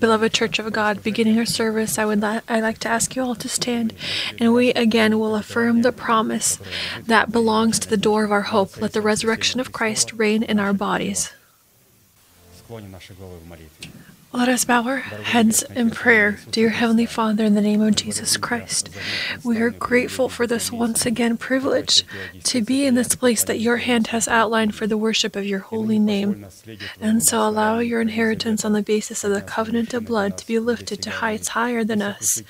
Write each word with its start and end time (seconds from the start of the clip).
Beloved 0.00 0.32
Church 0.32 0.58
of 0.58 0.72
God, 0.72 1.02
beginning 1.02 1.38
our 1.38 1.46
service, 1.46 1.98
I 1.98 2.04
would 2.04 2.20
li- 2.22 2.40
I 2.48 2.60
like 2.60 2.78
to 2.78 2.88
ask 2.88 3.14
you 3.14 3.22
all 3.22 3.34
to 3.36 3.48
stand, 3.48 3.92
and 4.38 4.52
we 4.52 4.70
again 4.70 5.18
will 5.18 5.36
affirm 5.36 5.82
the 5.82 5.92
promise 5.92 6.58
that 7.06 7.30
belongs 7.30 7.78
to 7.80 7.88
the 7.88 7.96
door 7.96 8.24
of 8.24 8.32
our 8.32 8.42
hope. 8.42 8.80
Let 8.80 8.92
the 8.92 9.00
resurrection 9.00 9.60
of 9.60 9.72
Christ 9.72 10.12
reign 10.12 10.42
in 10.42 10.58
our 10.58 10.72
bodies. 10.72 11.32
Let 14.32 14.48
us 14.50 14.64
bow 14.64 14.82
our 14.82 14.98
heads 14.98 15.62
in 15.62 15.90
prayer. 15.90 16.40
Dear 16.50 16.68
Heavenly 16.68 17.06
Father, 17.06 17.44
in 17.44 17.54
the 17.54 17.62
name 17.62 17.80
of 17.80 17.96
Jesus 17.96 18.36
Christ, 18.36 18.90
we 19.42 19.58
are 19.62 19.70
grateful 19.70 20.28
for 20.28 20.46
this 20.46 20.70
once 20.70 21.06
again 21.06 21.38
privilege 21.38 22.04
to 22.44 22.60
be 22.60 22.84
in 22.84 22.96
this 22.96 23.14
place 23.14 23.44
that 23.44 23.60
your 23.60 23.78
hand 23.78 24.08
has 24.08 24.28
outlined 24.28 24.74
for 24.74 24.86
the 24.86 24.98
worship 24.98 25.36
of 25.36 25.46
your 25.46 25.60
holy 25.60 25.98
name. 25.98 26.44
And 27.00 27.22
so 27.22 27.48
allow 27.48 27.78
your 27.78 28.02
inheritance 28.02 28.62
on 28.62 28.72
the 28.72 28.82
basis 28.82 29.24
of 29.24 29.32
the 29.32 29.40
covenant 29.40 29.94
of 29.94 30.04
blood 30.04 30.36
to 30.36 30.46
be 30.46 30.58
lifted 30.58 31.00
to 31.02 31.10
heights 31.10 31.48
higher 31.48 31.82
than 31.82 32.02
us 32.02 32.42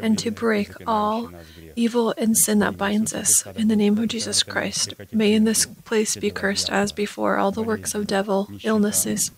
and 0.00 0.16
to 0.18 0.30
break 0.30 0.70
all 0.86 1.30
evil 1.74 2.14
and 2.16 2.36
sin 2.38 2.60
that 2.60 2.76
binds 2.76 3.12
us. 3.14 3.44
In 3.56 3.66
the 3.66 3.76
name 3.76 3.98
of 3.98 4.08
Jesus 4.08 4.44
Christ, 4.44 4.94
may 5.10 5.32
in 5.32 5.42
this 5.42 5.66
place 5.66 6.14
be 6.14 6.30
cursed 6.30 6.70
as 6.70 6.92
before 6.92 7.38
all 7.38 7.50
the 7.50 7.64
works 7.64 7.96
of 7.96 8.06
devil, 8.06 8.48
illnesses, 8.62 9.32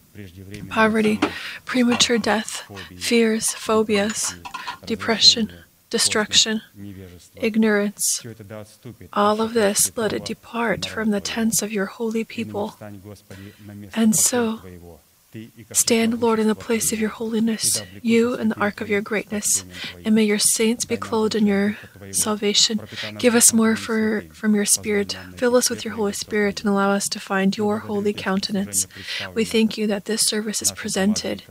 poverty, 0.71 1.21
premature 1.65 2.19
death, 2.19 2.63
fears, 2.97 3.53
phobias, 3.53 4.35
depression, 4.87 5.53
destruction, 5.91 6.63
ignorance. 7.37 8.25
All 9.13 9.41
of 9.41 9.55
this, 9.55 9.97
let 9.97 10.13
it 10.13 10.25
depart 10.25 10.87
from 10.87 11.11
the 11.11 11.21
tents 11.21 11.63
of 11.63 11.73
your 11.73 11.87
holy 11.87 12.25
people. 12.25 12.77
And 13.95 14.17
so, 14.17 14.61
Stand, 15.73 16.21
Lord, 16.21 16.39
in 16.39 16.47
the 16.47 16.55
place 16.55 16.93
of 16.93 17.01
your 17.01 17.11
holiness, 17.11 17.83
you 18.03 18.35
in 18.35 18.51
the 18.51 18.61
ark 18.61 18.81
of 18.81 18.89
your 18.89 19.01
greatness, 19.01 19.65
and 20.05 20.15
may 20.15 20.23
your 20.23 20.39
saints 20.39 20.85
be 20.85 20.97
clothed 20.97 21.35
in 21.35 21.47
your 21.47 21.77
salvation. 22.13 22.81
Give 23.19 23.35
us 23.35 23.53
more 23.53 23.75
for, 23.75 24.23
from 24.33 24.55
your 24.55 24.65
Spirit. 24.65 25.17
Fill 25.37 25.57
us 25.57 25.69
with 25.69 25.85
your 25.85 25.95
Holy 25.95 26.13
Spirit 26.13 26.61
and 26.61 26.69
allow 26.71 26.93
us 26.93 27.09
to 27.09 27.19
find 27.19 27.57
your 27.57 27.79
holy 27.79 28.13
countenance. 28.13 28.87
We 29.35 29.45
thank 29.45 29.77
you 29.77 29.87
that 29.89 30.05
this 30.05 30.23
service 30.23 30.63
is 30.63 30.71
presented 30.73 31.43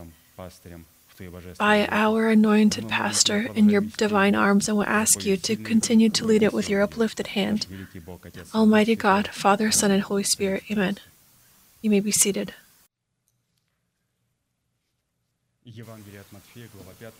by 1.59 1.88
our 1.92 2.30
anointed 2.30 2.88
pastor 2.90 3.50
in 3.53 3.70
your 3.70 3.81
divine 3.81 4.34
arms, 4.36 4.68
and 4.70 4.78
we 4.78 4.86
ask 4.86 5.25
you 5.25 5.38
to 5.38 5.56
continue 5.56 6.09
to 6.09 6.25
lead 6.25 6.42
it 6.42 6.53
with 6.53 6.70
your 6.70 6.81
uplifted 6.81 7.28
hand. 7.28 7.68
Almighty 8.56 8.95
God, 8.95 9.28
Father, 9.28 9.72
Son, 9.72 9.92
and 9.92 10.03
Holy 10.03 10.23
Spirit, 10.23 10.64
amen. 10.72 11.00
You 11.81 11.90
may 11.90 12.00
be 12.00 12.12
seated. 12.12 12.53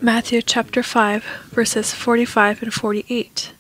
Matthew 0.02 0.42
chapter 0.42 0.84
5, 0.84 1.24
verses 1.52 1.94
45 1.94 2.64
and 2.64 2.74
48. 2.74 3.54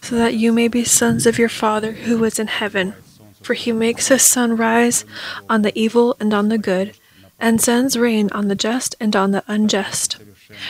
So 0.00 0.14
that 0.16 0.34
you 0.34 0.52
may 0.52 0.68
be 0.68 0.84
sons 0.84 1.26
of 1.26 1.38
your 1.38 1.48
Father 1.48 1.92
who 1.92 2.22
is 2.24 2.38
in 2.38 2.46
heaven. 2.46 2.94
For 3.42 3.54
he 3.54 3.72
makes 3.72 4.06
his 4.06 4.22
sun 4.22 4.56
rise 4.56 5.04
on 5.50 5.62
the 5.62 5.76
evil 5.76 6.16
and 6.20 6.32
on 6.32 6.48
the 6.48 6.58
good, 6.58 6.96
and 7.40 7.60
sends 7.60 7.98
rain 7.98 8.30
on 8.30 8.46
the 8.46 8.54
just 8.54 8.94
and 9.00 9.16
on 9.16 9.32
the 9.32 9.42
unjust. 9.48 10.18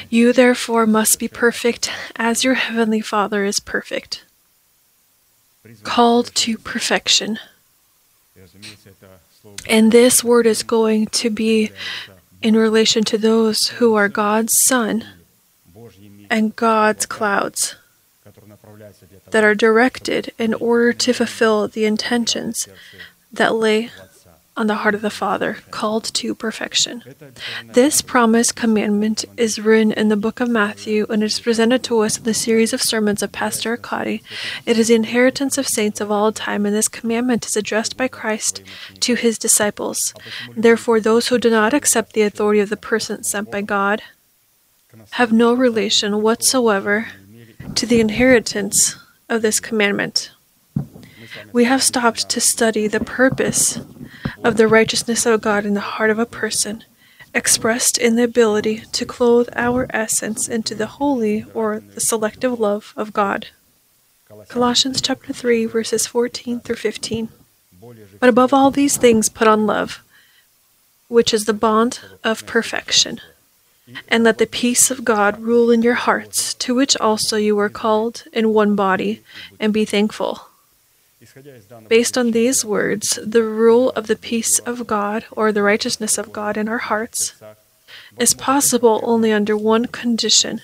You 0.08 0.32
therefore 0.32 0.86
must 0.86 1.18
be 1.18 1.28
perfect 1.28 1.90
as 2.16 2.44
your 2.44 2.54
heavenly 2.54 3.02
Father 3.02 3.44
is 3.44 3.60
perfect. 3.60 4.24
Called 5.82 6.34
to 6.36 6.56
perfection. 6.56 7.38
And 9.68 9.92
this 9.92 10.24
word 10.24 10.46
is 10.46 10.62
going 10.62 11.06
to 11.06 11.28
be 11.28 11.72
in 12.42 12.54
relation 12.54 13.04
to 13.04 13.18
those 13.18 13.68
who 13.68 13.94
are 13.94 14.08
God's 14.08 14.58
sun 14.58 15.04
and 16.28 16.56
God's 16.56 17.06
clouds 17.06 17.76
that 19.30 19.44
are 19.44 19.54
directed 19.54 20.32
in 20.38 20.54
order 20.54 20.92
to 20.92 21.12
fulfill 21.12 21.68
the 21.68 21.84
intentions 21.84 22.68
that 23.32 23.54
lay 23.54 23.90
on 24.56 24.66
the 24.66 24.76
heart 24.76 24.94
of 24.94 25.00
the 25.00 25.10
Father, 25.10 25.58
called 25.70 26.04
to 26.04 26.34
perfection. 26.34 27.02
This 27.72 28.02
promised 28.02 28.54
commandment 28.54 29.24
is 29.36 29.58
written 29.58 29.92
in 29.92 30.08
the 30.08 30.16
book 30.16 30.40
of 30.40 30.48
Matthew 30.48 31.06
and 31.08 31.22
is 31.22 31.40
presented 31.40 31.82
to 31.84 32.00
us 32.00 32.18
in 32.18 32.24
the 32.24 32.34
series 32.34 32.72
of 32.72 32.82
sermons 32.82 33.22
of 33.22 33.32
Pastor 33.32 33.70
Arkady. 33.70 34.22
It 34.66 34.78
is 34.78 34.88
the 34.88 34.94
inheritance 34.94 35.56
of 35.56 35.66
saints 35.66 36.00
of 36.00 36.10
all 36.10 36.32
time, 36.32 36.66
and 36.66 36.74
this 36.74 36.88
commandment 36.88 37.46
is 37.46 37.56
addressed 37.56 37.96
by 37.96 38.08
Christ 38.08 38.62
to 39.00 39.14
his 39.14 39.38
disciples. 39.38 40.12
Therefore, 40.54 41.00
those 41.00 41.28
who 41.28 41.38
do 41.38 41.48
not 41.48 41.72
accept 41.72 42.12
the 42.12 42.22
authority 42.22 42.60
of 42.60 42.68
the 42.68 42.76
person 42.76 43.24
sent 43.24 43.50
by 43.50 43.62
God 43.62 44.02
have 45.12 45.32
no 45.32 45.54
relation 45.54 46.20
whatsoever 46.20 47.08
to 47.74 47.86
the 47.86 48.00
inheritance 48.00 48.96
of 49.30 49.40
this 49.40 49.60
commandment. 49.60 50.30
We 51.52 51.64
have 51.64 51.82
stopped 51.82 52.28
to 52.28 52.40
study 52.40 52.86
the 52.86 53.00
purpose 53.00 53.80
of 54.44 54.56
the 54.56 54.68
righteousness 54.68 55.26
of 55.26 55.40
God 55.40 55.64
in 55.64 55.74
the 55.74 55.80
heart 55.80 56.10
of 56.10 56.18
a 56.18 56.26
person, 56.26 56.84
expressed 57.34 57.98
in 57.98 58.16
the 58.16 58.24
ability 58.24 58.84
to 58.92 59.06
clothe 59.06 59.48
our 59.54 59.86
essence 59.90 60.48
into 60.48 60.74
the 60.74 60.86
holy 60.86 61.44
or 61.54 61.80
the 61.80 62.00
selective 62.00 62.58
love 62.60 62.92
of 62.96 63.12
God. 63.12 63.48
Colossians 64.48 65.00
chapter 65.00 65.32
3 65.32 65.66
verses 65.66 66.06
14 66.06 66.60
through 66.60 66.76
15. 66.76 67.28
But 68.20 68.28
above 68.28 68.54
all 68.54 68.70
these 68.70 68.96
things 68.96 69.28
put 69.28 69.48
on 69.48 69.66
love, 69.66 70.02
which 71.08 71.34
is 71.34 71.44
the 71.44 71.52
bond 71.52 72.00
of 72.22 72.46
perfection. 72.46 73.20
And 74.08 74.24
let 74.24 74.38
the 74.38 74.46
peace 74.46 74.90
of 74.90 75.04
God 75.04 75.40
rule 75.40 75.70
in 75.70 75.82
your 75.82 75.94
hearts, 75.94 76.54
to 76.54 76.74
which 76.74 76.96
also 76.96 77.36
you 77.36 77.56
were 77.56 77.68
called 77.68 78.24
in 78.32 78.54
one 78.54 78.76
body, 78.76 79.22
and 79.58 79.72
be 79.72 79.84
thankful. 79.84 80.46
Based 81.88 82.18
on 82.18 82.30
these 82.30 82.64
words, 82.64 83.18
the 83.24 83.42
rule 83.42 83.90
of 83.90 84.06
the 84.06 84.16
peace 84.16 84.58
of 84.60 84.86
God 84.86 85.24
or 85.30 85.52
the 85.52 85.62
righteousness 85.62 86.18
of 86.18 86.32
God 86.32 86.56
in 86.56 86.68
our 86.68 86.78
hearts 86.78 87.34
is 88.18 88.34
possible 88.34 89.00
only 89.02 89.32
under 89.32 89.56
one 89.56 89.86
condition 89.86 90.60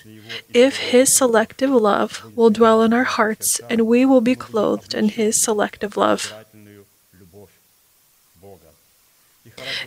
if 0.53 0.77
His 0.91 1.13
selective 1.13 1.69
love 1.69 2.31
will 2.35 2.49
dwell 2.49 2.81
in 2.81 2.93
our 2.93 3.03
hearts 3.03 3.59
and 3.69 3.87
we 3.87 4.05
will 4.05 4.21
be 4.21 4.35
clothed 4.35 4.93
in 4.93 5.09
His 5.09 5.41
selective 5.41 5.95
love. 5.97 6.33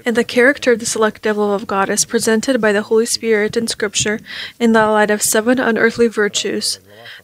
And 0.05 0.17
the 0.17 0.25
character 0.25 0.73
of 0.73 0.81
the 0.81 0.87
selective 0.87 1.37
love 1.37 1.63
of 1.63 1.67
God 1.67 1.89
is 1.89 2.05
presented 2.05 2.61
by 2.61 2.73
the 2.73 2.83
Holy 2.83 3.07
Spirit 3.07 3.57
in 3.57 3.67
Scripture 3.67 4.21
in 4.59 4.73
the 4.73 4.87
light 4.87 5.11
of 5.11 5.23
seven 5.23 5.59
unearthly 5.59 6.09
virtues. 6.09 6.79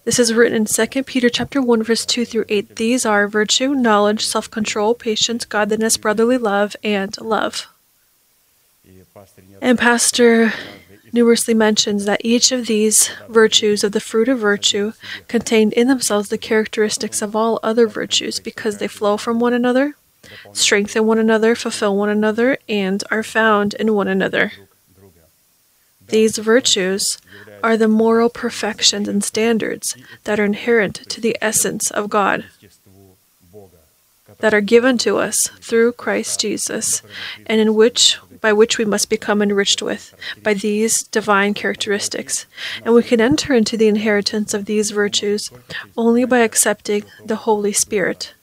This 0.04 0.19
is 0.19 0.34
written 0.34 0.56
in 0.56 0.64
2 0.66 1.03
Peter 1.04 1.28
chapter 1.28 1.62
1 1.62 1.82
verse 1.82 2.04
2 2.04 2.25
through 2.25 2.44
8. 2.48 2.76
These 2.76 3.06
are 3.06 3.28
virtue, 3.28 3.75
knowledge, 3.75 4.26
self-control, 4.26 4.94
patience, 4.94 5.44
godliness, 5.44 5.97
brotherly 5.97 6.38
love, 6.38 6.75
and 6.82 7.19
love. 7.20 7.66
And 9.60 9.78
Pastor 9.78 10.53
numerously 11.12 11.54
mentions 11.54 12.04
that 12.04 12.20
each 12.25 12.53
of 12.53 12.66
these 12.66 13.10
virtues 13.28 13.82
of 13.82 13.92
the 13.92 14.00
fruit 14.00 14.28
of 14.28 14.38
virtue 14.38 14.92
contain 15.26 15.72
in 15.72 15.88
themselves 15.88 16.28
the 16.28 16.38
characteristics 16.38 17.22
of 17.22 17.34
all 17.34 17.58
other 17.62 17.87
virtues 17.87 18.41
because 18.41 18.78
they 18.78 18.88
flow 18.88 19.16
from 19.16 19.41
one 19.41 19.53
another, 19.53 19.97
strengthen 20.52 21.06
one 21.06 21.18
another, 21.18 21.54
fulfill 21.54 21.96
one 21.96 22.08
another, 22.08 22.58
and 22.68 23.02
are 23.10 23.22
found 23.22 23.74
in 23.74 23.94
one 23.94 24.08
another. 24.08 24.52
These 26.08 26.38
virtues 26.38 27.18
are 27.62 27.76
the 27.76 27.88
moral 27.88 28.30
perfections 28.30 29.08
and 29.08 29.22
standards 29.22 29.96
that 30.24 30.40
are 30.40 30.44
inherent 30.44 30.94
to 31.10 31.20
the 31.20 31.36
essence 31.40 31.90
of 31.90 32.08
God, 32.08 32.46
that 34.38 34.54
are 34.54 34.60
given 34.60 34.96
to 34.98 35.18
us 35.18 35.48
through 35.60 35.92
Christ 35.92 36.40
Jesus, 36.40 37.02
and 37.46 37.60
in 37.60 37.74
which 37.74 38.19
by 38.40 38.52
which 38.52 38.78
we 38.78 38.84
must 38.84 39.10
become 39.10 39.42
enriched 39.42 39.82
with 39.82 40.14
by 40.42 40.54
these 40.54 41.02
divine 41.02 41.54
characteristics. 41.54 42.46
And 42.84 42.94
we 42.94 43.02
can 43.02 43.20
enter 43.20 43.52
into 43.52 43.76
the 43.76 43.88
inheritance 43.88 44.54
of 44.54 44.64
these 44.64 44.90
virtues 44.90 45.50
only 45.96 46.24
by 46.24 46.38
accepting 46.38 47.04
the 47.24 47.36
Holy 47.36 47.72
Spirit. 47.72 48.34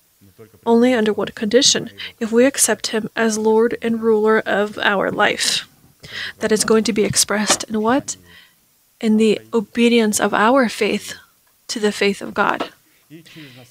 Only 0.66 0.94
under 0.94 1.14
what 1.14 1.36
condition? 1.36 1.90
If 2.20 2.32
we 2.32 2.46
accept 2.46 2.88
Him 2.88 3.10
as 3.16 3.38
Lord 3.38 3.78
and 3.82 4.02
ruler 4.02 4.40
of 4.40 4.78
our 4.80 5.12
life. 5.12 5.68
That 6.40 6.52
is 6.52 6.64
going 6.64 6.84
to 6.86 6.94
be 6.94 7.04
expressed 7.04 7.64
in 7.66 7.82
what? 7.82 8.16
In 9.02 9.18
the 9.18 9.42
obedience 9.54 10.20
of 10.20 10.34
our 10.34 10.70
faith 10.70 11.16
to 11.68 11.80
the 11.80 11.92
faith 11.92 12.22
of 12.22 12.34
God. 12.34 12.70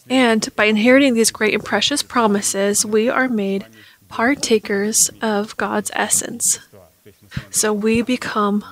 And 0.09 0.49
by 0.57 0.65
inheriting 0.65 1.15
these 1.15 1.31
great 1.31 1.55
and 1.55 1.65
precious 1.65 2.03
promises, 2.03 2.85
we 2.87 3.09
are 3.09 3.29
made 3.29 3.67
partakers 4.09 5.11
of 5.21 5.57
God's 5.57 5.91
essence. 5.95 6.59
So 7.51 7.73
we 7.73 8.03
become 8.03 8.65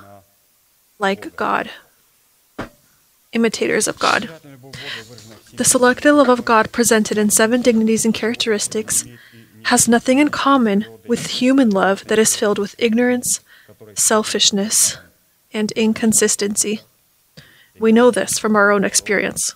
like 0.99 1.35
God, 1.35 1.69
imitators 3.33 3.87
of 3.87 3.99
God. 3.99 4.29
The 5.53 5.65
selected 5.65 6.13
love 6.13 6.29
of 6.29 6.45
God 6.45 6.71
presented 6.71 7.17
in 7.17 7.29
seven 7.29 7.61
dignities 7.61 8.05
and 8.05 8.13
characteristics 8.13 9.05
has 9.63 9.87
nothing 9.87 10.19
in 10.19 10.29
common 10.29 10.85
with 11.07 11.27
human 11.27 11.69
love 11.69 12.05
that 12.05 12.19
is 12.19 12.35
filled 12.35 12.59
with 12.59 12.75
ignorance, 12.77 13.39
selfishness, 13.95 14.97
and 15.53 15.71
inconsistency. 15.73 16.81
We 17.79 17.91
know 17.91 18.11
this 18.11 18.39
from 18.39 18.55
our 18.55 18.71
own 18.71 18.83
experience. 18.83 19.55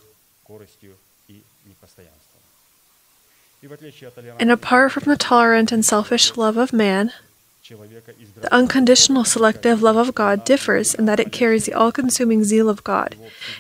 And 4.40 4.52
apart 4.52 4.92
from 4.92 5.04
the 5.06 5.18
tolerant 5.18 5.72
and 5.72 5.86
selfish 5.86 6.38
love 6.38 6.58
of 6.58 6.72
man, 6.72 7.12
the 7.70 8.54
unconditional 8.54 9.26
selective 9.26 9.82
love 9.82 9.98
of 9.98 10.16
God 10.16 10.46
differs 10.46 10.94
in 10.94 11.06
that 11.06 11.20
it 11.20 11.32
carries 11.32 11.66
the 11.66 11.74
all 11.74 11.92
consuming 11.92 12.44
zeal 12.44 12.70
of 12.70 12.84
God, 12.84 13.16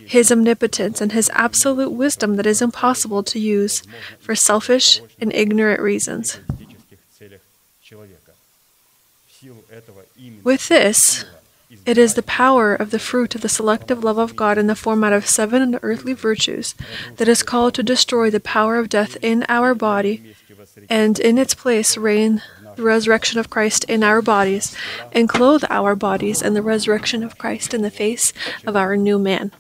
His 0.06 0.32
omnipotence, 0.32 1.02
and 1.02 1.12
His 1.12 1.30
absolute 1.34 1.92
wisdom 1.92 2.36
that 2.38 2.46
is 2.46 2.62
impossible 2.62 3.24
to 3.24 3.40
use 3.40 3.84
for 4.20 4.36
selfish 4.36 5.02
and 5.20 5.34
ignorant 5.34 5.82
reasons. 5.82 6.40
With 10.44 10.68
this, 10.70 11.26
it 11.86 11.98
is 11.98 12.14
the 12.14 12.24
power 12.24 12.74
of 12.76 12.92
the 12.92 13.00
fruit 13.00 13.36
of 13.36 13.42
the 13.42 13.50
selective 13.50 14.04
love 14.04 14.18
of 14.18 14.36
God 14.36 14.58
in 14.58 14.68
the 14.68 14.76
format 14.76 15.12
of 15.12 15.28
seven 15.28 15.78
earthly 15.82 16.14
virtues 16.14 16.76
that 17.18 17.28
is 17.28 17.44
called 17.44 17.74
to 17.76 17.84
destroy 17.84 18.30
the 18.30 18.40
power 18.40 18.78
of 18.78 18.88
death 18.90 19.18
in 19.22 19.46
our 19.50 19.76
body 19.76 20.34
and 20.90 21.20
in 21.20 21.38
its 21.38 21.54
place 21.54 21.98
reign 21.98 22.42
the 22.78 22.84
resurrection 22.84 23.40
of 23.40 23.50
Christ 23.50 23.84
in 23.86 24.04
our 24.04 24.22
bodies 24.22 24.76
and 25.12 25.28
clothe 25.28 25.64
our 25.70 25.96
bodies 25.96 26.42
in 26.42 26.54
the 26.54 26.62
resurrection 26.62 27.24
of 27.24 27.38
Christ 27.38 27.74
in 27.74 27.82
the 27.82 27.92
face 27.92 28.32
of 28.66 28.76
our 28.76 28.96
new 28.96 29.20
man. 29.20 29.52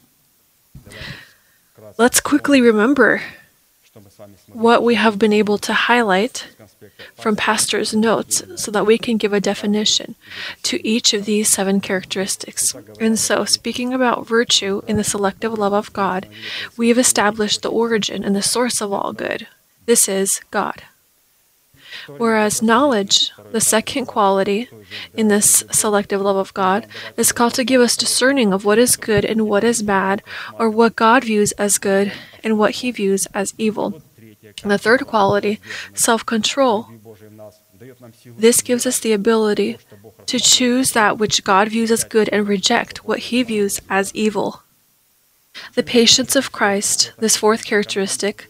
Let's 1.98 2.22
quickly 2.22 2.62
remember 2.62 3.22
what 4.54 4.84
we 4.84 4.96
have 4.96 5.18
been 5.18 5.34
able 5.34 5.58
to 5.58 5.74
highlight 5.74 6.48
from 7.16 7.36
Pastor's 7.36 7.96
notes 7.96 8.44
so 8.56 8.70
that 8.72 8.86
we 8.86 8.98
can 9.00 9.18
give 9.18 9.34
a 9.34 9.42
definition 9.42 10.16
to 10.64 10.86
each 10.88 11.14
of 11.14 11.26
these 11.26 11.50
seven 11.50 11.82
characteristics. 11.82 12.76
And 13.00 13.18
so, 13.18 13.46
speaking 13.46 13.94
about 13.94 14.28
virtue 14.28 14.84
in 14.88 14.98
the 14.98 15.04
selective 15.04 15.54
love 15.54 15.74
of 15.74 15.92
God, 15.94 16.28
we 16.78 16.90
have 16.90 17.00
established 17.00 17.64
the 17.64 17.72
origin 17.72 18.24
and 18.24 18.36
the 18.36 18.44
source 18.44 18.80
of 18.80 18.94
all 18.94 19.14
good. 19.14 19.48
This 19.88 20.08
is 20.08 20.42
God. 20.52 20.84
Whereas 22.08 22.62
knowledge, 22.62 23.32
the 23.52 23.62
second 23.62 24.06
quality 24.06 24.70
in 25.14 25.28
this 25.28 25.64
selective 25.72 26.22
love 26.22 26.38
of 26.38 26.54
God, 26.54 26.88
is 27.18 27.32
called 27.32 27.54
to 27.56 27.64
give 27.64 27.82
us 27.82 27.98
discerning 27.98 28.54
of 28.54 28.66
what 28.66 28.78
is 28.78 28.96
good 28.96 29.26
and 29.26 29.48
what 29.48 29.64
is 29.64 29.82
bad, 29.82 30.24
or 30.58 30.70
what 30.70 30.96
God 30.96 31.26
views 31.26 31.52
as 31.54 31.78
good 31.78 32.14
and 32.44 32.58
what 32.58 32.76
he 32.76 32.92
views 32.92 33.28
as 33.34 33.54
evil. 33.58 34.02
And 34.64 34.72
the 34.72 34.78
third 34.78 35.06
quality, 35.06 35.60
self 35.94 36.26
control, 36.26 36.88
this 38.38 38.62
gives 38.62 38.86
us 38.86 39.00
the 39.00 39.14
ability 39.14 39.78
to 40.26 40.40
choose 40.40 40.92
that 40.92 41.18
which 41.18 41.44
God 41.44 41.70
views 41.70 41.92
as 41.92 42.04
good 42.04 42.30
and 42.30 42.48
reject 42.48 43.06
what 43.06 43.20
he 43.20 43.44
views 43.44 43.82
as 43.90 44.14
evil. 44.16 44.64
The 45.74 45.84
patience 45.84 46.36
of 46.36 46.52
Christ, 46.52 47.14
this 47.18 47.38
fourth 47.38 47.66
characteristic, 47.66 48.48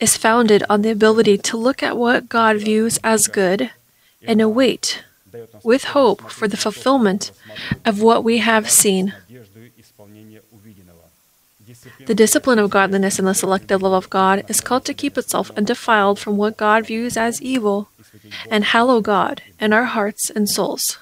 is 0.00 0.16
founded 0.16 0.62
on 0.68 0.82
the 0.82 0.90
ability 0.90 1.38
to 1.38 1.56
look 1.56 1.82
at 1.82 1.96
what 1.96 2.28
God 2.28 2.56
views 2.58 2.98
as 3.04 3.28
good 3.28 3.70
and 4.26 4.40
await 4.40 5.04
with 5.62 5.84
hope 5.84 6.30
for 6.30 6.46
the 6.48 6.56
fulfillment 6.56 7.32
of 7.84 8.00
what 8.00 8.24
we 8.24 8.38
have 8.38 8.70
seen. 8.70 9.14
The 12.06 12.14
discipline 12.14 12.58
of 12.58 12.70
godliness 12.70 13.18
and 13.18 13.26
the 13.26 13.34
selective 13.34 13.82
love 13.82 13.92
of 13.92 14.10
God 14.10 14.44
is 14.48 14.60
called 14.60 14.84
to 14.84 14.94
keep 14.94 15.16
itself 15.16 15.50
undefiled 15.56 16.18
from 16.18 16.36
what 16.36 16.56
God 16.56 16.86
views 16.86 17.16
as 17.16 17.40
evil 17.42 17.88
and 18.50 18.64
hallow 18.64 19.00
God 19.00 19.42
in 19.58 19.72
our 19.72 19.84
hearts 19.84 20.30
and 20.30 20.48
souls. 20.48 20.98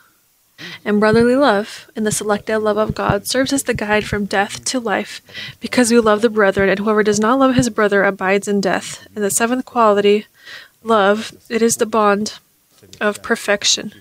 And 0.84 1.00
brotherly 1.00 1.36
love, 1.36 1.90
and 1.94 2.06
the 2.06 2.12
selective 2.12 2.62
love 2.62 2.76
of 2.76 2.94
God, 2.94 3.26
serves 3.26 3.52
as 3.52 3.64
the 3.64 3.74
guide 3.74 4.04
from 4.04 4.24
death 4.24 4.64
to 4.66 4.80
life, 4.80 5.20
because 5.60 5.90
we 5.90 6.00
love 6.00 6.22
the 6.22 6.30
brethren, 6.30 6.68
and 6.68 6.78
whoever 6.78 7.02
does 7.02 7.20
not 7.20 7.38
love 7.38 7.54
his 7.54 7.70
brother 7.70 8.02
abides 8.04 8.48
in 8.48 8.60
death. 8.60 9.06
And 9.14 9.24
the 9.24 9.30
seventh 9.30 9.64
quality, 9.64 10.26
love, 10.82 11.32
it 11.48 11.62
is 11.62 11.76
the 11.76 11.86
bond 11.86 12.38
of 13.00 13.22
perfection 13.22 13.92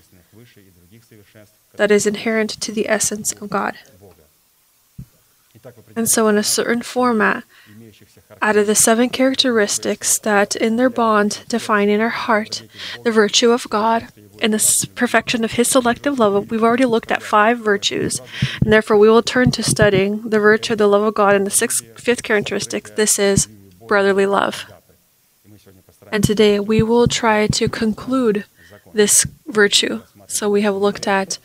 that 1.74 1.90
is 1.90 2.06
inherent 2.06 2.50
to 2.60 2.72
the 2.72 2.88
essence 2.88 3.32
of 3.32 3.50
God. 3.50 3.76
And 5.94 6.08
so, 6.08 6.28
in 6.28 6.36
a 6.36 6.42
certain 6.42 6.82
format, 6.82 7.44
out 8.40 8.56
of 8.56 8.66
the 8.66 8.74
seven 8.74 9.08
characteristics 9.08 10.18
that 10.18 10.56
in 10.56 10.76
their 10.76 10.90
bond 10.90 11.44
define 11.48 11.88
in 11.88 12.00
our 12.00 12.08
heart 12.08 12.64
the 13.04 13.12
virtue 13.12 13.50
of 13.50 13.68
God 13.70 14.08
and 14.42 14.52
the 14.52 14.88
perfection 14.94 15.44
of 15.44 15.52
His 15.52 15.68
selective 15.68 16.18
love, 16.18 16.50
we've 16.50 16.62
already 16.62 16.84
looked 16.84 17.10
at 17.12 17.22
five 17.22 17.58
virtues, 17.58 18.20
and 18.60 18.72
therefore 18.72 18.98
we 18.98 19.08
will 19.08 19.22
turn 19.22 19.50
to 19.52 19.62
studying 19.62 20.28
the 20.28 20.40
virtue 20.40 20.74
of 20.74 20.78
the 20.78 20.88
love 20.88 21.02
of 21.02 21.14
God 21.14 21.34
and 21.34 21.46
the 21.46 21.50
sixth, 21.50 21.84
fifth 21.98 22.22
characteristic. 22.22 22.96
This 22.96 23.18
is 23.18 23.46
brotherly 23.86 24.26
love. 24.26 24.66
And 26.10 26.22
today 26.22 26.60
we 26.60 26.82
will 26.82 27.06
try 27.06 27.46
to 27.46 27.68
conclude 27.68 28.44
this 28.92 29.26
virtue. 29.46 30.02
So 30.26 30.50
we 30.50 30.62
have 30.62 30.74
looked 30.74 31.06
at 31.06 31.38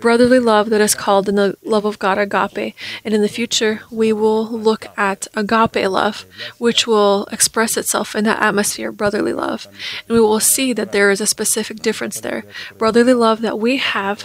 brotherly 0.00 0.38
love 0.38 0.70
that 0.70 0.80
is 0.80 0.94
called 0.94 1.28
in 1.28 1.36
the 1.36 1.56
love 1.62 1.84
of 1.84 1.98
God 1.98 2.18
agape. 2.18 2.74
And 3.04 3.14
in 3.14 3.22
the 3.22 3.28
future, 3.28 3.82
we 3.90 4.12
will 4.12 4.46
look 4.46 4.86
at 4.96 5.26
agape 5.34 5.88
love, 5.88 6.24
which 6.58 6.86
will 6.86 7.26
express 7.32 7.76
itself 7.76 8.14
in 8.14 8.24
that 8.24 8.40
atmosphere 8.40 8.92
brotherly 8.92 9.32
love. 9.32 9.66
And 10.08 10.16
we 10.16 10.20
will 10.20 10.40
see 10.40 10.72
that 10.72 10.92
there 10.92 11.10
is 11.10 11.20
a 11.20 11.26
specific 11.26 11.78
difference 11.80 12.20
there. 12.20 12.44
Brotherly 12.78 13.14
love 13.14 13.40
that 13.42 13.58
we 13.58 13.78
have, 13.78 14.24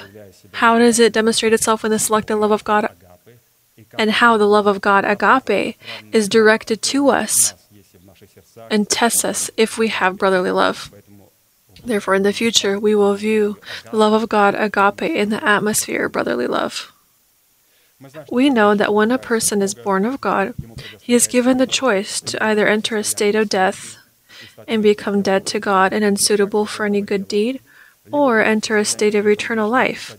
how 0.53 0.77
does 0.79 0.99
it 0.99 1.13
demonstrate 1.13 1.53
itself 1.53 1.83
in 1.83 1.91
the 1.91 1.99
selected 1.99 2.35
love 2.37 2.51
of 2.51 2.63
God? 2.63 2.89
And 3.97 4.11
how 4.11 4.37
the 4.37 4.47
love 4.47 4.67
of 4.67 4.79
God 4.79 5.03
agape 5.05 5.77
is 6.11 6.29
directed 6.29 6.81
to 6.83 7.09
us 7.09 7.53
and 8.69 8.89
tests 8.89 9.25
us 9.25 9.49
if 9.57 9.77
we 9.77 9.89
have 9.89 10.17
brotherly 10.17 10.51
love. 10.51 10.91
Therefore, 11.83 12.15
in 12.15 12.23
the 12.23 12.33
future, 12.33 12.79
we 12.79 12.95
will 12.95 13.15
view 13.15 13.57
the 13.89 13.97
love 13.97 14.13
of 14.13 14.29
God 14.29 14.55
agape 14.55 15.01
in 15.01 15.29
the 15.29 15.43
atmosphere 15.43 16.05
of 16.05 16.11
brotherly 16.11 16.47
love. 16.47 16.91
We 18.31 18.49
know 18.49 18.73
that 18.75 18.93
when 18.93 19.11
a 19.11 19.17
person 19.17 19.61
is 19.61 19.73
born 19.73 20.05
of 20.05 20.21
God, 20.21 20.53
he 20.99 21.13
is 21.13 21.27
given 21.27 21.57
the 21.57 21.67
choice 21.67 22.19
to 22.21 22.43
either 22.43 22.67
enter 22.67 22.97
a 22.97 23.03
state 23.03 23.35
of 23.35 23.49
death 23.49 23.97
and 24.67 24.81
become 24.81 25.21
dead 25.21 25.45
to 25.47 25.59
God 25.59 25.93
and 25.93 26.03
unsuitable 26.03 26.65
for 26.65 26.85
any 26.85 27.01
good 27.01 27.27
deed, 27.27 27.61
or 28.11 28.41
enter 28.41 28.77
a 28.77 28.85
state 28.85 29.13
of 29.13 29.27
eternal 29.27 29.69
life 29.69 30.17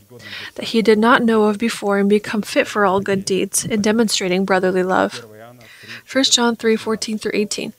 that 0.55 0.67
he 0.67 0.83
did 0.83 0.99
not 0.99 1.23
know 1.23 1.45
of 1.45 1.59
before 1.59 1.99
and 1.99 2.09
become 2.09 2.41
fit 2.41 2.69
for 2.69 2.87
all 2.87 3.01
good 3.01 3.25
deeds 3.25 3.65
in 3.65 3.83
demonstrating 3.83 4.45
brotherly 4.45 4.85
love. 4.85 5.27
1 6.13 6.25
John 6.25 6.57
3 6.57 6.77
14 6.77 7.17
through 7.17 7.33
18. 7.35 7.73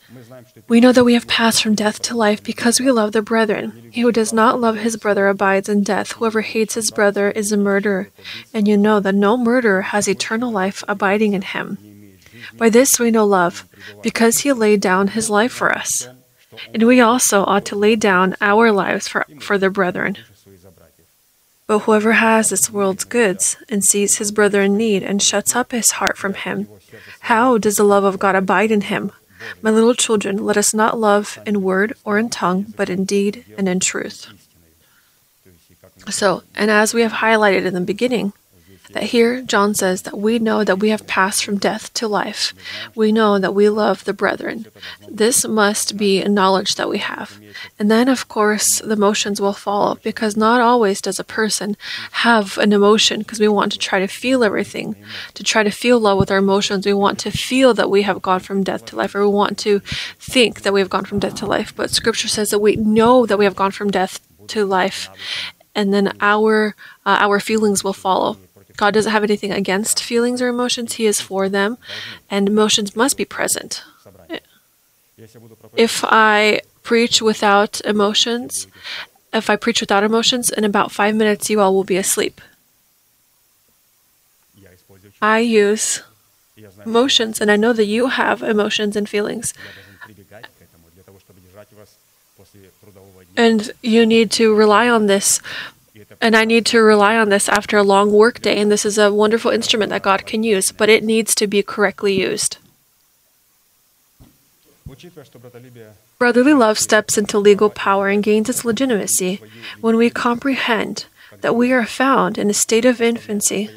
We 0.67 0.81
know 0.81 0.91
that 0.91 1.03
we 1.03 1.13
have 1.13 1.27
passed 1.27 1.61
from 1.61 1.75
death 1.75 2.01
to 2.03 2.17
life 2.17 2.41
because 2.41 2.79
we 2.79 2.89
love 2.89 3.11
the 3.11 3.21
brethren. 3.21 3.89
He 3.91 4.01
who 4.01 4.11
does 4.11 4.33
not 4.33 4.59
love 4.59 4.77
his 4.77 4.97
brother 4.97 5.27
abides 5.27 5.69
in 5.69 5.83
death. 5.83 6.13
Whoever 6.13 6.41
hates 6.41 6.73
his 6.73 6.89
brother 6.89 7.29
is 7.29 7.51
a 7.51 7.57
murderer. 7.57 8.09
And 8.51 8.67
you 8.67 8.75
know 8.75 8.99
that 8.99 9.13
no 9.13 9.37
murderer 9.37 9.83
has 9.83 10.07
eternal 10.07 10.51
life 10.51 10.83
abiding 10.87 11.33
in 11.33 11.43
him. 11.43 11.77
By 12.57 12.69
this 12.69 12.99
we 12.99 13.11
know 13.11 13.25
love, 13.25 13.67
because 14.01 14.39
he 14.39 14.51
laid 14.51 14.81
down 14.81 15.09
his 15.09 15.29
life 15.29 15.51
for 15.51 15.71
us. 15.71 16.07
And 16.73 16.83
we 16.83 17.01
also 17.01 17.43
ought 17.45 17.65
to 17.65 17.75
lay 17.75 17.95
down 17.95 18.35
our 18.41 18.71
lives 18.71 19.07
for, 19.07 19.25
for 19.39 19.57
the 19.57 19.69
brethren. 19.69 20.17
But 21.65 21.79
whoever 21.79 22.13
has 22.13 22.49
this 22.49 22.69
world's 22.69 23.03
goods 23.03 23.57
and 23.69 23.83
sees 23.83 24.17
his 24.17 24.31
brother 24.31 24.61
in 24.61 24.77
need 24.77 25.01
and 25.03 25.21
shuts 25.21 25.55
up 25.55 25.71
his 25.71 25.91
heart 25.91 26.17
from 26.17 26.33
him, 26.33 26.67
how 27.21 27.57
does 27.57 27.77
the 27.77 27.83
love 27.83 28.03
of 28.03 28.19
God 28.19 28.35
abide 28.35 28.71
in 28.71 28.81
him? 28.81 29.11
My 29.61 29.71
little 29.71 29.93
children, 29.93 30.37
let 30.37 30.57
us 30.57 30.73
not 30.73 30.99
love 30.99 31.39
in 31.45 31.63
word 31.63 31.93
or 32.03 32.17
in 32.17 32.29
tongue, 32.29 32.73
but 32.75 32.89
in 32.89 33.05
deed 33.05 33.45
and 33.57 33.67
in 33.67 33.79
truth. 33.79 34.27
So, 36.09 36.43
and 36.55 36.69
as 36.69 36.93
we 36.93 37.01
have 37.01 37.13
highlighted 37.13 37.65
in 37.65 37.73
the 37.73 37.81
beginning, 37.81 38.33
that 38.93 39.03
here 39.03 39.41
John 39.41 39.73
says 39.73 40.03
that 40.03 40.17
we 40.17 40.39
know 40.39 40.63
that 40.63 40.79
we 40.79 40.89
have 40.89 41.05
passed 41.05 41.43
from 41.43 41.57
death 41.57 41.93
to 41.95 42.07
life. 42.07 42.53
We 42.95 43.11
know 43.11 43.37
that 43.37 43.53
we 43.53 43.69
love 43.69 44.03
the 44.03 44.13
brethren. 44.13 44.67
This 45.07 45.47
must 45.47 45.97
be 45.97 46.21
a 46.21 46.29
knowledge 46.29 46.75
that 46.75 46.89
we 46.89 46.99
have. 46.99 47.39
And 47.77 47.91
then, 47.91 48.07
of 48.07 48.27
course, 48.27 48.79
the 48.79 48.93
emotions 48.93 49.41
will 49.41 49.53
follow 49.53 49.99
because 50.03 50.37
not 50.37 50.61
always 50.61 51.01
does 51.01 51.19
a 51.19 51.23
person 51.23 51.75
have 52.11 52.57
an 52.57 52.71
emotion 52.71 53.19
because 53.19 53.39
we 53.39 53.47
want 53.47 53.71
to 53.73 53.77
try 53.77 53.99
to 53.99 54.07
feel 54.07 54.43
everything, 54.43 54.95
to 55.33 55.43
try 55.43 55.63
to 55.63 55.71
feel 55.71 55.99
love 55.99 56.17
with 56.17 56.31
our 56.31 56.37
emotions. 56.37 56.85
We 56.85 56.93
want 56.93 57.19
to 57.19 57.31
feel 57.31 57.73
that 57.73 57.89
we 57.89 58.03
have 58.03 58.21
gone 58.21 58.39
from 58.39 58.63
death 58.63 58.85
to 58.85 58.95
life, 58.95 59.15
or 59.15 59.21
we 59.21 59.33
want 59.33 59.57
to 59.59 59.79
think 60.19 60.61
that 60.61 60.73
we 60.73 60.79
have 60.79 60.89
gone 60.89 61.05
from 61.05 61.19
death 61.19 61.35
to 61.35 61.45
life. 61.45 61.75
But 61.75 61.91
scripture 61.91 62.27
says 62.27 62.51
that 62.51 62.59
we 62.59 62.75
know 62.75 63.25
that 63.25 63.37
we 63.37 63.45
have 63.45 63.55
gone 63.55 63.71
from 63.71 63.91
death 63.91 64.19
to 64.47 64.65
life 64.65 65.09
and 65.75 65.93
then 65.93 66.15
our 66.21 66.75
uh, 67.05 67.17
our 67.19 67.39
feelings 67.39 67.83
will 67.83 67.93
follow. 67.93 68.37
God 68.77 68.93
doesn't 68.93 69.11
have 69.11 69.23
anything 69.23 69.51
against 69.51 70.03
feelings 70.03 70.41
or 70.41 70.47
emotions, 70.47 70.93
He 70.93 71.05
is 71.05 71.21
for 71.21 71.49
them, 71.49 71.77
and 72.29 72.47
emotions 72.47 72.95
must 72.95 73.17
be 73.17 73.25
present. 73.25 73.83
If 75.75 76.03
I 76.03 76.61
preach 76.83 77.21
without 77.21 77.81
emotions, 77.81 78.67
if 79.31 79.49
I 79.49 79.55
preach 79.55 79.81
without 79.81 80.03
emotions, 80.03 80.49
in 80.49 80.63
about 80.63 80.91
five 80.91 81.15
minutes, 81.15 81.49
you 81.49 81.59
all 81.61 81.73
will 81.73 81.83
be 81.83 81.97
asleep. 81.97 82.41
I 85.21 85.39
use 85.39 86.01
emotions, 86.85 87.39
and 87.39 87.49
I 87.49 87.55
know 87.55 87.73
that 87.73 87.85
you 87.85 88.07
have 88.07 88.43
emotions 88.43 88.95
and 88.95 89.07
feelings. 89.07 89.53
And 93.35 93.71
you 93.81 94.05
need 94.05 94.31
to 94.31 94.53
rely 94.53 94.89
on 94.89 95.07
this 95.07 95.41
and 96.23 96.37
I 96.37 96.45
need 96.45 96.65
to 96.67 96.81
rely 96.81 97.17
on 97.17 97.27
this 97.27 97.49
after 97.49 97.77
a 97.77 97.83
long 97.83 98.09
workday, 98.13 98.57
and 98.57 98.71
this 98.71 98.85
is 98.85 98.97
a 98.97 99.13
wonderful 99.13 99.51
instrument 99.51 99.89
that 99.89 100.03
God 100.03 100.25
can 100.25 100.41
use, 100.41 100.71
but 100.71 100.87
it 100.87 101.03
needs 101.03 101.35
to 101.35 101.47
be 101.47 101.61
correctly 101.61 102.17
used. 102.17 102.57
Brotherly 106.17 106.53
love 106.53 106.79
steps 106.79 107.17
into 107.17 107.37
legal 107.37 107.69
power 107.69 108.07
and 108.07 108.23
gains 108.23 108.49
its 108.49 108.63
legitimacy 108.63 109.41
when 109.81 109.97
we 109.97 110.09
comprehend 110.09 111.07
that 111.41 111.57
we 111.57 111.73
are 111.73 111.85
found 111.85 112.37
in 112.37 112.49
a 112.49 112.53
state 112.53 112.85
of 112.85 113.01
infancy 113.01 113.69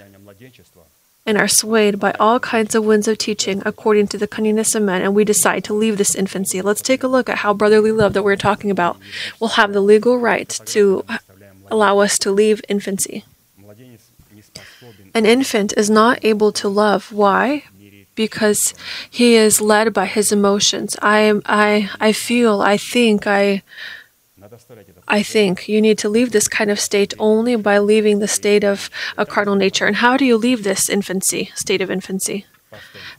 and 1.27 1.37
are 1.37 1.49
swayed 1.49 1.99
by 1.99 2.13
all 2.21 2.39
kinds 2.39 2.77
of 2.77 2.85
winds 2.85 3.09
of 3.09 3.19
teaching 3.19 3.61
according 3.67 4.07
to 4.07 4.19
the 4.19 4.29
cunningness 4.29 4.77
of 4.77 4.85
men, 4.85 5.03
and 5.03 5.17
we 5.17 5.25
decide 5.25 5.65
to 5.65 5.75
leave 5.75 5.99
this 5.99 6.15
infancy. 6.15 6.63
Let's 6.63 6.81
take 6.81 7.03
a 7.03 7.09
look 7.09 7.29
at 7.29 7.39
how 7.39 7.53
brotherly 7.55 7.91
love 7.91 8.13
that 8.13 8.23
we're 8.23 8.37
talking 8.37 8.71
about 8.71 8.99
will 9.41 9.59
have 9.59 9.73
the 9.73 9.81
legal 9.81 10.19
right 10.19 10.49
to 10.67 11.05
allow 11.71 11.99
us 11.99 12.19
to 12.21 12.31
leave 12.31 12.61
infancy. 12.69 13.25
An 15.15 15.27
infant 15.27 15.73
is 15.77 15.89
not 15.89 16.25
able 16.25 16.53
to 16.53 16.69
love. 16.69 17.13
Why? 17.13 17.65
Because 18.15 18.75
he 19.11 19.35
is 19.35 19.61
led 19.61 19.93
by 19.93 20.07
his 20.07 20.33
emotions. 20.33 20.97
I, 21.03 21.41
I, 21.45 21.91
I 22.01 22.13
feel, 22.13 22.61
I 22.61 22.77
think, 22.77 23.27
I. 23.27 23.63
I 25.09 25.23
think 25.23 25.69
you 25.69 25.81
need 25.83 25.99
to 25.99 26.09
leave 26.09 26.31
this 26.33 26.49
kind 26.49 26.71
of 26.71 26.79
state 26.79 27.15
only 27.19 27.57
by 27.57 27.79
leaving 27.79 28.19
the 28.19 28.29
state 28.29 28.65
of 28.65 28.91
a 29.17 29.27
carnal 29.27 29.55
nature. 29.57 29.87
And 29.87 29.97
how 29.97 30.17
do 30.17 30.25
you 30.25 30.37
leave 30.37 30.63
this 30.63 30.89
infancy, 30.89 31.51
state 31.55 31.81
of 31.81 31.91
infancy? 31.91 32.47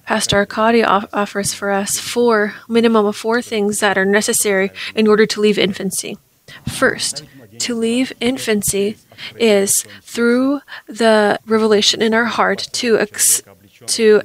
Pastor 0.05 0.37
Arkady 0.37 0.83
offers 0.83 1.53
for 1.53 1.71
us 1.71 1.99
four 1.99 2.55
minimum 2.67 3.05
of 3.05 3.15
four 3.15 3.41
things 3.41 3.79
that 3.79 3.97
are 3.97 4.05
necessary 4.05 4.71
in 4.95 5.07
order 5.07 5.25
to 5.25 5.41
leave 5.41 5.57
infancy. 5.57 6.17
First, 6.67 7.23
to 7.59 7.75
leave 7.75 8.13
infancy 8.19 8.97
is 9.39 9.85
through 10.01 10.61
the 10.87 11.39
revelation 11.45 12.01
in 12.01 12.13
our 12.13 12.25
heart 12.25 12.67
to 12.73 12.97
ex- 12.99 13.41
to 13.87 14.21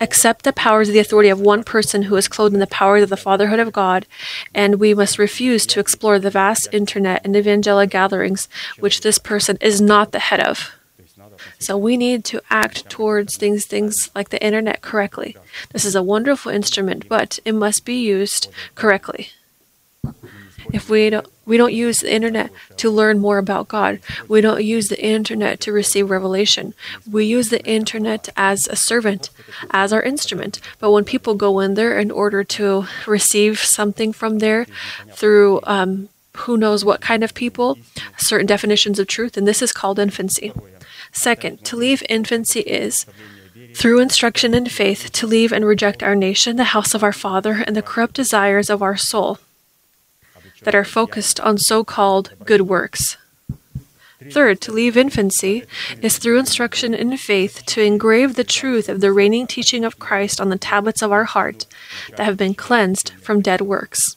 accept 0.00 0.44
the 0.44 0.52
powers 0.52 0.88
of 0.88 0.94
the 0.94 1.00
authority 1.00 1.28
of 1.28 1.40
one 1.40 1.62
person 1.62 2.02
who 2.02 2.16
is 2.16 2.28
clothed 2.28 2.54
in 2.54 2.60
the 2.60 2.66
powers 2.66 3.02
of 3.02 3.10
the 3.10 3.16
fatherhood 3.16 3.58
of 3.58 3.72
God, 3.72 4.06
and 4.54 4.76
we 4.76 4.94
must 4.94 5.18
refuse 5.18 5.66
to 5.66 5.80
explore 5.80 6.18
the 6.18 6.30
vast 6.30 6.68
internet 6.72 7.22
and 7.24 7.36
evangelical 7.36 7.90
gatherings 7.90 8.48
which 8.78 9.00
this 9.00 9.18
person 9.18 9.58
is 9.60 9.80
not 9.80 10.12
the 10.12 10.18
head 10.18 10.40
of. 10.40 10.72
So 11.58 11.76
we 11.76 11.96
need 11.96 12.24
to 12.26 12.40
act 12.50 12.88
towards 12.88 13.36
things 13.36 13.66
things 13.66 14.10
like 14.14 14.30
the 14.30 14.42
internet 14.42 14.80
correctly. 14.80 15.36
This 15.72 15.84
is 15.84 15.94
a 15.94 16.02
wonderful 16.02 16.52
instrument, 16.52 17.08
but 17.08 17.38
it 17.44 17.52
must 17.52 17.84
be 17.84 17.94
used 17.94 18.48
correctly. 18.74 19.30
If 20.72 20.88
we 20.88 21.10
don't 21.10 21.26
we 21.46 21.56
don't 21.56 21.72
use 21.72 22.00
the 22.00 22.12
internet 22.12 22.50
to 22.78 22.90
learn 22.90 23.20
more 23.20 23.38
about 23.38 23.68
God. 23.68 24.00
We 24.28 24.40
don't 24.40 24.64
use 24.64 24.88
the 24.88 25.02
internet 25.02 25.60
to 25.60 25.72
receive 25.72 26.10
revelation. 26.10 26.74
We 27.08 27.24
use 27.24 27.48
the 27.48 27.64
internet 27.64 28.28
as 28.36 28.66
a 28.66 28.74
servant, 28.74 29.30
as 29.70 29.92
our 29.92 30.02
instrument. 30.02 30.60
But 30.80 30.90
when 30.90 31.04
people 31.04 31.36
go 31.36 31.60
in 31.60 31.74
there 31.74 31.98
in 31.98 32.10
order 32.10 32.42
to 32.42 32.86
receive 33.06 33.60
something 33.60 34.12
from 34.12 34.40
there 34.40 34.66
through 35.12 35.60
um, 35.62 36.08
who 36.38 36.56
knows 36.56 36.84
what 36.84 37.00
kind 37.00 37.22
of 37.22 37.32
people, 37.32 37.78
certain 38.18 38.46
definitions 38.46 38.98
of 38.98 39.06
truth, 39.06 39.36
and 39.36 39.46
this 39.46 39.62
is 39.62 39.72
called 39.72 40.00
infancy. 40.00 40.52
Second, 41.12 41.64
to 41.64 41.76
leave 41.76 42.02
infancy 42.08 42.60
is 42.60 43.06
through 43.74 44.00
instruction 44.00 44.52
and 44.52 44.70
faith 44.70 45.12
to 45.12 45.26
leave 45.26 45.52
and 45.52 45.64
reject 45.64 46.02
our 46.02 46.16
nation, 46.16 46.56
the 46.56 46.64
house 46.64 46.92
of 46.92 47.04
our 47.04 47.12
father, 47.12 47.62
and 47.66 47.76
the 47.76 47.82
corrupt 47.82 48.14
desires 48.14 48.68
of 48.68 48.82
our 48.82 48.96
soul 48.96 49.38
that 50.66 50.74
are 50.74 50.84
focused 50.84 51.38
on 51.38 51.56
so 51.56 51.84
called 51.84 52.32
good 52.44 52.62
works. 52.62 53.16
Third, 54.30 54.60
to 54.62 54.72
leave 54.72 54.96
infancy 54.96 55.62
is 56.02 56.18
through 56.18 56.40
instruction 56.40 56.92
in 56.92 57.16
faith 57.16 57.62
to 57.66 57.82
engrave 57.82 58.34
the 58.34 58.42
truth 58.42 58.88
of 58.88 59.00
the 59.00 59.12
reigning 59.12 59.46
teaching 59.46 59.84
of 59.84 60.00
Christ 60.00 60.40
on 60.40 60.48
the 60.48 60.58
tablets 60.58 61.02
of 61.02 61.12
our 61.12 61.22
heart 61.22 61.66
that 62.16 62.24
have 62.24 62.36
been 62.36 62.54
cleansed 62.54 63.12
from 63.22 63.42
dead 63.42 63.60
works. 63.60 64.16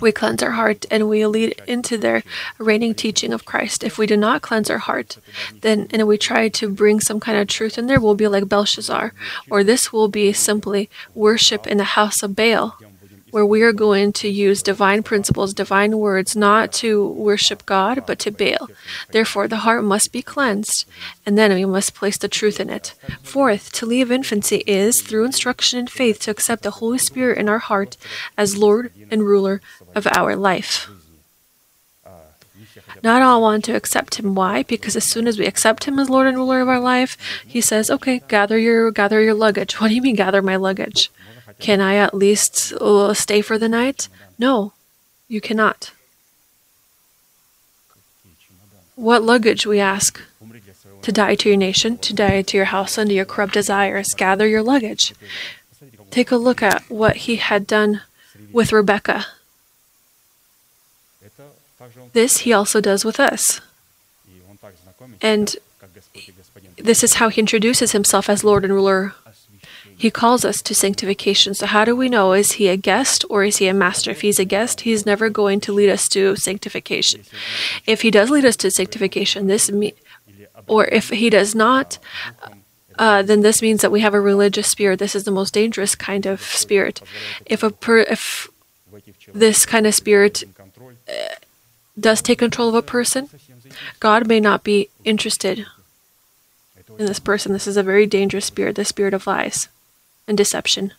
We 0.00 0.12
cleanse 0.12 0.42
our 0.42 0.52
heart 0.52 0.86
and 0.90 1.10
we 1.10 1.26
lead 1.26 1.60
into 1.66 1.98
their 1.98 2.22
reigning 2.56 2.94
teaching 2.94 3.34
of 3.34 3.44
Christ. 3.44 3.84
If 3.84 3.98
we 3.98 4.06
do 4.06 4.16
not 4.16 4.40
cleanse 4.40 4.70
our 4.70 4.78
heart, 4.78 5.18
then 5.60 5.88
and 5.90 6.06
we 6.08 6.16
try 6.16 6.48
to 6.48 6.70
bring 6.70 7.00
some 7.00 7.20
kind 7.20 7.36
of 7.36 7.48
truth 7.48 7.76
in 7.76 7.86
there, 7.86 8.00
we'll 8.00 8.14
be 8.14 8.28
like 8.28 8.48
Belshazzar, 8.48 9.12
or 9.50 9.62
this 9.62 9.92
will 9.92 10.08
be 10.08 10.32
simply 10.32 10.88
worship 11.14 11.66
in 11.66 11.76
the 11.76 11.92
house 11.98 12.22
of 12.22 12.34
Baal 12.34 12.78
where 13.34 13.44
we 13.44 13.62
are 13.62 13.72
going 13.72 14.12
to 14.12 14.28
use 14.28 14.62
divine 14.62 15.02
principles, 15.02 15.52
divine 15.52 15.98
words, 15.98 16.36
not 16.36 16.72
to 16.72 17.04
worship 17.04 17.66
God, 17.66 18.04
but 18.06 18.16
to 18.20 18.30
Baal. 18.30 18.68
Therefore, 19.10 19.48
the 19.48 19.64
heart 19.66 19.82
must 19.82 20.12
be 20.12 20.22
cleansed, 20.22 20.86
and 21.26 21.36
then 21.36 21.52
we 21.52 21.64
must 21.64 21.96
place 21.96 22.16
the 22.16 22.28
truth 22.28 22.60
in 22.60 22.70
it. 22.70 22.94
Fourth, 23.24 23.72
to 23.72 23.86
leave 23.86 24.12
infancy 24.12 24.62
is, 24.68 25.02
through 25.02 25.24
instruction 25.24 25.80
and 25.80 25.90
faith, 25.90 26.20
to 26.20 26.30
accept 26.30 26.62
the 26.62 26.78
Holy 26.78 26.98
Spirit 26.98 27.38
in 27.38 27.48
our 27.48 27.58
heart 27.58 27.96
as 28.38 28.56
Lord 28.56 28.92
and 29.10 29.24
ruler 29.24 29.60
of 29.96 30.06
our 30.16 30.36
life. 30.36 30.88
Not 33.02 33.20
all 33.20 33.42
want 33.42 33.64
to 33.64 33.74
accept 33.74 34.14
him. 34.14 34.36
Why? 34.36 34.62
Because 34.62 34.94
as 34.94 35.04
soon 35.04 35.26
as 35.26 35.40
we 35.40 35.46
accept 35.46 35.84
him 35.84 35.98
as 35.98 36.08
Lord 36.08 36.28
and 36.28 36.36
ruler 36.36 36.60
of 36.60 36.68
our 36.68 36.78
life, 36.78 37.16
he 37.44 37.60
says, 37.60 37.90
"Okay, 37.90 38.22
gather 38.28 38.58
your 38.58 38.92
gather 38.92 39.20
your 39.20 39.34
luggage." 39.34 39.74
What 39.80 39.88
do 39.88 39.94
you 39.94 40.02
mean, 40.02 40.14
gather 40.14 40.40
my 40.40 40.56
luggage? 40.56 41.10
Can 41.58 41.80
I 41.80 41.96
at 41.96 42.14
least 42.14 42.72
uh, 42.80 43.14
stay 43.14 43.40
for 43.40 43.58
the 43.58 43.68
night? 43.68 44.08
No, 44.38 44.72
you 45.28 45.40
cannot. 45.40 45.92
What 48.96 49.22
luggage, 49.22 49.66
we 49.66 49.80
ask? 49.80 50.20
To 51.02 51.12
die 51.12 51.34
to 51.34 51.48
your 51.48 51.58
nation, 51.58 51.98
to 51.98 52.14
die 52.14 52.42
to 52.42 52.56
your 52.56 52.66
house, 52.66 52.96
and 52.96 53.10
to 53.10 53.14
your 53.14 53.24
corrupt 53.24 53.54
desires. 53.54 54.14
Gather 54.14 54.46
your 54.46 54.62
luggage. 54.62 55.14
Take 56.10 56.30
a 56.30 56.36
look 56.36 56.62
at 56.62 56.82
what 56.88 57.16
he 57.16 57.36
had 57.36 57.66
done 57.66 58.02
with 58.52 58.72
Rebecca. 58.72 59.26
This 62.12 62.38
he 62.38 62.52
also 62.52 62.80
does 62.80 63.04
with 63.04 63.18
us. 63.20 63.60
And 65.20 65.56
this 66.76 67.04
is 67.04 67.14
how 67.14 67.28
he 67.28 67.40
introduces 67.40 67.92
himself 67.92 68.30
as 68.30 68.44
Lord 68.44 68.64
and 68.64 68.72
Ruler 68.72 69.14
he 69.96 70.10
calls 70.10 70.44
us 70.44 70.60
to 70.62 70.74
sanctification. 70.74 71.54
So, 71.54 71.66
how 71.66 71.84
do 71.84 71.94
we 71.96 72.08
know? 72.08 72.32
Is 72.32 72.52
he 72.52 72.68
a 72.68 72.76
guest 72.76 73.24
or 73.30 73.44
is 73.44 73.58
he 73.58 73.68
a 73.68 73.74
master? 73.74 74.10
If 74.10 74.20
he's 74.20 74.38
a 74.38 74.44
guest, 74.44 74.82
he's 74.82 75.06
never 75.06 75.28
going 75.30 75.60
to 75.60 75.72
lead 75.72 75.90
us 75.90 76.08
to 76.10 76.36
sanctification. 76.36 77.22
If 77.86 78.02
he 78.02 78.10
does 78.10 78.30
lead 78.30 78.44
us 78.44 78.56
to 78.56 78.70
sanctification, 78.70 79.46
this 79.46 79.70
me- 79.70 79.94
or 80.66 80.86
if 80.86 81.10
he 81.10 81.30
does 81.30 81.54
not, 81.54 81.98
uh, 82.98 83.22
then 83.22 83.42
this 83.42 83.60
means 83.62 83.82
that 83.82 83.92
we 83.92 84.00
have 84.00 84.14
a 84.14 84.20
religious 84.20 84.68
spirit. 84.68 84.98
This 84.98 85.14
is 85.14 85.24
the 85.24 85.30
most 85.30 85.54
dangerous 85.54 85.94
kind 85.94 86.26
of 86.26 86.42
spirit. 86.42 87.00
If 87.46 87.62
a 87.62 87.70
per- 87.70 87.98
if 87.98 88.48
this 89.32 89.66
kind 89.66 89.86
of 89.86 89.94
spirit 89.94 90.44
uh, 91.08 91.12
does 91.98 92.22
take 92.22 92.38
control 92.38 92.68
of 92.68 92.74
a 92.74 92.82
person, 92.82 93.28
God 94.00 94.26
may 94.26 94.40
not 94.40 94.64
be 94.64 94.88
interested 95.04 95.66
in 96.98 97.06
this 97.06 97.18
person. 97.18 97.52
This 97.52 97.66
is 97.66 97.76
a 97.76 97.82
very 97.82 98.06
dangerous 98.06 98.44
spirit, 98.46 98.76
the 98.76 98.84
spirit 98.84 99.14
of 99.14 99.26
lies 99.26 99.68
and 100.26 100.36
deception. 100.36 100.92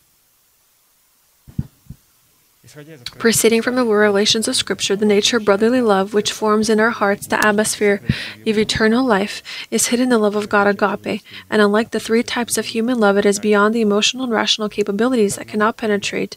Proceeding 3.19 3.61
from 3.61 3.75
the 3.75 3.85
relations 3.85 4.49
of 4.49 4.55
Scripture, 4.55 4.95
the 4.95 5.05
nature 5.05 5.37
of 5.37 5.45
brotherly 5.45 5.81
love, 5.81 6.13
which 6.13 6.33
forms 6.33 6.69
in 6.69 6.79
our 6.79 6.89
hearts 6.89 7.25
the 7.25 7.45
atmosphere 7.45 8.01
of 8.45 8.57
eternal 8.57 9.05
life, 9.05 9.41
is 9.71 9.87
hidden 9.87 10.05
in 10.05 10.09
the 10.09 10.17
love 10.17 10.35
of 10.35 10.49
God 10.49 10.67
agape, 10.67 11.21
and 11.49 11.61
unlike 11.61 11.91
the 11.91 12.01
three 12.01 12.21
types 12.21 12.57
of 12.57 12.65
human 12.65 12.99
love, 12.99 13.17
it 13.17 13.25
is 13.25 13.39
beyond 13.39 13.73
the 13.73 13.81
emotional 13.81 14.25
and 14.25 14.33
rational 14.33 14.67
capabilities 14.67 15.35
that 15.35 15.47
cannot 15.47 15.77
penetrate 15.77 16.35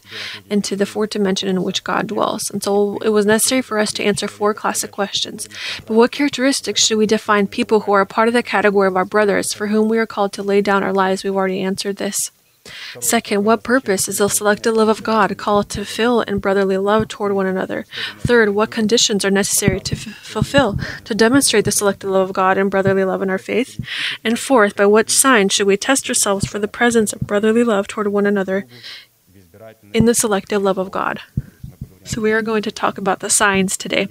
into 0.49 0.77
the 0.77 0.85
fourth 0.85 1.09
dimension 1.09 1.49
in 1.49 1.63
which 1.63 1.83
God 1.83 2.07
dwells. 2.07 2.49
And 2.49 2.63
so 2.63 2.99
it 2.99 3.09
was 3.09 3.25
necessary 3.25 3.61
for 3.61 3.77
us 3.77 3.91
to 3.93 4.03
answer 4.03 4.27
four 4.27 4.53
classic 4.53 4.91
questions. 4.91 5.49
But 5.85 5.95
what 5.95 6.11
characteristics 6.11 6.85
should 6.85 6.99
we 6.99 7.05
define 7.05 7.47
people 7.47 7.81
who 7.81 7.91
are 7.91 8.01
a 8.01 8.05
part 8.05 8.29
of 8.29 8.33
the 8.33 8.43
category 8.43 8.87
of 8.87 8.95
our 8.95 9.03
brothers, 9.03 9.51
for 9.51 9.67
whom 9.67 9.89
we 9.89 9.97
are 9.97 10.07
called 10.07 10.31
to 10.33 10.43
lay 10.43 10.61
down 10.61 10.83
our 10.83 10.93
lives? 10.93 11.23
We've 11.23 11.35
already 11.35 11.61
answered 11.61 11.97
this. 11.97 12.31
Second, 12.99 13.43
what 13.43 13.63
purpose 13.63 14.07
is 14.07 14.17
the 14.17 14.27
selective 14.29 14.75
love 14.75 14.89
of 14.89 15.03
God 15.03 15.37
called 15.37 15.69
to 15.69 15.85
fill 15.85 16.21
in 16.21 16.39
brotherly 16.39 16.77
love 16.77 17.07
toward 17.07 17.31
one 17.31 17.45
another? 17.45 17.85
Third, 18.17 18.49
what 18.49 18.71
conditions 18.71 19.23
are 19.25 19.31
necessary 19.31 19.79
to 19.79 19.95
f- 19.95 20.01
fulfill 20.01 20.77
to 21.05 21.15
demonstrate 21.15 21.65
the 21.65 21.71
selective 21.71 22.09
love 22.09 22.29
of 22.29 22.35
God 22.35 22.57
and 22.57 22.69
brotherly 22.69 23.03
love 23.03 23.21
in 23.21 23.29
our 23.29 23.37
faith? 23.37 23.79
And 24.23 24.37
fourth, 24.37 24.75
by 24.75 24.85
what 24.85 25.09
signs 25.09 25.53
should 25.53 25.67
we 25.67 25.77
test 25.77 26.07
ourselves 26.09 26.45
for 26.45 26.59
the 26.59 26.67
presence 26.67 27.13
of 27.13 27.21
brotherly 27.21 27.63
love 27.63 27.87
toward 27.87 28.07
one 28.07 28.25
another 28.25 28.65
in 29.93 30.05
the 30.05 30.13
selective 30.13 30.61
love 30.61 30.77
of 30.77 30.91
God? 30.91 31.21
So, 32.03 32.21
we 32.21 32.31
are 32.31 32.41
going 32.41 32.63
to 32.63 32.71
talk 32.71 32.97
about 32.97 33.19
the 33.19 33.29
signs 33.29 33.77
today. 33.77 34.07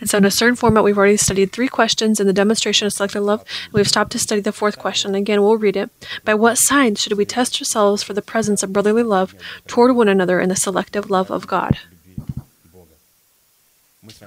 And 0.00 0.08
so, 0.08 0.18
in 0.18 0.24
a 0.24 0.30
certain 0.30 0.56
format, 0.56 0.84
we've 0.84 0.98
already 0.98 1.16
studied 1.16 1.52
three 1.52 1.68
questions 1.68 2.20
in 2.20 2.26
the 2.26 2.32
demonstration 2.32 2.86
of 2.86 2.92
selective 2.92 3.22
love. 3.22 3.44
And 3.66 3.74
we've 3.74 3.88
stopped 3.88 4.12
to 4.12 4.18
study 4.18 4.40
the 4.40 4.52
fourth 4.52 4.78
question. 4.78 5.14
Again, 5.14 5.42
we'll 5.42 5.56
read 5.56 5.76
it. 5.76 5.90
By 6.24 6.34
what 6.34 6.58
signs 6.58 7.00
should 7.00 7.16
we 7.16 7.24
test 7.24 7.60
ourselves 7.60 8.02
for 8.02 8.14
the 8.14 8.22
presence 8.22 8.62
of 8.62 8.72
brotherly 8.72 9.02
love 9.02 9.34
toward 9.66 9.94
one 9.94 10.08
another 10.08 10.40
in 10.40 10.48
the 10.48 10.56
selective 10.56 11.10
love 11.10 11.30
of 11.30 11.46
God? 11.46 11.78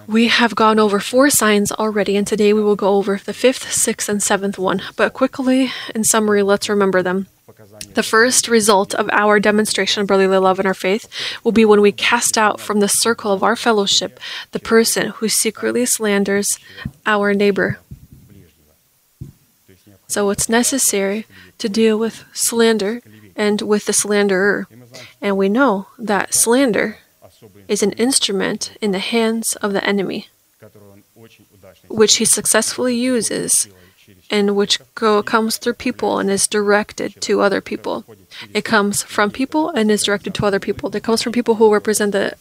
We 0.07 0.27
have 0.27 0.55
gone 0.55 0.79
over 0.79 0.99
four 0.99 1.29
signs 1.29 1.71
already, 1.71 2.15
and 2.15 2.25
today 2.25 2.53
we 2.53 2.63
will 2.63 2.77
go 2.77 2.95
over 2.95 3.17
the 3.17 3.33
fifth, 3.33 3.73
sixth, 3.73 4.07
and 4.07 4.23
seventh 4.23 4.57
one. 4.57 4.81
But 4.95 5.13
quickly, 5.13 5.71
in 5.93 6.05
summary, 6.05 6.43
let's 6.43 6.69
remember 6.69 7.03
them. 7.03 7.27
The 7.95 8.03
first 8.03 8.47
result 8.47 8.93
of 8.93 9.09
our 9.11 9.39
demonstration 9.39 10.01
of 10.01 10.07
brotherly 10.07 10.37
love 10.37 10.59
in 10.59 10.65
our 10.65 10.73
faith 10.73 11.07
will 11.43 11.53
be 11.53 11.65
when 11.65 11.81
we 11.81 11.91
cast 11.91 12.37
out 12.37 12.59
from 12.59 12.81
the 12.81 12.89
circle 12.89 13.31
of 13.31 13.41
our 13.41 13.55
fellowship 13.55 14.19
the 14.51 14.59
person 14.59 15.07
who 15.07 15.29
secretly 15.29 15.85
slanders 15.85 16.59
our 17.05 17.33
neighbor. 17.33 17.79
So 20.07 20.29
it's 20.29 20.49
necessary 20.49 21.25
to 21.57 21.69
deal 21.69 21.97
with 21.97 22.25
slander 22.33 23.01
and 23.35 23.61
with 23.61 23.85
the 23.85 23.93
slanderer. 23.93 24.67
And 25.21 25.37
we 25.37 25.49
know 25.49 25.87
that 25.97 26.33
slander 26.33 26.97
is 27.67 27.81
an 27.81 27.93
instrument 27.93 28.75
in 28.81 28.91
the 28.91 28.99
hands 28.99 29.55
of 29.57 29.73
the 29.73 29.83
enemy, 29.83 30.27
which 31.87 32.17
he 32.17 32.25
successfully 32.25 32.95
uses 32.95 33.67
and 34.29 34.55
which 34.55 34.79
go, 34.95 35.21
comes 35.21 35.57
through 35.57 35.73
people 35.73 36.19
and 36.19 36.29
is 36.29 36.47
directed 36.47 37.21
to 37.21 37.41
other 37.41 37.61
people. 37.61 38.03
It 38.53 38.65
comes 38.65 39.03
from 39.03 39.31
people 39.31 39.69
and 39.69 39.91
is 39.91 40.03
directed 40.03 40.33
to 40.35 40.45
other 40.45 40.59
people. 40.59 40.95
It 40.95 41.03
comes 41.03 41.21
from 41.21 41.31
people 41.31 41.55
who 41.55 41.73
represent 41.73 42.11
the 42.11 42.35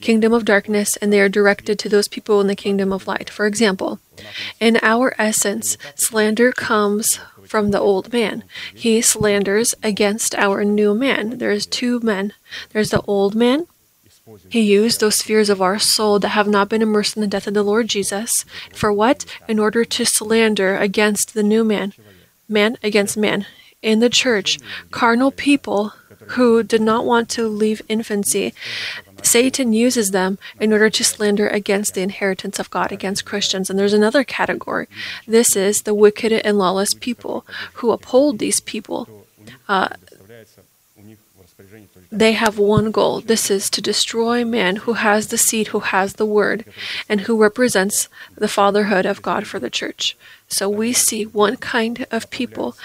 kingdom 0.00 0.32
of 0.32 0.44
darkness 0.44 0.96
and 0.96 1.12
they 1.12 1.20
are 1.20 1.28
directed 1.28 1.78
to 1.78 1.88
those 1.88 2.08
people 2.08 2.40
in 2.40 2.46
the 2.46 2.56
kingdom 2.56 2.92
of 2.92 3.06
light. 3.06 3.30
For 3.30 3.46
example, 3.46 4.00
in 4.60 4.78
our 4.82 5.14
essence, 5.18 5.76
slander 5.94 6.52
comes 6.52 7.20
from 7.46 7.70
the 7.70 7.80
old 7.80 8.12
man. 8.12 8.44
He 8.74 9.00
slanders 9.00 9.74
against 9.82 10.34
our 10.34 10.64
new 10.64 10.94
man. 10.94 11.38
There's 11.38 11.66
two 11.66 12.00
men. 12.00 12.34
There's 12.70 12.90
the 12.90 13.02
old 13.02 13.34
man 13.34 13.66
he 14.48 14.60
used 14.60 15.00
those 15.00 15.16
spheres 15.16 15.50
of 15.50 15.62
our 15.62 15.78
soul 15.78 16.18
that 16.18 16.30
have 16.30 16.48
not 16.48 16.68
been 16.68 16.82
immersed 16.82 17.16
in 17.16 17.20
the 17.20 17.26
death 17.26 17.46
of 17.46 17.54
the 17.54 17.62
Lord 17.62 17.88
Jesus. 17.88 18.44
For 18.72 18.92
what? 18.92 19.24
In 19.46 19.58
order 19.58 19.84
to 19.84 20.04
slander 20.04 20.76
against 20.76 21.34
the 21.34 21.42
new 21.42 21.64
man, 21.64 21.92
man 22.48 22.76
against 22.82 23.16
man. 23.16 23.46
In 23.80 24.00
the 24.00 24.10
church, 24.10 24.58
carnal 24.90 25.30
people 25.30 25.92
who 26.28 26.62
did 26.62 26.80
not 26.80 27.04
want 27.04 27.28
to 27.30 27.46
leave 27.46 27.80
infancy, 27.88 28.52
Satan 29.22 29.72
uses 29.72 30.10
them 30.10 30.38
in 30.60 30.72
order 30.72 30.90
to 30.90 31.04
slander 31.04 31.48
against 31.48 31.94
the 31.94 32.02
inheritance 32.02 32.58
of 32.58 32.70
God, 32.70 32.92
against 32.92 33.24
Christians. 33.24 33.70
And 33.70 33.78
there's 33.78 33.92
another 33.92 34.24
category. 34.24 34.88
This 35.26 35.56
is 35.56 35.82
the 35.82 35.94
wicked 35.94 36.32
and 36.32 36.58
lawless 36.58 36.94
people 36.94 37.46
who 37.74 37.90
uphold 37.90 38.38
these 38.38 38.60
people. 38.60 39.08
Uh, 39.68 39.88
they 42.10 42.32
have 42.32 42.58
one 42.58 42.90
goal. 42.90 43.20
This 43.20 43.50
is 43.50 43.68
to 43.70 43.82
destroy 43.82 44.44
man 44.44 44.76
who 44.76 44.94
has 44.94 45.28
the 45.28 45.38
seed, 45.38 45.68
who 45.68 45.80
has 45.80 46.14
the 46.14 46.26
word, 46.26 46.64
and 47.08 47.22
who 47.22 47.40
represents 47.40 48.08
the 48.34 48.48
fatherhood 48.48 49.04
of 49.04 49.22
God 49.22 49.46
for 49.46 49.58
the 49.58 49.70
church. 49.70 50.16
So 50.48 50.68
we 50.68 50.92
see 50.92 51.24
one 51.24 51.56
kind 51.56 52.06
of 52.10 52.30
people. 52.30 52.76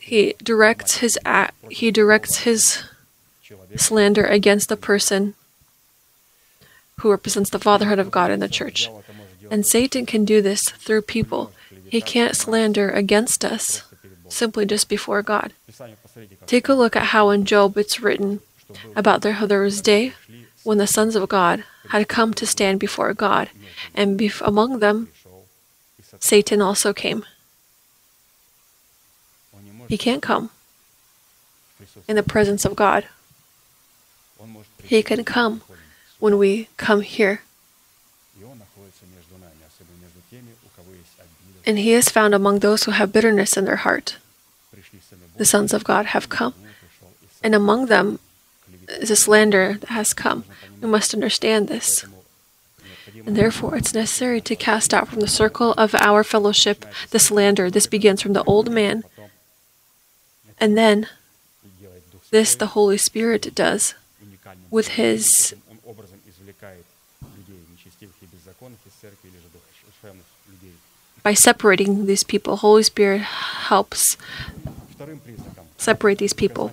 He 0.00 0.34
directs 0.42 0.98
his 0.98 1.18
he 1.68 1.90
directs 1.90 2.38
his 2.38 2.84
slander 3.76 4.24
against 4.24 4.68
the 4.68 4.76
person 4.76 5.34
who 7.00 7.10
represents 7.10 7.50
the 7.50 7.58
fatherhood 7.58 7.98
of 7.98 8.10
God 8.10 8.30
in 8.30 8.40
the 8.40 8.48
church. 8.48 8.88
And 9.50 9.66
Satan 9.66 10.06
can 10.06 10.24
do 10.24 10.40
this 10.40 10.62
through 10.62 11.02
people. 11.02 11.52
He 11.86 12.00
can't 12.00 12.36
slander 12.36 12.88
against 12.88 13.44
us 13.44 13.82
simply 14.28 14.64
just 14.64 14.88
before 14.88 15.22
God. 15.22 15.52
Take 16.46 16.68
a 16.68 16.74
look 16.74 16.96
at 16.96 17.06
how 17.06 17.30
in 17.30 17.44
Job 17.44 17.76
it's 17.76 18.00
written 18.00 18.40
about 18.96 19.24
how 19.24 19.46
there 19.46 19.68
day 19.68 20.12
when 20.62 20.78
the 20.78 20.86
sons 20.86 21.16
of 21.16 21.28
God 21.28 21.64
had 21.88 22.08
come 22.08 22.34
to 22.34 22.46
stand 22.46 22.78
before 22.78 23.12
God, 23.14 23.50
and 23.94 24.18
bef- 24.18 24.42
among 24.46 24.80
them 24.80 25.08
Satan 26.18 26.60
also 26.60 26.92
came. 26.92 27.24
He 29.88 29.96
can't 29.96 30.22
come 30.22 30.50
in 32.06 32.16
the 32.16 32.22
presence 32.22 32.64
of 32.64 32.76
God. 32.76 33.06
He 34.82 35.02
can 35.02 35.24
come 35.24 35.62
when 36.18 36.38
we 36.38 36.68
come 36.76 37.00
here. 37.00 37.42
And 41.66 41.78
he 41.78 41.92
is 41.92 42.08
found 42.08 42.34
among 42.34 42.60
those 42.60 42.84
who 42.84 42.92
have 42.92 43.12
bitterness 43.12 43.56
in 43.56 43.64
their 43.64 43.76
heart. 43.76 44.16
The 45.36 45.44
sons 45.44 45.72
of 45.72 45.84
God 45.84 46.06
have 46.06 46.28
come. 46.28 46.54
And 47.42 47.54
among 47.54 47.86
them 47.86 48.18
is 48.98 49.10
a 49.10 49.16
slander 49.16 49.76
that 49.80 49.90
has 49.90 50.12
come. 50.12 50.44
We 50.80 50.88
must 50.88 51.14
understand 51.14 51.68
this. 51.68 52.04
And 53.26 53.36
therefore, 53.36 53.76
it's 53.76 53.94
necessary 53.94 54.40
to 54.42 54.56
cast 54.56 54.94
out 54.94 55.08
from 55.08 55.20
the 55.20 55.28
circle 55.28 55.72
of 55.72 55.94
our 55.96 56.24
fellowship 56.24 56.86
the 57.10 57.18
slander. 57.18 57.70
This 57.70 57.86
begins 57.86 58.22
from 58.22 58.32
the 58.32 58.44
old 58.44 58.70
man. 58.70 59.04
And 60.58 60.76
then, 60.76 61.06
this 62.30 62.54
the 62.54 62.68
Holy 62.68 62.98
Spirit 62.98 63.54
does 63.54 63.94
with 64.70 64.88
his 64.88 65.54
by 71.22 71.34
separating 71.34 72.06
these 72.06 72.24
people. 72.24 72.56
Holy 72.56 72.82
Spirit 72.82 73.20
helps 73.20 74.16
separate 75.76 76.18
these 76.18 76.32
people. 76.32 76.70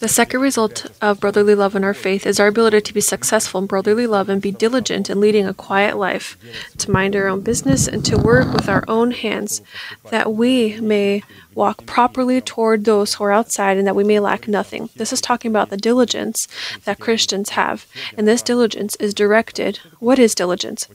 The 0.00 0.08
second 0.08 0.40
result 0.40 0.86
of 1.00 1.20
brotherly 1.20 1.54
love 1.54 1.74
in 1.74 1.84
our 1.84 1.94
faith 1.94 2.26
is 2.26 2.38
our 2.38 2.48
ability 2.48 2.80
to 2.82 2.94
be 2.94 3.00
successful 3.00 3.60
in 3.60 3.66
brotherly 3.66 4.06
love 4.06 4.28
and 4.28 4.40
be 4.40 4.50
diligent 4.50 5.08
in 5.08 5.20
leading 5.20 5.46
a 5.46 5.54
quiet 5.54 5.96
life, 5.96 6.36
to 6.78 6.90
mind 6.90 7.16
our 7.16 7.28
own 7.28 7.40
business 7.40 7.88
and 7.88 8.04
to 8.04 8.18
work 8.18 8.52
with 8.52 8.68
our 8.68 8.84
own 8.88 9.12
hands, 9.12 9.62
that 10.10 10.32
we 10.32 10.80
may 10.80 11.22
walk 11.54 11.86
properly 11.86 12.40
toward 12.40 12.84
those 12.84 13.14
who 13.14 13.24
are 13.24 13.32
outside 13.32 13.78
and 13.78 13.86
that 13.86 13.96
we 13.96 14.04
may 14.04 14.20
lack 14.20 14.46
nothing. 14.46 14.90
This 14.96 15.12
is 15.12 15.20
talking 15.20 15.50
about 15.50 15.70
the 15.70 15.76
diligence 15.76 16.46
that 16.84 17.00
Christians 17.00 17.50
have. 17.50 17.86
And 18.16 18.28
this 18.28 18.42
diligence 18.42 18.96
is 18.96 19.14
directed. 19.14 19.78
What 19.98 20.18
is 20.18 20.34
diligence? 20.34 20.88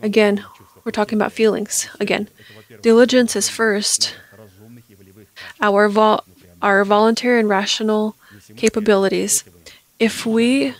Again, 0.00 0.44
we're 0.84 0.92
talking 0.92 1.16
about 1.16 1.32
feelings. 1.32 1.88
Again, 2.00 2.28
diligence 2.82 3.36
is 3.36 3.48
first 3.48 4.14
our 5.60 5.88
vol- 5.88 6.24
our 6.64 6.82
voluntary 6.84 7.38
and 7.40 7.48
rational 7.48 8.16
capabilities. 8.56 9.44
If 9.98 10.24
we 10.24 10.74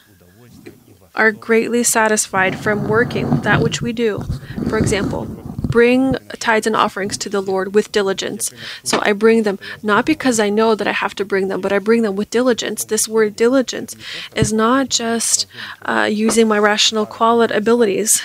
are 1.15 1.31
greatly 1.31 1.85
satisfied 1.85 2.59
from 2.59 2.89
working 2.89 3.43
that 3.43 3.61
which 3.61 3.83
we 3.83 3.93
do, 3.93 4.25
for 4.69 4.79
example, 4.79 5.27
bring 5.69 6.17
tithes 6.39 6.67
and 6.67 6.75
offerings 6.75 7.19
to 7.19 7.29
the 7.29 7.43
Lord 7.43 7.75
with 7.75 7.93
diligence. 7.93 8.51
So 8.83 8.99
I 9.03 9.13
bring 9.13 9.43
them 9.43 9.59
not 9.83 10.07
because 10.07 10.41
I 10.41 10.49
know 10.49 10.75
that 10.75 10.87
I 10.87 10.93
have 10.93 11.15
to 11.17 11.25
bring 11.25 11.49
them, 11.49 11.61
but 11.61 11.73
I 11.73 11.79
bring 11.81 12.03
them 12.03 12.17
with 12.17 12.31
diligence. 12.31 12.85
This 12.85 13.07
word 13.07 13.37
diligence 13.37 13.95
is 14.35 14.53
not 14.53 14.89
just 14.89 15.47
uh, 15.83 16.09
using 16.11 16.49
my 16.49 16.59
rational 16.59 17.07
quality 17.07 17.53
abilities. 17.55 18.23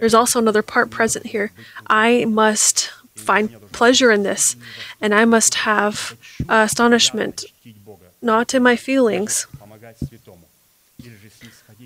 There's 0.00 0.14
also 0.14 0.38
another 0.38 0.62
part 0.62 0.90
present 0.90 1.26
here. 1.26 1.52
I 1.86 2.24
must 2.26 2.92
find 3.16 3.72
pleasure 3.72 4.10
in 4.10 4.22
this, 4.22 4.56
and 5.00 5.14
I 5.14 5.24
must 5.24 5.54
have 5.54 6.16
astonishment, 6.48 7.44
not 8.22 8.54
in 8.54 8.62
my 8.62 8.76
feelings, 8.76 9.46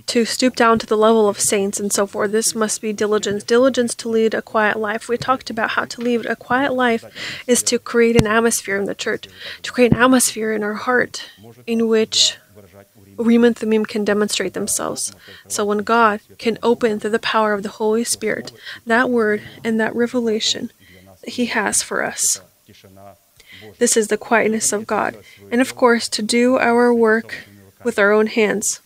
to 0.07 0.25
stoop 0.25 0.57
down 0.57 0.79
to 0.79 0.87
the 0.87 0.97
level 0.97 1.29
of 1.29 1.41
saints 1.41 1.81
and 1.81 1.93
so 1.93 2.07
forth. 2.07 2.33
This 2.33 2.55
must 2.55 2.81
be 2.81 2.93
diligence. 2.93 3.45
Diligence 3.45 3.95
to 3.97 4.09
lead 4.09 4.35
a 4.35 4.43
quiet 4.43 4.79
life. 4.79 5.09
We 5.09 5.17
talked 5.17 5.51
about 5.51 5.71
how 5.71 5.85
to 5.85 6.01
lead 6.01 6.27
a 6.27 6.37
quiet 6.37 6.73
life 6.73 7.05
is 7.47 7.63
to 7.65 7.79
create 7.79 8.21
an 8.21 8.27
atmosphere 8.27 8.77
in 8.77 8.87
the 8.87 8.95
church, 8.95 9.29
to 9.63 9.73
create 9.73 9.93
an 9.93 9.99
atmosphere 9.99 10.53
in 10.53 10.63
our 10.63 10.75
heart 10.75 11.29
in 11.67 11.89
which 11.89 12.37
Urim 13.19 13.45
and 13.45 13.57
Thummim 13.57 13.85
can 13.85 14.05
demonstrate 14.05 14.55
themselves. 14.55 15.13
So 15.49 15.65
when 15.65 15.79
God 15.79 16.21
can 16.39 16.59
open 16.63 16.99
through 16.99 17.11
the 17.11 17.19
power 17.19 17.53
of 17.53 17.63
the 17.63 17.69
Holy 17.69 18.05
Spirit 18.05 18.53
that 18.87 19.11
word 19.11 19.43
and 19.63 19.79
that 19.79 19.95
revelation 19.95 20.71
He 21.27 21.47
has 21.47 21.83
for 21.83 22.05
us. 22.05 22.41
This 23.79 23.97
is 23.97 24.09
the 24.09 24.17
quietness 24.17 24.73
of 24.73 24.87
God. 24.87 25.17
And 25.51 25.61
of 25.61 25.75
course, 25.77 26.09
to 26.11 26.23
do 26.23 26.57
our 26.59 26.95
work 26.95 27.45
with 27.85 27.99
our 27.99 28.13
own 28.13 28.27
hands. 28.27 28.81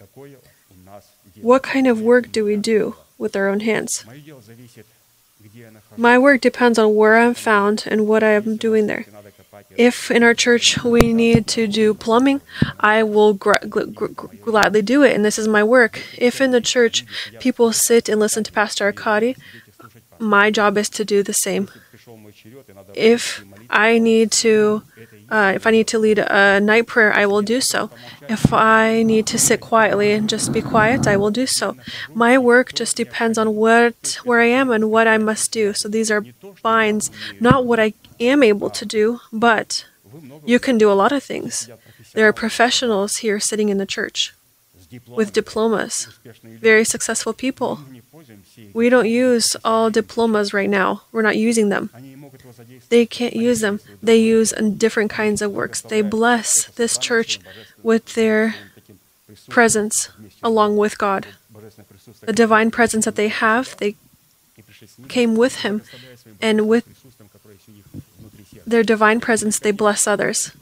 What 1.40 1.62
kind 1.62 1.87
of 1.87 2.01
work 2.01 2.33
do 2.33 2.44
we 2.44 2.57
do 2.57 2.97
with 3.18 3.37
our 3.37 3.49
own 3.49 3.61
hands? 3.61 4.05
My 5.97 6.18
work 6.18 6.40
depends 6.40 6.79
on 6.79 6.94
where 6.94 7.16
I'm 7.16 7.35
found 7.35 7.85
and 7.87 8.09
what 8.09 8.23
I 8.23 8.31
am 8.31 8.57
doing 8.57 8.87
there. 8.87 9.05
If 9.77 10.11
in 10.11 10.23
our 10.23 10.35
church 10.35 10.83
we 10.83 11.12
need 11.12 11.47
to 11.49 11.66
do 11.66 11.94
plumbing, 11.94 12.40
I 12.81 13.03
will 13.03 13.37
gl- 13.37 13.62
gl- 13.68 14.40
gladly 14.40 14.83
do 14.83 15.03
it, 15.03 15.14
and 15.14 15.25
this 15.25 15.38
is 15.38 15.47
my 15.47 15.62
work. 15.62 16.01
If 16.18 16.40
in 16.40 16.51
the 16.51 16.61
church 16.61 17.05
people 17.40 17.73
sit 17.73 18.09
and 18.09 18.18
listen 18.20 18.42
to 18.44 18.53
Pastor 18.53 18.85
Arkady, 18.85 19.37
my 20.18 20.51
job 20.51 20.77
is 20.79 20.88
to 20.90 21.05
do 21.05 21.23
the 21.23 21.35
same. 21.35 21.68
If 22.94 23.44
I 23.70 23.98
need 23.98 24.30
to, 24.44 24.82
uh, 25.30 25.52
if 25.54 25.66
I 25.66 25.70
need 25.70 25.86
to 25.88 25.98
lead 25.98 26.18
a 26.18 26.60
night 26.60 26.86
prayer, 26.86 27.12
I 27.12 27.26
will 27.26 27.42
do 27.42 27.60
so. 27.60 27.90
If 28.28 28.52
I 28.52 29.02
need 29.02 29.26
to 29.28 29.38
sit 29.38 29.60
quietly 29.60 30.12
and 30.12 30.28
just 30.28 30.52
be 30.52 30.60
quiet, 30.60 31.06
I 31.06 31.16
will 31.16 31.30
do 31.30 31.46
so. 31.46 31.76
My 32.14 32.38
work 32.38 32.74
just 32.74 32.96
depends 32.96 33.38
on 33.38 33.54
what 33.54 34.18
where 34.24 34.40
I 34.40 34.46
am 34.46 34.70
and 34.70 34.90
what 34.90 35.06
I 35.06 35.18
must 35.18 35.52
do. 35.52 35.72
So 35.72 35.88
these 35.88 36.10
are 36.10 36.24
binds, 36.62 37.10
not 37.40 37.64
what 37.64 37.80
I 37.80 37.94
am 38.20 38.42
able 38.42 38.70
to 38.70 38.84
do, 38.84 39.20
but 39.32 39.86
you 40.44 40.58
can 40.58 40.78
do 40.78 40.90
a 40.90 40.94
lot 41.02 41.12
of 41.12 41.22
things. 41.22 41.68
There 42.12 42.28
are 42.28 42.32
professionals 42.32 43.18
here 43.18 43.40
sitting 43.40 43.68
in 43.68 43.78
the 43.78 43.86
church 43.86 44.34
with 45.08 45.32
diplomas, 45.32 46.08
very 46.42 46.84
successful 46.84 47.32
people. 47.32 47.80
We 48.72 48.88
don't 48.88 49.08
use 49.08 49.56
all 49.64 49.90
diplomas 49.90 50.52
right 50.52 50.70
now. 50.70 51.02
We're 51.12 51.22
not 51.22 51.36
using 51.36 51.68
them. 51.68 51.90
They 52.88 53.06
can't 53.06 53.34
use 53.34 53.60
them. 53.60 53.80
They 54.02 54.18
use 54.18 54.52
different 54.76 55.10
kinds 55.10 55.42
of 55.42 55.52
works. 55.52 55.80
They 55.80 56.02
bless 56.02 56.66
this 56.66 56.98
church 56.98 57.40
with 57.82 58.14
their 58.14 58.54
presence 59.48 60.08
along 60.42 60.76
with 60.76 60.98
God. 60.98 61.26
The 62.22 62.32
divine 62.32 62.70
presence 62.70 63.04
that 63.04 63.16
they 63.16 63.28
have, 63.28 63.76
they 63.78 63.96
came 65.08 65.36
with 65.36 65.56
Him, 65.56 65.82
and 66.40 66.68
with 66.68 66.84
their 68.66 68.82
divine 68.82 69.20
presence, 69.20 69.58
they 69.58 69.70
bless 69.70 70.06
others. 70.06 70.52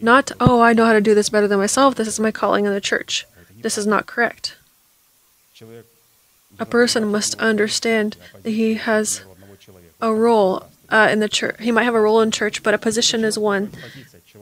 Not, 0.00 0.32
oh, 0.40 0.60
I 0.60 0.72
know 0.72 0.84
how 0.84 0.92
to 0.92 1.00
do 1.00 1.14
this 1.14 1.28
better 1.28 1.48
than 1.48 1.58
myself, 1.58 1.94
this 1.94 2.08
is 2.08 2.20
my 2.20 2.30
calling 2.30 2.66
in 2.66 2.72
the 2.72 2.80
church. 2.80 3.26
This 3.60 3.78
is 3.78 3.86
not 3.86 4.06
correct 4.06 4.56
a 6.58 6.66
person 6.66 7.10
must 7.10 7.34
understand 7.38 8.16
that 8.42 8.50
he 8.50 8.74
has 8.74 9.22
a 10.00 10.12
role 10.12 10.68
uh, 10.88 11.08
in 11.10 11.20
the 11.20 11.28
church. 11.28 11.56
He 11.60 11.70
might 11.70 11.84
have 11.84 11.94
a 11.94 12.00
role 12.00 12.20
in 12.20 12.30
church, 12.30 12.62
but 12.62 12.74
a 12.74 12.78
position 12.78 13.24
is 13.24 13.38
one. 13.38 13.70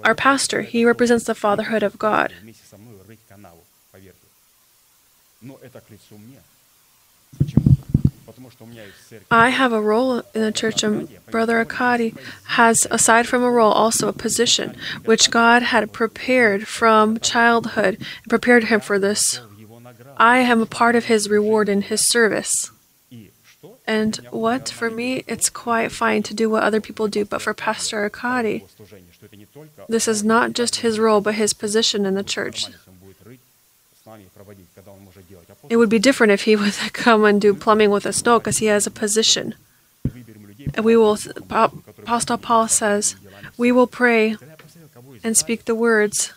Our 0.05 0.14
pastor, 0.14 0.62
he 0.62 0.85
represents 0.85 1.24
the 1.24 1.35
fatherhood 1.35 1.83
of 1.83 1.98
God. 1.98 2.33
I 9.31 9.50
have 9.50 9.72
a 9.72 9.81
role 9.81 10.18
in 10.35 10.40
the 10.42 10.52
church, 10.52 10.83
and 10.83 11.09
Brother 11.31 11.59
Arkady 11.59 12.14
has, 12.44 12.87
aside 12.90 13.26
from 13.26 13.42
a 13.42 13.50
role, 13.50 13.72
also 13.72 14.09
a 14.09 14.12
position, 14.12 14.76
which 15.05 15.31
God 15.31 15.62
had 15.62 15.92
prepared 15.92 16.66
from 16.68 17.18
childhood, 17.20 17.98
and 18.22 18.29
prepared 18.29 18.64
him 18.64 18.81
for 18.81 18.98
this 18.98 19.40
I 20.16 20.38
am 20.38 20.62
a 20.62 20.66
part 20.66 20.96
of 20.96 21.07
his 21.07 21.29
reward 21.29 21.68
in 21.68 21.83
his 21.83 22.07
service. 22.07 22.70
And 23.87 24.16
what, 24.31 24.68
for 24.68 24.90
me, 24.90 25.22
it's 25.29 25.48
quite 25.48 25.92
fine 25.92 26.22
to 26.24 26.35
do 26.35 26.50
what 26.50 26.64
other 26.64 26.81
people 26.81 27.07
do, 27.07 27.24
but 27.24 27.40
for 27.40 27.55
Pastor 27.55 28.00
Arkady, 28.00 28.64
this 29.88 30.09
is 30.09 30.24
not 30.24 30.55
just 30.55 30.76
his 30.76 30.98
role, 30.98 31.20
but 31.20 31.37
his 31.37 31.52
position 31.52 32.05
in 32.05 32.14
the 32.14 32.24
church. 32.24 32.66
It 35.68 35.76
would 35.76 35.88
be 35.88 35.98
different 35.98 36.33
if 36.33 36.42
he 36.42 36.57
would 36.61 36.74
come 36.92 37.24
and 37.24 37.40
do 37.40 37.55
plumbing 37.55 37.90
with 37.90 38.07
us, 38.07 38.24
no, 38.24 38.40
because 38.40 38.59
he 38.59 38.66
has 38.66 38.87
a 38.87 38.90
position. 38.90 39.55
And 40.74 40.85
we 40.85 40.96
will, 40.96 41.18
Apostle 41.48 42.38
Paul 42.38 42.68
says, 42.68 43.14
we 43.57 43.70
will 43.70 43.87
pray 43.87 44.37
and 45.22 45.37
speak 45.37 45.64
the 45.64 45.74
words 45.74 46.33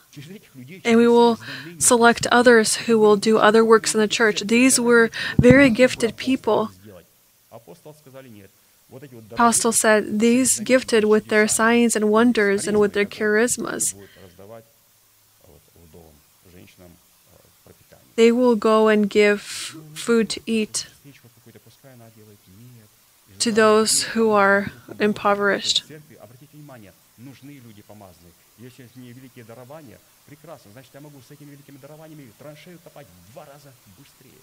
and 0.86 0.98
we 0.98 1.08
will 1.08 1.40
select 1.78 2.28
others 2.28 2.76
who 2.88 3.00
will 3.00 3.16
do 3.16 3.38
other 3.38 3.64
works 3.64 3.94
in 3.94 4.02
the 4.02 4.08
church. 4.08 4.42
These 4.42 4.80
were 4.80 5.10
very 5.38 5.70
gifted 5.70 6.18
people. 6.18 6.72
Apostle 9.32 9.72
said, 9.72 10.20
These 10.20 10.60
gifted 10.62 11.06
with 11.06 11.28
their 11.28 11.48
signs 11.48 11.96
and 11.96 12.10
wonders 12.10 12.68
and 12.68 12.80
with 12.80 12.94
their 12.94 13.06
charisms, 13.06 13.94
they 18.16 18.32
will 18.32 18.56
go 18.56 18.88
and 18.88 19.10
give 19.10 19.42
food 19.42 20.30
to 20.30 20.42
eat 20.46 20.88
to 23.40 23.52
those 23.52 24.04
who 24.04 24.32
are 24.32 24.72
impoverished 25.00 25.84
В 30.29 30.31
церкви, 30.31 30.47
обратите 30.47 30.65
внимание, 30.65 30.65
нужны 30.65 30.65
люди 30.65 30.65
помазанные. 30.65 30.65
Если 30.65 30.65
есть 30.65 30.65
не 30.65 30.67
великие 30.67 30.69
дарования, 30.69 30.69
прекрасно. 30.69 30.73
Значит, 30.73 30.95
я 30.95 31.01
могу 31.01 31.21
с 31.21 31.31
этими 31.31 31.51
великими 31.51 31.79
дарованиями 31.79 32.33
траншею 32.39 32.79
копать 32.85 33.07
в 33.07 33.33
два 33.33 33.45
раза 33.45 33.73
быстрее, 33.99 34.41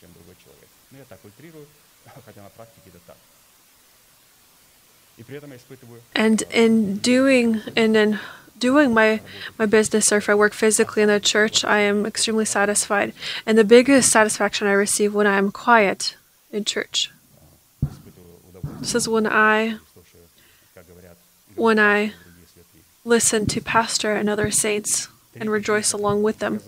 чем 0.00 0.12
другой 0.12 0.36
человек. 0.42 0.68
Ну, 0.90 0.98
я 0.98 1.04
так 1.04 1.24
утрирую, 1.24 1.66
хотя 2.24 2.42
на 2.42 2.50
практике 2.50 2.90
это 2.90 2.98
так. 3.06 3.16
И 5.16 5.22
при 5.24 5.36
этом 5.36 5.50
я 5.50 5.56
испытываю 5.56 6.00
And 6.14 6.46
in 6.52 7.00
doing 7.02 7.60
and 7.74 7.96
in 7.96 8.18
doing 8.58 8.94
my 8.94 9.20
my 9.58 9.66
business 9.66 10.12
or 10.12 10.18
if 10.18 10.28
I 10.28 10.34
work 10.34 10.52
physically 10.54 11.02
in 11.02 11.08
the 11.08 11.20
church, 11.20 11.64
I 11.64 11.80
am 11.80 12.06
extremely 12.06 12.44
satisfied. 12.44 13.12
And 13.44 13.58
the 13.58 13.64
biggest 13.64 14.10
satisfaction 14.10 14.68
I 14.68 14.72
receive 14.74 15.14
when 15.14 15.26
I 15.26 15.36
am 15.36 15.50
quiet 15.50 16.16
in 16.52 16.64
church. 16.64 17.10
испытываю 17.82 18.38
удовольствие, 18.48 18.80
This 18.80 18.94
is 18.94 19.08
when 19.08 19.26
I 19.26 19.78
слушаю, 19.92 20.22
как 20.74 20.86
говорят 20.86 21.16
when 21.56 21.78
I 21.80 22.12
другие 22.12 22.46
святые. 22.54 22.82
listen 23.04 23.46
to 23.46 23.60
pastor 23.60 24.14
and 24.14 24.28
other 24.30 24.52
saints 24.52 25.08
and 25.35 25.49
rejoice 25.49 25.93
along 25.93 26.23
with 26.23 26.39
them. 26.39 26.61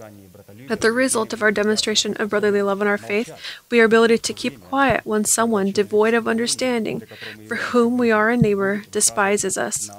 That 0.67 0.81
the 0.81 0.91
result 0.91 1.33
of 1.33 1.41
our 1.41 1.51
demonstration 1.51 2.15
of 2.17 2.29
brotherly 2.29 2.61
love 2.61 2.81
in 2.81 2.87
our 2.87 2.97
faith 2.97 3.31
we 3.69 3.79
are 3.79 3.85
ability 3.85 4.17
to 4.19 4.33
keep 4.33 4.63
quiet 4.63 5.05
when 5.05 5.25
someone 5.25 5.71
devoid 5.71 6.13
of 6.13 6.27
understanding, 6.27 7.03
for 7.47 7.55
whom 7.55 7.97
we 7.97 8.11
are 8.11 8.29
a 8.29 8.37
neighbor, 8.37 8.83
despises 8.91 9.57
us. 9.57 9.89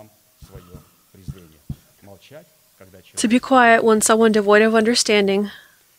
To 3.16 3.28
be 3.28 3.38
quiet 3.38 3.84
when 3.84 4.02
someone 4.02 4.32
devoid 4.32 4.62
of 4.62 4.74
understanding 4.74 5.50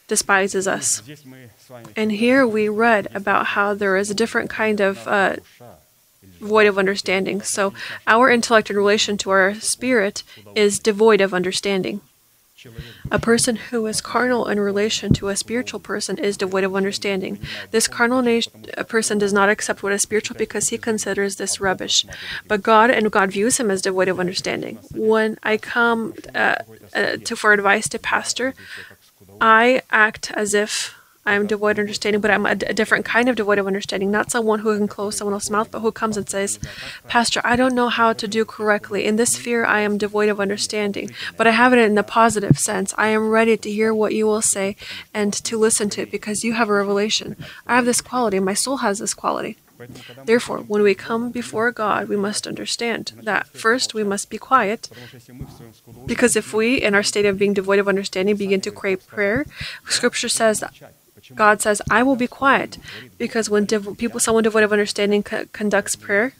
despises 0.07 0.67
us. 0.67 1.01
And 1.95 2.11
here 2.11 2.45
we 2.47 2.69
read 2.69 3.07
about 3.13 3.47
how 3.47 3.73
there 3.73 3.97
is 3.97 4.09
a 4.09 4.15
different 4.15 4.49
kind 4.49 4.79
of 4.79 5.07
uh, 5.07 5.37
void 6.39 6.67
of 6.67 6.77
understanding. 6.77 7.41
So 7.41 7.73
our 8.05 8.29
intellect 8.29 8.69
in 8.69 8.77
relation 8.77 9.17
to 9.17 9.29
our 9.31 9.55
spirit 9.55 10.23
is 10.55 10.79
devoid 10.79 11.21
of 11.21 11.33
understanding. 11.33 12.01
A 13.11 13.19
person 13.19 13.55
who 13.55 13.85
is 13.85 14.01
carnal 14.01 14.47
in 14.47 14.59
relation 14.59 15.13
to 15.13 15.27
a 15.29 15.35
spiritual 15.35 15.79
person 15.79 16.17
is 16.17 16.37
devoid 16.37 16.63
of 16.63 16.75
understanding. 16.75 17.39
This 17.71 17.87
carnal 17.87 18.21
na- 18.23 18.41
person 18.87 19.17
does 19.17 19.31
not 19.31 19.49
accept 19.49 19.83
what 19.83 19.93
is 19.93 20.01
spiritual 20.01 20.37
because 20.37 20.69
he 20.69 20.77
considers 20.77 21.35
this 21.35 21.61
rubbish. 21.61 22.05
But 22.47 22.63
God 22.63 22.89
and 22.89 23.11
God 23.11 23.31
views 23.31 23.57
him 23.57 23.69
as 23.69 23.83
devoid 23.83 24.07
of 24.07 24.19
understanding. 24.19 24.79
When 24.91 25.37
I 25.43 25.57
come 25.57 26.15
uh, 26.33 26.55
uh, 26.95 27.17
to 27.17 27.35
for 27.35 27.53
advice 27.53 27.87
to 27.89 27.99
pastor, 27.99 28.55
I 29.39 29.83
act 29.91 30.31
as 30.31 30.53
if 30.53 30.96
I'm 31.27 31.45
devoid 31.45 31.77
of 31.77 31.79
understanding, 31.79 32.21
but 32.21 32.31
I'm 32.31 32.45
a, 32.45 32.51
a 32.51 32.73
different 32.73 33.05
kind 33.05 33.27
of 33.27 33.35
devoid 33.35 33.59
of 33.59 33.67
understanding. 33.67 34.09
Not 34.09 34.31
someone 34.31 34.59
who 34.59 34.75
can 34.77 34.87
close 34.87 35.17
someone 35.17 35.33
else's 35.33 35.51
mouth, 35.51 35.69
but 35.69 35.81
who 35.81 35.91
comes 35.91 36.15
and 36.15 36.27
says, 36.27 36.57
Pastor, 37.07 37.41
I 37.43 37.55
don't 37.55 37.75
know 37.75 37.89
how 37.89 38.13
to 38.13 38.27
do 38.27 38.45
correctly. 38.45 39.05
In 39.05 39.17
this 39.17 39.37
fear, 39.37 39.65
I 39.65 39.81
am 39.81 39.97
devoid 39.97 40.29
of 40.29 40.39
understanding, 40.39 41.11
but 41.35 41.45
I 41.45 41.51
have 41.51 41.73
it 41.73 41.79
in 41.79 41.95
the 41.95 42.03
positive 42.03 42.57
sense. 42.57 42.93
I 42.97 43.09
am 43.09 43.29
ready 43.29 43.57
to 43.57 43.69
hear 43.69 43.93
what 43.93 44.13
you 44.13 44.25
will 44.25 44.41
say 44.41 44.77
and 45.13 45.33
to 45.33 45.57
listen 45.57 45.89
to 45.91 46.01
it 46.03 46.11
because 46.11 46.43
you 46.43 46.53
have 46.53 46.69
a 46.69 46.73
revelation. 46.73 47.35
I 47.67 47.75
have 47.75 47.85
this 47.85 48.01
quality. 48.01 48.39
My 48.39 48.53
soul 48.53 48.77
has 48.77 48.99
this 48.99 49.13
quality. 49.13 49.57
Therefore, 50.25 50.59
when 50.59 50.81
we 50.81 50.95
come 50.95 51.29
before 51.29 51.71
God, 51.71 52.07
we 52.09 52.17
must 52.17 52.47
understand 52.47 53.11
that 53.21 53.47
first 53.47 53.93
we 53.93 54.03
must 54.03 54.29
be 54.29 54.39
quiet, 54.39 54.89
because 56.07 56.35
if 56.35 56.51
we, 56.51 56.81
in 56.81 56.95
our 56.95 57.03
state 57.03 57.25
of 57.25 57.37
being 57.37 57.53
devoid 57.53 57.77
of 57.77 57.87
understanding, 57.87 58.35
begin 58.35 58.61
to 58.61 58.71
crave 58.71 59.05
prayer, 59.05 59.45
Scripture 59.87 60.29
says 60.29 60.61
that 60.61 60.73
God 61.35 61.61
says, 61.61 61.81
I 61.89 62.03
will 62.03 62.15
be 62.15 62.27
quiet. 62.27 62.77
Because 63.17 63.49
when 63.49 63.67
people, 63.67 64.19
someone 64.19 64.43
devoid 64.43 64.63
of 64.63 64.71
understanding 64.71 65.23
conducts 65.23 65.95
prayer, 65.95 66.33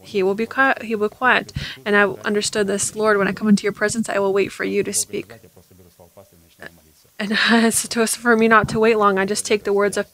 he 0.00 0.22
will 0.22 0.34
be 0.34 0.46
quiet. 0.46 0.82
He 0.82 0.94
will 0.94 1.08
be 1.08 1.14
quiet. 1.14 1.52
And 1.84 1.96
I 1.96 2.04
understood 2.24 2.66
this, 2.66 2.94
Lord. 2.96 3.18
When 3.18 3.28
I 3.28 3.32
come 3.32 3.48
into 3.48 3.64
your 3.64 3.72
presence, 3.72 4.08
I 4.08 4.18
will 4.18 4.32
wait 4.32 4.52
for 4.52 4.64
you 4.64 4.82
to 4.82 4.92
speak. 4.92 5.32
And 7.18 7.30
to, 7.72 8.06
for 8.06 8.36
me 8.36 8.48
not 8.48 8.68
to 8.70 8.78
wait 8.78 8.96
long, 8.96 9.18
I 9.18 9.24
just 9.24 9.44
take 9.44 9.64
the 9.64 9.72
words 9.72 9.96
of, 9.96 10.06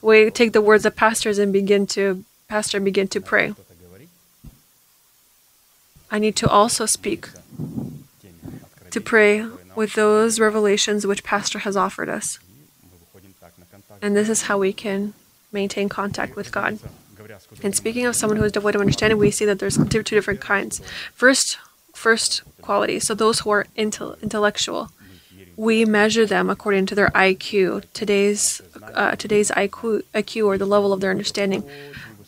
we 0.00 0.30
take 0.30 0.52
the 0.52 0.60
words 0.60 0.86
of 0.86 0.96
pastors 0.96 1.38
and 1.38 1.52
begin 1.52 1.86
to 1.88 2.24
pastor 2.48 2.78
and 2.78 2.84
begin 2.84 3.08
to 3.08 3.20
pray. 3.20 3.54
I 6.10 6.18
need 6.18 6.36
to 6.36 6.48
also 6.48 6.86
speak 6.86 7.28
to 8.90 9.00
pray 9.00 9.46
with 9.74 9.94
those 9.94 10.38
revelations 10.38 11.06
which 11.06 11.24
pastor 11.24 11.60
has 11.60 11.76
offered 11.76 12.10
us. 12.10 12.38
And 14.02 14.16
this 14.16 14.28
is 14.28 14.42
how 14.42 14.58
we 14.58 14.72
can 14.72 15.14
maintain 15.52 15.88
contact 15.88 16.34
with 16.34 16.50
God. 16.50 16.80
And 17.62 17.74
speaking 17.74 18.04
of 18.04 18.16
someone 18.16 18.36
who 18.36 18.44
is 18.44 18.52
devoid 18.52 18.74
of 18.74 18.80
understanding, 18.80 19.16
we 19.16 19.30
see 19.30 19.44
that 19.44 19.60
there's 19.60 19.78
two 19.88 20.02
different 20.02 20.40
kinds. 20.40 20.82
First, 21.14 21.58
first 21.94 22.42
quality. 22.60 22.98
So 22.98 23.14
those 23.14 23.40
who 23.40 23.50
are 23.50 23.66
intel- 23.78 24.20
intellectual, 24.20 24.90
we 25.56 25.84
measure 25.84 26.26
them 26.26 26.50
according 26.50 26.86
to 26.86 26.94
their 26.96 27.10
IQ. 27.10 27.84
Today's 27.92 28.60
uh, 28.94 29.14
today's 29.14 29.50
IQ, 29.52 30.02
IQ 30.14 30.46
or 30.46 30.58
the 30.58 30.66
level 30.66 30.92
of 30.92 31.00
their 31.00 31.12
understanding. 31.12 31.62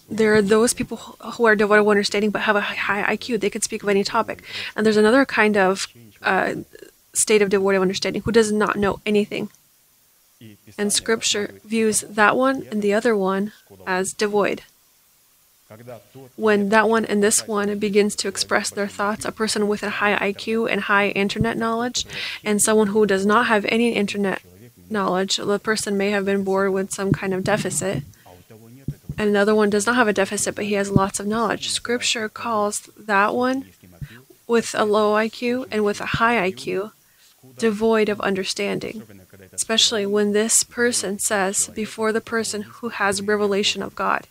There 0.08 0.34
are 0.34 0.42
those 0.42 0.74
people 0.74 0.98
who 0.98 1.44
are 1.46 1.56
devoid 1.56 1.80
of 1.80 1.88
understanding 1.88 2.30
but 2.30 2.42
have 2.42 2.54
a 2.54 2.60
high 2.60 3.16
IQ. 3.16 3.40
They 3.40 3.50
can 3.50 3.62
speak 3.62 3.82
of 3.82 3.88
any 3.88 4.04
topic. 4.04 4.44
And 4.76 4.86
there's 4.86 4.98
another 4.98 5.24
kind 5.24 5.56
of 5.56 5.88
uh, 6.22 6.54
state 7.14 7.42
of 7.42 7.48
devoid 7.48 7.74
of 7.74 7.82
understanding 7.82 8.22
who 8.22 8.30
does 8.30 8.52
not 8.52 8.76
know 8.76 9.00
anything 9.04 9.50
and 10.76 10.92
Scripture 10.92 11.60
views 11.64 12.00
that 12.02 12.36
one 12.36 12.66
and 12.70 12.82
the 12.82 12.94
other 12.94 13.16
one 13.16 13.52
as 13.86 14.12
devoid. 14.12 14.62
When 16.36 16.68
that 16.68 16.88
one 16.88 17.04
and 17.04 17.22
this 17.22 17.48
one 17.48 17.78
begins 17.78 18.14
to 18.16 18.28
express 18.28 18.70
their 18.70 18.86
thoughts, 18.86 19.24
a 19.24 19.32
person 19.32 19.66
with 19.66 19.82
a 19.82 19.90
high 19.90 20.32
IQ 20.32 20.70
and 20.70 20.82
high 20.82 21.08
internet 21.08 21.56
knowledge, 21.56 22.06
and 22.44 22.62
someone 22.62 22.88
who 22.88 23.06
does 23.06 23.26
not 23.26 23.46
have 23.46 23.64
any 23.68 23.92
internet 23.92 24.42
knowledge, 24.90 25.38
the 25.38 25.58
person 25.58 25.96
may 25.96 26.10
have 26.10 26.24
been 26.24 26.44
born 26.44 26.72
with 26.72 26.92
some 26.92 27.12
kind 27.12 27.34
of 27.34 27.44
deficit, 27.44 28.02
and 29.16 29.28
another 29.28 29.54
one 29.54 29.70
does 29.70 29.86
not 29.86 29.96
have 29.96 30.08
a 30.08 30.12
deficit, 30.12 30.54
but 30.54 30.64
he 30.64 30.74
has 30.74 30.90
lots 30.90 31.18
of 31.18 31.26
knowledge. 31.26 31.70
Scripture 31.70 32.28
calls 32.28 32.88
that 32.98 33.34
one 33.34 33.66
with 34.46 34.74
a 34.76 34.84
low 34.84 35.14
IQ 35.14 35.66
and 35.70 35.84
with 35.84 36.00
a 36.00 36.06
high 36.06 36.50
IQ 36.50 36.92
devoid 37.58 38.08
of 38.08 38.20
understanding, 38.20 39.02
especially 39.54 40.04
when 40.06 40.32
this 40.32 40.64
person 40.64 41.18
says 41.18 41.68
before 41.74 42.12
the 42.12 42.20
person 42.20 42.62
who 42.62 42.88
has 42.90 43.22
revelation 43.22 43.82
of 43.82 43.94
God, 43.94 44.26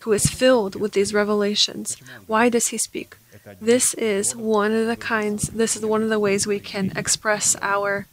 who 0.00 0.12
is 0.12 0.26
filled 0.26 0.76
with 0.76 0.92
these 0.92 1.14
revelations. 1.14 1.96
Why 2.26 2.48
does 2.48 2.68
he 2.68 2.78
speak? 2.78 3.16
This 3.60 3.94
is 3.94 4.36
one 4.36 4.72
of 4.72 4.86
the 4.86 4.96
kinds, 4.96 5.48
this 5.48 5.74
is 5.76 5.84
one 5.84 6.02
of 6.02 6.10
the 6.10 6.20
ways 6.20 6.46
we 6.46 6.60
can 6.60 6.92
express 6.94 7.56
our 7.62 8.06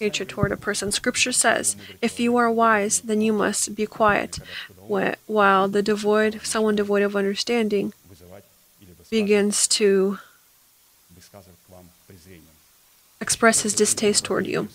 nature 0.00 0.24
toward 0.24 0.52
a 0.52 0.56
person. 0.56 0.92
Scripture 0.92 1.32
says, 1.32 1.74
if 2.00 2.20
you 2.20 2.36
are 2.36 2.50
wise, 2.50 3.00
then 3.00 3.20
you 3.20 3.32
must 3.32 3.74
be 3.74 3.86
quiet, 3.86 4.38
while 5.26 5.66
the 5.68 5.82
devoid, 5.82 6.40
someone 6.44 6.76
devoid 6.76 7.02
of 7.02 7.16
understanding, 7.16 7.92
begins 9.10 9.66
to 9.66 10.18
express 13.20 13.62
his 13.62 13.74
distaste 13.74 14.24
toward 14.24 14.46
you. 14.46 14.68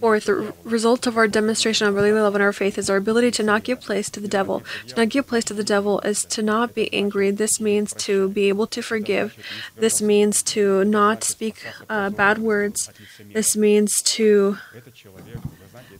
Fourth, 0.00 0.24
the 0.24 0.54
result 0.64 1.06
of 1.06 1.16
our 1.18 1.28
demonstration 1.28 1.86
of 1.86 1.94
brotherly 1.94 2.20
love 2.20 2.34
and 2.34 2.42
our 2.42 2.52
faith 2.52 2.78
is 2.78 2.88
our 2.88 2.96
ability 2.96 3.30
to 3.32 3.42
not 3.42 3.62
give 3.62 3.80
place 3.80 4.08
to 4.10 4.20
the 4.20 4.28
devil. 4.28 4.62
To 4.88 4.96
not 4.96 5.10
give 5.10 5.26
place 5.26 5.44
to 5.44 5.54
the 5.54 5.64
devil 5.64 6.00
is 6.00 6.24
to 6.26 6.42
not 6.42 6.74
be 6.74 6.92
angry. 6.92 7.30
This 7.30 7.60
means 7.60 7.92
to 7.94 8.30
be 8.30 8.48
able 8.48 8.66
to 8.68 8.82
forgive. 8.82 9.36
This 9.76 10.00
means 10.00 10.42
to 10.44 10.84
not 10.84 11.22
speak 11.22 11.66
uh, 11.88 12.10
bad 12.10 12.38
words. 12.38 12.90
This 13.32 13.56
means 13.56 14.00
to 14.02 14.58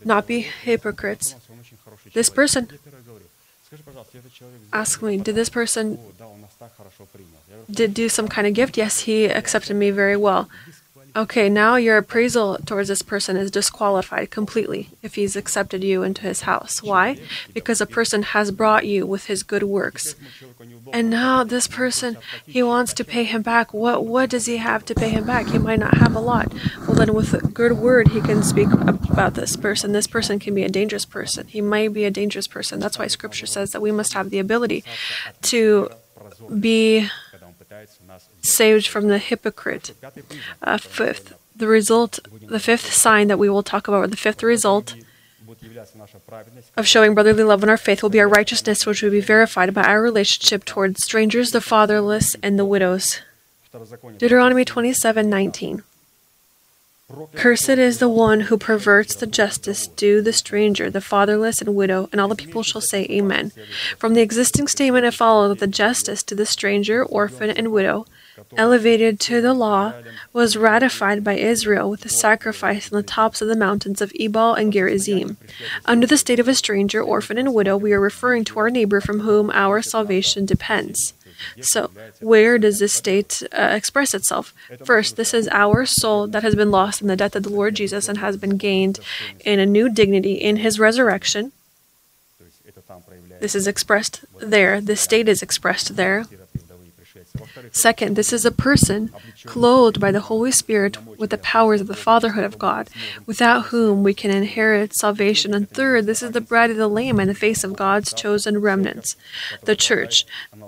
not 0.04 0.26
be 0.26 0.40
hypocrites. 0.40 1.34
This 2.12 2.30
person 2.30 2.68
asked 4.72 5.02
me, 5.02 5.16
did 5.18 5.34
this 5.34 5.50
person 5.50 5.98
did 7.70 7.94
do 7.94 8.08
some 8.08 8.28
kind 8.28 8.46
of 8.46 8.54
gift? 8.54 8.76
Yes, 8.76 9.00
he 9.00 9.24
accepted 9.26 9.74
me 9.76 9.90
very 9.90 10.16
well. 10.16 10.48
Okay, 11.16 11.48
now 11.48 11.76
your 11.76 11.96
appraisal 11.96 12.58
towards 12.66 12.88
this 12.88 13.02
person 13.02 13.36
is 13.36 13.50
disqualified 13.50 14.32
completely 14.32 14.90
if 15.00 15.14
he's 15.14 15.36
accepted 15.36 15.84
you 15.84 16.02
into 16.02 16.22
his 16.22 16.40
house. 16.40 16.82
Why? 16.82 17.18
Because 17.52 17.80
a 17.80 17.86
person 17.86 18.22
has 18.22 18.50
brought 18.50 18.84
you 18.84 19.06
with 19.06 19.26
his 19.26 19.44
good 19.44 19.62
works. 19.62 20.16
And 20.92 21.10
now 21.10 21.44
this 21.44 21.68
person, 21.68 22.16
he 22.44 22.64
wants 22.64 22.92
to 22.94 23.04
pay 23.04 23.22
him 23.22 23.42
back. 23.42 23.72
What 23.72 24.04
what 24.04 24.28
does 24.28 24.46
he 24.46 24.56
have 24.56 24.84
to 24.86 24.94
pay 24.94 25.10
him 25.10 25.24
back? 25.24 25.46
He 25.46 25.58
might 25.58 25.78
not 25.78 25.98
have 25.98 26.16
a 26.16 26.20
lot. 26.20 26.52
Well, 26.80 26.96
then 26.96 27.14
with 27.14 27.32
a 27.32 27.46
good 27.46 27.74
word, 27.74 28.08
he 28.08 28.20
can 28.20 28.42
speak 28.42 28.72
about 28.72 29.34
this 29.34 29.54
person. 29.56 29.92
This 29.92 30.08
person 30.08 30.40
can 30.40 30.52
be 30.52 30.64
a 30.64 30.68
dangerous 30.68 31.04
person. 31.04 31.46
He 31.46 31.60
might 31.60 31.92
be 31.92 32.04
a 32.04 32.10
dangerous 32.10 32.48
person. 32.48 32.80
That's 32.80 32.98
why 32.98 33.06
Scripture 33.06 33.46
says 33.46 33.70
that 33.70 33.80
we 33.80 33.92
must 33.92 34.14
have 34.14 34.30
the 34.30 34.40
ability 34.40 34.82
to 35.42 35.90
be 36.58 37.08
saved 38.44 38.86
from 38.86 39.08
the 39.08 39.18
hypocrite. 39.18 39.94
Uh, 40.62 40.78
fifth, 40.78 41.34
the 41.56 41.66
result, 41.66 42.18
the 42.46 42.60
fifth 42.60 42.92
sign 42.92 43.28
that 43.28 43.38
we 43.38 43.48
will 43.48 43.62
talk 43.62 43.88
about, 43.88 44.04
or 44.04 44.06
the 44.06 44.16
fifth 44.16 44.42
result 44.42 44.94
of 46.76 46.86
showing 46.86 47.14
brotherly 47.14 47.44
love 47.44 47.62
in 47.62 47.68
our 47.68 47.76
faith 47.76 48.02
will 48.02 48.10
be 48.10 48.20
our 48.20 48.28
righteousness, 48.28 48.86
which 48.86 49.02
will 49.02 49.10
be 49.10 49.20
verified 49.20 49.72
by 49.74 49.82
our 49.82 50.02
relationship 50.02 50.64
towards 50.64 51.02
strangers, 51.02 51.50
the 51.50 51.60
fatherless, 51.60 52.36
and 52.42 52.58
the 52.58 52.64
widows. 52.64 53.20
Deuteronomy 54.18 54.64
27:19. 54.64 55.82
Cursed 57.34 57.68
is 57.68 57.98
the 57.98 58.08
one 58.08 58.40
who 58.40 58.56
perverts 58.56 59.14
the 59.14 59.26
justice 59.26 59.86
due 59.86 60.22
the 60.22 60.32
stranger, 60.32 60.90
the 60.90 61.02
fatherless, 61.02 61.60
and 61.60 61.74
widow, 61.74 62.08
and 62.10 62.20
all 62.20 62.28
the 62.28 62.34
people 62.34 62.62
shall 62.62 62.80
say, 62.80 63.06
Amen. 63.10 63.52
From 63.98 64.14
the 64.14 64.22
existing 64.22 64.68
statement, 64.68 65.04
it 65.04 65.12
follows 65.12 65.50
that 65.50 65.60
the 65.60 65.66
justice 65.70 66.22
to 66.22 66.34
the 66.34 66.46
stranger, 66.46 67.04
orphan, 67.04 67.50
and 67.50 67.72
widow, 67.72 68.06
elevated 68.56 69.20
to 69.20 69.40
the 69.40 69.54
law, 69.54 69.92
was 70.32 70.56
ratified 70.56 71.22
by 71.24 71.34
Israel 71.34 71.90
with 71.90 72.04
a 72.04 72.08
sacrifice 72.08 72.92
on 72.92 72.96
the 72.96 73.02
tops 73.02 73.40
of 73.40 73.48
the 73.48 73.56
mountains 73.56 74.00
of 74.00 74.12
Ebal 74.14 74.54
and 74.54 74.72
Gerizim. 74.72 75.36
Under 75.84 76.06
the 76.06 76.18
state 76.18 76.40
of 76.40 76.48
a 76.48 76.54
stranger, 76.54 77.02
orphan, 77.02 77.38
and 77.38 77.54
widow, 77.54 77.76
we 77.76 77.92
are 77.92 78.00
referring 78.00 78.44
to 78.44 78.58
our 78.58 78.70
neighbor 78.70 79.00
from 79.00 79.20
whom 79.20 79.50
our 79.50 79.82
salvation 79.82 80.46
depends. 80.46 81.14
So, 81.60 81.90
where 82.20 82.58
does 82.58 82.78
this 82.78 82.92
state 82.92 83.42
uh, 83.52 83.70
express 83.72 84.14
itself? 84.14 84.54
First, 84.84 85.16
this 85.16 85.34
is 85.34 85.48
our 85.48 85.84
soul 85.84 86.26
that 86.28 86.42
has 86.42 86.54
been 86.54 86.70
lost 86.70 87.02
in 87.02 87.08
the 87.08 87.16
death 87.16 87.36
of 87.36 87.42
the 87.42 87.50
Lord 87.50 87.74
Jesus 87.74 88.08
and 88.08 88.18
has 88.18 88.36
been 88.36 88.56
gained 88.56 89.00
in 89.44 89.58
a 89.58 89.66
new 89.66 89.88
dignity 89.88 90.34
in 90.34 90.56
his 90.56 90.78
resurrection. 90.78 91.52
This 93.40 93.54
is 93.54 93.66
expressed 93.66 94.24
there. 94.40 94.80
This 94.80 95.00
state 95.00 95.28
is 95.28 95.42
expressed 95.42 95.96
there. 95.96 96.24
Second, 97.74 98.14
this 98.14 98.32
is 98.32 98.46
a 98.46 98.52
person 98.52 99.10
clothed 99.44 99.98
by 99.98 100.12
the 100.12 100.20
Holy 100.20 100.52
Spirit 100.52 100.96
with 101.18 101.30
the 101.30 101.38
powers 101.38 101.80
of 101.80 101.88
the 101.88 101.96
fatherhood 101.96 102.44
of 102.44 102.56
God, 102.56 102.88
without 103.26 103.66
whom 103.66 104.04
we 104.04 104.14
can 104.14 104.30
inherit 104.30 104.94
salvation. 104.94 105.52
And 105.52 105.68
third, 105.68 106.06
this 106.06 106.22
is 106.22 106.30
the 106.30 106.40
bride 106.40 106.70
of 106.70 106.76
the 106.76 106.86
Lamb 106.86 107.18
in 107.18 107.26
the 107.26 107.34
face 107.34 107.64
of 107.64 107.74
God's 107.74 108.12
chosen 108.12 108.60
remnants, 108.60 109.16
the 109.62 109.74
church 109.74 110.24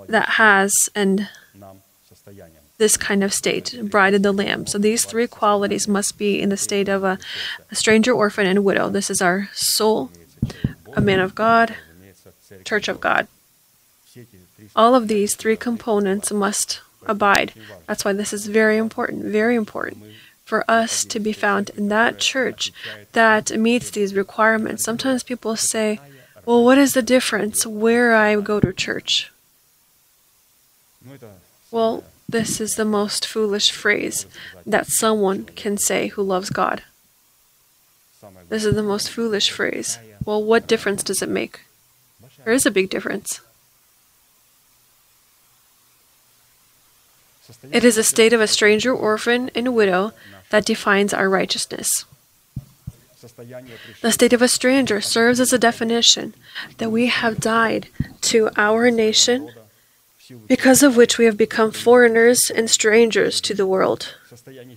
that 0.07 0.31
has 0.31 0.89
and 0.93 1.29
this 2.77 2.97
kind 2.97 3.23
of 3.23 3.33
state, 3.33 3.79
bride 3.83 4.13
of 4.13 4.21
the 4.21 4.33
Lamb. 4.33 4.67
So 4.67 4.77
these 4.77 5.05
three 5.05 5.27
qualities 5.27 5.87
must 5.87 6.17
be 6.17 6.41
in 6.41 6.49
the 6.49 6.57
state 6.57 6.89
of 6.89 7.05
a, 7.05 7.17
a 7.71 7.75
stranger, 7.75 8.11
orphan, 8.11 8.45
and 8.45 8.65
widow. 8.65 8.89
This 8.89 9.09
is 9.09 9.21
our 9.21 9.49
soul, 9.53 10.11
a 10.93 10.99
man 10.99 11.21
of 11.21 11.35
God, 11.35 11.73
church 12.65 12.89
of 12.89 12.99
God. 12.99 13.29
All 14.75 14.93
of 14.93 15.07
these 15.07 15.35
three 15.35 15.55
components 15.55 16.31
must 16.33 16.81
abide. 17.07 17.53
That's 17.87 18.05
why 18.05 18.13
this 18.13 18.33
is 18.33 18.47
very 18.47 18.77
important, 18.77 19.25
very 19.25 19.55
important 19.55 20.03
for 20.43 20.63
us 20.69 21.03
to 21.03 21.19
be 21.19 21.33
found 21.33 21.71
in 21.71 21.89
that 21.89 22.19
church 22.19 22.71
that 23.11 23.51
meets 23.57 23.89
these 23.91 24.15
requirements. 24.15 24.83
Sometimes 24.83 25.23
people 25.23 25.55
say, 25.55 25.99
well, 26.45 26.63
what 26.63 26.77
is 26.77 26.93
the 26.93 27.01
difference 27.01 27.65
where 27.65 28.15
I 28.15 28.35
go 28.39 28.59
to 28.61 28.71
church? 28.71 29.31
Well, 31.69 32.05
this 32.29 32.61
is 32.61 32.75
the 32.75 32.85
most 32.85 33.25
foolish 33.25 33.71
phrase 33.71 34.25
that 34.65 34.87
someone 34.87 35.45
can 35.55 35.77
say 35.77 36.07
who 36.07 36.23
loves 36.23 36.49
God. 36.49 36.83
This 38.49 38.63
is 38.63 38.75
the 38.75 38.83
most 38.83 39.09
foolish 39.09 39.49
phrase. 39.51 39.99
Well, 40.25 40.43
what 40.43 40.67
difference 40.67 41.03
does 41.03 41.21
it 41.21 41.29
make? 41.29 41.61
There 42.43 42.53
is 42.53 42.65
a 42.65 42.71
big 42.71 42.89
difference. 42.89 43.41
It 47.71 47.83
is 47.83 47.97
a 47.97 48.03
state 48.03 48.33
of 48.33 48.41
a 48.41 48.47
stranger, 48.47 48.93
orphan, 48.93 49.49
and 49.55 49.75
widow 49.75 50.13
that 50.49 50.65
defines 50.65 51.13
our 51.13 51.29
righteousness. 51.29 52.05
The 54.01 54.11
state 54.11 54.33
of 54.33 54.41
a 54.41 54.47
stranger 54.47 55.01
serves 55.01 55.39
as 55.39 55.51
a 55.51 55.57
definition 55.57 56.33
that 56.77 56.91
we 56.91 57.07
have 57.07 57.39
died 57.39 57.89
to 58.21 58.49
our 58.55 58.91
nation, 58.91 59.51
because 60.47 60.83
of 60.83 60.97
which 60.97 61.17
we 61.17 61.25
have 61.25 61.37
become 61.37 61.71
foreigners 61.71 62.49
and 62.49 62.69
strangers 62.69 63.39
to 63.41 63.53
the 63.53 63.65
world. 63.65 64.15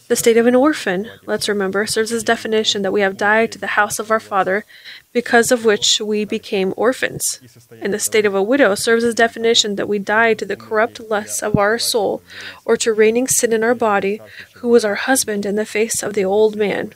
The 0.08 0.16
state 0.16 0.36
of 0.36 0.46
an 0.46 0.54
orphan, 0.54 1.10
let's 1.26 1.48
remember, 1.48 1.86
serves 1.86 2.12
as 2.12 2.22
definition 2.22 2.82
that 2.82 2.92
we 2.92 3.00
have 3.00 3.16
died 3.16 3.52
to 3.52 3.58
the 3.58 3.78
house 3.78 3.98
of 3.98 4.10
our 4.10 4.20
father, 4.20 4.64
because 5.12 5.50
of 5.50 5.64
which 5.64 6.00
we 6.00 6.24
became 6.24 6.72
orphans. 6.76 7.40
And 7.80 7.92
the 7.92 7.98
state 7.98 8.26
of 8.26 8.34
a 8.34 8.42
widow 8.42 8.74
serves 8.74 9.04
as 9.04 9.14
definition 9.14 9.76
that 9.76 9.88
we 9.88 9.98
died 9.98 10.38
to 10.38 10.44
the 10.44 10.56
corrupt 10.56 11.00
lusts 11.00 11.42
of 11.42 11.56
our 11.56 11.78
soul, 11.78 12.22
or 12.64 12.76
to 12.78 12.92
reigning 12.92 13.26
sin 13.26 13.52
in 13.52 13.64
our 13.64 13.74
body, 13.74 14.20
who 14.56 14.68
was 14.68 14.84
our 14.84 14.94
husband 14.94 15.44
in 15.44 15.56
the 15.56 15.66
face 15.66 16.02
of 16.02 16.14
the 16.14 16.24
old 16.24 16.56
man, 16.56 16.92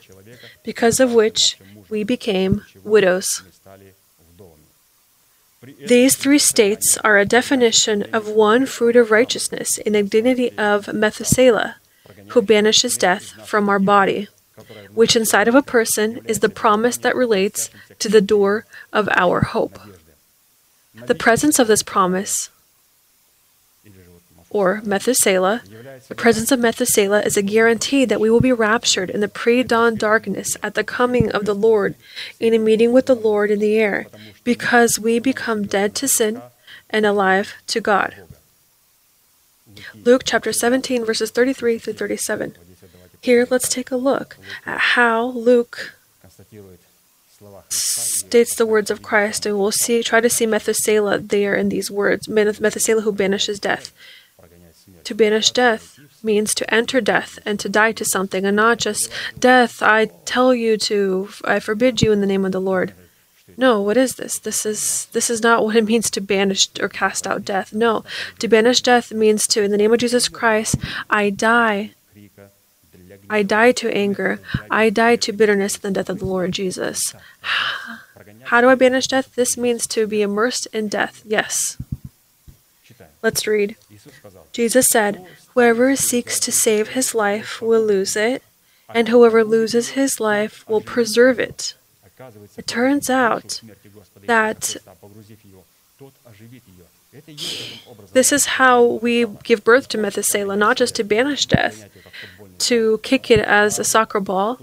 because 0.63 1.01
of 1.01 1.13
which 1.13 1.59
we 1.89 2.05
became 2.05 2.65
widows. 2.83 3.43
These 5.87 6.17
three 6.17 6.39
states 6.39 6.97
are 6.99 7.19
a 7.19 7.25
definition 7.25 8.03
of 8.15 8.29
one 8.29 8.67
fruit 8.67 8.97
of 8.97 9.11
righteousness 9.11 9.79
in 9.79 9.93
the 9.93 10.03
dignity 10.03 10.51
of 10.59 10.93
Methuselah, 10.93 11.77
who 12.29 12.43
banishes 12.43 12.97
death 12.97 13.47
from 13.47 13.69
our 13.69 13.79
body, 13.79 14.29
which 14.93 15.17
inside 15.17 15.49
of 15.49 15.55
a 15.55 15.63
person 15.63 16.21
is 16.27 16.41
the 16.41 16.49
promise 16.49 16.97
that 16.99 17.17
relates 17.17 17.71
to 17.99 18.09
the 18.09 18.21
door 18.21 18.67
of 18.93 19.09
our 19.13 19.41
hope. 19.41 19.79
The 20.95 21.15
presence 21.15 21.59
of 21.59 21.67
this 21.67 21.83
promise, 21.83 22.51
or 24.55 24.81
Methuselah, 24.85 25.63
the 26.07 26.15
presence 26.15 26.53
of 26.53 26.61
Methuselah 26.61 27.23
is 27.23 27.37
a 27.37 27.43
guarantee 27.43 28.05
that 28.05 28.21
we 28.21 28.31
will 28.31 28.41
be 28.41 28.53
raptured 28.53 29.11
in 29.11 29.21
the 29.21 29.29
pre 29.29 29.65
dawn 29.65 29.97
darkness 29.97 30.57
at 30.63 30.75
the 30.75 30.85
coming 30.85 31.29
of 31.33 31.45
the 31.45 31.57
Lord 31.57 31.97
in 32.39 32.55
a 32.55 32.59
meeting 32.59 32.93
with 32.93 33.07
the 33.07 33.17
Lord 33.17 33.51
in 33.51 33.59
the 33.59 33.77
air, 33.77 34.07
because 34.45 34.97
we 34.97 35.19
become 35.19 35.67
dead 35.67 35.97
to 35.97 36.07
sin 36.07 36.41
and 36.89 37.05
alive 37.05 37.55
to 37.67 37.81
God. 37.81 38.15
Luke 40.05 40.23
chapter 40.25 40.53
17, 40.53 41.05
verses 41.05 41.33
33 41.33 41.79
through 41.79 41.95
37. 41.95 42.55
Here, 43.21 43.49
let's 43.51 43.69
take 43.69 43.91
a 43.91 43.97
look 43.97 44.37
at 44.65 44.79
how 44.79 45.27
Luke 45.27 45.95
states 47.69 48.55
the 48.55 48.67
words 48.67 48.91
of 48.91 49.03
Christ, 49.03 49.47
and 49.47 49.59
we'll 49.59 49.73
see 49.73 50.05
try 50.05 50.21
to 50.21 50.31
see 50.31 50.47
Methuselah 50.47 51.19
there 51.19 51.57
in 51.57 51.71
these 51.71 51.91
words. 51.91 52.29
Methuselah 52.29 53.03
who 53.03 53.13
banishes 53.13 53.59
death. 53.59 53.93
To 55.05 55.15
banish 55.15 55.51
death 55.51 55.99
means 56.23 56.55
to 56.55 56.75
enter 56.75 57.01
death 57.01 57.39
and 57.45 57.61
to 57.61 57.69
die 57.69 57.93
to 57.93 58.05
something, 58.05 58.45
and 58.47 58.57
not 58.57 58.79
just 58.79 59.11
death. 59.39 59.83
I 59.83 60.07
tell 60.25 60.55
you 60.55 60.77
to, 60.79 61.29
I 61.45 61.61
forbid 61.61 62.01
you 62.01 62.11
in 62.11 62.21
the 62.21 62.27
name 62.27 62.45
of 62.45 62.53
the 62.53 62.61
Lord. 62.61 62.95
No, 63.57 63.81
what 63.81 63.97
is 63.97 64.15
this? 64.15 64.39
This 64.39 64.65
is 64.65 65.07
this 65.13 65.29
is 65.29 65.43
not 65.43 65.65
what 65.65 65.77
it 65.77 65.85
means 65.85 66.11
to 66.11 66.21
banish 66.21 66.69
or 66.81 66.89
cast 66.89 67.27
out 67.27 67.45
death. 67.45 67.73
No, 67.73 68.05
to 68.39 68.49
banish 68.49 68.81
death 68.81 69.13
means 69.13 69.47
to, 69.49 69.63
in 69.63 69.71
the 69.71 69.77
name 69.77 69.93
of 69.93 69.99
Jesus 69.99 70.29
Christ, 70.29 70.77
I 71.11 71.31
die. 71.31 71.93
I 73.31 73.43
die 73.43 73.73
to 73.73 73.95
anger. 73.95 74.41
I 74.71 74.91
die 74.91 75.17
to 75.17 75.33
bitterness 75.33 75.77
in 75.77 75.83
the 75.83 75.91
death 75.93 76.11
of 76.11 76.19
the 76.19 76.27
Lord 76.27 76.53
Jesus. 76.53 77.15
How 78.45 78.61
do 78.61 78.69
I 78.69 78.75
banish 78.75 79.07
death? 79.07 79.35
This 79.35 79.57
means 79.57 79.87
to 79.89 80.07
be 80.07 80.21
immersed 80.21 80.67
in 80.73 80.89
death. 80.89 81.23
Yes. 81.25 81.79
Let's 83.23 83.47
read. 83.47 83.77
Jesus 84.55 84.87
said, 84.87 85.27
Whoever 85.55 85.97
seeks 85.97 86.39
to 86.41 86.53
save 86.53 86.91
his 86.91 87.15
life 87.15 87.61
will 87.61 87.85
lose 87.85 88.17
it, 88.17 88.43
and 88.89 89.09
whoever 89.09 89.43
loses 89.45 89.91
his 89.91 90.21
life 90.21 90.65
will 90.69 90.81
preserve 90.81 91.39
it. 91.41 91.75
It 92.57 92.67
turns 92.67 93.11
out 93.11 93.61
that 94.27 94.77
this 98.13 98.33
is 98.33 98.47
how 98.47 98.85
we 98.85 99.27
give 99.43 99.65
birth 99.65 99.89
to 99.89 99.99
Methuselah, 99.99 100.57
not 100.57 100.77
just 100.77 100.95
to 100.97 101.05
banish 101.05 101.47
death, 101.47 101.89
to 102.59 103.01
kick 103.03 103.31
it 103.31 103.41
as 103.41 103.79
a 103.79 103.85
soccer 103.85 104.21
ball, 104.21 104.61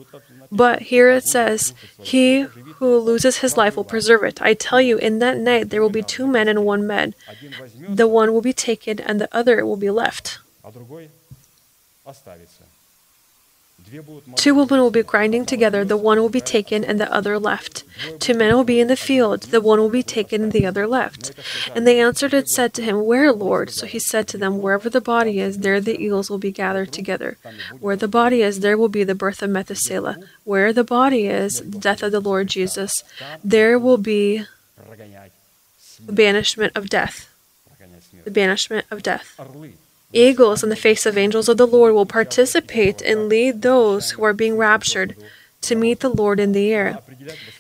but 0.51 0.81
here 0.83 1.09
it 1.09 1.23
says, 1.23 1.73
He 2.01 2.41
who 2.41 2.97
loses 2.99 3.37
his 3.37 3.55
life 3.55 3.77
will 3.77 3.85
preserve 3.85 4.23
it. 4.23 4.41
I 4.41 4.53
tell 4.53 4.81
you, 4.81 4.97
in 4.97 5.19
that 5.19 5.37
night 5.37 5.69
there 5.69 5.81
will 5.81 5.89
be 5.89 6.03
two 6.03 6.27
men 6.27 6.47
and 6.47 6.65
one 6.65 6.85
man. 6.85 7.13
The 7.79 8.07
one 8.07 8.33
will 8.33 8.41
be 8.41 8.53
taken, 8.53 8.99
and 8.99 9.21
the 9.21 9.29
other 9.31 9.65
will 9.65 9.77
be 9.77 9.89
left. 9.89 10.39
Two 14.36 14.56
women 14.56 14.80
will 14.80 14.91
be 14.91 15.04
grinding 15.04 15.45
together, 15.45 15.84
the 15.84 15.97
one 15.97 16.19
will 16.19 16.30
be 16.30 16.41
taken 16.41 16.84
and 16.84 16.99
the 16.99 17.12
other 17.12 17.38
left. 17.38 17.84
Two 18.19 18.34
men 18.34 18.56
will 18.56 18.63
be 18.63 18.80
in 18.80 18.88
the 18.88 18.95
field, 18.95 19.43
the 19.43 19.60
one 19.60 19.80
will 19.80 19.89
be 19.89 20.04
taken 20.04 20.43
and 20.43 20.51
the 20.51 20.65
other 20.65 20.88
left. 20.88 21.34
And 21.75 21.86
they 21.86 21.99
answered 21.99 22.34
and 22.34 22.47
said 22.47 22.73
to 22.75 22.82
him, 22.82 23.06
Where, 23.06 23.32
Lord? 23.34 23.69
So 23.69 23.86
he 23.86 23.99
said 23.99 24.27
to 24.30 24.38
them, 24.38 24.62
Wherever 24.62 24.89
the 24.89 25.01
body 25.01 25.39
is, 25.39 25.60
there 25.60 25.82
the 25.82 25.99
eagles 25.99 26.30
will 26.30 26.38
be 26.38 26.51
gathered 26.51 26.91
together. 26.93 27.38
Where 27.80 27.95
the 27.97 28.08
body 28.08 28.41
is, 28.41 28.62
there 28.62 28.77
will 28.77 28.89
be 28.89 29.04
the 29.04 29.15
birth 29.15 29.41
of 29.41 29.49
Methuselah. 29.49 30.17
Where 30.43 30.71
the 30.71 30.84
body 30.86 31.27
is, 31.27 31.60
the 31.60 31.80
death 31.80 32.01
of 32.01 32.12
the 32.12 32.21
Lord 32.21 32.47
Jesus, 32.47 33.04
there 33.43 33.77
will 33.77 33.97
be 33.97 34.45
the 36.06 36.13
banishment 36.13 36.73
of 36.75 36.89
death. 36.89 37.30
The 38.23 38.32
banishment 38.32 38.86
of 38.91 39.04
death. 39.04 39.39
Eagles 40.13 40.63
in 40.63 40.69
the 40.69 40.76
face 40.76 41.06
of 41.06 41.17
angels 41.17 41.47
of 41.47 41.58
the 41.58 41.67
Lord 41.67 41.93
will 41.93 42.06
participate 42.06 43.02
and 43.02 43.30
lead 43.30 43.62
those 43.62 44.12
who 44.12 44.24
are 44.24 44.34
being 44.34 44.58
raptured 44.58 45.15
to 45.62 45.76
meet 45.76 46.00
the 46.00 46.10
Lord 46.10 46.39
in 46.39 46.52
the 46.52 46.74
air. 46.74 47.00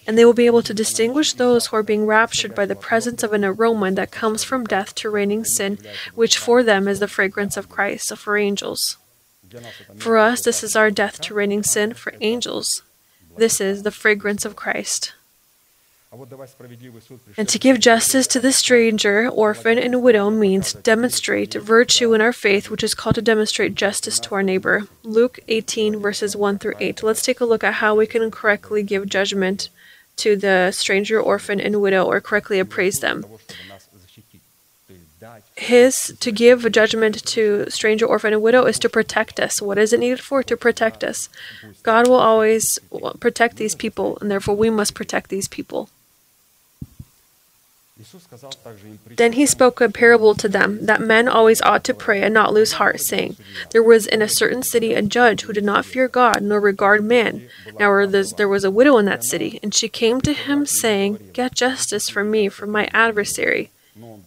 And 0.07 0.17
they 0.17 0.25
will 0.25 0.33
be 0.33 0.47
able 0.47 0.63
to 0.63 0.73
distinguish 0.73 1.33
those 1.33 1.67
who 1.67 1.77
are 1.77 1.83
being 1.83 2.05
raptured 2.05 2.55
by 2.55 2.65
the 2.65 2.75
presence 2.75 3.23
of 3.23 3.31
an 3.33 3.45
aroma 3.45 3.91
that 3.91 4.11
comes 4.11 4.43
from 4.43 4.65
death 4.65 4.95
to 4.95 5.09
reigning 5.09 5.45
sin, 5.45 5.77
which 6.15 6.37
for 6.37 6.63
them 6.63 6.87
is 6.87 6.99
the 6.99 7.07
fragrance 7.07 7.57
of 7.57 7.69
Christ, 7.69 8.07
so 8.07 8.15
for 8.15 8.37
angels. 8.37 8.97
For 9.97 10.17
us, 10.17 10.41
this 10.41 10.63
is 10.63 10.75
our 10.75 10.89
death 10.89 11.21
to 11.21 11.33
reigning 11.33 11.63
sin. 11.63 11.93
For 11.93 12.13
angels, 12.21 12.81
this 13.37 13.61
is 13.61 13.83
the 13.83 13.91
fragrance 13.91 14.45
of 14.45 14.55
Christ. 14.55 15.13
And 17.37 17.47
to 17.47 17.57
give 17.57 17.79
justice 17.79 18.27
to 18.27 18.41
the 18.41 18.51
stranger, 18.51 19.29
orphan, 19.29 19.77
and 19.77 20.03
widow 20.03 20.29
means 20.29 20.73
demonstrate 20.73 21.53
virtue 21.53 22.13
in 22.13 22.19
our 22.19 22.33
faith, 22.33 22.69
which 22.69 22.83
is 22.83 22.93
called 22.93 23.15
to 23.15 23.21
demonstrate 23.21 23.75
justice 23.75 24.19
to 24.19 24.35
our 24.35 24.43
neighbor. 24.43 24.87
Luke 25.03 25.39
18, 25.47 26.01
verses 26.01 26.35
1 26.35 26.59
through 26.59 26.73
8. 26.81 27.01
Let's 27.01 27.21
take 27.21 27.39
a 27.39 27.45
look 27.45 27.63
at 27.63 27.75
how 27.75 27.95
we 27.95 28.07
can 28.07 28.29
correctly 28.29 28.83
give 28.83 29.07
judgment 29.07 29.69
to 30.17 30.35
the 30.35 30.71
stranger, 30.71 31.17
orphan, 31.17 31.61
and 31.61 31.79
widow, 31.79 32.03
or 32.03 32.19
correctly 32.19 32.59
appraise 32.59 32.99
them. 32.99 33.25
His 35.55 36.13
to 36.19 36.31
give 36.31 36.69
judgment 36.73 37.23
to 37.27 37.69
stranger, 37.69 38.05
orphan, 38.05 38.33
and 38.33 38.41
widow 38.41 38.65
is 38.65 38.79
to 38.79 38.89
protect 38.89 39.39
us. 39.39 39.61
What 39.61 39.77
is 39.77 39.93
it 39.93 40.01
needed 40.01 40.19
for? 40.19 40.43
To 40.43 40.57
protect 40.57 41.05
us. 41.05 41.29
God 41.83 42.09
will 42.09 42.15
always 42.15 42.79
protect 43.21 43.55
these 43.55 43.75
people, 43.75 44.17
and 44.19 44.29
therefore 44.29 44.57
we 44.57 44.69
must 44.69 44.93
protect 44.93 45.29
these 45.29 45.47
people. 45.47 45.87
Then 49.17 49.33
he 49.33 49.45
spoke 49.45 49.81
a 49.81 49.89
parable 49.89 50.35
to 50.35 50.47
them 50.47 50.85
that 50.85 51.01
men 51.01 51.27
always 51.27 51.61
ought 51.61 51.83
to 51.85 51.93
pray 51.93 52.21
and 52.21 52.33
not 52.33 52.53
lose 52.53 52.73
heart, 52.73 52.99
saying, 52.99 53.37
There 53.71 53.83
was 53.83 54.07
in 54.07 54.21
a 54.21 54.27
certain 54.27 54.63
city 54.63 54.93
a 54.93 55.01
judge 55.01 55.43
who 55.43 55.53
did 55.53 55.63
not 55.63 55.85
fear 55.85 56.07
God 56.07 56.41
nor 56.41 56.59
regard 56.59 57.03
man. 57.03 57.49
Now 57.79 58.05
there 58.05 58.47
was 58.47 58.63
a 58.63 58.71
widow 58.71 58.97
in 58.97 59.05
that 59.05 59.23
city, 59.23 59.59
and 59.61 59.73
she 59.73 59.89
came 59.89 60.21
to 60.21 60.33
him, 60.33 60.65
saying, 60.65 61.31
Get 61.33 61.55
justice 61.55 62.09
for 62.09 62.23
me 62.23 62.49
from 62.49 62.71
my 62.71 62.89
adversary. 62.93 63.71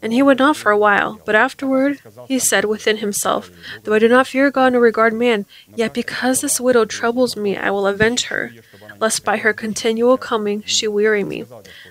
And 0.02 0.12
he 0.12 0.22
would 0.22 0.38
not 0.38 0.56
for 0.56 0.70
a 0.70 0.78
while, 0.78 1.20
but 1.24 1.34
afterward 1.34 2.00
he 2.28 2.38
said 2.38 2.66
within 2.66 2.98
himself, 2.98 3.50
Though 3.82 3.94
I 3.94 3.98
do 3.98 4.08
not 4.08 4.26
fear 4.26 4.50
God 4.50 4.72
nor 4.72 4.82
regard 4.82 5.14
man, 5.14 5.46
yet 5.74 5.94
because 5.94 6.42
this 6.42 6.60
widow 6.60 6.84
troubles 6.84 7.34
me, 7.36 7.56
I 7.56 7.70
will 7.70 7.86
avenge 7.86 8.24
her, 8.24 8.52
lest 9.00 9.24
by 9.24 9.38
her 9.38 9.52
continual 9.52 10.16
coming 10.16 10.62
she 10.66 10.86
weary 10.86 11.24
me. 11.24 11.44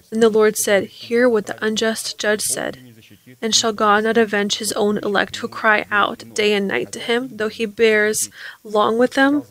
Then 0.09 0.19
the 0.19 0.29
Lord 0.29 0.57
said, 0.57 0.85
Hear 0.85 1.27
what 1.29 1.45
the 1.45 1.63
unjust 1.63 2.17
judge 2.17 2.41
said. 2.41 2.77
And 3.41 3.53
shall 3.55 3.73
God 3.73 4.03
not 4.03 4.17
avenge 4.17 4.57
his 4.57 4.71
own 4.73 4.97
elect 4.99 5.37
who 5.37 5.47
cry 5.47 5.85
out 5.91 6.23
day 6.33 6.53
and 6.53 6.67
night 6.67 6.91
to 6.93 6.99
him, 6.99 7.29
though 7.37 7.49
he 7.49 7.65
bears 7.65 8.29
long 8.63 8.97
with 8.97 9.13
them? 9.13 9.43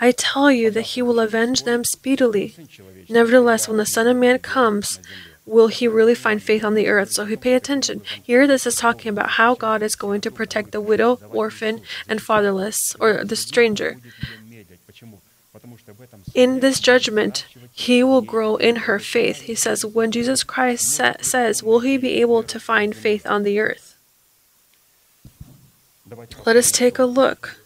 I 0.00 0.12
tell 0.12 0.50
you 0.50 0.70
that 0.70 0.92
he 0.92 1.02
will 1.02 1.20
avenge 1.20 1.62
them 1.62 1.84
speedily. 1.84 2.54
Nevertheless, 3.08 3.68
when 3.68 3.76
the 3.76 3.86
Son 3.86 4.06
of 4.06 4.16
Man 4.16 4.38
comes, 4.38 4.98
will 5.44 5.68
he 5.68 5.86
really 5.88 6.14
find 6.14 6.42
faith 6.42 6.64
on 6.64 6.74
the 6.74 6.88
earth? 6.88 7.12
So 7.12 7.24
he 7.24 7.36
pay 7.36 7.54
attention. 7.54 8.02
Here 8.22 8.46
this 8.46 8.66
is 8.66 8.76
talking 8.76 9.10
about 9.10 9.30
how 9.30 9.54
God 9.54 9.82
is 9.82 9.94
going 9.94 10.20
to 10.22 10.30
protect 10.30 10.72
the 10.72 10.80
widow, 10.80 11.20
orphan, 11.30 11.82
and 12.08 12.22
fatherless, 12.22 12.96
or 12.98 13.24
the 13.24 13.36
stranger. 13.36 13.98
In 16.34 16.60
this 16.60 16.80
judgment, 16.80 17.46
he 17.72 18.02
will 18.02 18.22
grow 18.22 18.56
in 18.56 18.76
her 18.86 18.98
faith. 18.98 19.42
He 19.42 19.54
says, 19.54 19.84
when 19.84 20.10
Jesus 20.10 20.42
Christ 20.42 20.90
sa- 20.90 21.14
says, 21.20 21.62
Will 21.62 21.80
he 21.80 21.96
be 21.96 22.20
able 22.20 22.42
to 22.42 22.58
find 22.58 22.94
faith 22.96 23.26
on 23.26 23.42
the 23.42 23.58
earth? 23.60 23.96
Let 26.44 26.56
us 26.56 26.70
take 26.70 26.98
a 26.98 27.04
look. 27.04 27.56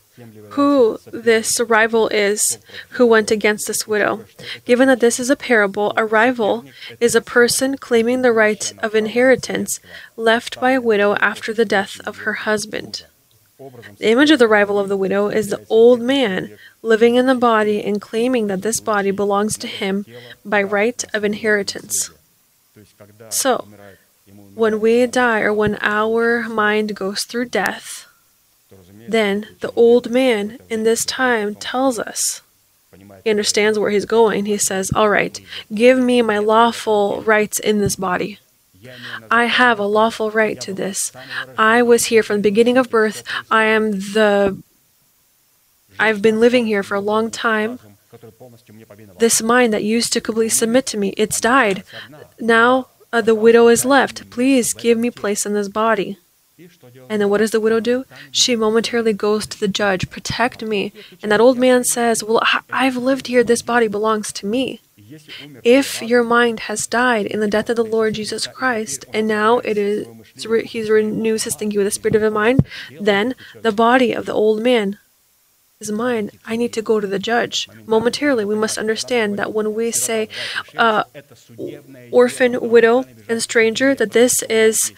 who 0.51 0.99
this 1.13 1.61
rival 1.61 2.09
is 2.09 2.59
who 2.91 3.07
went 3.07 3.31
against 3.31 3.67
this 3.67 3.87
widow. 3.87 4.25
Given 4.65 4.89
that 4.89 5.01
this 5.01 5.21
is 5.21 5.29
a 5.29 5.37
parable, 5.37 5.93
a 5.97 6.07
rival 6.07 6.65
is 7.01 7.15
a 7.15 7.21
person 7.21 7.77
claiming 7.77 8.23
the 8.23 8.33
right 8.33 8.73
of 8.79 8.95
inheritance 8.95 9.79
left 10.17 10.59
by 10.59 10.71
a 10.71 10.81
widow 10.81 11.17
after 11.17 11.53
the 11.53 11.67
death 11.67 12.01
of 12.07 12.19
her 12.19 12.35
husband. 12.49 13.05
The 13.59 14.11
image 14.11 14.31
of 14.31 14.39
the 14.39 14.49
rival 14.49 14.79
of 14.79 14.89
the 14.89 14.97
widow 14.97 15.29
is 15.29 15.49
the 15.49 15.65
old 15.71 16.01
man 16.01 16.59
living 16.83 17.15
in 17.15 17.27
the 17.27 17.35
body 17.35 17.83
and 17.83 18.01
claiming 18.01 18.49
that 18.49 18.63
this 18.63 18.81
body 18.81 19.11
belongs 19.11 19.57
to 19.59 19.67
him 19.67 20.05
by 20.45 20.63
right 20.63 21.03
of 21.15 21.25
inheritance. 21.25 22.11
So, 23.31 23.67
when 24.55 24.81
we 24.81 25.07
die 25.07 25.41
or 25.41 25.55
when 25.55 25.79
our 25.81 26.49
mind 26.49 26.95
goes 26.95 27.25
through 27.25 27.47
death, 27.47 28.07
then 29.09 29.47
the 29.61 29.73
old 29.73 30.11
man 30.11 30.59
in 30.69 30.83
this 30.83 31.05
time 31.05 31.55
tells 31.55 31.99
us. 31.99 32.43
He 33.25 33.31
understands 33.31 33.79
where 33.79 33.91
he's 33.91 34.05
going. 34.05 34.47
He 34.47 34.59
says, 34.59 34.91
All 34.95 35.09
right, 35.09 35.41
give 35.75 35.99
me 35.99 36.23
my 36.23 36.39
lawful 36.39 37.23
rights 37.23 37.59
in 37.59 37.79
this 37.79 37.97
body. 37.97 38.39
I 39.31 39.45
have 39.45 39.79
a 39.79 39.87
lawful 39.87 40.31
right 40.31 40.61
to 40.61 40.73
this. 40.73 41.13
I 41.59 41.83
was 41.83 42.07
here 42.07 42.23
from 42.23 42.37
the 42.37 42.49
beginning 42.51 42.79
of 42.79 42.91
birth. 42.91 43.23
I 43.51 43.65
am 43.65 43.93
the. 43.93 44.63
I've 45.99 46.21
been 46.21 46.41
living 46.41 46.67
here 46.67 46.83
for 46.83 46.95
a 46.95 47.01
long 47.01 47.31
time. 47.31 47.79
This 49.19 49.43
mind 49.43 49.73
that 49.73 49.85
used 49.85 50.13
to 50.13 50.21
completely 50.21 50.51
submit 50.51 50.87
to 50.87 50.97
me, 50.97 51.15
it's 51.17 51.41
died. 51.41 51.85
Now 52.41 52.89
uh, 53.13 53.21
the 53.21 53.35
widow 53.35 53.69
is 53.69 53.85
left. 53.85 54.29
Please 54.31 54.75
give 54.75 54.99
me 54.99 55.11
place 55.11 55.47
in 55.47 55.55
this 55.55 55.69
body. 55.69 56.19
And 57.11 57.21
then 57.21 57.29
what 57.29 57.39
does 57.39 57.51
the 57.51 57.61
widow 57.61 57.81
do? 57.81 58.05
She 58.31 58.57
momentarily 58.57 59.13
goes 59.13 59.47
to 59.47 59.61
the 59.61 59.69
judge, 59.69 60.11
protect 60.11 60.63
me. 60.63 60.93
And 61.23 61.31
that 61.31 61.41
old 61.41 61.59
man 61.59 61.85
says, 61.85 62.25
Well, 62.25 62.43
I've 62.71 62.97
lived 62.97 63.27
here. 63.27 63.45
This 63.45 63.63
body 63.63 63.89
belongs 63.89 64.33
to 64.33 64.47
me. 64.47 64.81
If 65.63 66.01
your 66.01 66.25
mind 66.25 66.61
has 66.61 66.87
died 66.87 67.27
in 67.27 67.41
the 67.41 67.49
death 67.49 67.69
of 67.69 67.77
the 67.77 67.85
Lord 67.85 68.15
Jesus 68.15 68.47
Christ, 68.47 69.05
and 69.13 69.29
now 69.29 69.59
it 69.59 69.77
is 69.77 70.07
He 70.65 70.91
renews 70.91 71.45
his 71.45 71.55
thinking 71.55 71.79
with 71.79 71.87
the 71.87 71.91
spirit 71.91 72.17
of 72.17 72.23
the 72.23 72.31
mind, 72.31 72.67
then 72.99 73.35
the 73.61 73.73
body 73.73 74.13
of 74.13 74.25
the 74.27 74.33
old 74.33 74.63
man 74.63 74.99
is 75.81 75.93
mine. 75.93 76.31
I 76.47 76.57
need 76.57 76.73
to 76.73 76.83
go 76.83 77.01
to 77.01 77.07
the 77.07 77.19
judge. 77.19 77.69
Momentarily, 77.87 78.45
we 78.47 78.55
must 78.55 78.79
understand 78.79 79.39
that 79.39 79.53
when 79.53 79.75
we 79.75 79.91
say 79.91 80.29
uh, 80.77 81.05
orphan, 82.11 82.71
widow, 82.71 83.05
and 83.29 83.43
stranger, 83.43 83.95
that 83.95 84.13
this 84.13 84.43
is, 84.45 84.93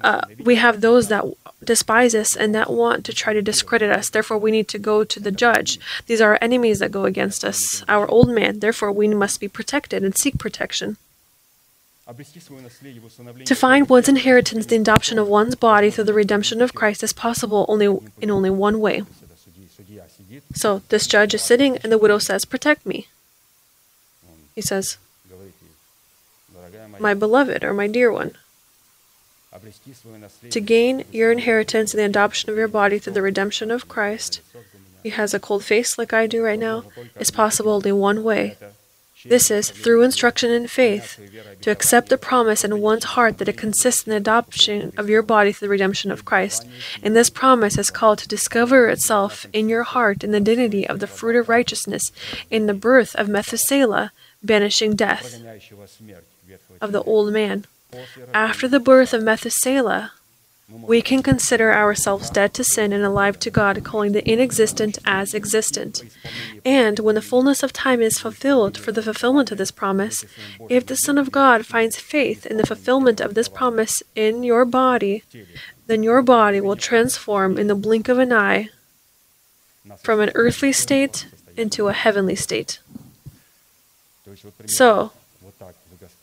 uh, 0.00 0.22
we 0.42 0.56
have 0.56 0.80
those 0.80 1.08
that 1.08 1.24
despise 1.66 2.14
us 2.14 2.36
and 2.36 2.54
that 2.54 2.70
want 2.70 3.04
to 3.06 3.12
try 3.12 3.32
to 3.32 3.42
discredit 3.42 3.90
us. 3.90 4.10
Therefore, 4.10 4.38
we 4.38 4.50
need 4.50 4.68
to 4.68 4.78
go 4.78 5.04
to 5.04 5.20
the 5.20 5.30
judge. 5.30 5.78
These 6.06 6.20
are 6.20 6.32
our 6.32 6.38
enemies 6.40 6.78
that 6.78 6.92
go 6.92 7.04
against 7.04 7.44
us, 7.44 7.84
our 7.88 8.06
old 8.08 8.28
man. 8.28 8.60
Therefore, 8.60 8.92
we 8.92 9.08
must 9.08 9.40
be 9.40 9.48
protected 9.48 10.02
and 10.04 10.16
seek 10.16 10.38
protection. 10.38 10.96
To 12.06 13.54
find 13.54 13.88
one's 13.88 14.08
inheritance, 14.08 14.66
the 14.66 14.76
adoption 14.76 15.18
of 15.18 15.26
one's 15.26 15.54
body 15.54 15.90
through 15.90 16.04
the 16.04 16.12
redemption 16.12 16.60
of 16.60 16.74
Christ 16.74 17.02
is 17.02 17.14
possible 17.14 17.64
only 17.68 17.86
in 18.20 18.30
only 18.30 18.50
one 18.50 18.78
way. 18.78 19.04
So 20.52 20.82
this 20.90 21.06
judge 21.06 21.32
is 21.32 21.42
sitting, 21.42 21.78
and 21.78 21.90
the 21.90 21.98
widow 21.98 22.18
says, 22.18 22.44
Protect 22.44 22.84
me. 22.84 23.08
He 24.54 24.60
says, 24.60 24.98
My 26.98 27.14
beloved, 27.14 27.64
or 27.64 27.72
my 27.72 27.86
dear 27.86 28.12
one. 28.12 28.36
To 30.50 30.60
gain 30.60 31.04
your 31.12 31.30
inheritance 31.30 31.92
and 31.92 32.00
the 32.00 32.06
adoption 32.06 32.50
of 32.50 32.56
your 32.56 32.68
body 32.68 32.98
through 32.98 33.12
the 33.12 33.22
redemption 33.22 33.70
of 33.70 33.88
Christ, 33.88 34.40
he 35.02 35.10
has 35.10 35.34
a 35.34 35.40
cold 35.40 35.64
face 35.64 35.98
like 35.98 36.12
I 36.12 36.26
do 36.26 36.42
right 36.42 36.58
now, 36.58 36.84
is 37.18 37.30
possible 37.30 37.72
only 37.72 37.92
one 37.92 38.24
way 38.24 38.56
this 39.24 39.50
is 39.50 39.70
through 39.70 40.02
instruction 40.02 40.50
in 40.50 40.66
faith, 40.66 41.18
to 41.62 41.70
accept 41.70 42.08
the 42.08 42.18
promise 42.18 42.62
in 42.62 42.80
one's 42.80 43.04
heart 43.04 43.38
that 43.38 43.48
it 43.48 43.56
consists 43.56 44.06
in 44.06 44.10
the 44.10 44.18
adoption 44.18 44.92
of 44.98 45.08
your 45.08 45.22
body 45.22 45.52
through 45.52 45.66
the 45.66 45.70
redemption 45.70 46.10
of 46.10 46.24
Christ. 46.24 46.66
And 47.02 47.16
this 47.16 47.30
promise 47.30 47.78
is 47.78 47.90
called 47.90 48.18
to 48.18 48.28
discover 48.28 48.88
itself 48.88 49.46
in 49.52 49.68
your 49.68 49.84
heart 49.84 50.22
in 50.22 50.30
the 50.30 50.40
dignity 50.40 50.86
of 50.86 51.00
the 51.00 51.06
fruit 51.06 51.36
of 51.36 51.48
righteousness, 51.48 52.12
in 52.50 52.66
the 52.66 52.74
birth 52.74 53.14
of 53.16 53.28
Methuselah, 53.28 54.12
banishing 54.42 54.94
death 54.94 55.40
of 56.80 56.92
the 56.92 57.02
old 57.02 57.32
man. 57.32 57.64
After 58.32 58.68
the 58.68 58.80
birth 58.80 59.12
of 59.12 59.22
Methuselah, 59.22 60.12
we 60.68 61.02
can 61.02 61.22
consider 61.22 61.74
ourselves 61.74 62.30
dead 62.30 62.54
to 62.54 62.64
sin 62.64 62.92
and 62.92 63.04
alive 63.04 63.38
to 63.40 63.50
God, 63.50 63.84
calling 63.84 64.12
the 64.12 64.26
inexistent 64.26 64.98
as 65.04 65.34
existent. 65.34 66.02
And 66.64 66.98
when 66.98 67.16
the 67.16 67.22
fullness 67.22 67.62
of 67.62 67.72
time 67.72 68.00
is 68.00 68.18
fulfilled 68.18 68.78
for 68.78 68.90
the 68.90 69.02
fulfillment 69.02 69.52
of 69.52 69.58
this 69.58 69.70
promise, 69.70 70.24
if 70.70 70.86
the 70.86 70.96
Son 70.96 71.18
of 71.18 71.30
God 71.30 71.66
finds 71.66 72.00
faith 72.00 72.46
in 72.46 72.56
the 72.56 72.66
fulfillment 72.66 73.20
of 73.20 73.34
this 73.34 73.48
promise 73.48 74.02
in 74.14 74.42
your 74.42 74.64
body, 74.64 75.22
then 75.86 76.02
your 76.02 76.22
body 76.22 76.60
will 76.60 76.76
transform 76.76 77.58
in 77.58 77.66
the 77.66 77.74
blink 77.74 78.08
of 78.08 78.18
an 78.18 78.32
eye 78.32 78.70
from 80.02 80.20
an 80.20 80.30
earthly 80.34 80.72
state 80.72 81.26
into 81.58 81.88
a 81.88 81.92
heavenly 81.92 82.34
state. 82.34 82.78
So, 84.66 85.12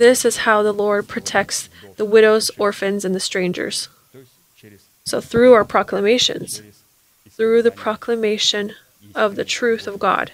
this 0.02 0.26
is 0.26 0.38
how 0.38 0.64
the 0.64 0.74
Lord 0.74 1.08
protects 1.08 1.70
the 1.96 2.06
widows, 2.06 2.50
orphans, 2.58 3.06
and 3.06 3.14
the 3.14 3.20
strangers. 3.20 3.88
So, 5.04 5.22
through 5.22 5.54
our 5.54 5.64
proclamations, 5.64 6.64
through 7.30 7.62
the 7.62 7.70
proclamation 7.70 8.74
of 9.14 9.36
the 9.36 9.46
truth 9.46 9.86
of 9.86 10.00
God, 10.00 10.32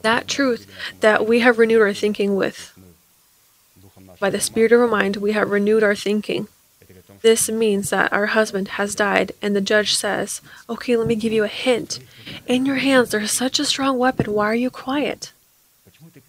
that 0.00 0.26
truth 0.28 0.66
that 1.00 1.26
we 1.26 1.40
have 1.40 1.58
renewed 1.58 1.82
our 1.82 1.92
thinking 1.92 2.36
with, 2.36 2.72
by 4.18 4.30
the 4.30 4.40
Spirit 4.40 4.72
of 4.72 4.80
our 4.80 4.88
mind, 4.88 5.16
we 5.16 5.32
have 5.32 5.50
renewed 5.50 5.82
our 5.82 5.94
thinking. 5.94 6.48
This 7.20 7.50
means 7.50 7.90
that 7.90 8.14
our 8.14 8.26
husband 8.26 8.68
has 8.80 8.94
died, 8.94 9.32
and 9.42 9.54
the 9.54 9.60
judge 9.60 9.94
says, 9.94 10.40
Okay, 10.70 10.96
let 10.96 11.06
me 11.06 11.16
give 11.16 11.34
you 11.34 11.44
a 11.44 11.48
hint. 11.48 11.98
In 12.46 12.64
your 12.64 12.76
hands, 12.76 13.10
there's 13.10 13.32
such 13.32 13.58
a 13.58 13.66
strong 13.66 13.98
weapon. 13.98 14.32
Why 14.32 14.46
are 14.46 14.54
you 14.54 14.70
quiet? 14.70 15.32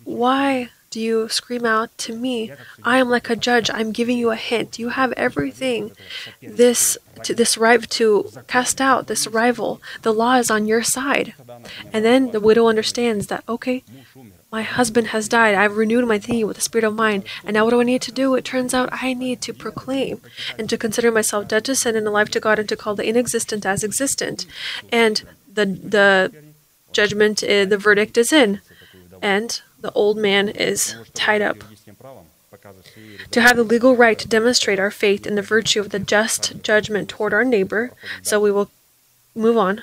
Why 0.04 0.70
do 0.92 1.00
you 1.00 1.30
scream 1.30 1.66
out 1.66 1.98
to 2.00 2.14
me, 2.14 2.52
I 2.84 2.98
am 2.98 3.10
like 3.10 3.30
a 3.30 3.36
judge, 3.36 3.72
I'm 3.74 3.94
giving 3.94 4.18
you 4.18 4.30
a 4.30 4.36
hint. 4.36 4.78
You 4.78 4.90
have 4.90 5.14
everything. 5.14 5.94
This 6.42 6.98
to 7.24 7.34
this 7.34 7.58
right 7.58 7.90
to 7.90 8.30
cast 8.48 8.82
out 8.82 9.08
this 9.08 9.26
rival. 9.26 9.82
The 10.02 10.14
law 10.14 10.36
is 10.36 10.52
on 10.52 10.68
your 10.68 10.84
side. 10.84 11.34
And 11.94 12.04
then 12.04 12.32
the 12.32 12.42
widow 12.42 12.68
understands 12.68 13.28
that, 13.28 13.44
okay, 13.48 13.84
my 14.52 14.64
husband 14.64 15.08
has 15.08 15.30
died. 15.30 15.56
I've 15.56 15.78
renewed 15.78 16.06
my 16.06 16.20
thinking 16.20 16.46
with 16.46 16.58
the 16.58 16.62
spirit 16.62 16.84
of 16.84 16.94
mind. 16.94 17.24
And 17.46 17.54
now 17.54 17.64
what 17.64 17.72
do 17.72 17.80
I 17.80 17.86
need 17.86 18.02
to 18.02 18.12
do? 18.12 18.36
It 18.36 18.44
turns 18.44 18.74
out 18.74 18.90
I 18.92 19.14
need 19.14 19.42
to 19.44 19.54
proclaim 19.54 20.20
and 20.60 20.70
to 20.70 20.78
consider 20.78 21.10
myself 21.10 21.48
dead 21.48 21.64
to 21.66 21.76
sin 21.76 21.96
and 21.96 22.06
alive 22.06 22.30
to 22.32 22.42
God 22.42 22.60
and 22.60 22.68
to 22.68 22.76
call 22.76 22.96
the 22.96 23.08
inexistent 23.08 23.66
as 23.66 23.82
existent. 23.84 24.46
And 24.92 25.24
the 25.52 25.66
the 25.66 26.34
judgment, 26.92 27.42
uh, 27.44 27.64
the 27.64 27.78
verdict 27.78 28.18
is 28.18 28.34
in. 28.34 28.60
And 29.22 29.62
the 29.80 29.92
old 29.92 30.18
man 30.18 30.50
is 30.50 30.96
tied 31.14 31.42
up. 31.42 31.58
To 33.32 33.42
have 33.42 33.56
the 33.56 33.64
legal 33.64 33.96
right 33.96 34.20
to 34.20 34.28
demonstrate 34.28 34.80
our 34.80 34.92
faith 34.92 35.26
in 35.26 35.36
the 35.36 35.42
virtue 35.42 35.80
of 35.80 35.90
the 35.90 36.00
just 36.00 36.62
judgment 36.62 37.10
toward 37.10 37.34
our 37.34 37.46
neighbor, 37.46 37.92
so 38.22 38.40
we 38.40 38.52
will 38.52 38.70
move 39.34 39.58
on. 39.58 39.82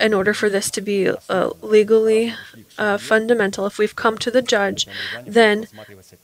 In 0.00 0.14
order 0.14 0.32
for 0.32 0.48
this 0.48 0.70
to 0.70 0.80
be 0.80 1.08
uh, 1.08 1.50
legally 1.60 2.34
uh, 2.78 2.98
fundamental, 2.98 3.66
if 3.66 3.78
we've 3.78 3.96
come 3.96 4.18
to 4.18 4.30
the 4.30 4.42
judge, 4.42 4.86
then 5.26 5.66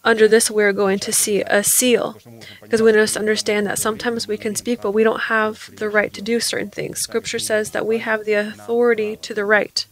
under 0.04 0.26
this 0.26 0.50
we're 0.50 0.72
going 0.72 0.98
to 1.00 1.12
see 1.12 1.42
a 1.42 1.62
seal. 1.62 2.16
Because 2.62 2.82
we 2.82 2.92
must 2.92 3.16
understand 3.16 3.66
that 3.66 3.78
sometimes 3.78 4.26
we 4.26 4.38
can 4.38 4.54
speak, 4.54 4.80
but 4.80 4.92
we 4.92 5.04
don't 5.04 5.22
have 5.22 5.70
the 5.76 5.88
right 5.88 6.12
to 6.14 6.22
do 6.22 6.40
certain 6.40 6.70
things. 6.70 7.00
Scripture 7.00 7.38
says 7.38 7.70
that 7.70 7.86
we 7.86 7.98
have 7.98 8.24
the 8.24 8.34
authority 8.34 9.16
to 9.16 9.34
the 9.34 9.44
right 9.44 9.86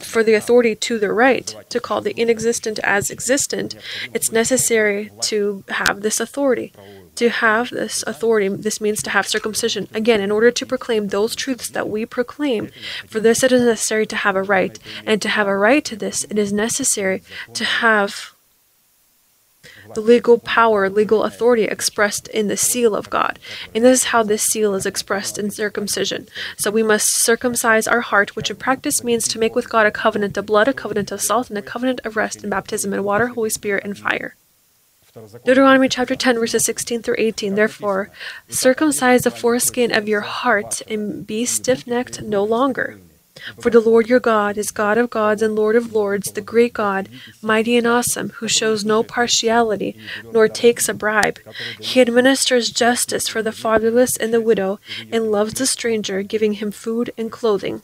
for 0.00 0.22
the 0.22 0.34
authority 0.34 0.74
to 0.74 0.98
the 0.98 1.12
right 1.12 1.54
to 1.68 1.80
call 1.80 2.00
the 2.00 2.18
inexistent 2.20 2.78
as 2.80 3.10
existent, 3.10 3.74
it's 4.12 4.32
necessary 4.32 5.10
to 5.22 5.64
have 5.68 6.00
this 6.00 6.20
authority. 6.20 6.72
To 7.16 7.28
have 7.28 7.68
this 7.68 8.02
authority, 8.06 8.48
this 8.48 8.80
means 8.80 9.02
to 9.02 9.10
have 9.10 9.28
circumcision. 9.28 9.86
Again, 9.92 10.22
in 10.22 10.30
order 10.30 10.50
to 10.50 10.66
proclaim 10.66 11.08
those 11.08 11.36
truths 11.36 11.68
that 11.68 11.88
we 11.88 12.06
proclaim, 12.06 12.70
for 13.06 13.20
this 13.20 13.42
it 13.42 13.52
is 13.52 13.62
necessary 13.62 14.06
to 14.06 14.16
have 14.16 14.34
a 14.34 14.42
right. 14.42 14.78
And 15.04 15.20
to 15.20 15.28
have 15.28 15.46
a 15.46 15.56
right 15.56 15.84
to 15.84 15.96
this, 15.96 16.24
it 16.24 16.38
is 16.38 16.52
necessary 16.54 17.22
to 17.52 17.64
have 17.64 18.31
the 19.94 20.00
legal 20.00 20.38
power, 20.38 20.88
legal 20.88 21.24
authority 21.24 21.64
expressed 21.64 22.28
in 22.28 22.48
the 22.48 22.56
seal 22.56 22.94
of 22.94 23.10
God. 23.10 23.38
And 23.74 23.84
this 23.84 24.00
is 24.00 24.04
how 24.08 24.22
this 24.22 24.42
seal 24.42 24.74
is 24.74 24.86
expressed 24.86 25.38
in 25.38 25.50
circumcision. 25.50 26.28
So 26.56 26.70
we 26.70 26.82
must 26.82 27.22
circumcise 27.22 27.86
our 27.86 28.00
heart, 28.00 28.36
which 28.36 28.50
in 28.50 28.56
practice 28.56 29.04
means 29.04 29.28
to 29.28 29.38
make 29.38 29.54
with 29.54 29.68
God 29.68 29.86
a 29.86 29.90
covenant 29.90 30.36
of 30.36 30.46
blood, 30.46 30.68
a 30.68 30.72
covenant 30.72 31.12
of 31.12 31.20
salt, 31.20 31.48
and 31.48 31.58
a 31.58 31.62
covenant 31.62 32.00
of 32.04 32.16
rest 32.16 32.42
in 32.42 32.50
baptism 32.50 32.92
in 32.92 33.04
water, 33.04 33.28
Holy 33.28 33.50
Spirit, 33.50 33.84
and 33.84 33.98
fire. 33.98 34.34
Deuteronomy 35.44 35.90
chapter 35.90 36.16
10, 36.16 36.38
verses 36.38 36.64
16 36.64 37.02
through 37.02 37.16
18. 37.18 37.54
Therefore, 37.54 38.10
circumcise 38.48 39.24
the 39.24 39.30
foreskin 39.30 39.94
of 39.94 40.08
your 40.08 40.22
heart 40.22 40.80
and 40.88 41.26
be 41.26 41.44
stiff 41.44 41.86
necked 41.86 42.22
no 42.22 42.42
longer. 42.42 42.98
For 43.60 43.70
the 43.70 43.80
Lord 43.80 44.08
your 44.08 44.20
God 44.20 44.58
is 44.58 44.70
God 44.70 44.98
of 44.98 45.10
gods 45.10 45.42
and 45.42 45.54
Lord 45.54 45.74
of 45.74 45.92
lords, 45.92 46.32
the 46.32 46.40
great 46.40 46.72
God, 46.72 47.08
mighty 47.40 47.76
and 47.76 47.86
awesome, 47.86 48.30
who 48.30 48.48
shows 48.48 48.84
no 48.84 49.02
partiality, 49.02 49.96
nor 50.32 50.48
takes 50.48 50.88
a 50.88 50.94
bribe. 50.94 51.38
He 51.80 52.00
administers 52.00 52.70
justice 52.70 53.28
for 53.28 53.42
the 53.42 53.52
fatherless 53.52 54.16
and 54.16 54.32
the 54.32 54.40
widow, 54.40 54.80
and 55.10 55.30
loves 55.30 55.54
the 55.54 55.66
stranger, 55.66 56.22
giving 56.22 56.54
him 56.54 56.70
food 56.70 57.10
and 57.16 57.32
clothing. 57.32 57.82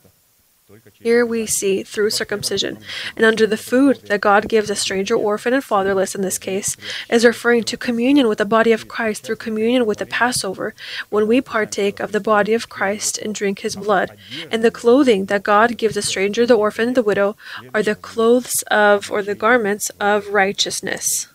Here 0.93 1.25
we 1.25 1.47
see 1.47 1.83
through 1.83 2.11
circumcision, 2.11 2.79
and 3.17 3.25
under 3.25 3.47
the 3.47 3.57
food 3.57 4.03
that 4.09 4.21
God 4.21 4.49
gives 4.49 4.69
a 4.69 4.77
stranger, 4.77 5.17
orphan, 5.17 5.55
and 5.55 5.65
fatherless 5.65 6.15
in 6.15 6.21
this 6.21 6.39
case, 6.39 6.77
is 7.09 7.25
referring 7.25 7.65
to 7.65 7.77
communion 7.79 8.29
with 8.29 8.37
the 8.37 8.45
body 8.45 8.73
of 8.73 8.87
Christ 8.87 9.23
through 9.23 9.37
communion 9.37 9.87
with 9.87 9.99
the 9.99 10.07
Passover, 10.07 10.75
when 11.09 11.27
we 11.27 11.41
partake 11.41 12.01
of 12.01 12.13
the 12.13 12.21
body 12.21 12.53
of 12.53 12.69
Christ 12.69 13.17
and 13.17 13.35
drink 13.35 13.61
his 13.61 13.77
blood. 13.77 14.17
And 14.51 14.63
the 14.63 14.71
clothing 14.71 15.27
that 15.27 15.43
God 15.43 15.79
gives 15.79 15.97
a 15.97 16.03
stranger, 16.03 16.45
the 16.45 16.55
orphan, 16.55 16.89
and 16.89 16.97
the 16.97 17.03
widow 17.03 17.37
are 17.73 17.83
the 17.83 17.95
clothes 17.95 18.63
of, 18.71 19.11
or 19.11 19.23
the 19.23 19.35
garments 19.35 19.91
of 20.01 20.29
righteousness. 20.29 21.29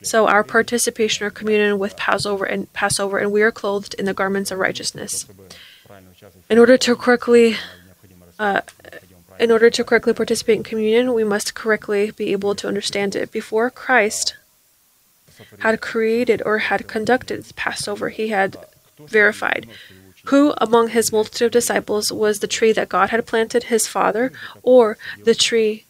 So 0.00 0.26
our 0.26 0.42
participation 0.42 1.26
or 1.26 1.30
communion 1.30 1.78
with 1.78 1.96
Passover 1.96 2.46
and 2.46 2.72
Passover, 2.72 3.18
and 3.18 3.30
we 3.30 3.42
are 3.42 3.52
clothed 3.52 3.94
in 3.94 4.06
the 4.06 4.14
garments 4.14 4.50
of 4.50 4.58
righteousness. 4.58 5.26
In 6.48 6.58
order 6.58 6.78
to 6.78 6.96
correctly 6.96 7.56
uh, 8.38 8.60
in 9.38 9.50
order 9.50 9.70
to 9.70 9.84
correctly 9.84 10.12
participate 10.12 10.58
in 10.58 10.62
communion, 10.62 11.14
we 11.14 11.24
must 11.24 11.54
correctly 11.54 12.10
be 12.10 12.32
able 12.32 12.54
to 12.54 12.68
understand 12.68 13.16
it. 13.16 13.32
Before 13.32 13.70
Christ 13.70 14.36
had 15.60 15.80
created 15.80 16.42
or 16.44 16.58
had 16.58 16.86
conducted 16.86 17.44
the 17.44 17.54
Passover, 17.54 18.10
he 18.10 18.28
had 18.28 18.56
verified 18.98 19.66
who 20.26 20.54
among 20.58 20.88
his 20.88 21.12
multitude 21.12 21.46
of 21.46 21.52
disciples 21.52 22.12
was 22.12 22.38
the 22.38 22.46
tree 22.46 22.72
that 22.72 22.88
God 22.88 23.10
had 23.10 23.26
planted, 23.26 23.64
his 23.64 23.86
father, 23.86 24.32
or 24.62 24.96
the 25.24 25.34
tree 25.34 25.84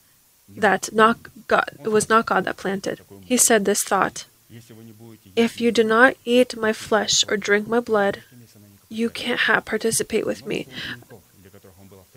that 0.48 0.92
not 0.92 1.18
God, 1.48 1.70
was 1.84 2.08
not 2.08 2.26
God 2.26 2.44
that 2.44 2.56
planted. 2.56 3.00
He 3.24 3.36
said 3.36 3.64
this 3.64 3.82
thought 3.82 4.24
If 5.36 5.60
you 5.60 5.70
do 5.70 5.84
not 5.84 6.14
eat 6.24 6.56
my 6.56 6.72
flesh 6.72 7.24
or 7.28 7.36
drink 7.36 7.68
my 7.68 7.80
blood, 7.80 8.22
you 8.88 9.10
can't 9.10 9.40
have, 9.40 9.64
participate 9.64 10.26
with 10.26 10.46
me. 10.46 10.66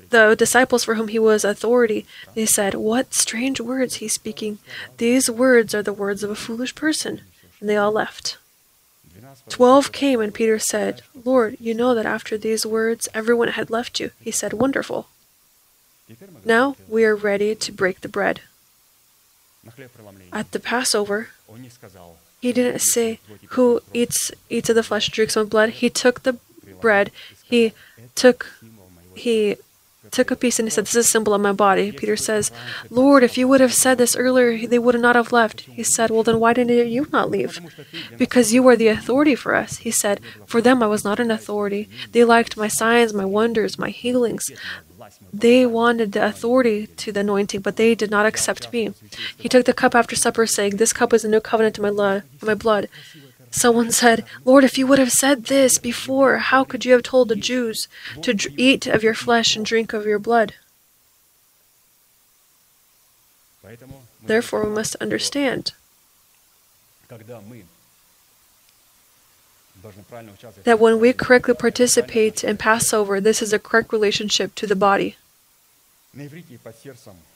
The 0.10 0.36
disciples 0.36 0.84
for 0.84 0.96
whom 0.96 1.08
he 1.08 1.20
was 1.20 1.44
authority, 1.44 2.06
they 2.34 2.46
said, 2.46 2.76
What 2.76 3.14
strange 3.14 3.60
words 3.60 3.96
he's 3.96 4.14
speaking. 4.14 4.60
These 4.98 5.30
words 5.30 5.74
are 5.74 5.84
the 5.84 5.94
words 5.94 6.24
of 6.24 6.30
a 6.30 6.36
foolish 6.36 6.76
person. 6.76 7.22
And 7.60 7.70
they 7.70 7.78
all 7.78 7.92
left. 7.92 8.38
Twelve 9.50 9.92
came, 9.92 10.22
and 10.22 10.34
Peter 10.34 10.60
said, 10.60 11.02
Lord, 11.24 11.58
you 11.60 11.74
know 11.74 11.94
that 11.96 12.06
after 12.06 12.38
these 12.38 12.66
words 12.66 13.08
everyone 13.14 13.50
had 13.50 13.70
left 13.70 14.00
you. 14.00 14.12
He 14.20 14.32
said, 14.32 14.54
Wonderful. 14.54 15.08
Now 16.44 16.76
we 16.88 17.04
are 17.06 17.16
ready 17.16 17.56
to 17.56 17.72
break 17.72 18.02
the 18.02 18.08
bread. 18.08 18.42
At 20.32 20.52
the 20.52 20.60
Passover, 20.60 21.30
he 22.42 22.54
didn't 22.54 22.80
say, 22.80 23.20
Who 23.50 23.82
eats, 23.94 24.32
eats 24.50 24.70
of 24.70 24.76
the 24.76 24.84
flesh, 24.84 25.10
drinks 25.10 25.36
of 25.36 25.50
blood. 25.50 25.70
He 25.70 25.90
took 25.90 26.24
the 26.24 26.38
bread, 26.80 27.12
he 27.44 27.74
took, 28.14 28.52
he 29.16 29.58
took 30.12 30.32
a 30.32 30.36
piece 30.36 30.60
and 30.60 30.68
he 30.68 30.72
said, 30.72 30.86
This 30.86 30.96
is 30.96 31.08
a 31.08 31.10
symbol 31.10 31.34
of 31.34 31.42
my 31.42 31.52
body. 31.52 31.92
Peter 31.92 32.16
says, 32.16 32.52
Lord, 32.90 33.24
if 33.24 33.38
you 33.38 33.48
would 33.48 33.62
have 33.62 33.74
said 33.74 33.98
this 33.98 34.16
earlier, 34.16 34.68
they 34.68 34.80
would 34.80 35.00
not 35.00 35.16
have 35.16 35.32
left. 35.32 35.62
He 35.62 35.84
said, 35.84 36.10
Well, 36.10 36.24
then 36.24 36.40
why 36.40 36.54
didn't 36.54 36.90
you 36.90 37.08
not 37.12 37.30
leave? 37.30 37.60
Because 38.18 38.54
you 38.54 38.64
were 38.64 38.76
the 38.76 38.88
authority 38.88 39.36
for 39.36 39.56
us. 39.56 39.78
He 39.78 39.92
said, 39.92 40.20
For 40.46 40.62
them 40.62 40.82
I 40.84 40.88
was 40.88 41.04
not 41.04 41.20
an 41.20 41.32
authority. 41.32 41.90
They 42.12 42.24
liked 42.24 42.58
my 42.58 42.68
signs, 42.68 43.14
my 43.14 43.26
wonders, 43.26 43.78
my 43.80 43.90
healings. 43.90 44.52
They 45.34 45.66
wanted 45.66 46.14
the 46.14 46.26
authority 46.26 46.88
to 46.88 47.12
the 47.12 47.20
anointing, 47.20 47.62
but 47.62 47.76
they 47.76 47.96
did 47.96 48.10
not 48.10 48.26
accept 48.26 48.72
me. 48.72 48.94
He 49.38 49.50
took 49.50 49.66
the 49.66 49.74
cup 49.74 49.94
after 49.94 50.16
supper, 50.16 50.46
saying, 50.48 50.78
This 50.78 50.94
cup 50.94 51.14
is 51.14 51.26
a 51.26 51.30
new 51.30 51.42
covenant 51.42 51.80
my, 51.80 51.90
lo- 51.90 52.22
in 52.42 52.48
my 52.48 52.56
blood. 52.56 52.88
Someone 53.56 53.90
said, 53.90 54.26
Lord, 54.44 54.66
if 54.66 54.78
you 54.78 54.86
would 54.86 55.00
have 55.00 55.14
said 55.14 55.46
this 55.46 55.78
before, 55.78 56.40
how 56.40 56.66
could 56.66 56.84
you 56.84 56.92
have 56.92 57.04
told 57.04 57.30
the 57.30 57.38
Jews 57.38 57.88
to 58.22 58.36
eat 58.58 58.86
of 58.86 59.02
your 59.02 59.14
flesh 59.14 59.56
and 59.56 59.66
drink 59.66 59.94
of 59.94 60.06
your 60.06 60.20
blood? 60.20 60.56
Therefore, 64.22 64.66
we 64.66 64.76
must 64.76 64.98
understand 64.98 65.72
that 70.64 70.80
when 70.80 71.00
we 71.00 71.14
correctly 71.14 71.54
participate 71.54 72.44
in 72.44 72.58
Passover, 72.58 73.22
this 73.22 73.42
is 73.42 73.54
a 73.54 73.60
correct 73.60 73.94
relationship 73.94 74.54
to 74.56 74.68
the 74.68 74.76
body. 74.76 75.16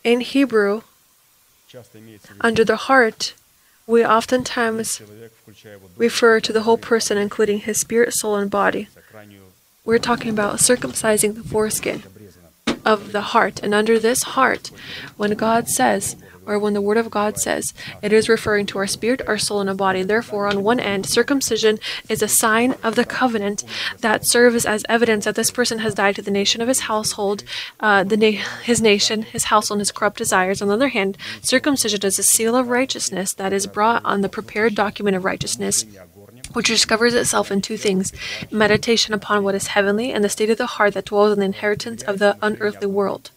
In 0.03 0.19
Hebrew, 0.19 0.81
under 2.41 2.65
the 2.65 2.75
heart, 2.75 3.33
we 3.89 4.05
oftentimes 4.05 5.01
refer 5.97 6.39
to 6.39 6.53
the 6.53 6.61
whole 6.61 6.77
person, 6.77 7.17
including 7.17 7.61
his 7.61 7.79
spirit, 7.79 8.13
soul, 8.13 8.35
and 8.35 8.51
body. 8.51 8.87
We're 9.83 9.97
talking 9.97 10.29
about 10.29 10.57
circumcising 10.57 11.33
the 11.33 11.41
foreskin 11.41 12.03
of 12.85 13.13
the 13.13 13.21
heart. 13.33 13.59
And 13.63 13.73
under 13.73 13.97
this 13.97 14.21
heart, 14.37 14.69
when 15.17 15.31
God 15.31 15.67
says, 15.67 16.15
or 16.49 16.57
when 16.57 16.73
the 16.73 16.81
Word 16.81 16.97
of 16.97 17.11
God 17.11 17.37
says, 17.37 17.73
it 18.01 18.11
is 18.11 18.27
referring 18.27 18.65
to 18.67 18.79
our 18.79 18.87
spirit, 18.87 19.21
our 19.27 19.37
soul, 19.37 19.61
and 19.61 19.69
our 19.69 19.75
body. 19.75 20.01
Therefore, 20.01 20.47
on 20.47 20.63
one 20.63 20.79
end, 20.79 21.05
circumcision 21.05 21.79
is 22.09 22.23
a 22.23 22.27
sign 22.27 22.75
of 22.83 22.95
the 22.95 23.05
covenant 23.05 23.63
that 23.99 24.25
serves 24.25 24.65
as 24.65 24.83
evidence 24.89 25.25
that 25.25 25.35
this 25.35 25.51
person 25.51 25.79
has 25.79 25.93
died 25.93 26.15
to 26.15 26.21
the 26.23 26.31
nation 26.31 26.61
of 26.61 26.67
his 26.67 26.81
household, 26.81 27.43
uh, 27.79 28.03
the 28.03 28.17
na- 28.17 28.43
his 28.63 28.81
nation, 28.81 29.21
his 29.21 29.45
household, 29.45 29.77
and 29.77 29.81
his 29.81 29.91
corrupt 29.91 30.17
desires. 30.17 30.61
On 30.61 30.67
the 30.67 30.73
other 30.73 30.89
hand, 30.89 31.17
circumcision 31.41 32.01
is 32.03 32.17
a 32.17 32.23
seal 32.23 32.55
of 32.55 32.69
righteousness 32.69 33.33
that 33.33 33.53
is 33.53 33.67
brought 33.67 34.03
on 34.03 34.21
the 34.21 34.29
prepared 34.29 34.73
document 34.73 35.15
of 35.15 35.23
righteousness 35.23 35.85
which 36.53 36.67
discovers 36.67 37.13
itself 37.13 37.51
in 37.51 37.61
two 37.61 37.77
things 37.77 38.11
meditation 38.51 39.13
upon 39.13 39.43
what 39.43 39.55
is 39.55 39.67
heavenly 39.67 40.11
and 40.11 40.23
the 40.23 40.29
state 40.29 40.49
of 40.49 40.57
the 40.57 40.65
heart 40.65 40.93
that 40.95 41.05
dwells 41.05 41.31
in 41.33 41.39
the 41.39 41.45
inheritance 41.45 42.01
of 42.03 42.17
the 42.19 42.37
unearthly 42.41 42.87
world, 42.87 43.31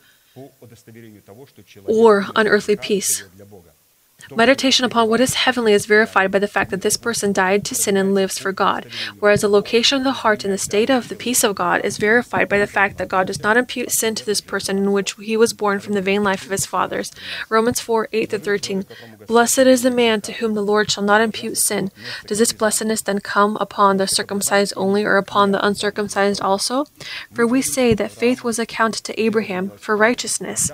or 1.87 2.27
unearthly 2.37 2.77
peace. 2.77 3.25
Meditation 4.37 4.85
upon 4.85 5.09
what 5.09 5.21
is 5.21 5.35
heavenly 5.35 5.73
is 5.73 5.87
verified 5.87 6.31
by 6.31 6.39
the 6.39 6.49
fact 6.49 6.71
that 6.71 6.83
this 6.83 6.97
person 6.97 7.33
died 7.33 7.65
to 7.65 7.75
sin 7.75 7.97
and 7.97 8.15
lives 8.15 8.39
for 8.39 8.53
God, 8.53 8.87
whereas 9.19 9.43
the 9.43 9.49
location 9.49 9.99
of 9.99 10.05
the 10.05 10.13
heart 10.13 10.45
and 10.45 10.53
the 10.53 10.59
state 10.59 10.91
of 10.91 11.09
the 11.09 11.15
peace 11.15 11.45
of 11.45 11.55
God 11.55 11.85
is 11.85 11.99
verified 11.99 12.49
by 12.49 12.59
the 12.59 12.67
fact 12.67 12.99
that 12.99 13.09
God 13.09 13.27
does 13.27 13.43
not 13.43 13.57
impute 13.57 13.91
sin 13.91 14.15
to 14.15 14.25
this 14.25 14.41
person 14.41 14.79
in 14.79 14.93
which 14.93 15.15
he 15.15 15.37
was 15.37 15.53
born 15.53 15.81
from 15.81 15.95
the 15.95 16.03
vain 16.03 16.23
life 16.23 16.45
of 16.45 16.51
his 16.51 16.67
fathers. 16.67 17.13
Romans 17.49 17.81
4 17.81 18.09
8 18.13 18.31
13. 18.31 18.85
Blessed 19.27 19.59
is 19.59 19.83
the 19.83 19.91
man 19.91 20.21
to 20.23 20.33
whom 20.33 20.55
the 20.55 20.63
Lord 20.63 20.91
shall 20.91 21.05
not 21.05 21.21
impute 21.21 21.59
sin. 21.59 21.91
Does 22.27 22.39
this 22.39 22.53
blessedness 22.53 23.03
then 23.03 23.21
come 23.21 23.57
upon 23.61 23.97
the 23.97 24.07
circumcised 24.07 24.73
only 24.77 25.05
or 25.05 25.17
upon 25.17 25.51
the 25.51 25.65
uncircumcised 25.65 26.41
also? 26.41 26.87
For 27.33 27.47
we 27.47 27.63
say 27.63 27.95
that 27.95 28.11
faith 28.11 28.45
was 28.45 28.59
accounted 28.59 29.05
to 29.05 29.21
Abraham 29.21 29.71
for 29.71 29.97
righteousness. 29.97 30.71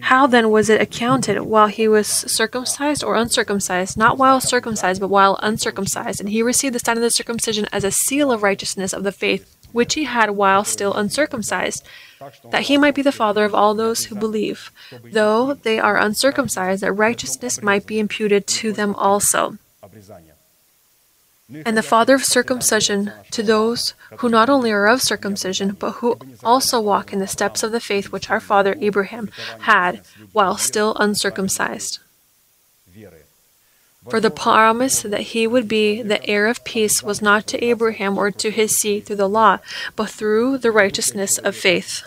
How 0.00 0.26
then 0.26 0.50
was 0.50 0.68
it 0.68 0.80
accounted 0.80 1.40
while 1.42 1.68
he 1.68 1.86
was 1.86 2.08
circumcised 2.08 3.04
or 3.04 3.14
uncircumcised? 3.14 3.96
Not 3.96 4.18
while 4.18 4.40
circumcised, 4.40 5.00
but 5.00 5.08
while 5.08 5.38
uncircumcised. 5.42 6.20
And 6.20 6.28
he 6.28 6.42
received 6.42 6.74
the 6.74 6.80
sign 6.80 6.96
of 6.96 7.02
the 7.02 7.10
circumcision 7.10 7.66
as 7.72 7.84
a 7.84 7.92
seal 7.92 8.32
of 8.32 8.42
righteousness 8.42 8.92
of 8.92 9.04
the 9.04 9.12
faith 9.12 9.56
which 9.72 9.94
he 9.94 10.04
had 10.04 10.30
while 10.30 10.64
still 10.64 10.94
uncircumcised, 10.94 11.84
that 12.50 12.62
he 12.62 12.78
might 12.78 12.94
be 12.94 13.02
the 13.02 13.12
father 13.12 13.44
of 13.44 13.54
all 13.54 13.74
those 13.74 14.06
who 14.06 14.14
believe, 14.14 14.72
though 15.12 15.54
they 15.54 15.78
are 15.78 15.98
uncircumcised, 15.98 16.82
that 16.82 16.92
righteousness 16.92 17.62
might 17.62 17.86
be 17.86 17.98
imputed 17.98 18.46
to 18.46 18.72
them 18.72 18.94
also 18.94 19.58
and 21.48 21.76
the 21.76 21.82
father 21.82 22.14
of 22.14 22.24
circumcision 22.24 23.12
to 23.30 23.42
those 23.42 23.94
who 24.18 24.28
not 24.28 24.48
only 24.50 24.72
are 24.72 24.86
of 24.86 25.00
circumcision, 25.00 25.72
but 25.78 25.92
who 25.92 26.18
also 26.42 26.80
walk 26.80 27.12
in 27.12 27.20
the 27.20 27.26
steps 27.26 27.62
of 27.62 27.72
the 27.72 27.80
faith 27.80 28.10
which 28.10 28.30
our 28.30 28.40
father 28.40 28.76
Abraham 28.80 29.30
had 29.60 30.00
while 30.32 30.56
still 30.56 30.96
uncircumcised. 30.98 32.00
For 34.08 34.20
the 34.20 34.30
promise 34.30 35.02
that 35.02 35.20
he 35.20 35.46
would 35.46 35.66
be 35.66 36.00
the 36.02 36.24
heir 36.28 36.46
of 36.46 36.64
peace 36.64 37.02
was 37.02 37.20
not 37.20 37.46
to 37.48 37.64
Abraham 37.64 38.16
or 38.18 38.30
to 38.30 38.50
his 38.50 38.76
seed 38.76 39.04
through 39.06 39.16
the 39.16 39.28
law, 39.28 39.58
but 39.96 40.10
through 40.10 40.58
the 40.58 40.70
righteousness 40.70 41.38
of 41.38 41.56
faith. 41.56 42.02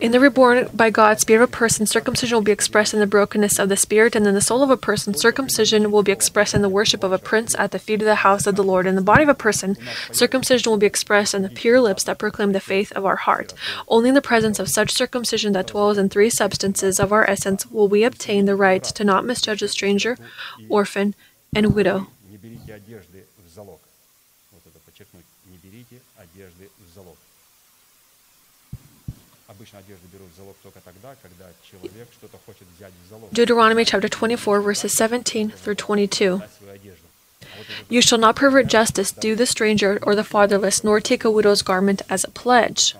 In 0.00 0.12
the 0.12 0.20
reborn 0.20 0.68
by 0.72 0.90
God 0.90 1.18
spirit 1.18 1.42
of 1.42 1.48
a 1.48 1.52
person, 1.52 1.86
circumcision 1.86 2.36
will 2.36 2.42
be 2.42 2.52
expressed 2.52 2.94
in 2.94 3.00
the 3.00 3.06
brokenness 3.06 3.58
of 3.58 3.68
the 3.68 3.76
spirit, 3.76 4.14
and 4.14 4.26
in 4.26 4.34
the 4.34 4.40
soul 4.40 4.62
of 4.62 4.70
a 4.70 4.76
person, 4.76 5.14
circumcision 5.14 5.90
will 5.90 6.02
be 6.02 6.12
expressed 6.12 6.54
in 6.54 6.62
the 6.62 6.68
worship 6.68 7.02
of 7.02 7.12
a 7.12 7.18
prince 7.18 7.54
at 7.58 7.72
the 7.72 7.78
feet 7.78 8.00
of 8.00 8.06
the 8.06 8.16
house 8.16 8.46
of 8.46 8.56
the 8.56 8.62
Lord. 8.62 8.86
In 8.86 8.94
the 8.94 9.02
body 9.02 9.22
of 9.22 9.28
a 9.28 9.34
person, 9.34 9.76
circumcision 10.12 10.70
will 10.70 10.78
be 10.78 10.86
expressed 10.86 11.34
in 11.34 11.42
the 11.42 11.48
pure 11.48 11.80
lips 11.80 12.04
that 12.04 12.18
proclaim 12.18 12.52
the 12.52 12.60
faith 12.60 12.92
of 12.92 13.04
our 13.04 13.16
heart. 13.16 13.54
Only 13.88 14.10
in 14.10 14.14
the 14.14 14.22
presence 14.22 14.58
of 14.58 14.68
such 14.68 14.92
circumcision 14.92 15.52
that 15.54 15.68
dwells 15.68 15.98
in 15.98 16.08
three 16.08 16.30
substances 16.30 17.00
of 17.00 17.12
our 17.12 17.28
essence 17.28 17.66
will 17.70 17.88
we 17.88 18.04
obtain 18.04 18.44
the 18.44 18.56
right 18.56 18.84
to 18.84 19.04
not 19.04 19.24
misjudge 19.24 19.62
a 19.62 19.68
stranger, 19.68 20.18
orphan, 20.68 21.14
and 21.54 21.74
widow. 21.74 22.08
Deuteronomy 33.36 33.84
chapter 33.84 34.08
24, 34.08 34.62
verses 34.62 34.96
17 34.96 35.50
through 35.50 35.74
22. 35.74 36.40
You 37.90 38.00
shall 38.00 38.16
not 38.16 38.34
pervert 38.34 38.66
justice, 38.66 39.12
do 39.12 39.34
the 39.34 39.44
stranger 39.44 39.98
or 40.00 40.14
the 40.14 40.24
fatherless, 40.24 40.82
nor 40.82 41.00
take 41.00 41.22
a 41.22 41.30
widow's 41.30 41.60
garment 41.60 42.00
as 42.08 42.24
a 42.24 42.30
pledge. 42.30 42.94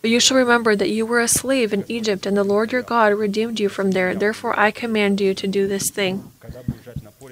But 0.00 0.08
you 0.08 0.18
shall 0.18 0.38
remember 0.38 0.74
that 0.74 0.88
you 0.88 1.04
were 1.04 1.20
a 1.20 1.28
slave 1.28 1.74
in 1.74 1.84
Egypt, 1.86 2.24
and 2.24 2.34
the 2.34 2.42
Lord 2.42 2.72
your 2.72 2.80
God 2.80 3.12
redeemed 3.12 3.60
you 3.60 3.68
from 3.68 3.90
there. 3.90 4.14
Therefore, 4.14 4.58
I 4.58 4.70
command 4.70 5.20
you 5.20 5.34
to 5.34 5.46
do 5.46 5.68
this 5.68 5.90
thing. 5.90 6.32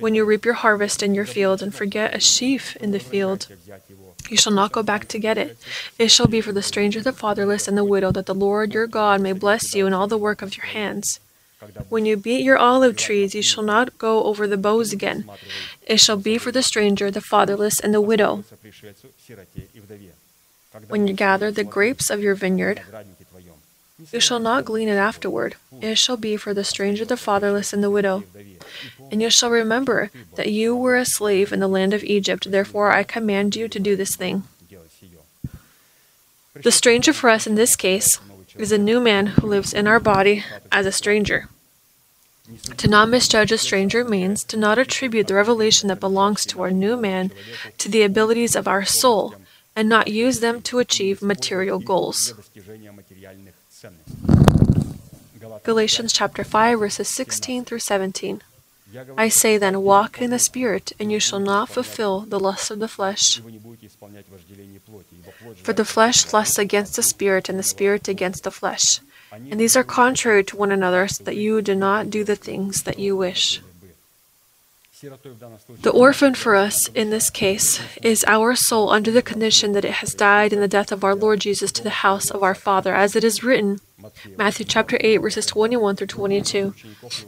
When 0.00 0.14
you 0.14 0.26
reap 0.26 0.44
your 0.44 0.52
harvest 0.52 1.02
in 1.02 1.14
your 1.14 1.24
field, 1.24 1.62
and 1.62 1.74
forget 1.74 2.14
a 2.14 2.20
sheaf 2.20 2.76
in 2.76 2.90
the 2.90 3.00
field, 3.00 3.46
you 4.28 4.36
shall 4.36 4.52
not 4.52 4.72
go 4.72 4.82
back 4.82 5.08
to 5.08 5.18
get 5.18 5.38
it. 5.38 5.56
It 5.98 6.08
shall 6.08 6.26
be 6.26 6.40
for 6.40 6.52
the 6.52 6.62
stranger, 6.62 7.00
the 7.00 7.12
fatherless, 7.12 7.66
and 7.68 7.76
the 7.76 7.84
widow, 7.84 8.12
that 8.12 8.26
the 8.26 8.34
Lord 8.34 8.74
your 8.74 8.86
God 8.86 9.20
may 9.20 9.32
bless 9.32 9.74
you 9.74 9.86
in 9.86 9.94
all 9.94 10.06
the 10.06 10.18
work 10.18 10.42
of 10.42 10.56
your 10.56 10.66
hands. 10.66 11.20
When 11.88 12.06
you 12.06 12.16
beat 12.16 12.44
your 12.44 12.58
olive 12.58 12.96
trees, 12.96 13.34
you 13.34 13.42
shall 13.42 13.64
not 13.64 13.98
go 13.98 14.24
over 14.24 14.46
the 14.46 14.56
boughs 14.56 14.92
again. 14.92 15.28
It 15.86 15.98
shall 15.98 16.16
be 16.16 16.38
for 16.38 16.52
the 16.52 16.62
stranger, 16.62 17.10
the 17.10 17.20
fatherless, 17.20 17.80
and 17.80 17.92
the 17.92 18.00
widow. 18.00 18.44
When 20.88 21.08
you 21.08 21.14
gather 21.14 21.50
the 21.50 21.64
grapes 21.64 22.10
of 22.10 22.22
your 22.22 22.34
vineyard, 22.34 22.82
you 24.12 24.20
shall 24.20 24.38
not 24.38 24.64
glean 24.64 24.88
it 24.88 24.96
afterward. 24.96 25.56
It 25.80 25.96
shall 25.96 26.16
be 26.16 26.36
for 26.36 26.54
the 26.54 26.62
stranger, 26.62 27.04
the 27.04 27.16
fatherless, 27.16 27.72
and 27.72 27.82
the 27.82 27.90
widow. 27.90 28.22
And 29.10 29.22
you 29.22 29.30
shall 29.30 29.50
remember 29.50 30.10
that 30.34 30.50
you 30.50 30.76
were 30.76 30.96
a 30.96 31.04
slave 31.04 31.52
in 31.52 31.60
the 31.60 31.68
land 31.68 31.94
of 31.94 32.04
Egypt. 32.04 32.50
Therefore, 32.50 32.92
I 32.92 33.02
command 33.02 33.56
you 33.56 33.68
to 33.68 33.80
do 33.80 33.96
this 33.96 34.16
thing. 34.16 34.44
The 36.54 36.72
stranger 36.72 37.12
for 37.12 37.30
us 37.30 37.46
in 37.46 37.54
this 37.54 37.76
case 37.76 38.20
is 38.56 38.72
a 38.72 38.78
new 38.78 39.00
man 39.00 39.26
who 39.26 39.46
lives 39.46 39.72
in 39.72 39.86
our 39.86 40.00
body 40.00 40.44
as 40.72 40.86
a 40.86 40.92
stranger. 40.92 41.48
To 42.78 42.88
not 42.88 43.08
misjudge 43.08 43.52
a 43.52 43.58
stranger 43.58 44.04
means 44.04 44.42
to 44.44 44.56
not 44.56 44.78
attribute 44.78 45.26
the 45.26 45.34
revelation 45.34 45.88
that 45.88 46.00
belongs 46.00 46.46
to 46.46 46.62
our 46.62 46.70
new 46.70 46.96
man 46.96 47.30
to 47.76 47.88
the 47.88 48.02
abilities 48.02 48.56
of 48.56 48.66
our 48.66 48.84
soul 48.84 49.34
and 49.76 49.88
not 49.88 50.08
use 50.08 50.40
them 50.40 50.62
to 50.62 50.78
achieve 50.78 51.22
material 51.22 51.78
goals. 51.78 52.34
Galatians 55.62 56.12
chapter 56.12 56.42
5 56.42 56.80
verses 56.80 57.08
16 57.08 57.64
through 57.64 57.78
17. 57.78 58.42
I 59.16 59.28
say 59.28 59.58
then, 59.58 59.82
walk 59.82 60.20
in 60.20 60.30
the 60.30 60.38
Spirit, 60.38 60.92
and 60.98 61.12
you 61.12 61.20
shall 61.20 61.40
not 61.40 61.68
fulfill 61.68 62.20
the 62.20 62.40
lust 62.40 62.70
of 62.70 62.78
the 62.78 62.88
flesh. 62.88 63.40
For 65.62 65.72
the 65.72 65.84
flesh 65.84 66.32
lusts 66.32 66.58
against 66.58 66.96
the 66.96 67.02
Spirit, 67.02 67.48
and 67.48 67.58
the 67.58 67.62
Spirit 67.62 68.08
against 68.08 68.44
the 68.44 68.50
flesh. 68.50 69.00
And 69.30 69.60
these 69.60 69.76
are 69.76 69.84
contrary 69.84 70.42
to 70.44 70.56
one 70.56 70.72
another, 70.72 71.06
so 71.06 71.22
that 71.24 71.36
you 71.36 71.60
do 71.60 71.74
not 71.74 72.08
do 72.08 72.24
the 72.24 72.36
things 72.36 72.82
that 72.84 72.98
you 72.98 73.14
wish. 73.16 73.60
The 75.00 75.92
orphan 75.92 76.34
for 76.34 76.56
us 76.56 76.88
in 76.88 77.10
this 77.10 77.30
case 77.30 77.80
is 78.02 78.24
our 78.26 78.56
soul 78.56 78.90
under 78.90 79.12
the 79.12 79.22
condition 79.22 79.72
that 79.72 79.84
it 79.84 80.00
has 80.02 80.12
died 80.12 80.52
in 80.52 80.60
the 80.60 80.66
death 80.66 80.90
of 80.90 81.04
our 81.04 81.14
Lord 81.14 81.40
Jesus 81.40 81.70
to 81.72 81.84
the 81.84 82.02
house 82.02 82.30
of 82.30 82.42
our 82.42 82.54
Father, 82.54 82.94
as 82.94 83.14
it 83.14 83.22
is 83.22 83.44
written, 83.44 83.80
Matthew 84.36 84.64
chapter 84.64 84.96
8, 85.00 85.16
verses 85.18 85.46
21 85.46 85.96
through 85.96 86.06
22. 86.06 86.74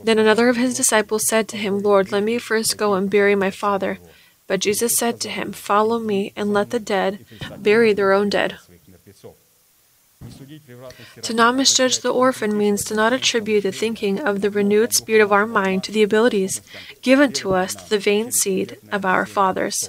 Then 0.04 0.18
another 0.18 0.48
of 0.48 0.56
his 0.56 0.76
disciples 0.76 1.26
said 1.26 1.48
to 1.48 1.56
him, 1.56 1.80
Lord, 1.80 2.12
let 2.12 2.22
me 2.22 2.38
first 2.38 2.76
go 2.76 2.94
and 2.94 3.10
bury 3.10 3.34
my 3.34 3.50
father. 3.50 3.98
But 4.46 4.60
Jesus 4.60 4.96
said 4.96 5.20
to 5.20 5.28
him, 5.28 5.52
Follow 5.52 5.98
me, 5.98 6.32
and 6.36 6.52
let 6.52 6.70
the 6.70 6.80
dead 6.80 7.24
bury 7.58 7.92
their 7.92 8.12
own 8.12 8.28
dead. 8.28 8.58
To 11.22 11.34
not 11.34 11.54
misjudge 11.54 12.00
the 12.00 12.12
orphan 12.12 12.56
means 12.56 12.84
to 12.84 12.94
not 12.94 13.12
attribute 13.12 13.62
the 13.62 13.72
thinking 13.72 14.20
of 14.20 14.40
the 14.40 14.50
renewed 14.50 14.92
spirit 14.92 15.22
of 15.22 15.32
our 15.32 15.46
mind 15.46 15.82
to 15.84 15.92
the 15.92 16.02
abilities 16.02 16.60
given 17.00 17.32
to 17.32 17.54
us 17.54 17.74
through 17.74 17.88
the 17.88 17.98
vain 17.98 18.30
seed 18.30 18.76
of 18.92 19.04
our 19.04 19.24
fathers. 19.24 19.88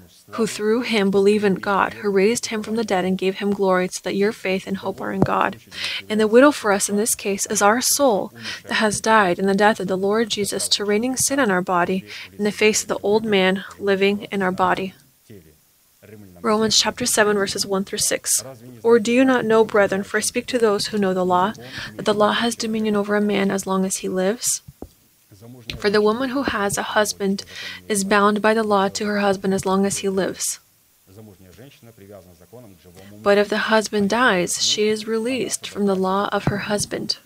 who 0.33 0.47
through 0.47 0.81
him 0.81 1.11
believe 1.11 1.43
in 1.43 1.55
God, 1.55 1.95
who 1.95 2.09
raised 2.09 2.47
him 2.47 2.63
from 2.63 2.75
the 2.75 2.83
dead 2.83 3.05
and 3.05 3.17
gave 3.17 3.35
him 3.35 3.51
glory, 3.51 3.87
so 3.87 3.99
that 4.03 4.15
your 4.15 4.31
faith 4.31 4.67
and 4.67 4.77
hope 4.77 5.01
are 5.01 5.11
in 5.11 5.21
God. 5.21 5.57
And 6.09 6.19
the 6.19 6.27
widow 6.27 6.51
for 6.51 6.71
us 6.71 6.89
in 6.89 6.97
this 6.97 7.15
case 7.15 7.45
is 7.47 7.61
our 7.61 7.81
soul 7.81 8.33
that 8.63 8.75
has 8.75 9.01
died 9.01 9.39
in 9.39 9.47
the 9.47 9.53
death 9.53 9.79
of 9.79 9.87
the 9.87 9.97
Lord 9.97 10.29
Jesus 10.29 10.67
to 10.69 10.85
reigning 10.85 11.15
sin 11.15 11.39
in 11.39 11.51
our 11.51 11.61
body 11.61 12.05
in 12.37 12.43
the 12.43 12.51
face 12.51 12.81
of 12.81 12.87
the 12.87 12.99
old 12.99 13.25
man 13.25 13.63
living 13.79 14.23
in 14.31 14.41
our 14.41 14.51
body. 14.51 14.93
Romans 16.41 16.79
chapter 16.79 17.05
7 17.05 17.37
verses 17.37 17.65
1 17.65 17.83
through 17.83 17.99
6. 17.99 18.43
Or 18.81 18.97
do 18.99 19.11
you 19.11 19.23
not 19.23 19.45
know, 19.45 19.63
brethren, 19.63 20.03
for 20.03 20.17
I 20.17 20.21
speak 20.21 20.47
to 20.47 20.57
those 20.57 20.87
who 20.87 20.97
know 20.97 21.13
the 21.13 21.25
law, 21.25 21.53
that 21.95 22.05
the 22.05 22.13
law 22.13 22.31
has 22.31 22.55
dominion 22.55 22.95
over 22.95 23.15
a 23.15 23.21
man 23.21 23.51
as 23.51 23.67
long 23.67 23.85
as 23.85 23.97
he 23.97 24.09
lives? 24.09 24.63
For 25.77 25.89
the 25.89 26.01
woman 26.01 26.29
who 26.29 26.43
has 26.43 26.77
a 26.77 26.83
husband 26.83 27.43
is 27.87 28.03
bound 28.03 28.41
by 28.41 28.53
the 28.53 28.63
law 28.63 28.89
to 28.89 29.05
her 29.05 29.19
husband 29.19 29.53
as 29.53 29.65
long 29.65 29.85
as 29.85 29.99
he 29.99 30.09
lives. 30.09 30.59
But 33.23 33.37
if 33.37 33.49
the 33.49 33.57
husband 33.57 34.09
dies, 34.09 34.63
she 34.63 34.87
is 34.87 35.07
released 35.07 35.67
from 35.67 35.85
the 35.85 35.95
law 35.95 36.29
of 36.31 36.45
her 36.45 36.59
husband. 36.69 37.17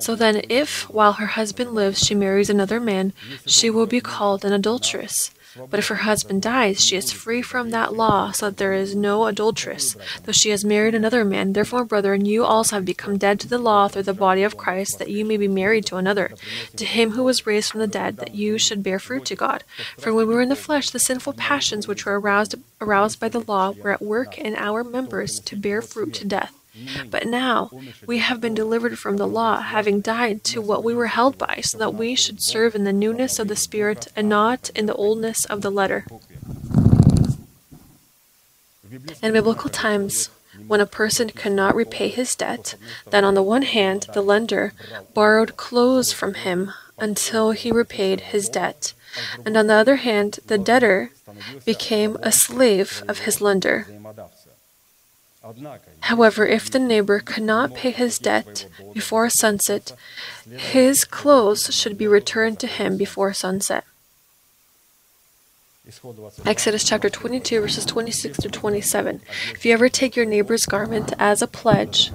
So 0.00 0.14
then, 0.14 0.42
if 0.48 0.90
while 0.90 1.14
her 1.14 1.26
husband 1.26 1.74
lives 1.74 2.04
she 2.04 2.14
marries 2.14 2.50
another 2.50 2.80
man, 2.80 3.12
she 3.46 3.70
will 3.70 3.86
be 3.86 4.00
called 4.00 4.44
an 4.44 4.52
adulteress. 4.52 5.30
But 5.70 5.78
if 5.78 5.88
her 5.88 5.96
husband 5.96 6.42
dies, 6.42 6.84
she 6.84 6.96
is 6.96 7.12
free 7.12 7.42
from 7.42 7.70
that 7.70 7.94
law, 7.94 8.32
so 8.32 8.46
that 8.46 8.56
there 8.56 8.72
is 8.72 8.94
no 8.94 9.26
adulteress, 9.26 9.96
though 10.24 10.32
she 10.32 10.50
has 10.50 10.64
married 10.64 10.94
another 10.94 11.24
man. 11.24 11.52
Therefore, 11.52 11.84
brethren, 11.84 12.24
you 12.24 12.44
also 12.44 12.76
have 12.76 12.84
become 12.84 13.18
dead 13.18 13.40
to 13.40 13.48
the 13.48 13.58
law 13.58 13.88
through 13.88 14.04
the 14.04 14.14
body 14.14 14.42
of 14.42 14.56
Christ, 14.56 14.98
that 14.98 15.10
you 15.10 15.24
may 15.24 15.36
be 15.36 15.48
married 15.48 15.86
to 15.86 15.96
another, 15.96 16.32
to 16.76 16.84
him 16.84 17.12
who 17.12 17.24
was 17.24 17.46
raised 17.46 17.70
from 17.70 17.80
the 17.80 17.86
dead, 17.86 18.18
that 18.18 18.34
you 18.34 18.58
should 18.58 18.82
bear 18.82 18.98
fruit 18.98 19.24
to 19.26 19.36
God. 19.36 19.64
For 19.98 20.12
when 20.12 20.28
we 20.28 20.34
were 20.34 20.42
in 20.42 20.48
the 20.48 20.56
flesh, 20.56 20.90
the 20.90 20.98
sinful 20.98 21.34
passions 21.34 21.88
which 21.88 22.04
were 22.04 22.18
aroused 22.18 22.54
aroused 22.80 23.18
by 23.18 23.28
the 23.28 23.40
law 23.40 23.70
were 23.70 23.90
at 23.90 24.02
work 24.02 24.38
in 24.38 24.54
our 24.54 24.84
members 24.84 25.40
to 25.40 25.56
bear 25.56 25.82
fruit 25.82 26.14
to 26.14 26.24
death. 26.24 26.57
Mm. 26.78 27.10
But 27.10 27.26
now 27.26 27.70
we 28.06 28.18
have 28.18 28.40
been 28.40 28.54
delivered 28.54 28.98
from 28.98 29.16
the 29.16 29.26
law, 29.26 29.60
having 29.60 30.00
died 30.00 30.44
to 30.44 30.60
what 30.60 30.84
we 30.84 30.94
were 30.94 31.08
held 31.08 31.36
by, 31.38 31.60
so 31.62 31.78
that 31.78 31.94
we 31.94 32.14
should 32.14 32.40
serve 32.40 32.74
in 32.74 32.84
the 32.84 32.92
newness 32.92 33.38
of 33.38 33.48
the 33.48 33.56
Spirit 33.56 34.08
and 34.14 34.28
not 34.28 34.70
in 34.74 34.86
the 34.86 34.94
oldness 34.94 35.44
of 35.44 35.62
the 35.62 35.70
letter. 35.70 36.06
In 39.22 39.32
biblical 39.32 39.70
times, 39.70 40.30
when 40.66 40.80
a 40.80 40.86
person 40.86 41.30
could 41.30 41.52
not 41.52 41.74
repay 41.74 42.08
his 42.08 42.34
debt, 42.34 42.74
then 43.10 43.24
on 43.24 43.34
the 43.34 43.42
one 43.42 43.62
hand, 43.62 44.06
the 44.14 44.22
lender 44.22 44.72
borrowed 45.14 45.56
clothes 45.56 46.12
from 46.12 46.34
him 46.34 46.72
until 46.98 47.52
he 47.52 47.70
repaid 47.70 48.20
his 48.32 48.48
debt, 48.48 48.92
and 49.44 49.56
on 49.56 49.66
the 49.66 49.74
other 49.74 49.96
hand, 49.96 50.40
the 50.46 50.58
debtor 50.58 51.12
became 51.64 52.16
a 52.22 52.32
slave 52.32 53.02
of 53.06 53.20
his 53.20 53.40
lender. 53.40 53.86
However, 56.00 56.46
if 56.46 56.70
the 56.70 56.78
neighbor 56.78 57.20
could 57.20 57.42
not 57.42 57.74
pay 57.74 57.90
his 57.90 58.18
debt 58.18 58.66
before 58.92 59.28
sunset, 59.30 59.92
his 60.50 61.04
clothes 61.04 61.74
should 61.74 61.96
be 61.96 62.06
returned 62.06 62.58
to 62.60 62.66
him 62.66 62.96
before 62.96 63.32
sunset. 63.32 63.84
Exodus 66.44 66.84
chapter 66.84 67.08
22, 67.08 67.62
verses 67.62 67.84
26 67.86 68.38
to 68.38 68.48
27. 68.48 69.22
If 69.52 69.64
you 69.64 69.72
ever 69.72 69.88
take 69.88 70.16
your 70.16 70.26
neighbor's 70.26 70.66
garment 70.66 71.14
as 71.18 71.40
a 71.40 71.46
pledge, 71.46 72.12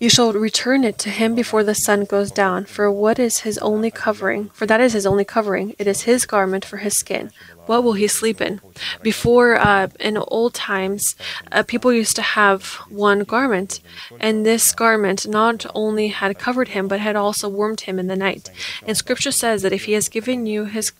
you 0.00 0.08
shall 0.08 0.32
return 0.32 0.84
it 0.84 0.98
to 0.98 1.10
him 1.10 1.34
before 1.34 1.64
the 1.64 1.74
sun 1.74 2.04
goes 2.04 2.30
down, 2.30 2.64
for 2.64 2.90
what 2.90 3.18
is 3.18 3.38
his 3.38 3.58
only 3.58 3.90
covering? 3.90 4.50
For 4.50 4.66
that 4.66 4.80
is 4.80 4.92
his 4.92 5.06
only 5.06 5.24
covering. 5.24 5.74
It 5.78 5.86
is 5.86 6.02
his 6.02 6.24
garment 6.24 6.64
for 6.64 6.78
his 6.78 6.96
skin. 6.96 7.30
What 7.66 7.82
will 7.84 7.94
he 7.94 8.08
sleep 8.08 8.40
in? 8.40 8.60
Before, 9.02 9.56
uh, 9.56 9.88
in 10.00 10.16
old 10.16 10.54
times, 10.54 11.16
uh, 11.52 11.62
people 11.64 11.92
used 11.92 12.16
to 12.16 12.22
have 12.22 12.64
one 12.88 13.24
garment, 13.24 13.80
and 14.20 14.46
this 14.46 14.72
garment 14.72 15.26
not 15.26 15.66
only 15.74 16.08
had 16.08 16.38
covered 16.38 16.68
him, 16.68 16.88
but 16.88 17.00
had 17.00 17.16
also 17.16 17.48
warmed 17.48 17.82
him 17.82 17.98
in 17.98 18.06
the 18.06 18.16
night. 18.16 18.50
And 18.86 18.96
Scripture 18.96 19.32
says 19.32 19.62
that 19.62 19.72
if 19.72 19.84
he 19.84 19.92
has 19.92 20.08
given 20.08 20.46
you 20.46 20.64
his 20.64 20.92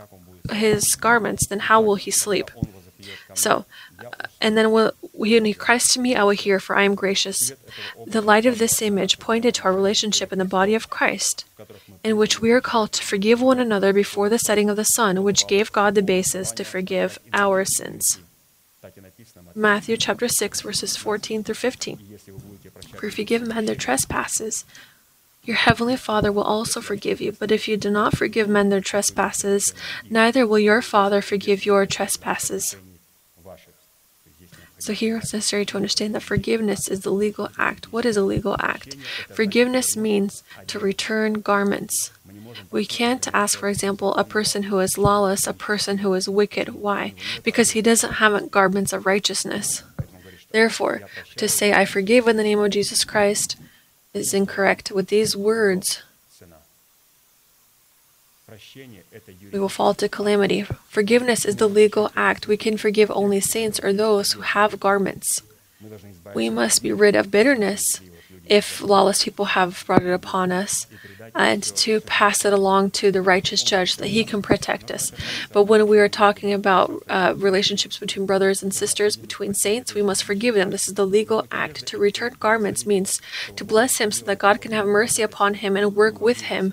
his 0.53 0.97
garments, 0.97 1.47
then 1.47 1.61
how 1.61 1.81
will 1.81 1.97
he 1.97 2.11
sleep? 2.11 2.51
So, 3.35 3.65
and 4.41 4.57
then 4.57 4.71
when 4.71 5.45
he 5.45 5.55
cries 5.55 5.89
to 5.89 6.01
me, 6.01 6.15
I 6.15 6.23
will 6.23 6.31
hear, 6.31 6.61
for 6.61 6.77
I 6.77 6.85
am 6.85 6.95
gracious. 6.95 7.53
The 8.07 8.21
light 8.21 8.47
of 8.47 8.59
this 8.59 8.81
image 8.81 9.19
pointed 9.19 9.57
to 9.57 9.65
our 9.65 9.73
relationship 9.73 10.33
in 10.33 10.39
the 10.39 10.45
body 10.45 10.75
of 10.75 10.91
Christ, 10.91 11.45
in 12.05 12.17
which 12.17 12.41
we 12.41 12.53
are 12.53 12.61
called 12.61 12.93
to 12.93 13.05
forgive 13.05 13.41
one 13.41 13.59
another 13.59 13.93
before 13.93 14.29
the 14.29 14.39
setting 14.39 14.71
of 14.71 14.77
the 14.77 14.85
sun, 14.85 15.25
which 15.25 15.49
gave 15.49 15.73
God 15.73 15.95
the 15.95 16.03
basis 16.03 16.53
to 16.53 16.65
forgive 16.65 17.19
our 17.33 17.65
sins. 17.65 18.21
Matthew 19.55 19.97
chapter 19.97 20.29
6, 20.29 20.61
verses 20.61 20.97
14 20.97 21.43
through 21.43 21.55
15. 21.57 21.99
For 22.95 23.07
if 23.07 23.19
you 23.19 23.25
give 23.25 23.47
men 23.47 23.67
their 23.67 23.75
trespasses, 23.75 24.65
your 25.43 25.57
heavenly 25.57 25.97
Father 25.97 26.31
will 26.31 26.45
also 26.45 26.81
forgive 26.81 27.21
you. 27.21 27.33
But 27.33 27.51
if 27.51 27.67
you 27.67 27.77
do 27.77 27.91
not 27.91 28.17
forgive 28.17 28.49
men 28.49 28.69
their 28.69 28.81
trespasses, 28.81 29.75
neither 30.09 30.47
will 30.47 30.59
your 30.59 30.81
Father 30.81 31.21
forgive 31.23 31.67
your 31.67 31.87
trespasses. 31.87 32.77
So 34.79 34.93
here 34.93 35.17
it's 35.17 35.33
necessary 35.33 35.67
to 35.67 35.77
understand 35.77 36.15
that 36.15 36.23
forgiveness 36.23 36.89
is 36.89 37.01
the 37.01 37.11
legal 37.11 37.51
act. 37.59 37.93
What 37.93 38.05
is 38.05 38.17
a 38.17 38.23
legal 38.23 38.57
act? 38.61 38.95
Forgiveness 39.29 39.97
means 39.97 40.43
to 40.69 40.79
return 40.79 41.41
garments. 41.41 42.13
We 42.71 42.87
can't 42.87 43.27
ask, 43.35 43.59
for 43.59 43.69
example, 43.69 44.15
a 44.15 44.25
person 44.25 44.65
who 44.65 44.79
is 44.79 44.99
lawless, 44.99 45.47
a 45.47 45.53
person 45.53 45.99
who 45.99 46.15
is 46.15 46.29
wicked. 46.29 46.71
Why? 46.71 47.15
Because 47.43 47.73
he 47.73 47.83
doesn't 47.83 48.15
have 48.15 48.51
garments 48.51 48.93
of 48.93 49.07
righteousness. 49.07 49.83
Therefore, 50.51 51.03
to 51.37 51.49
say, 51.49 51.73
I 51.73 51.85
forgive 51.85 52.27
in 52.27 52.37
the 52.37 52.43
name 52.43 52.59
of 52.61 52.71
Jesus 52.71 53.05
Christ 53.05 53.57
is 54.15 54.33
incorrect. 54.33 54.91
With 54.91 55.09
these 55.09 55.37
words, 55.37 56.03
we 59.53 59.59
will 59.59 59.69
fall 59.69 59.95
to 59.95 60.09
calamity. 60.09 60.63
Forgiveness 60.89 61.45
is 61.45 61.57
the 61.57 61.69
legal 61.69 62.11
act. 62.17 62.49
We 62.49 62.57
can 62.57 62.77
forgive 62.77 63.11
only 63.11 63.41
saints 63.41 63.79
or 63.83 63.93
those 63.93 64.33
who 64.33 64.41
have 64.41 64.81
garments. 64.81 65.43
We 66.35 66.51
must 66.51 66.83
be 66.83 66.93
rid 66.93 67.15
of 67.15 67.31
bitterness 67.31 68.01
if 68.47 68.81
lawless 68.81 69.25
people 69.25 69.45
have 69.47 69.85
brought 69.87 70.03
it 70.03 70.13
upon 70.13 70.51
us 70.51 70.87
and 71.35 71.63
to 71.63 72.01
pass 72.01 72.45
it 72.45 72.53
along 72.53 72.91
to 72.91 73.13
the 73.13 73.21
righteous 73.21 73.63
judge 73.63 73.97
that 73.97 74.09
he 74.09 74.25
can 74.25 74.41
protect 74.41 74.91
us. 74.91 75.13
But 75.53 75.65
when 75.65 75.87
we 75.87 75.99
are 75.99 76.09
talking 76.09 76.53
about 76.53 77.03
uh, 77.09 77.35
relationships 77.37 77.99
between 77.99 78.27
brothers 78.27 78.63
and 78.63 78.73
sisters, 78.73 79.17
between 79.17 79.55
saints, 79.55 79.95
we 79.95 80.03
must 80.03 80.25
forgive 80.25 80.55
them. 80.55 80.71
This 80.71 80.89
is 80.89 80.95
the 80.95 81.07
legal 81.07 81.47
act. 81.53 81.87
To 81.87 81.99
return 81.99 82.37
garments 82.41 82.87
means 82.87 83.21
to 83.57 83.65
bless 83.65 83.99
him 83.99 84.11
so 84.11 84.25
that 84.25 84.39
God 84.39 84.61
can 84.61 84.73
have 84.73 84.87
mercy 84.87 85.23
upon 85.23 85.55
him 85.55 85.77
and 85.77 85.95
work 85.95 86.21
with 86.21 86.43
him. 86.43 86.73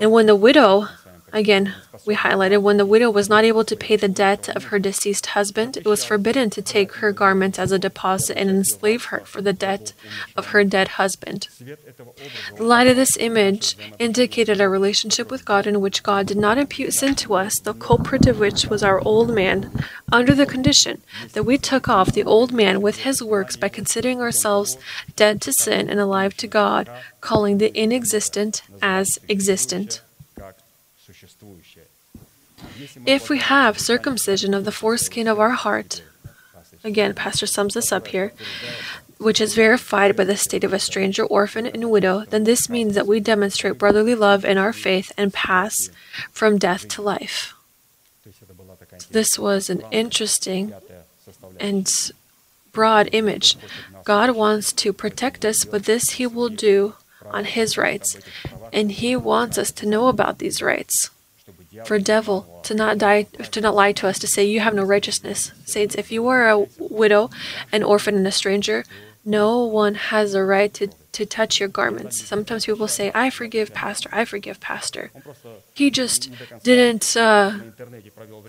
And 0.00 0.12
when 0.12 0.26
the 0.26 0.36
widow 0.36 0.86
Again, 1.32 1.74
we 2.06 2.14
highlighted 2.14 2.62
when 2.62 2.76
the 2.76 2.86
widow 2.86 3.10
was 3.10 3.28
not 3.28 3.44
able 3.44 3.64
to 3.64 3.76
pay 3.76 3.96
the 3.96 4.08
debt 4.08 4.48
of 4.48 4.64
her 4.64 4.78
deceased 4.78 5.26
husband, 5.26 5.76
it 5.76 5.86
was 5.86 6.04
forbidden 6.04 6.50
to 6.50 6.62
take 6.62 6.94
her 6.94 7.12
garment 7.12 7.58
as 7.58 7.72
a 7.72 7.78
deposit 7.78 8.36
and 8.36 8.50
enslave 8.50 9.04
her 9.06 9.20
for 9.20 9.40
the 9.40 9.52
debt 9.52 9.92
of 10.36 10.46
her 10.46 10.64
dead 10.64 10.88
husband. 10.88 11.48
The 12.56 12.64
light 12.64 12.86
of 12.88 12.96
this 12.96 13.16
image 13.16 13.76
indicated 13.98 14.60
a 14.60 14.68
relationship 14.68 15.30
with 15.30 15.44
God 15.44 15.66
in 15.66 15.80
which 15.80 16.02
God 16.02 16.26
did 16.26 16.36
not 16.36 16.58
impute 16.58 16.94
sin 16.94 17.14
to 17.16 17.34
us, 17.34 17.58
the 17.60 17.74
culprit 17.74 18.26
of 18.26 18.40
which 18.40 18.66
was 18.66 18.82
our 18.82 19.00
old 19.00 19.30
man, 19.30 19.70
under 20.10 20.34
the 20.34 20.46
condition 20.46 21.02
that 21.32 21.44
we 21.44 21.58
took 21.58 21.88
off 21.88 22.12
the 22.12 22.24
old 22.24 22.52
man 22.52 22.80
with 22.80 22.98
his 22.98 23.22
works 23.22 23.56
by 23.56 23.68
considering 23.68 24.20
ourselves 24.20 24.78
dead 25.16 25.40
to 25.42 25.52
sin 25.52 25.88
and 25.88 26.00
alive 26.00 26.36
to 26.38 26.46
God, 26.46 26.90
calling 27.20 27.58
the 27.58 27.72
inexistent 27.78 28.62
as 28.82 29.18
existent. 29.28 30.00
If 33.06 33.28
we 33.28 33.38
have 33.38 33.78
circumcision 33.78 34.54
of 34.54 34.64
the 34.64 34.72
foreskin 34.72 35.26
of 35.28 35.38
our 35.38 35.50
heart, 35.50 36.02
again, 36.84 37.14
Pastor 37.14 37.46
sums 37.46 37.74
this 37.74 37.92
up 37.92 38.08
here, 38.08 38.32
which 39.18 39.40
is 39.40 39.54
verified 39.54 40.16
by 40.16 40.24
the 40.24 40.36
state 40.36 40.64
of 40.64 40.72
a 40.72 40.78
stranger, 40.78 41.24
orphan, 41.24 41.66
and 41.66 41.90
widow, 41.90 42.24
then 42.30 42.44
this 42.44 42.68
means 42.68 42.94
that 42.94 43.06
we 43.06 43.20
demonstrate 43.20 43.78
brotherly 43.78 44.14
love 44.14 44.44
in 44.44 44.56
our 44.58 44.72
faith 44.72 45.12
and 45.16 45.32
pass 45.32 45.90
from 46.30 46.58
death 46.58 46.88
to 46.88 47.02
life. 47.02 47.54
This 49.10 49.38
was 49.38 49.68
an 49.70 49.82
interesting 49.90 50.72
and 51.58 51.90
broad 52.72 53.08
image. 53.12 53.56
God 54.04 54.30
wants 54.30 54.72
to 54.74 54.92
protect 54.92 55.44
us, 55.44 55.64
but 55.64 55.84
this 55.84 56.10
He 56.10 56.26
will 56.26 56.48
do 56.48 56.94
on 57.26 57.44
His 57.44 57.76
rights, 57.76 58.16
and 58.72 58.92
He 58.92 59.16
wants 59.16 59.58
us 59.58 59.70
to 59.72 59.86
know 59.86 60.08
about 60.08 60.38
these 60.38 60.62
rights 60.62 61.10
for 61.84 61.98
devil 61.98 62.60
to 62.64 62.74
not 62.74 62.98
die 62.98 63.22
to 63.22 63.60
not 63.60 63.74
lie 63.74 63.92
to 63.92 64.08
us 64.08 64.18
to 64.18 64.26
say 64.26 64.44
you 64.44 64.60
have 64.60 64.74
no 64.74 64.82
righteousness. 64.82 65.52
Saints 65.64 65.94
if 65.94 66.10
you 66.10 66.26
are 66.28 66.48
a 66.48 66.66
widow 66.78 67.30
an 67.72 67.82
orphan 67.82 68.16
and 68.16 68.26
a 68.26 68.32
stranger 68.32 68.84
no 69.24 69.64
one 69.64 69.94
has 69.94 70.34
a 70.34 70.42
right 70.42 70.72
to 70.74 70.88
to 71.12 71.26
touch 71.26 71.58
your 71.58 71.68
garments. 71.68 72.22
Sometimes 72.24 72.66
people 72.66 72.88
say, 72.88 73.10
I 73.14 73.30
forgive 73.30 73.74
Pastor, 73.74 74.08
I 74.12 74.24
forgive 74.24 74.60
Pastor. 74.60 75.10
He 75.74 75.90
just 75.90 76.30
didn't 76.62 77.16
uh, 77.16 77.58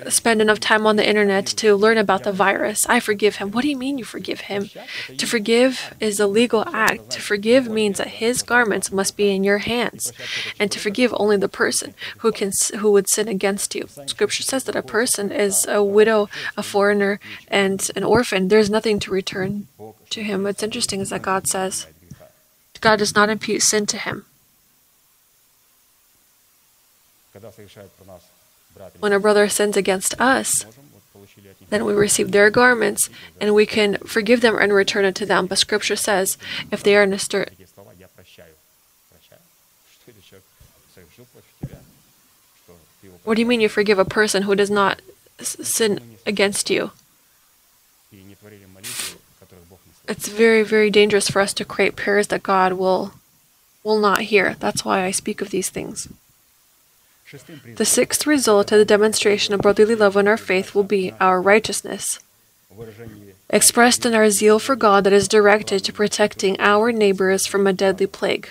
spend 0.10 0.42
enough 0.42 0.60
time 0.60 0.86
on 0.86 0.96
the 0.96 1.08
internet 1.08 1.46
to 1.48 1.76
learn 1.76 1.98
about 1.98 2.24
the 2.24 2.32
virus. 2.32 2.86
I 2.88 3.00
forgive 3.00 3.38
him. 3.38 3.52
What 3.52 3.62
do 3.64 3.70
you 3.70 3.78
mean 3.78 3.98
you 3.98 4.04
forgive 4.04 4.42
him? 4.42 4.70
To 5.18 5.26
forgive 5.26 5.94
is 6.00 6.20
a 6.20 6.28
legal 6.28 6.66
act. 6.74 7.10
To 7.12 7.22
forgive 7.22 7.70
means 7.70 7.98
that 7.98 8.08
his 8.08 8.42
garments 8.42 8.92
must 8.92 9.18
be 9.18 9.32
in 9.32 9.44
your 9.44 9.60
hands, 9.60 10.14
and 10.60 10.72
to 10.72 10.80
forgive 10.80 11.14
only 11.18 11.38
the 11.38 11.50
person 11.50 11.94
who 12.20 12.32
can 12.32 12.52
who 12.80 12.92
would 12.92 13.08
sin 13.08 13.28
against 13.28 13.76
you. 13.76 13.88
Scripture 14.06 14.44
says 14.44 14.66
that 14.66 14.76
a 14.76 14.82
person 14.82 15.32
is 15.32 15.66
a 15.68 15.84
widow, 15.84 16.30
a 16.58 16.64
foreigner, 16.64 17.20
and 17.48 17.90
an 17.96 18.04
orphan. 18.04 18.48
There's 18.48 18.70
nothing 18.70 19.00
to 19.00 19.12
return 19.12 19.68
to 20.10 20.24
him. 20.24 20.44
What's 20.44 20.64
interesting 20.64 21.00
is 21.00 21.10
that 21.10 21.22
God 21.22 21.48
says, 21.48 21.88
God 22.82 22.98
does 22.98 23.16
not 23.16 23.30
impute 23.30 23.62
sin 23.62 23.86
to 23.88 23.98
him. 23.98 24.26
When 29.00 29.14
a 29.14 29.20
brother 29.20 29.48
sins 29.48 29.78
against 29.78 30.20
us, 30.20 30.66
then 31.70 31.86
we 31.86 31.94
receive 31.94 32.32
their 32.32 32.50
garments 32.50 33.10
and 33.40 33.54
we 33.54 33.66
can 33.66 33.98
forgive 33.98 34.42
them 34.42 34.58
and 34.58 34.74
return 34.74 35.06
it 35.06 35.16
to 35.16 35.26
them. 35.26 35.46
But 35.48 35.58
Scripture 35.58 35.96
says 35.96 36.38
if 36.72 36.84
they 36.84 36.96
are 36.96 37.04
in 37.04 37.14
a 37.14 37.20
stir. 37.20 37.46
What 43.24 43.36
do 43.36 43.42
you 43.42 43.46
mean 43.46 43.62
you 43.62 43.70
forgive 43.70 44.00
a 44.00 44.06
person 44.06 44.44
who 44.44 44.56
does 44.56 44.72
not 44.72 45.02
sin 45.40 46.18
against 46.26 46.70
you? 46.70 46.92
It's 50.12 50.28
very, 50.28 50.62
very 50.62 50.90
dangerous 50.90 51.30
for 51.30 51.42
us 51.42 51.54
to 51.54 51.66
create 51.66 51.96
prayers 51.96 52.28
that 52.28 52.44
God 52.44 52.74
will 52.74 53.14
will 53.84 53.98
not 54.00 54.22
hear. 54.22 54.56
That's 54.60 54.86
why 54.86 55.04
I 55.06 55.12
speak 55.12 55.42
of 55.42 55.50
these 55.50 55.70
things. 55.70 56.08
The 57.78 57.86
sixth 57.86 58.28
result 58.28 58.72
of 58.72 58.78
the 58.78 58.86
demonstration 58.86 59.54
of 59.54 59.62
brotherly 59.62 59.96
love 59.96 60.18
in 60.18 60.28
our 60.28 60.38
faith 60.38 60.76
will 60.76 60.84
be 60.84 61.14
our 61.20 61.42
righteousness, 61.42 62.20
expressed 63.50 64.06
in 64.06 64.14
our 64.14 64.30
zeal 64.30 64.60
for 64.60 64.76
God 64.76 65.06
that 65.06 65.14
is 65.14 65.28
directed 65.30 65.84
to 65.86 65.94
protecting 65.94 66.60
our 66.60 66.92
neighbors 66.92 67.46
from 67.48 67.66
a 67.66 67.74
deadly 67.74 68.06
plague. 68.06 68.50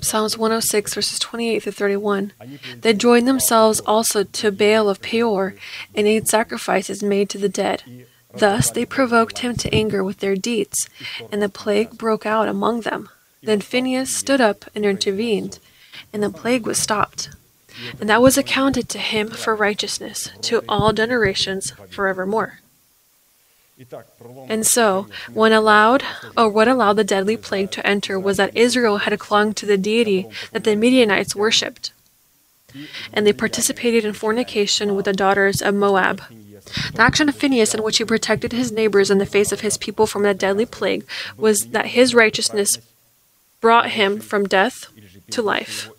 Psalms 0.00 0.38
106, 0.38 0.94
verses 0.94 1.18
28 1.18 1.62
through 1.62 1.72
31. 1.72 2.32
They 2.80 2.94
joined 2.94 3.28
themselves 3.28 3.80
also 3.80 4.24
to 4.24 4.50
Baal 4.50 4.88
of 4.88 5.02
Peor 5.02 5.54
and 5.94 6.06
ate 6.06 6.26
sacrifices 6.26 7.02
made 7.02 7.28
to 7.30 7.38
the 7.38 7.50
dead. 7.50 7.82
Thus 8.32 8.70
they 8.70 8.84
provoked 8.84 9.38
him 9.38 9.56
to 9.56 9.74
anger 9.74 10.04
with 10.04 10.18
their 10.18 10.36
deeds, 10.36 10.88
and 11.32 11.42
the 11.42 11.48
plague 11.48 11.98
broke 11.98 12.26
out 12.26 12.48
among 12.48 12.82
them. 12.82 13.08
Then 13.42 13.60
Phinehas 13.60 14.14
stood 14.14 14.40
up 14.40 14.66
and 14.74 14.84
intervened, 14.84 15.58
and 16.12 16.22
the 16.22 16.30
plague 16.30 16.66
was 16.66 16.78
stopped. 16.78 17.30
And 17.98 18.08
that 18.10 18.22
was 18.22 18.36
accounted 18.36 18.88
to 18.90 18.98
him 18.98 19.30
for 19.30 19.54
righteousness 19.56 20.30
to 20.42 20.62
all 20.68 20.92
generations 20.92 21.72
forevermore. 21.90 22.60
And 24.48 24.66
so, 24.66 25.06
when 25.32 25.52
allowed, 25.52 26.02
or 26.36 26.50
what 26.50 26.68
allowed 26.68 26.94
the 26.94 27.04
deadly 27.04 27.38
plague 27.38 27.70
to 27.72 27.86
enter 27.86 28.20
was 28.20 28.36
that 28.36 28.54
Israel 28.54 28.98
had 28.98 29.18
clung 29.18 29.54
to 29.54 29.64
the 29.64 29.78
deity 29.78 30.28
that 30.52 30.64
the 30.64 30.76
Midianites 30.76 31.34
worshipped, 31.34 31.92
and 33.10 33.26
they 33.26 33.32
participated 33.32 34.04
in 34.04 34.12
fornication 34.12 34.94
with 34.94 35.06
the 35.06 35.14
daughters 35.14 35.62
of 35.62 35.74
Moab. 35.74 36.20
The 36.94 37.02
action 37.02 37.28
of 37.28 37.34
Phineas, 37.34 37.74
in 37.74 37.82
which 37.82 37.98
he 37.98 38.04
protected 38.04 38.52
his 38.52 38.72
neighbors 38.72 39.10
in 39.10 39.18
the 39.18 39.26
face 39.26 39.52
of 39.52 39.60
his 39.60 39.76
people 39.76 40.06
from 40.06 40.22
that 40.22 40.38
deadly 40.38 40.66
plague, 40.66 41.06
was 41.36 41.68
that 41.68 41.86
his 41.86 42.14
righteousness 42.14 42.78
brought 43.60 43.90
him 43.90 44.20
from 44.20 44.46
death 44.46 44.86
to 45.30 45.42
life. 45.42 45.90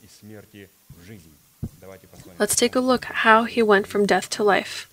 Let's 2.40 2.56
take 2.56 2.76
a 2.76 2.80
look 2.80 3.06
at 3.08 3.18
how 3.18 3.44
he 3.44 3.62
went 3.62 3.88
from 3.88 4.06
death 4.06 4.30
to 4.32 4.44
life. 4.44 4.88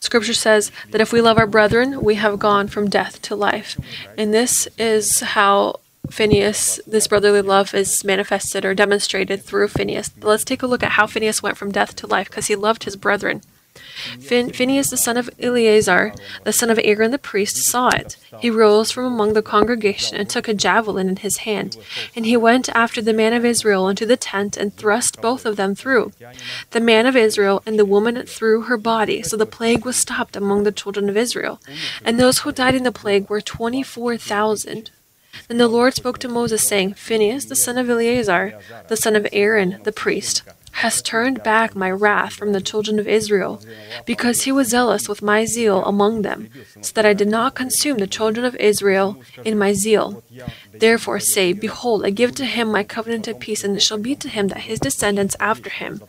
Scripture 0.00 0.34
says 0.34 0.72
that 0.90 1.00
if 1.00 1.12
we 1.12 1.20
love 1.20 1.38
our 1.38 1.46
brethren, 1.46 2.02
we 2.02 2.16
have 2.16 2.38
gone 2.38 2.68
from 2.68 2.90
death 2.90 3.22
to 3.22 3.36
life. 3.36 3.78
And 4.16 4.32
this 4.32 4.66
is 4.78 5.20
how 5.20 5.80
Phineas, 6.10 6.80
this 6.86 7.08
brotherly 7.08 7.42
love 7.42 7.74
is 7.74 8.04
manifested 8.04 8.64
or 8.64 8.74
demonstrated 8.74 9.42
through 9.42 9.68
Phineas. 9.68 10.10
Let's 10.20 10.44
take 10.44 10.62
a 10.62 10.66
look 10.66 10.82
at 10.82 10.92
how 10.92 11.06
Phineas 11.06 11.42
went 11.42 11.56
from 11.56 11.72
death 11.72 11.96
to 11.96 12.06
life 12.06 12.28
because 12.28 12.46
he 12.46 12.56
loved 12.56 12.84
his 12.84 12.96
brethren. 12.96 13.42
Phin- 14.20 14.52
Phinehas, 14.52 14.90
the 14.90 14.96
son 14.96 15.16
of 15.16 15.30
Eleazar, 15.38 16.12
the 16.44 16.52
son 16.52 16.70
of 16.70 16.80
Aaron 16.82 17.10
the 17.10 17.18
priest, 17.18 17.56
saw 17.56 17.88
it. 17.88 18.16
He 18.40 18.50
rose 18.50 18.90
from 18.90 19.04
among 19.04 19.32
the 19.32 19.42
congregation 19.42 20.16
and 20.16 20.28
took 20.28 20.48
a 20.48 20.54
javelin 20.54 21.08
in 21.08 21.16
his 21.16 21.38
hand. 21.38 21.76
And 22.14 22.26
he 22.26 22.36
went 22.36 22.68
after 22.70 23.00
the 23.00 23.12
man 23.12 23.32
of 23.32 23.44
Israel 23.44 23.88
into 23.88 24.06
the 24.06 24.16
tent 24.16 24.56
and 24.56 24.74
thrust 24.74 25.20
both 25.20 25.46
of 25.46 25.56
them 25.56 25.74
through. 25.74 26.12
The 26.70 26.80
man 26.80 27.06
of 27.06 27.16
Israel 27.16 27.62
and 27.66 27.78
the 27.78 27.84
woman 27.84 28.24
threw 28.26 28.62
her 28.62 28.76
body, 28.76 29.22
so 29.22 29.36
the 29.36 29.46
plague 29.46 29.84
was 29.84 29.96
stopped 29.96 30.36
among 30.36 30.62
the 30.62 30.72
children 30.72 31.08
of 31.08 31.16
Israel. 31.16 31.60
And 32.04 32.18
those 32.18 32.40
who 32.40 32.52
died 32.52 32.74
in 32.74 32.82
the 32.84 32.92
plague 32.92 33.28
were 33.30 33.40
twenty 33.40 33.82
four 33.82 34.16
thousand. 34.16 34.90
Then 35.48 35.58
the 35.58 35.68
Lord 35.68 35.94
spoke 35.94 36.18
to 36.20 36.28
Moses, 36.28 36.66
saying, 36.66 36.94
Phinehas, 36.94 37.44
the 37.44 37.56
son 37.56 37.76
of 37.76 37.90
Eleazar, 37.90 38.58
the 38.88 38.96
son 38.96 39.14
of 39.14 39.26
Aaron, 39.32 39.80
the 39.84 39.92
priest, 39.92 40.42
has 40.82 41.00
turned 41.00 41.42
back 41.42 41.74
my 41.74 41.90
wrath 41.90 42.34
from 42.34 42.52
the 42.52 42.60
children 42.60 42.98
of 42.98 43.08
Israel, 43.08 43.62
because 44.04 44.42
he 44.42 44.52
was 44.52 44.68
zealous 44.68 45.08
with 45.08 45.22
my 45.22 45.44
zeal 45.44 45.82
among 45.84 46.22
them, 46.22 46.50
so 46.82 46.92
that 46.94 47.06
I 47.06 47.14
did 47.14 47.28
not 47.28 47.54
consume 47.54 47.98
the 47.98 48.06
children 48.06 48.44
of 48.44 48.54
Israel 48.56 49.08
in 49.44 49.56
my 49.56 49.72
zeal. 49.72 50.22
Therefore 50.74 51.18
say, 51.18 51.52
Behold, 51.54 52.04
I 52.04 52.10
give 52.10 52.34
to 52.34 52.44
him 52.44 52.68
my 52.68 52.84
covenant 52.84 53.26
of 53.26 53.40
peace, 53.40 53.64
and 53.64 53.74
it 53.76 53.80
shall 53.80 53.98
be 53.98 54.14
to 54.16 54.28
him 54.28 54.48
that 54.48 54.68
his 54.68 54.78
descendants 54.78 55.36
after 55.40 55.70
him 55.70 56.02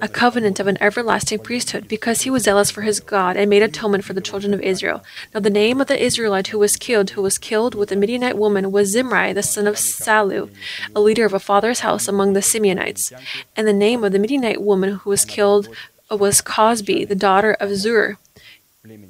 a 0.00 0.08
covenant 0.08 0.60
of 0.60 0.66
an 0.66 0.78
everlasting 0.80 1.38
priesthood, 1.38 1.88
because 1.88 2.22
he 2.22 2.30
was 2.30 2.44
zealous 2.44 2.70
for 2.70 2.82
his 2.82 3.00
God 3.00 3.36
and 3.36 3.50
made 3.50 3.62
atonement 3.62 4.04
for 4.04 4.12
the 4.12 4.20
children 4.20 4.54
of 4.54 4.60
Israel. 4.60 5.02
Now 5.34 5.40
the 5.40 5.50
name 5.50 5.80
of 5.80 5.86
the 5.86 6.02
Israelite 6.02 6.48
who 6.48 6.58
was 6.58 6.76
killed, 6.76 7.10
who 7.10 7.22
was 7.22 7.38
killed 7.38 7.74
with 7.74 7.92
a 7.92 7.96
Midianite 7.96 8.38
woman, 8.38 8.72
was 8.72 8.92
Zimri, 8.92 9.32
the 9.32 9.42
son 9.42 9.66
of 9.66 9.76
Salu, 9.76 10.50
a 10.94 11.00
leader 11.00 11.24
of 11.24 11.34
a 11.34 11.40
father's 11.40 11.80
house 11.80 12.08
among 12.08 12.32
the 12.32 12.40
Simeonites. 12.40 13.12
And 13.56 13.66
the 13.66 13.72
name 13.72 14.04
of 14.04 14.12
the 14.12 14.18
Midianite 14.18 14.62
woman 14.62 14.90
who 14.94 15.10
was 15.10 15.24
killed 15.24 15.68
was 16.10 16.42
Cosbi, 16.42 17.06
the 17.06 17.14
daughter 17.14 17.52
of 17.60 17.74
Zur. 17.76 18.18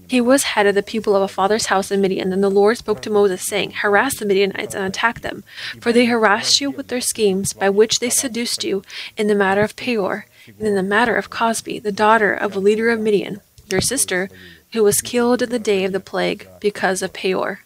He 0.08 0.20
was 0.20 0.42
head 0.42 0.66
of 0.66 0.74
the 0.74 0.82
people 0.82 1.14
of 1.14 1.22
a 1.22 1.28
father's 1.28 1.66
house 1.66 1.92
in 1.92 2.00
Midian. 2.00 2.32
And 2.32 2.42
the 2.42 2.50
Lord 2.50 2.76
spoke 2.76 3.00
to 3.02 3.10
Moses, 3.10 3.46
saying, 3.46 3.70
Harass 3.70 4.18
the 4.18 4.26
Midianites 4.26 4.74
and 4.74 4.84
attack 4.84 5.20
them, 5.20 5.44
for 5.80 5.92
they 5.92 6.06
harassed 6.06 6.60
you 6.60 6.72
with 6.72 6.88
their 6.88 7.00
schemes, 7.00 7.52
by 7.52 7.70
which 7.70 8.00
they 8.00 8.10
seduced 8.10 8.64
you 8.64 8.82
in 9.16 9.28
the 9.28 9.34
matter 9.34 9.62
of 9.62 9.76
Peor, 9.76 10.26
and 10.58 10.66
in 10.66 10.74
the 10.74 10.82
matter 10.82 11.14
of 11.14 11.30
Cosbi, 11.30 11.78
the 11.78 11.92
daughter 11.92 12.34
of 12.34 12.56
a 12.56 12.58
leader 12.58 12.90
of 12.90 12.98
Midian, 12.98 13.40
your 13.70 13.80
sister, 13.80 14.28
who 14.72 14.82
was 14.82 15.00
killed 15.00 15.40
in 15.40 15.50
the 15.50 15.60
day 15.60 15.84
of 15.84 15.92
the 15.92 16.00
plague 16.00 16.48
because 16.58 17.00
of 17.00 17.12
Peor. 17.12 17.60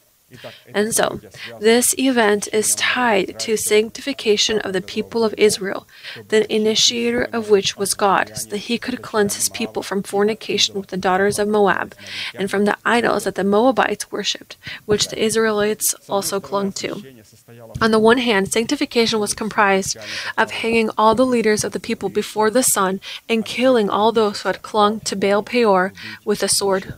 And 0.73 0.95
so, 0.95 1.21
this 1.61 1.95
event 1.99 2.49
is 2.53 2.75
tied 2.75 3.39
to 3.41 3.57
sanctification 3.57 4.59
of 4.61 4.73
the 4.73 4.81
people 4.81 5.25
of 5.25 5.35
Israel, 5.39 5.87
the 6.29 6.53
initiator 6.53 7.25
of 7.33 7.51
which 7.51 7.77
was 7.77 7.95
God, 7.95 8.37
so 8.37 8.49
that 8.51 8.69
he 8.69 8.79
could 8.79 9.03
cleanse 9.03 9.37
his 9.37 9.49
people 9.49 9.83
from 9.83 10.03
fornication 10.03 10.75
with 10.75 10.89
the 10.89 10.97
daughters 10.97 11.39
of 11.39 11.49
Moab, 11.49 11.95
and 12.35 12.51
from 12.51 12.65
the 12.65 12.77
idols 12.85 13.25
that 13.25 13.35
the 13.35 13.45
Moabites 13.45 14.11
worshipped, 14.11 14.57
which 14.87 15.09
the 15.09 15.23
Israelites 15.23 15.95
also 16.09 16.41
clung 16.41 16.73
to. 16.73 17.03
On 17.81 17.91
the 17.91 17.99
one 17.99 18.19
hand, 18.19 18.53
sanctification 18.53 19.21
was 19.21 19.35
comprised 19.35 19.97
of 20.37 20.51
hanging 20.51 20.91
all 20.97 21.15
the 21.15 21.27
leaders 21.27 21.65
of 21.65 21.73
the 21.73 21.81
people 21.81 22.09
before 22.09 22.51
the 22.51 22.63
sun 22.63 23.01
and 23.29 23.45
killing 23.45 23.89
all 23.89 24.13
those 24.13 24.43
who 24.43 24.49
had 24.49 24.63
clung 24.63 25.01
to 25.01 25.17
Baal 25.17 25.43
Peor 25.43 25.93
with 26.25 26.43
a 26.43 26.49
sword. 26.49 26.95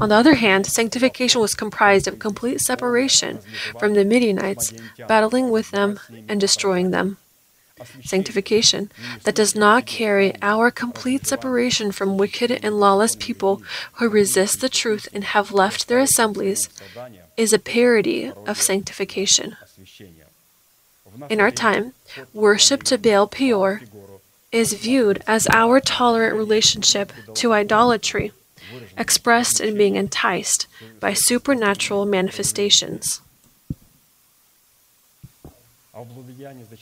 On 0.00 0.08
the 0.08 0.14
other 0.14 0.34
hand, 0.34 0.66
sanctification 0.66 1.40
was 1.40 1.54
comprised 1.54 2.08
of 2.08 2.18
complete 2.18 2.60
separation 2.60 3.40
from 3.78 3.94
the 3.94 4.04
Midianites, 4.04 4.72
battling 5.06 5.50
with 5.50 5.70
them 5.70 6.00
and 6.28 6.40
destroying 6.40 6.90
them. 6.90 7.18
Sanctification 8.04 8.90
that 9.22 9.36
does 9.36 9.54
not 9.54 9.86
carry 9.86 10.34
our 10.42 10.70
complete 10.70 11.26
separation 11.26 11.92
from 11.92 12.18
wicked 12.18 12.50
and 12.50 12.80
lawless 12.80 13.14
people 13.14 13.62
who 13.94 14.08
resist 14.08 14.60
the 14.60 14.68
truth 14.68 15.08
and 15.12 15.24
have 15.24 15.52
left 15.52 15.86
their 15.86 16.00
assemblies 16.00 16.68
is 17.36 17.52
a 17.52 17.58
parody 17.58 18.32
of 18.46 18.60
sanctification. 18.60 19.56
In 21.30 21.40
our 21.40 21.52
time, 21.52 21.92
worship 22.34 22.82
to 22.84 22.98
Baal 22.98 23.28
Peor 23.28 23.82
is 24.50 24.72
viewed 24.72 25.22
as 25.26 25.46
our 25.52 25.78
tolerant 25.78 26.34
relationship 26.34 27.12
to 27.34 27.52
idolatry 27.52 28.32
expressed 28.96 29.60
in 29.60 29.76
being 29.76 29.96
enticed 29.96 30.66
by 31.00 31.12
supernatural 31.12 32.06
manifestations. 32.06 33.20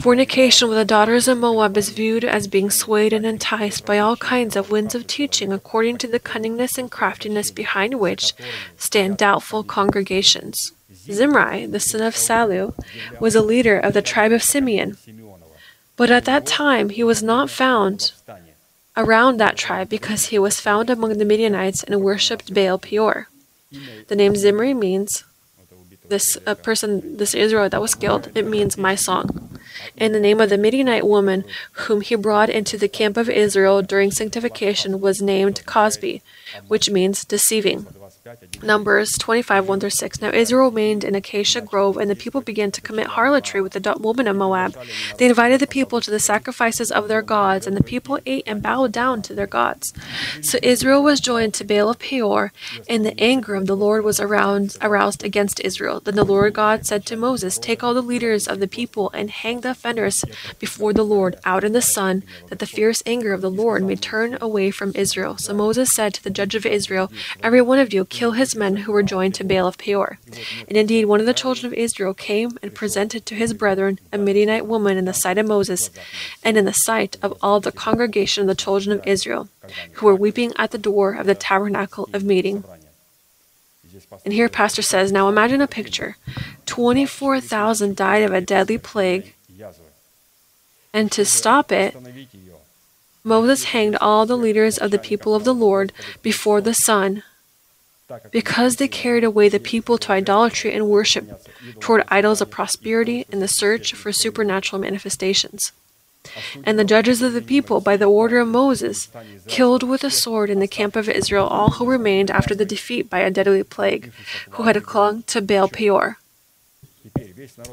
Fornication 0.02 0.68
with 0.68 0.76
the 0.76 0.84
daughters 0.84 1.26
of 1.26 1.38
Moab 1.38 1.76
is 1.78 1.88
viewed 1.88 2.24
as 2.24 2.46
being 2.46 2.68
swayed 2.68 3.14
and 3.14 3.24
enticed 3.24 3.86
by 3.86 3.98
all 3.98 4.16
kinds 4.16 4.56
of 4.56 4.70
winds 4.70 4.94
of 4.94 5.06
teaching 5.06 5.52
according 5.52 5.96
to 5.98 6.06
the 6.06 6.20
cunningness 6.20 6.76
and 6.76 6.90
craftiness 6.90 7.50
behind 7.50 7.98
which 7.98 8.34
stand 8.76 9.16
doubtful 9.16 9.62
congregations. 9.64 10.72
Zimri, 11.10 11.64
the 11.64 11.80
son 11.80 12.02
of 12.02 12.14
Salu, 12.14 12.74
was 13.18 13.34
a 13.34 13.42
leader 13.42 13.78
of 13.78 13.94
the 13.94 14.02
tribe 14.02 14.32
of 14.32 14.42
Simeon, 14.42 14.98
but 15.96 16.10
at 16.10 16.26
that 16.26 16.44
time 16.44 16.90
he 16.90 17.02
was 17.02 17.22
not 17.22 17.48
found 17.48 18.12
around 18.96 19.38
that 19.38 19.56
tribe 19.56 19.88
because 19.88 20.26
he 20.26 20.38
was 20.38 20.60
found 20.60 20.90
among 20.90 21.18
the 21.18 21.24
Midianites 21.24 21.82
and 21.82 22.00
worshipped 22.00 22.54
Baal 22.54 22.78
Peor. 22.78 23.28
The 24.08 24.16
name 24.16 24.36
Zimri 24.36 24.74
means 24.74 25.24
this 26.08 26.38
person, 26.62 27.16
this 27.16 27.34
Israel 27.34 27.68
that 27.68 27.80
was 27.80 27.94
killed, 27.94 28.30
it 28.34 28.46
means 28.46 28.78
my 28.78 28.94
song. 28.94 29.58
And 29.98 30.14
the 30.14 30.20
name 30.20 30.40
of 30.40 30.48
the 30.48 30.58
Midianite 30.58 31.06
woman 31.06 31.44
whom 31.72 32.00
he 32.00 32.14
brought 32.14 32.48
into 32.48 32.78
the 32.78 32.88
camp 32.88 33.16
of 33.16 33.28
Israel 33.28 33.82
during 33.82 34.10
sanctification 34.10 35.00
was 35.00 35.20
named 35.20 35.62
Cosbi, 35.66 36.22
which 36.68 36.90
means 36.90 37.24
deceiving. 37.24 37.86
Numbers 38.62 39.12
25 39.18 39.68
1 39.68 39.80
through 39.80 39.90
6. 39.90 40.20
Now 40.20 40.30
Israel 40.30 40.70
remained 40.70 41.04
in 41.04 41.14
Acacia 41.14 41.60
Grove, 41.60 41.96
and 41.96 42.10
the 42.10 42.16
people 42.16 42.40
began 42.40 42.70
to 42.72 42.80
commit 42.80 43.08
harlotry 43.08 43.60
with 43.60 43.72
the 43.72 43.96
woman 44.00 44.26
of 44.26 44.36
Moab. 44.36 44.76
They 45.18 45.26
invited 45.28 45.60
the 45.60 45.66
people 45.66 46.00
to 46.00 46.10
the 46.10 46.18
sacrifices 46.18 46.90
of 46.90 47.08
their 47.08 47.22
gods, 47.22 47.66
and 47.66 47.76
the 47.76 47.84
people 47.84 48.18
ate 48.26 48.44
and 48.46 48.62
bowed 48.62 48.92
down 48.92 49.22
to 49.22 49.34
their 49.34 49.46
gods. 49.46 49.92
So 50.42 50.58
Israel 50.62 51.02
was 51.02 51.20
joined 51.20 51.54
to 51.54 51.64
Baal 51.64 51.90
of 51.90 51.98
Peor, 51.98 52.52
and 52.88 53.04
the 53.04 53.18
anger 53.20 53.54
of 53.54 53.66
the 53.66 53.76
Lord 53.76 54.04
was 54.04 54.18
around, 54.18 54.76
aroused 54.80 55.22
against 55.22 55.60
Israel. 55.60 56.00
Then 56.00 56.16
the 56.16 56.24
Lord 56.24 56.54
God 56.54 56.86
said 56.86 57.06
to 57.06 57.16
Moses, 57.16 57.58
Take 57.58 57.84
all 57.84 57.94
the 57.94 58.02
leaders 58.02 58.48
of 58.48 58.60
the 58.60 58.68
people 58.68 59.10
and 59.14 59.30
hang 59.30 59.60
the 59.60 59.70
offenders 59.70 60.24
before 60.58 60.92
the 60.92 61.04
Lord 61.04 61.36
out 61.44 61.64
in 61.64 61.72
the 61.72 61.82
sun, 61.82 62.24
that 62.48 62.58
the 62.58 62.66
fierce 62.66 63.02
anger 63.06 63.32
of 63.32 63.40
the 63.40 63.50
Lord 63.50 63.82
may 63.84 63.96
turn 63.96 64.38
away 64.40 64.70
from 64.70 64.92
Israel. 64.94 65.36
So 65.38 65.54
Moses 65.54 65.92
said 65.92 66.14
to 66.14 66.24
the 66.24 66.30
judge 66.30 66.54
of 66.54 66.66
Israel, 66.66 67.10
Every 67.42 67.62
one 67.62 67.78
of 67.78 67.92
you 67.92 68.04
kill 68.16 68.32
his 68.32 68.56
men 68.56 68.76
who 68.78 68.92
were 68.92 69.02
joined 69.02 69.34
to 69.34 69.44
Baal 69.44 69.66
of 69.66 69.76
Peor. 69.76 70.18
And 70.68 70.78
indeed, 70.78 71.04
one 71.04 71.20
of 71.20 71.26
the 71.26 71.34
children 71.34 71.66
of 71.66 71.74
Israel 71.74 72.14
came 72.14 72.56
and 72.62 72.74
presented 72.74 73.26
to 73.26 73.34
his 73.34 73.52
brethren 73.52 73.98
a 74.10 74.16
Midianite 74.16 74.64
woman 74.64 74.96
in 74.96 75.04
the 75.04 75.12
sight 75.12 75.36
of 75.36 75.46
Moses, 75.46 75.90
and 76.42 76.56
in 76.56 76.64
the 76.64 76.72
sight 76.72 77.18
of 77.22 77.36
all 77.42 77.60
the 77.60 77.72
congregation 77.72 78.40
of 78.40 78.48
the 78.48 78.62
children 78.64 78.98
of 78.98 79.06
Israel, 79.06 79.48
who 79.92 80.06
were 80.06 80.14
weeping 80.14 80.54
at 80.56 80.70
the 80.70 80.78
door 80.78 81.12
of 81.12 81.26
the 81.26 81.34
tabernacle 81.34 82.08
of 82.14 82.24
meeting. 82.24 82.64
And 84.24 84.32
here, 84.32 84.48
Pastor 84.48 84.82
says, 84.82 85.12
Now 85.12 85.28
imagine 85.28 85.60
a 85.60 85.66
picture 85.66 86.16
24,000 86.64 87.94
died 87.94 88.22
of 88.22 88.32
a 88.32 88.40
deadly 88.40 88.78
plague, 88.78 89.34
and 90.94 91.12
to 91.12 91.26
stop 91.26 91.70
it, 91.70 91.94
Moses 93.22 93.64
hanged 93.74 93.96
all 94.00 94.24
the 94.24 94.38
leaders 94.38 94.78
of 94.78 94.90
the 94.90 95.06
people 95.10 95.34
of 95.34 95.44
the 95.44 95.54
Lord 95.54 95.92
before 96.22 96.62
the 96.62 96.72
sun 96.72 97.22
because 98.30 98.76
they 98.76 98.88
carried 98.88 99.24
away 99.24 99.48
the 99.48 99.60
people 99.60 99.98
to 99.98 100.12
idolatry 100.12 100.72
and 100.72 100.88
worship 100.88 101.46
toward 101.80 102.04
idols 102.08 102.40
of 102.40 102.50
prosperity 102.50 103.26
in 103.30 103.40
the 103.40 103.48
search 103.48 103.94
for 103.94 104.12
supernatural 104.12 104.80
manifestations. 104.80 105.72
And 106.64 106.78
the 106.78 106.84
judges 106.84 107.22
of 107.22 107.34
the 107.34 107.42
people, 107.42 107.80
by 107.80 107.96
the 107.96 108.06
order 108.06 108.40
of 108.40 108.48
Moses, 108.48 109.08
killed 109.46 109.82
with 109.82 110.02
a 110.02 110.10
sword 110.10 110.50
in 110.50 110.58
the 110.58 110.66
camp 110.66 110.96
of 110.96 111.08
Israel 111.08 111.46
all 111.46 111.72
who 111.72 111.86
remained 111.86 112.30
after 112.30 112.54
the 112.54 112.64
defeat 112.64 113.08
by 113.08 113.20
a 113.20 113.30
deadly 113.30 113.62
plague, 113.62 114.12
who 114.50 114.64
had 114.64 114.82
clung 114.82 115.22
to 115.24 115.40
Baal 115.40 115.68
Peor. 115.68 116.18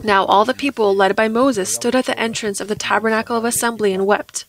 Now 0.03 0.25
all 0.25 0.45
the 0.45 0.53
people, 0.53 0.95
led 0.95 1.15
by 1.15 1.27
Moses, 1.27 1.73
stood 1.73 1.95
at 1.95 2.05
the 2.05 2.19
entrance 2.19 2.61
of 2.61 2.67
the 2.67 2.75
tabernacle 2.75 3.35
of 3.35 3.45
assembly 3.45 3.93
and 3.93 4.05
wept. 4.05 4.45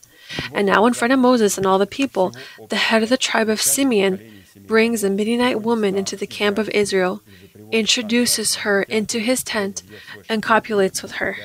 And 0.53 0.67
now 0.67 0.85
in 0.87 0.95
front 0.95 1.13
of 1.13 1.19
Moses 1.19 1.57
and 1.57 1.67
all 1.67 1.79
the 1.79 1.87
people, 1.87 2.35
the 2.69 2.77
head 2.77 3.03
of 3.03 3.09
the 3.09 3.17
tribe 3.17 3.49
of 3.49 3.63
Simeon 3.63 4.34
brings 4.57 5.03
a 5.03 5.11
Midianite 5.11 5.63
woman 5.63 5.97
into 5.97 6.17
the 6.17 6.27
camp 6.27 6.59
of 6.59 6.69
Israel, 6.71 7.21
introduces 7.73 8.57
her 8.57 8.83
into 8.85 9.19
his 9.19 9.43
tent, 9.43 9.83
and 10.29 10.43
copulates 10.43 11.03
with 11.03 11.13
her. 11.13 11.37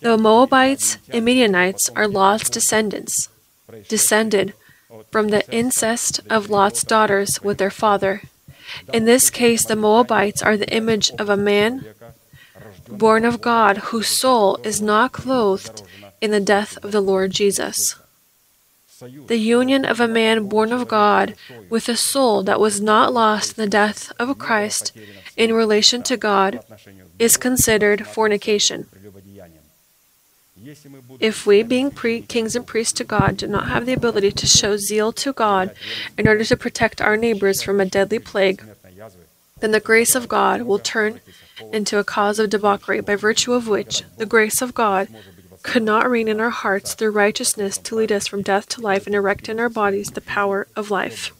The 0.00 0.18
Moabites 0.18 0.98
and 1.10 1.24
Midianites 1.24 1.90
are 1.96 2.08
Lot's 2.08 2.50
descendants, 2.50 3.28
descended 3.88 4.54
from 5.10 5.28
the 5.28 5.48
incest 5.50 6.20
of 6.28 6.50
Lot's 6.50 6.84
daughters 6.84 7.42
with 7.42 7.58
their 7.58 7.70
father. 7.70 8.22
In 8.92 9.04
this 9.04 9.30
case, 9.30 9.64
the 9.64 9.76
Moabites 9.76 10.42
are 10.42 10.56
the 10.56 10.72
image 10.72 11.10
of 11.18 11.28
a 11.28 11.36
man 11.36 11.84
born 12.88 13.24
of 13.24 13.40
God 13.40 13.78
whose 13.78 14.08
soul 14.08 14.58
is 14.62 14.80
not 14.80 15.12
clothed 15.12 15.82
in 16.20 16.30
the 16.30 16.40
death 16.40 16.78
of 16.82 16.92
the 16.92 17.00
Lord 17.00 17.30
Jesus. 17.30 17.96
The 19.00 19.36
union 19.36 19.84
of 19.84 19.98
a 20.00 20.08
man 20.08 20.48
born 20.48 20.72
of 20.72 20.86
God 20.86 21.34
with 21.68 21.88
a 21.88 21.96
soul 21.96 22.42
that 22.44 22.60
was 22.60 22.80
not 22.80 23.12
lost 23.12 23.58
in 23.58 23.64
the 23.64 23.70
death 23.70 24.12
of 24.18 24.38
Christ 24.38 24.92
in 25.36 25.52
relation 25.52 26.02
to 26.04 26.16
God 26.16 26.60
is 27.18 27.36
considered 27.36 28.06
fornication. 28.06 28.86
If 31.20 31.46
we, 31.46 31.62
being 31.62 31.90
pre- 31.90 32.22
kings 32.22 32.56
and 32.56 32.66
priests 32.66 32.92
to 32.94 33.04
God, 33.04 33.36
do 33.36 33.46
not 33.46 33.68
have 33.68 33.84
the 33.84 33.92
ability 33.92 34.32
to 34.32 34.46
show 34.46 34.76
zeal 34.76 35.12
to 35.12 35.32
God 35.32 35.74
in 36.16 36.28
order 36.28 36.44
to 36.44 36.56
protect 36.56 37.00
our 37.00 37.16
neighbors 37.16 37.62
from 37.62 37.80
a 37.80 37.84
deadly 37.84 38.18
plague, 38.18 38.62
then 39.60 39.72
the 39.72 39.80
grace 39.80 40.14
of 40.14 40.28
God 40.28 40.62
will 40.62 40.78
turn 40.78 41.20
into 41.72 41.98
a 41.98 42.04
cause 42.04 42.38
of 42.38 42.50
debauchery, 42.50 43.00
by 43.00 43.16
virtue 43.16 43.52
of 43.52 43.68
which 43.68 44.04
the 44.16 44.26
grace 44.26 44.62
of 44.62 44.74
God 44.74 45.08
could 45.64 45.82
not 45.82 46.08
reign 46.08 46.28
in 46.28 46.40
our 46.40 46.50
hearts 46.50 46.94
through 46.94 47.10
righteousness 47.10 47.78
to 47.78 47.96
lead 47.96 48.12
us 48.12 48.28
from 48.28 48.42
death 48.42 48.68
to 48.68 48.80
life 48.80 49.06
and 49.06 49.16
erect 49.16 49.48
in 49.48 49.58
our 49.58 49.70
bodies 49.70 50.10
the 50.10 50.20
power 50.20 50.68
of 50.76 50.90
life. 50.90 51.32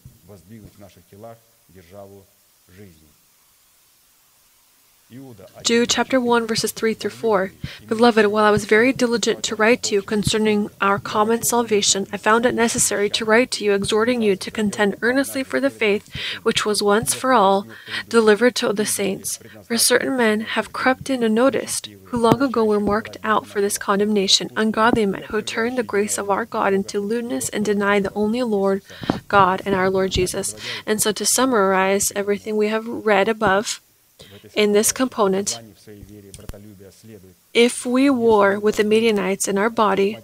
Jude 5.63 5.89
chapter 5.89 6.21
1 6.21 6.47
verses 6.47 6.73
3 6.73 6.95
through 6.95 7.11
4. 7.11 7.53
Beloved, 7.87 8.27
while 8.27 8.45
I 8.45 8.51
was 8.51 8.65
very 8.65 8.93
diligent 8.93 9.43
to 9.45 9.55
write 9.55 9.83
to 9.85 9.95
you 9.95 10.03
concerning 10.03 10.71
our 10.81 10.99
common 10.99 11.43
salvation, 11.43 12.07
I 12.13 12.17
found 12.17 12.47
it 12.47 12.55
necessary 12.55 13.09
to 13.11 13.25
write 13.25 13.51
to 13.53 13.65
you 13.65 13.73
exhorting 13.73 14.23
you 14.23 14.35
to 14.37 14.51
contend 14.51 14.97
earnestly 15.03 15.45
for 15.45 15.61
the 15.61 15.71
faith 15.71 16.15
which 16.43 16.67
was 16.67 16.83
once 16.83 17.15
for 17.15 17.33
all 17.33 17.67
delivered 18.09 18.55
to 18.57 18.73
the 18.73 18.87
saints. 18.87 19.39
For 19.63 19.79
certain 19.79 20.17
men 20.17 20.41
have 20.41 20.73
crept 20.73 21.09
in 21.09 21.23
unnoticed, 21.23 21.89
who 22.07 22.19
long 22.19 22.43
ago 22.43 22.65
were 22.65 22.81
marked 22.81 23.17
out 23.23 23.47
for 23.47 23.61
this 23.61 23.79
condemnation, 23.79 24.51
ungodly 24.57 25.07
men 25.07 25.23
who 25.25 25.43
turned 25.43 25.79
the 25.79 25.83
grace 25.83 26.19
of 26.19 26.29
our 26.29 26.45
God 26.45 26.73
into 26.73 27.01
lewdness 27.01 27.49
and 27.49 27.65
denied 27.65 28.03
the 28.03 28.15
only 28.15 28.43
Lord 28.43 28.83
God 29.29 29.63
and 29.65 29.75
our 29.75 29.91
Lord 29.91 30.11
Jesus. 30.11 30.55
And 30.87 31.01
so 31.01 31.13
to 31.13 31.25
summarize 31.25 32.13
everything 32.17 32.57
we 32.57 32.69
have 32.69 32.87
read 32.87 33.29
above, 33.29 33.81
in 34.55 34.73
this 34.73 34.93
component, 34.93 35.59
if 37.53 37.87
we 37.87 38.11
war 38.11 38.59
with 38.59 38.77
the 38.77 38.85
Midianites 38.85 39.49
in 39.49 39.59
our 39.59 39.71
body 39.71 40.19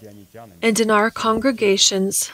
and 0.63 0.81
in 0.81 0.91
our 0.91 1.11
congregations, 1.11 2.33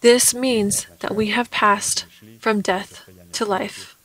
this 0.00 0.34
means 0.34 0.86
that 1.00 1.14
we 1.14 1.28
have 1.28 1.50
passed 1.50 2.06
from 2.38 2.60
death 2.60 3.08
to 3.32 3.44
life. 3.44 3.96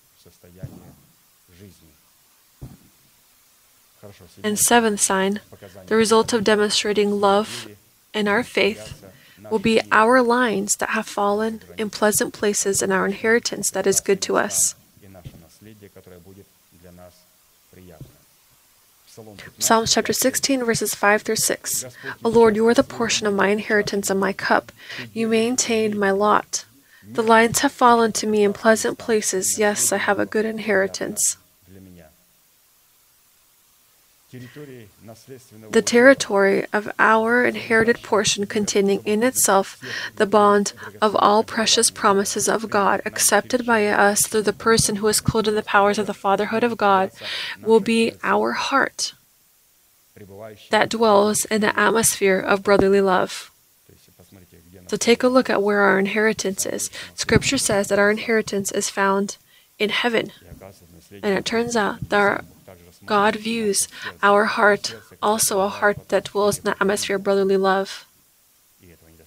And 4.44 4.60
seventh 4.60 5.02
sign, 5.02 5.40
the 5.88 5.96
result 5.96 6.34
of 6.34 6.44
demonstrating 6.44 7.20
love 7.20 7.68
and 8.14 8.28
our 8.28 8.44
faith 8.44 9.04
will 9.50 9.60
be 9.60 9.82
our 9.92 10.22
lines 10.22 10.76
that 10.76 10.90
have 10.90 11.08
fallen 11.08 11.62
in 11.78 11.90
pleasant 11.90 12.34
places 12.34 12.82
and 12.82 12.92
our 12.92 13.06
inheritance 13.06 13.70
that 13.72 13.88
is 13.88 14.00
good 14.00 14.22
to 14.22 14.38
us. 14.38 14.76
Psalms 19.60 19.94
chapter 19.94 20.12
16, 20.12 20.66
verses 20.66 20.94
5 20.94 21.22
through 21.22 21.38
6. 21.38 21.86
O 22.26 22.30
Lord, 22.30 22.56
you 22.58 22.68
are 22.68 22.74
the 22.74 22.84
portion 22.84 23.26
of 23.26 23.34
my 23.34 23.48
inheritance 23.48 24.10
and 24.10 24.20
my 24.20 24.34
cup. 24.34 24.74
You 25.14 25.30
maintained 25.30 25.98
my 25.98 26.12
lot. 26.12 26.66
The 27.08 27.24
lines 27.24 27.60
have 27.60 27.72
fallen 27.72 28.12
to 28.14 28.28
me 28.28 28.44
in 28.44 28.52
pleasant 28.52 28.98
places. 28.98 29.58
Yes, 29.58 29.94
I 29.94 29.98
have 29.98 30.20
a 30.20 30.26
good 30.26 30.44
inheritance 30.44 31.38
the 35.72 35.82
territory 35.82 36.66
of 36.74 36.92
our 36.98 37.46
inherited 37.46 38.02
portion, 38.02 38.46
containing 38.46 39.02
in 39.06 39.24
itself 39.24 39.80
the 40.16 40.26
bond 40.26 40.74
of 41.02 41.16
all 41.16 41.44
precious 41.44 41.92
promises 41.92 42.48
of 42.48 42.70
God, 42.70 43.02
accepted 43.06 43.66
by 43.66 43.88
us 43.88 44.28
through 44.28 44.44
the 44.44 44.54
person 44.54 44.98
who 44.98 45.08
is 45.08 45.22
clothed 45.22 45.48
in 45.48 45.56
the 45.56 45.64
powers 45.64 45.98
of 45.98 46.08
the 46.08 46.14
fatherhood 46.14 46.64
of 46.64 46.78
God, 46.78 47.12
will 47.62 47.80
be 47.80 48.14
our 48.24 48.54
heart 48.54 49.14
that 50.70 50.90
dwells 50.90 51.46
in 51.46 51.62
the 51.62 51.78
atmosphere 51.78 52.40
of 52.40 52.64
brotherly 52.64 53.02
love. 53.02 53.52
So 54.88 54.98
take 54.98 55.24
a 55.24 55.28
look 55.28 55.50
at 55.50 55.64
where 55.64 55.82
our 55.82 55.98
inheritance 56.00 56.66
is. 56.66 56.90
Scripture 57.16 57.58
says 57.58 57.88
that 57.88 58.00
our 58.00 58.12
inheritance 58.12 58.72
is 58.72 58.90
found 58.90 59.38
in 59.80 59.90
heaven. 59.90 60.32
And 61.12 61.38
it 61.38 61.46
turns 61.46 61.76
out 61.76 62.10
that 62.10 62.20
our 62.20 62.44
God 63.06 63.36
views 63.36 63.88
our 64.24 64.46
heart 64.46 64.96
also 65.22 65.62
a 65.62 65.70
heart 65.70 66.10
that 66.10 66.26
dwells 66.26 66.60
in 66.60 66.64
the 66.66 66.72
atmosphere 66.72 67.16
of 67.16 67.24
brotherly 67.24 67.58
love. 67.58 68.06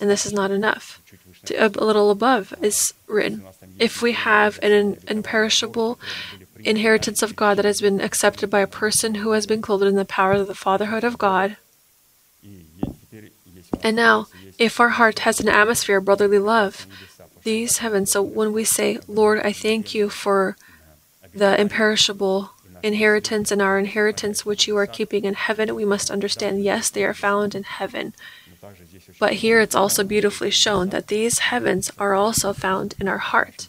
And 0.01 0.09
this 0.09 0.24
is 0.26 0.33
not 0.33 0.51
enough. 0.51 1.03
To, 1.47 1.66
a 1.66 1.68
little 1.68 2.11
above 2.11 2.55
is 2.62 2.95
written. 3.07 3.45
If 3.79 4.03
we 4.03 4.12
have 4.12 4.59
an 4.62 4.99
imperishable 5.09 5.99
inheritance 6.61 7.22
of 7.22 7.37
God 7.37 7.59
that 7.59 7.64
has 7.64 7.81
been 7.81 8.01
accepted 8.01 8.51
by 8.51 8.61
a 8.61 8.66
person 8.66 9.16
who 9.16 9.33
has 9.33 9.47
been 9.47 9.62
clothed 9.62 9.85
in 9.85 9.97
the 9.97 10.05
power 10.05 10.33
of 10.33 10.47
the 10.47 10.55
fatherhood 10.55 11.05
of 11.05 11.18
God, 11.18 11.57
and 13.83 13.97
now, 13.97 14.26
if 14.59 14.81
our 14.81 14.91
heart 14.91 15.20
has 15.20 15.41
an 15.41 15.49
atmosphere 15.49 15.99
of 15.99 16.05
brotherly 16.05 16.39
love, 16.39 16.87
these 17.45 17.79
heavens, 17.79 18.11
so 18.11 18.22
when 18.22 18.53
we 18.53 18.64
say, 18.64 18.99
Lord, 19.07 19.41
I 19.41 19.53
thank 19.53 19.95
you 19.95 20.09
for 20.09 20.57
the 21.35 21.61
imperishable 21.61 22.51
inheritance 22.83 23.51
and 23.51 23.62
our 23.62 23.79
inheritance 23.79 24.45
which 24.45 24.66
you 24.66 24.76
are 24.76 24.87
keeping 24.87 25.24
in 25.24 25.35
heaven, 25.35 25.74
we 25.74 25.85
must 25.85 26.11
understand 26.11 26.62
yes, 26.62 26.91
they 26.91 27.05
are 27.05 27.14
found 27.14 27.55
in 27.55 27.64
heaven. 27.64 28.14
But 29.18 29.35
here 29.35 29.61
it's 29.61 29.74
also 29.74 30.03
beautifully 30.05 30.51
shown 30.51 30.89
that 30.91 31.09
these 31.09 31.39
heavens 31.39 31.91
are 31.99 32.14
also 32.14 32.53
found 32.53 32.95
in 33.01 33.09
our 33.09 33.18
heart, 33.18 33.68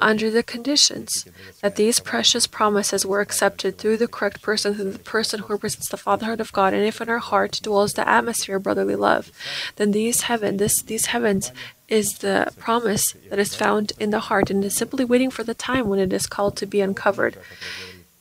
under 0.00 0.30
the 0.30 0.42
conditions 0.42 1.26
that 1.60 1.76
these 1.76 2.00
precious 2.00 2.46
promises 2.46 3.06
were 3.06 3.20
accepted 3.20 3.78
through 3.78 3.96
the 3.96 4.08
correct 4.08 4.42
person, 4.42 4.74
through 4.74 4.92
the 4.92 4.98
person 4.98 5.40
who 5.40 5.54
represents 5.54 5.88
the 5.88 5.96
fatherhood 5.96 6.40
of 6.40 6.52
God, 6.52 6.74
and 6.74 6.84
if 6.84 7.00
in 7.00 7.08
our 7.08 7.18
heart 7.18 7.60
dwells 7.62 7.94
the 7.94 8.08
atmosphere 8.08 8.56
of 8.56 8.64
brotherly 8.64 8.96
love, 8.96 9.30
then 9.76 9.92
these 9.92 10.22
heaven, 10.22 10.58
this 10.58 10.82
these 10.82 11.06
heavens 11.06 11.52
is 11.88 12.18
the 12.18 12.52
promise 12.58 13.14
that 13.30 13.38
is 13.38 13.54
found 13.54 13.92
in 13.98 14.10
the 14.10 14.20
heart 14.20 14.50
and 14.50 14.64
is 14.64 14.74
simply 14.74 15.04
waiting 15.04 15.30
for 15.30 15.44
the 15.44 15.54
time 15.54 15.88
when 15.88 15.98
it 15.98 16.12
is 16.12 16.26
called 16.26 16.56
to 16.56 16.66
be 16.66 16.80
uncovered 16.80 17.36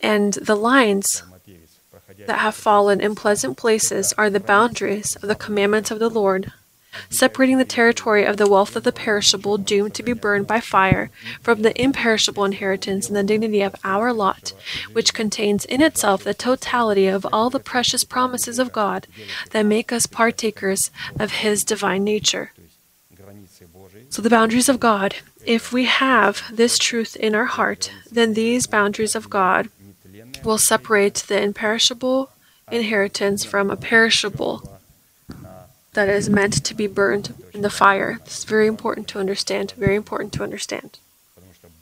and 0.01 0.33
the 0.33 0.55
lines 0.55 1.23
that 2.27 2.39
have 2.39 2.55
fallen 2.55 3.01
in 3.01 3.15
pleasant 3.15 3.57
places 3.57 4.13
are 4.17 4.29
the 4.29 4.39
boundaries 4.39 5.15
of 5.17 5.27
the 5.27 5.35
commandments 5.35 5.91
of 5.91 5.99
the 5.99 6.09
Lord, 6.09 6.51
separating 7.09 7.57
the 7.57 7.65
territory 7.65 8.25
of 8.25 8.37
the 8.37 8.49
wealth 8.49 8.75
of 8.75 8.83
the 8.83 8.91
perishable 8.91 9.57
doomed 9.57 9.93
to 9.95 10.03
be 10.03 10.13
burned 10.13 10.45
by 10.45 10.59
fire 10.59 11.09
from 11.41 11.61
the 11.61 11.79
imperishable 11.81 12.43
inheritance 12.43 13.07
and 13.07 13.15
the 13.15 13.23
dignity 13.23 13.61
of 13.61 13.75
our 13.83 14.11
lot, 14.11 14.53
which 14.91 15.13
contains 15.13 15.65
in 15.65 15.81
itself 15.81 16.23
the 16.23 16.33
totality 16.33 17.07
of 17.07 17.25
all 17.31 17.49
the 17.49 17.59
precious 17.59 18.03
promises 18.03 18.59
of 18.59 18.73
God 18.73 19.07
that 19.51 19.65
make 19.65 19.91
us 19.91 20.05
partakers 20.05 20.91
of 21.19 21.31
His 21.31 21.63
divine 21.63 22.03
nature. 22.03 22.51
So, 24.09 24.21
the 24.21 24.29
boundaries 24.29 24.67
of 24.67 24.79
God, 24.79 25.15
if 25.45 25.71
we 25.71 25.85
have 25.85 26.43
this 26.51 26.77
truth 26.77 27.15
in 27.15 27.33
our 27.33 27.45
heart, 27.45 27.91
then 28.11 28.33
these 28.33 28.67
boundaries 28.67 29.15
of 29.15 29.29
God 29.29 29.69
will 30.43 30.57
separate 30.57 31.15
the 31.27 31.41
imperishable 31.41 32.29
inheritance 32.71 33.43
from 33.43 33.69
a 33.69 33.75
perishable 33.75 34.79
that 35.93 36.09
is 36.09 36.29
meant 36.29 36.63
to 36.63 36.73
be 36.73 36.87
burned 36.87 37.33
in 37.53 37.61
the 37.61 37.69
fire. 37.69 38.19
This 38.23 38.39
is 38.39 38.43
very 38.45 38.67
important 38.67 39.07
to 39.09 39.19
understand, 39.19 39.73
very 39.77 39.95
important 39.95 40.33
to 40.33 40.43
understand. 40.43 40.99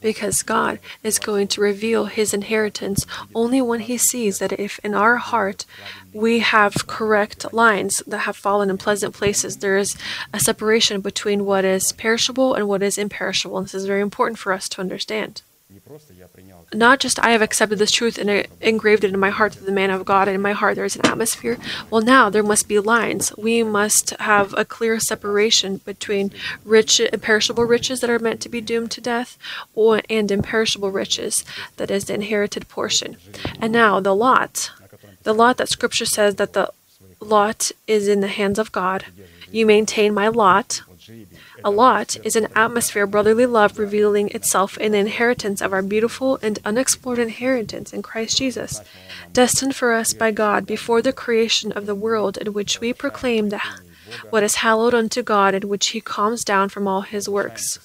Because 0.01 0.43
God 0.43 0.79
is 1.03 1.19
going 1.19 1.49
to 1.49 1.61
reveal 1.61 2.05
His 2.05 2.33
inheritance 2.33 3.05
only 3.35 3.61
when 3.61 3.81
He 3.81 3.97
sees 3.97 4.39
that 4.39 4.53
if 4.53 4.79
in 4.79 4.93
our 4.93 5.17
heart 5.17 5.65
we 6.13 6.39
have 6.39 6.87
correct 6.87 7.53
lines 7.53 8.01
that 8.07 8.19
have 8.19 8.37
fallen 8.37 8.69
in 8.69 8.77
pleasant 8.77 9.13
places, 9.13 9.57
there 9.57 9.77
is 9.77 9.97
a 10.33 10.39
separation 10.39 11.01
between 11.01 11.45
what 11.45 11.65
is 11.65 11.91
perishable 11.91 12.55
and 12.55 12.67
what 12.67 12.81
is 12.81 12.97
imperishable. 12.97 13.57
And 13.57 13.65
this 13.65 13.73
is 13.73 13.85
very 13.85 14.01
important 14.01 14.39
for 14.39 14.53
us 14.53 14.69
to 14.69 14.81
understand 14.81 15.41
not 16.73 16.99
just 16.99 17.19
I 17.19 17.31
have 17.31 17.41
accepted 17.41 17.79
this 17.79 17.91
truth 17.91 18.17
and 18.17 18.47
engraved 18.61 19.03
it 19.03 19.13
in 19.13 19.19
my 19.19 19.29
heart 19.29 19.53
that 19.53 19.65
the 19.65 19.71
man 19.71 19.89
of 19.89 20.05
God, 20.05 20.27
and 20.27 20.35
in 20.35 20.41
my 20.41 20.51
heart 20.51 20.75
there 20.75 20.85
is 20.85 20.95
an 20.95 21.05
atmosphere. 21.05 21.57
Well, 21.89 22.01
now 22.01 22.29
there 22.29 22.43
must 22.43 22.67
be 22.67 22.79
lines. 22.79 23.35
We 23.37 23.63
must 23.63 24.11
have 24.11 24.53
a 24.57 24.65
clear 24.65 24.99
separation 24.99 25.77
between 25.77 26.31
rich, 26.63 26.99
imperishable 26.99 27.63
riches 27.63 28.01
that 28.01 28.09
are 28.09 28.19
meant 28.19 28.41
to 28.41 28.49
be 28.49 28.61
doomed 28.61 28.91
to 28.91 29.01
death, 29.01 29.37
or 29.73 30.01
and 30.09 30.31
imperishable 30.31 30.91
riches 30.91 31.43
that 31.77 31.91
is 31.91 32.05
the 32.05 32.13
inherited 32.13 32.67
portion. 32.69 33.17
And 33.59 33.73
now 33.73 33.99
the 33.99 34.15
lot, 34.15 34.71
the 35.23 35.33
lot 35.33 35.57
that 35.57 35.69
Scripture 35.69 36.05
says 36.05 36.35
that 36.35 36.53
the 36.53 36.71
lot 37.19 37.71
is 37.87 38.07
in 38.07 38.21
the 38.21 38.27
hands 38.27 38.59
of 38.59 38.71
God. 38.71 39.05
You 39.51 39.65
maintain 39.65 40.13
my 40.13 40.27
lot 40.27 40.81
a 41.63 41.69
lot 41.69 42.17
is 42.23 42.35
an 42.35 42.47
atmosphere 42.55 43.03
of 43.03 43.11
brotherly 43.11 43.45
love 43.45 43.77
revealing 43.79 44.29
itself 44.29 44.77
in 44.77 44.91
the 44.91 44.97
inheritance 44.97 45.61
of 45.61 45.73
our 45.73 45.81
beautiful 45.81 46.39
and 46.41 46.59
unexplored 46.65 47.19
inheritance 47.19 47.93
in 47.93 48.01
Christ 48.01 48.37
Jesus, 48.37 48.81
destined 49.33 49.75
for 49.75 49.93
us 49.93 50.13
by 50.13 50.31
God 50.31 50.65
before 50.65 51.01
the 51.01 51.13
creation 51.13 51.71
of 51.71 51.85
the 51.85 51.95
world, 51.95 52.37
in 52.37 52.53
which 52.53 52.79
we 52.79 52.93
proclaim 52.93 53.49
that 53.49 53.79
what 54.29 54.43
is 54.43 54.55
hallowed 54.55 54.93
unto 54.93 55.21
God, 55.21 55.53
in 55.53 55.69
which 55.69 55.87
He 55.89 56.01
calms 56.01 56.43
down 56.43 56.69
from 56.69 56.87
all 56.87 57.01
His 57.01 57.29
works. 57.29 57.79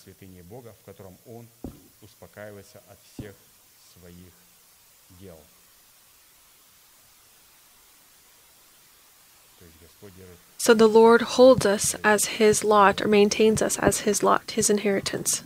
So 10.65 10.73
the 10.73 10.89
Lord 10.89 11.21
holds 11.37 11.67
us 11.67 11.95
as 12.03 12.41
his 12.41 12.65
lot 12.65 13.03
or 13.03 13.07
maintains 13.07 13.61
us 13.61 13.79
as 13.81 14.09
his 14.09 14.23
lot, 14.23 14.53
his 14.53 14.71
inheritance. 14.71 15.43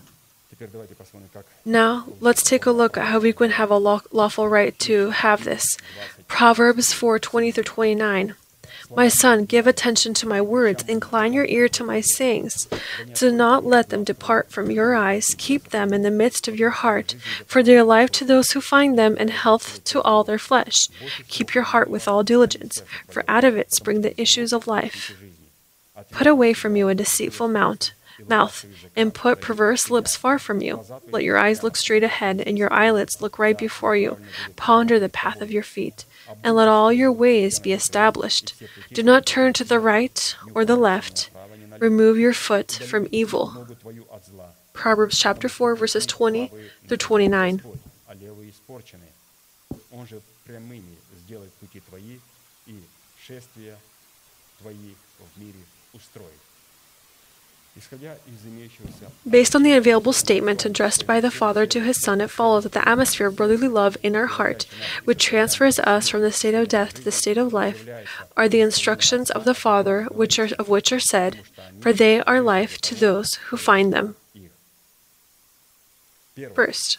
Now, 1.64 2.07
let's 2.21 2.45
take 2.45 2.66
a 2.66 2.71
look 2.71 2.97
at 2.97 3.07
how 3.07 3.19
we 3.19 3.33
can 3.33 3.51
have 3.51 3.73
a 3.73 3.79
lawful 3.79 4.49
right 4.49 4.79
to 4.79 5.11
have 5.11 5.43
this. 5.43 5.77
Proverbs 6.29 6.93
4 6.93 7.19
20 7.19 7.51
through 7.51 7.64
29. 7.64 8.37
My 8.95 9.09
son, 9.09 9.45
give 9.45 9.66
attention 9.66 10.14
to 10.14 10.28
my 10.28 10.41
words, 10.41 10.84
incline 10.89 11.32
your 11.32 11.45
ear 11.47 11.68
to 11.68 11.84
my 11.84 12.01
sayings. 12.01 12.68
Do 13.14 13.30
not 13.30 13.64
let 13.64 13.91
them 13.91 14.05
depart 14.05 14.51
from 14.51 14.70
your 14.70 14.95
eyes, 14.95 15.34
keep 15.36 15.70
them 15.70 15.93
in 15.93 16.03
the 16.03 16.11
midst 16.11 16.49
of 16.49 16.59
your 16.59 16.70
heart, 16.70 17.14
for 17.47 17.62
they 17.62 17.76
are 17.76 17.84
life 17.84 18.11
to 18.12 18.24
those 18.24 18.53
who 18.53 18.61
find 18.61 18.99
them 18.99 19.16
and 19.18 19.30
health 19.30 19.84
to 19.84 20.01
all 20.03 20.24
their 20.24 20.39
flesh. 20.39 20.89
Keep 21.28 21.55
your 21.55 21.64
heart 21.64 21.91
with 21.91 22.09
all 22.09 22.22
diligence, 22.22 22.82
for 23.09 23.24
out 23.28 23.45
of 23.45 23.57
it 23.57 23.72
spring 23.72 24.01
the 24.01 24.18
issues 24.20 24.53
of 24.53 24.66
life. 24.66 25.14
Put 26.11 26.26
away 26.26 26.53
from 26.53 26.76
you 26.76 26.89
a 26.89 26.95
deceitful 26.95 27.49
mouth, 27.49 27.91
mouth, 28.26 28.64
and 28.97 29.14
put 29.14 29.41
perverse 29.41 29.91
lips 29.91 30.16
far 30.16 30.39
from 30.39 30.61
you. 30.61 30.84
Let 31.11 31.24
your 31.24 31.39
eyes 31.39 31.62
look 31.62 31.76
straight 31.76 32.05
ahead, 32.05 32.41
and 32.41 32.57
your 32.57 32.72
eyelids 32.72 33.20
look 33.20 33.39
right 33.39 33.59
before 33.59 33.97
you. 33.97 34.18
Ponder 34.57 34.99
the 34.99 35.09
path 35.09 35.41
of 35.41 35.51
your 35.51 35.62
feet 35.62 36.05
and 36.43 36.55
let 36.55 36.68
all 36.68 36.91
your 36.91 37.11
ways 37.11 37.59
be 37.59 37.74
established. 37.74 38.55
Do 38.93 39.03
not 39.03 39.26
turn 39.26 39.53
to 39.53 39.64
the 39.64 39.80
right 39.80 40.36
or 40.53 40.66
the 40.66 40.76
left. 40.76 41.30
Remove 41.80 42.18
your 42.18 42.34
foot 42.34 42.72
from 42.72 43.07
evil. 43.11 43.51
Ногу 43.51 43.76
твою 43.76 44.05
от 44.11 44.26
зла. 44.26 44.53
Proverbs 44.74 45.20
chapter 45.20 45.47
4, 45.47 45.76
verses 45.76 46.05
20 46.05 46.51
through 46.88 46.97
29. 46.97 47.57
Господь, 47.57 47.80
а 48.07 48.16
левые 48.16 48.51
испорчены. 48.51 49.05
Он 49.91 50.07
же 50.07 50.22
прямыми 50.45 50.97
сделает 51.26 51.51
пути 51.53 51.82
твои 51.82 52.20
и 52.68 52.76
шествия 53.26 53.78
твои 54.59 54.95
в 55.20 55.39
мире 55.39 55.59
устроит. 55.93 56.39
Based 59.29 59.55
on 59.55 59.62
the 59.62 59.72
available 59.72 60.12
statement 60.12 60.64
addressed 60.64 61.07
by 61.07 61.20
the 61.20 61.31
Father 61.31 61.66
to 61.66 61.81
his 61.81 62.01
Son, 62.01 62.20
it 62.20 62.31
follows 62.31 62.64
that 62.64 62.72
the 62.72 62.89
atmosphere 62.89 63.29
of 63.29 63.37
brotherly 63.37 63.68
love 63.68 63.97
in 64.03 64.16
our 64.16 64.26
heart, 64.26 64.66
which 65.05 65.24
transfers 65.24 65.79
us 65.81 66.09
from 66.09 66.22
the 66.22 66.33
state 66.33 66.55
of 66.55 66.68
death 66.68 66.95
to 66.95 67.05
the 67.05 67.12
state 67.12 67.39
of 67.39 67.53
life, 67.53 67.89
are 68.37 68.49
the 68.49 68.61
instructions 68.61 69.31
of 69.31 69.45
the 69.45 69.55
Father, 69.55 70.05
which 70.11 70.39
are, 70.39 70.49
of 70.59 70.68
which 70.68 70.93
are 70.93 71.01
said, 71.01 71.41
For 71.81 71.93
they 71.93 72.20
are 72.22 72.41
life 72.41 72.81
to 72.83 72.95
those 72.95 73.35
who 73.47 73.57
find 73.57 73.93
them. 73.93 74.16
First, 76.55 76.99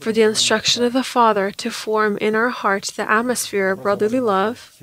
for 0.00 0.12
the 0.12 0.22
instruction 0.22 0.84
of 0.84 0.92
the 0.92 1.04
Father 1.04 1.50
to 1.50 1.70
form 1.70 2.16
in 2.18 2.34
our 2.34 2.50
heart 2.50 2.88
the 2.96 3.10
atmosphere 3.10 3.70
of 3.70 3.82
brotherly 3.82 4.20
love, 4.20 4.76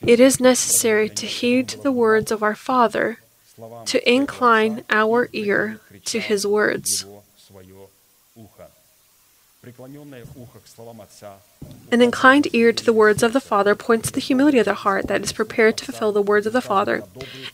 it 0.00 0.20
is 0.20 0.40
necessary 0.40 1.08
to 1.08 1.26
heed 1.26 1.68
the 1.82 1.92
words 1.92 2.30
of 2.30 2.42
our 2.42 2.54
Father 2.54 3.18
to 3.86 4.10
incline 4.10 4.84
our 4.90 5.28
ear 5.32 5.80
to 6.04 6.20
his 6.20 6.46
words. 6.46 7.04
An 11.92 12.02
inclined 12.02 12.48
ear 12.52 12.72
to 12.72 12.84
the 12.84 12.92
words 12.92 13.22
of 13.22 13.32
the 13.32 13.40
Father 13.40 13.76
points 13.76 14.08
to 14.08 14.14
the 14.14 14.20
humility 14.20 14.58
of 14.58 14.64
the 14.64 14.74
heart 14.74 15.06
that 15.06 15.22
is 15.22 15.32
prepared 15.32 15.76
to 15.76 15.84
fulfill 15.84 16.10
the 16.10 16.20
words 16.20 16.46
of 16.46 16.52
the 16.52 16.60
Father, 16.60 17.04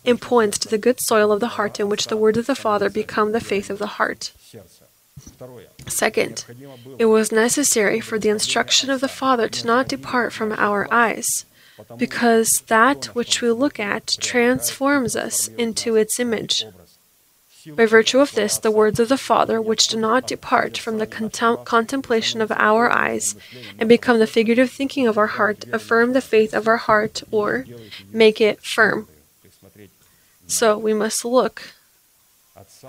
and 0.06 0.20
points 0.20 0.59
to 0.61 0.68
the 0.68 0.78
good 0.78 1.00
soil 1.00 1.30
of 1.32 1.40
the 1.40 1.48
heart 1.59 1.78
in 1.78 1.90
which 1.90 2.06
the 2.06 2.16
words 2.16 2.38
of 2.38 2.46
the 2.46 2.54
Father 2.54 2.88
become 2.88 3.32
the 3.32 3.40
faith 3.40 3.68
of 3.68 3.78
the 3.78 3.98
heart. 3.98 4.32
Second, 5.86 6.44
it 6.98 7.06
was 7.06 7.30
necessary 7.30 8.00
for 8.00 8.18
the 8.18 8.30
instruction 8.30 8.88
of 8.88 9.02
the 9.02 9.09
Father 9.09 9.48
to 9.48 9.66
not 9.66 9.88
depart 9.88 10.32
from 10.32 10.52
our 10.52 10.88
eyes, 10.90 11.44
because 11.97 12.62
that 12.68 13.07
which 13.14 13.41
we 13.41 13.51
look 13.51 13.79
at 13.79 14.16
transforms 14.20 15.16
us 15.16 15.49
into 15.49 15.97
its 15.97 16.18
image. 16.18 16.64
By 17.66 17.87
virtue 17.87 18.20
of 18.20 18.33
this, 18.33 18.57
the 18.57 18.70
words 18.70 18.99
of 19.01 19.09
the 19.09 19.18
Father, 19.18 19.61
which 19.61 19.89
do 19.89 19.99
not 19.99 20.26
depart 20.26 20.79
from 20.79 20.99
the 20.99 21.07
contem- 21.07 21.64
contemplation 21.64 22.41
of 22.41 22.53
our 22.53 22.91
eyes 22.91 23.37
and 23.79 23.89
become 23.89 24.18
the 24.18 24.26
figurative 24.26 24.70
thinking 24.70 25.07
of 25.07 25.18
our 25.18 25.26
heart, 25.26 25.64
affirm 25.72 26.12
the 26.12 26.20
faith 26.20 26.55
of 26.55 26.66
our 26.66 26.76
heart 26.76 27.22
or 27.31 27.66
make 28.11 28.41
it 28.41 28.62
firm. 28.62 29.09
So 30.47 30.79
we 30.79 30.95
must 30.95 31.24
look 31.24 31.74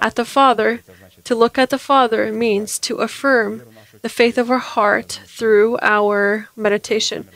at 0.02 0.16
the 0.16 0.26
Father. 0.26 0.82
To 1.26 1.36
look 1.36 1.58
at 1.58 1.70
the 1.70 1.78
Father 1.78 2.32
means 2.32 2.80
to 2.80 2.98
affirm 2.98 3.64
the 4.02 4.10
faith 4.10 4.38
of 4.38 4.50
our 4.50 4.60
heart 4.60 5.20
through 5.26 5.78
our 5.82 6.48
meditation. 6.56 7.28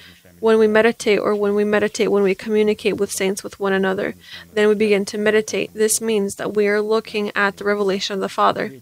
When 0.44 0.60
we 0.60 0.68
meditate, 0.68 1.20
or 1.20 1.34
when 1.36 1.56
we 1.56 1.64
meditate 1.64 2.12
when 2.12 2.22
we 2.22 2.36
communicate 2.36 2.98
with 2.98 3.14
saints 3.14 3.46
with 3.46 3.62
one 3.62 3.72
another, 3.72 4.14
then 4.54 4.68
we 4.68 4.76
begin 4.76 5.06
to 5.06 5.18
meditate. 5.18 5.74
This 5.74 6.02
means 6.02 6.36
that 6.36 6.54
we 6.54 6.68
are 6.68 6.82
looking 6.82 7.32
at 7.34 7.56
the 7.56 7.64
revelation 7.64 8.16
of 8.16 8.20
the 8.20 8.28
Father. 8.28 8.74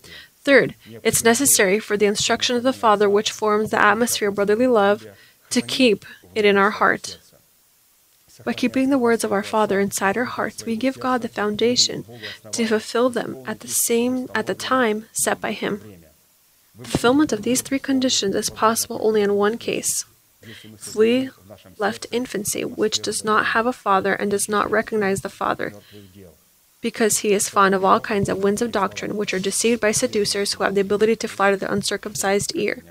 Third, 0.43 0.73
it's 1.03 1.23
necessary 1.23 1.77
for 1.77 1.97
the 1.97 2.07
instruction 2.07 2.55
of 2.55 2.63
the 2.63 2.73
Father, 2.73 3.07
which 3.07 3.31
forms 3.31 3.69
the 3.69 3.79
atmosphere 3.79 4.29
of 4.29 4.35
brotherly 4.37 4.65
love, 4.65 5.05
to 5.51 5.61
keep 5.61 6.03
it 6.33 6.45
in 6.45 6.57
our 6.57 6.71
heart. 6.71 7.19
By 8.43 8.53
keeping 8.53 8.89
the 8.89 8.97
words 8.97 9.23
of 9.23 9.31
our 9.31 9.43
Father 9.43 9.79
inside 9.79 10.17
our 10.17 10.31
hearts, 10.37 10.65
we 10.65 10.75
give 10.75 10.99
God 10.99 11.21
the 11.21 11.27
foundation 11.27 12.05
to 12.53 12.65
fulfill 12.65 13.11
them 13.11 13.37
at 13.45 13.59
the 13.59 13.67
same 13.67 14.27
at 14.33 14.47
the 14.47 14.55
time 14.55 15.05
set 15.11 15.39
by 15.39 15.51
Him. 15.51 15.79
Fulfillment 16.77 17.31
of 17.31 17.43
these 17.43 17.61
three 17.61 17.77
conditions 17.77 18.33
is 18.33 18.49
possible 18.49 18.97
only 19.03 19.21
in 19.21 19.35
one 19.35 19.59
case 19.59 20.05
flee 20.77 21.29
left 21.77 22.05
infancy, 22.11 22.63
which 22.65 23.01
does 23.01 23.23
not 23.23 23.47
have 23.47 23.65
a 23.65 23.73
father 23.73 24.13
and 24.13 24.31
does 24.31 24.49
not 24.49 24.71
recognize 24.71 25.21
the 25.21 25.29
father, 25.29 25.73
because 26.81 27.19
he 27.19 27.33
is 27.33 27.49
fond 27.49 27.75
of 27.75 27.85
all 27.85 27.99
kinds 27.99 28.29
of 28.29 28.43
winds 28.43 28.61
of 28.61 28.71
doctrine, 28.71 29.17
which 29.17 29.33
are 29.33 29.39
deceived 29.39 29.79
by 29.79 29.91
seducers 29.91 30.53
who 30.53 30.63
have 30.63 30.75
the 30.75 30.81
ability 30.81 31.15
to 31.15 31.27
fly 31.27 31.51
to 31.51 31.57
the 31.57 31.71
uncircumcised 31.71 32.55
ear. 32.55 32.83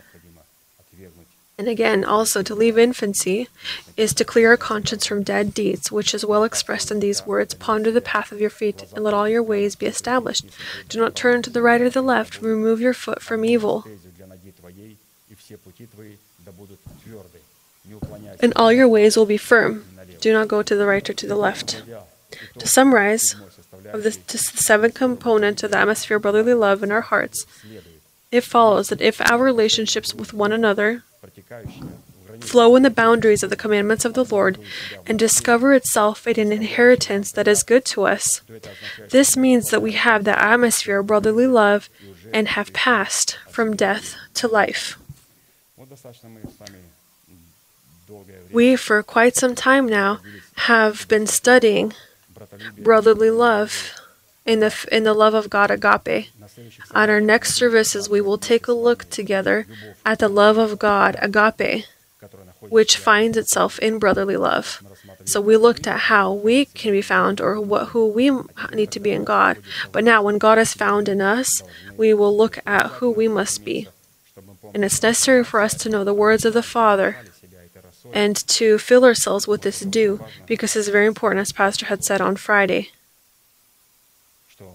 And 1.60 1.68
again, 1.68 2.06
also 2.06 2.42
to 2.42 2.54
leave 2.54 2.78
infancy 2.78 3.48
is 3.94 4.14
to 4.14 4.24
clear 4.24 4.50
a 4.54 4.56
conscience 4.56 5.04
from 5.04 5.22
dead 5.22 5.52
deeds, 5.52 5.92
which 5.92 6.14
is 6.14 6.24
well 6.24 6.42
expressed 6.42 6.90
in 6.90 7.00
these 7.00 7.26
words 7.26 7.52
Ponder 7.52 7.90
the 7.90 8.00
path 8.00 8.32
of 8.32 8.40
your 8.40 8.48
feet, 8.48 8.86
and 8.94 9.04
let 9.04 9.12
all 9.12 9.28
your 9.28 9.42
ways 9.42 9.76
be 9.76 9.84
established. 9.84 10.46
Do 10.88 10.98
not 10.98 11.14
turn 11.14 11.42
to 11.42 11.50
the 11.50 11.60
right 11.60 11.82
or 11.82 11.90
the 11.90 12.00
left, 12.00 12.40
remove 12.40 12.80
your 12.80 12.94
foot 12.94 13.20
from 13.20 13.44
evil. 13.44 13.84
and 18.40 18.52
all 18.56 18.72
your 18.72 18.88
ways 18.88 19.16
will 19.16 19.26
be 19.26 19.36
firm. 19.36 19.84
Do 20.20 20.32
not 20.32 20.48
go 20.48 20.62
to 20.62 20.76
the 20.76 20.86
right 20.86 21.08
or 21.08 21.14
to 21.14 21.26
the 21.26 21.36
left. 21.36 21.82
To 22.58 22.66
summarize, 22.66 23.36
of 23.92 24.02
this, 24.02 24.16
the 24.16 24.38
seventh 24.38 24.94
component 24.94 25.62
of 25.62 25.70
the 25.70 25.78
atmosphere 25.78 26.16
of 26.16 26.22
brotherly 26.22 26.54
love 26.54 26.82
in 26.82 26.92
our 26.92 27.00
hearts, 27.00 27.46
it 28.30 28.42
follows 28.42 28.88
that 28.88 29.00
if 29.00 29.20
our 29.30 29.42
relationships 29.42 30.14
with 30.14 30.32
one 30.32 30.52
another 30.52 31.02
flow 32.40 32.76
in 32.76 32.82
the 32.82 32.90
boundaries 32.90 33.42
of 33.42 33.50
the 33.50 33.56
commandments 33.56 34.04
of 34.04 34.14
the 34.14 34.24
Lord 34.24 34.58
and 35.06 35.18
discover 35.18 35.74
itself 35.74 36.26
in 36.26 36.38
an 36.38 36.52
inheritance 36.52 37.32
that 37.32 37.48
is 37.48 37.62
good 37.62 37.84
to 37.86 38.04
us, 38.04 38.42
this 39.10 39.36
means 39.36 39.70
that 39.70 39.82
we 39.82 39.92
have 39.92 40.24
the 40.24 40.42
atmosphere 40.42 41.00
of 41.00 41.06
brotherly 41.06 41.46
love 41.46 41.88
and 42.32 42.48
have 42.48 42.72
passed 42.72 43.38
from 43.48 43.76
death 43.76 44.14
to 44.34 44.48
life. 44.48 44.98
We, 48.52 48.76
for 48.76 49.02
quite 49.02 49.36
some 49.36 49.54
time 49.54 49.86
now, 49.86 50.20
have 50.56 51.06
been 51.08 51.26
studying 51.26 51.94
brotherly 52.78 53.30
love 53.30 53.94
in 54.44 54.60
the, 54.60 54.86
in 54.90 55.04
the 55.04 55.14
love 55.14 55.34
of 55.34 55.50
God 55.50 55.70
agape. 55.70 56.28
At 56.94 57.10
our 57.10 57.20
next 57.20 57.54
services, 57.54 58.08
we 58.08 58.20
will 58.20 58.38
take 58.38 58.66
a 58.66 58.72
look 58.72 59.08
together 59.10 59.66
at 60.04 60.18
the 60.18 60.28
love 60.28 60.58
of 60.58 60.78
God 60.78 61.16
agape, 61.20 61.84
which 62.60 62.96
finds 62.96 63.36
itself 63.36 63.78
in 63.78 63.98
brotherly 63.98 64.36
love. 64.36 64.82
So 65.24 65.40
we 65.40 65.56
looked 65.56 65.86
at 65.86 66.00
how 66.00 66.32
we 66.32 66.64
can 66.64 66.92
be 66.92 67.02
found 67.02 67.40
or 67.40 67.60
what, 67.60 67.88
who 67.88 68.08
we 68.08 68.30
need 68.72 68.90
to 68.92 69.00
be 69.00 69.12
in 69.12 69.24
God. 69.24 69.58
But 69.92 70.04
now, 70.04 70.22
when 70.22 70.38
God 70.38 70.58
is 70.58 70.74
found 70.74 71.08
in 71.08 71.20
us, 71.20 71.62
we 71.96 72.12
will 72.12 72.36
look 72.36 72.58
at 72.66 72.86
who 72.98 73.10
we 73.10 73.28
must 73.28 73.64
be. 73.64 73.88
And 74.74 74.84
it's 74.84 75.02
necessary 75.02 75.44
for 75.44 75.60
us 75.60 75.74
to 75.74 75.88
know 75.88 76.04
the 76.04 76.14
words 76.14 76.44
of 76.44 76.52
the 76.52 76.62
Father 76.62 77.18
and 78.12 78.36
to 78.48 78.78
fill 78.78 79.04
ourselves 79.04 79.46
with 79.46 79.62
this 79.62 79.80
dew, 79.80 80.24
because 80.46 80.76
it's 80.76 80.88
very 80.88 81.06
important, 81.06 81.40
as 81.40 81.52
Pastor 81.52 81.86
had 81.86 82.04
said 82.04 82.20
on 82.20 82.36
Friday, 82.36 82.90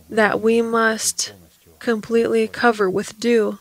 that 0.10 0.42
we 0.42 0.62
must 0.62 1.34
completely 1.80 2.48
cover 2.48 2.90
with 2.90 3.20
dew 3.20 3.60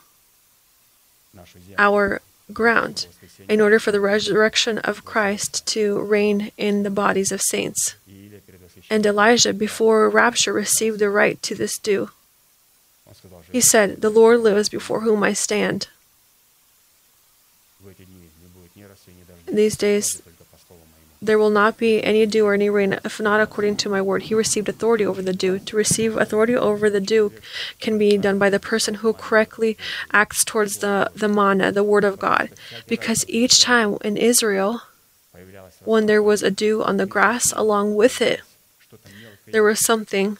our 1.78 2.20
ground 2.52 3.06
in 3.48 3.60
order 3.60 3.78
for 3.78 3.92
the 3.92 4.01
resurrection 4.01 4.78
of 4.78 5.05
Christ 5.05 5.66
to 5.68 6.01
reign 6.01 6.52
in 6.56 6.82
the 6.82 6.90
bodies 6.90 7.32
of 7.32 7.42
saints. 7.42 7.94
And 8.90 9.05
Elijah, 9.06 9.52
before 9.52 10.09
rapture, 10.10 10.52
received 10.52 10.98
the 10.98 11.10
right 11.10 11.40
to 11.42 11.55
this 11.55 11.78
dew. 11.78 12.10
He 13.51 13.60
said, 13.60 14.01
The 14.01 14.10
Lord 14.10 14.40
lives 14.40 14.68
before 14.68 15.01
whom 15.01 15.22
I 15.22 15.32
stand. 15.32 15.88
these 19.55 19.76
days 19.76 20.22
there 21.24 21.39
will 21.39 21.51
not 21.51 21.78
be 21.78 22.05
any 22.05 22.26
dew 22.26 22.47
or 22.47 22.55
any 22.55 22.68
rain 22.68 22.98
if 23.05 23.18
not 23.18 23.40
according 23.40 23.76
to 23.76 23.89
my 23.89 24.02
word. 24.02 24.24
He 24.24 24.35
received 24.35 24.68
authority 24.68 25.06
over 25.06 25.22
the 25.22 25.32
dew. 25.32 25.59
To 25.59 25.76
receive 25.76 26.16
authority 26.16 26.55
over 26.55 26.90
the 26.90 27.01
dew 27.01 27.32
can 27.81 27.97
be 27.98 28.18
done 28.18 28.39
by 28.39 28.51
the 28.51 28.60
person 28.60 28.97
who 28.97 29.12
correctly 29.12 29.78
acts 30.12 30.44
towards 30.44 30.78
the, 30.78 31.10
the 31.16 31.28
manna, 31.28 31.72
the 31.72 31.85
word 31.85 32.05
of 32.05 32.18
God. 32.18 32.51
Because 32.86 33.24
each 33.28 33.62
time 33.62 33.97
in 34.02 34.16
Israel, 34.16 34.82
when 35.85 36.06
there 36.06 36.22
was 36.22 36.43
a 36.43 36.51
dew 36.51 36.82
on 36.85 36.98
the 36.98 37.06
grass 37.06 37.52
along 37.56 37.94
with 37.94 38.20
it, 38.20 38.40
there 39.47 39.62
was 39.62 39.85
something 39.85 40.39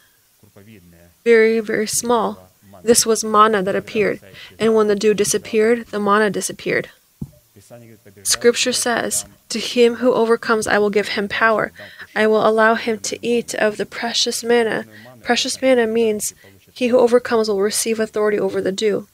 very, 1.23 1.59
very 1.59 1.87
small. 1.87 2.49
This 2.83 3.05
was 3.05 3.23
manna 3.23 3.63
that 3.63 3.75
appeared. 3.75 4.19
And 4.59 4.75
when 4.75 4.87
the 4.87 4.95
dew 4.95 5.13
disappeared, 5.13 5.87
the 5.87 5.99
manna 5.99 6.29
disappeared. 6.29 6.89
Scripture 8.23 8.73
says, 8.73 9.25
To 9.49 9.59
him 9.59 9.95
who 9.95 10.13
overcomes, 10.13 10.67
I 10.67 10.77
will 10.77 10.89
give 10.89 11.09
him 11.09 11.27
power. 11.27 11.71
I 12.15 12.27
will 12.27 12.47
allow 12.47 12.75
him 12.75 12.99
to 12.99 13.17
eat 13.25 13.53
of 13.55 13.77
the 13.77 13.85
precious 13.85 14.43
manna. 14.43 14.85
Precious 15.23 15.61
manna 15.61 15.87
means 15.87 16.33
he 16.73 16.87
who 16.87 16.99
overcomes 16.99 17.47
will 17.49 17.61
receive 17.61 17.99
authority 17.99 18.39
over 18.39 18.61
the 18.61 18.71
dew. 18.71 19.07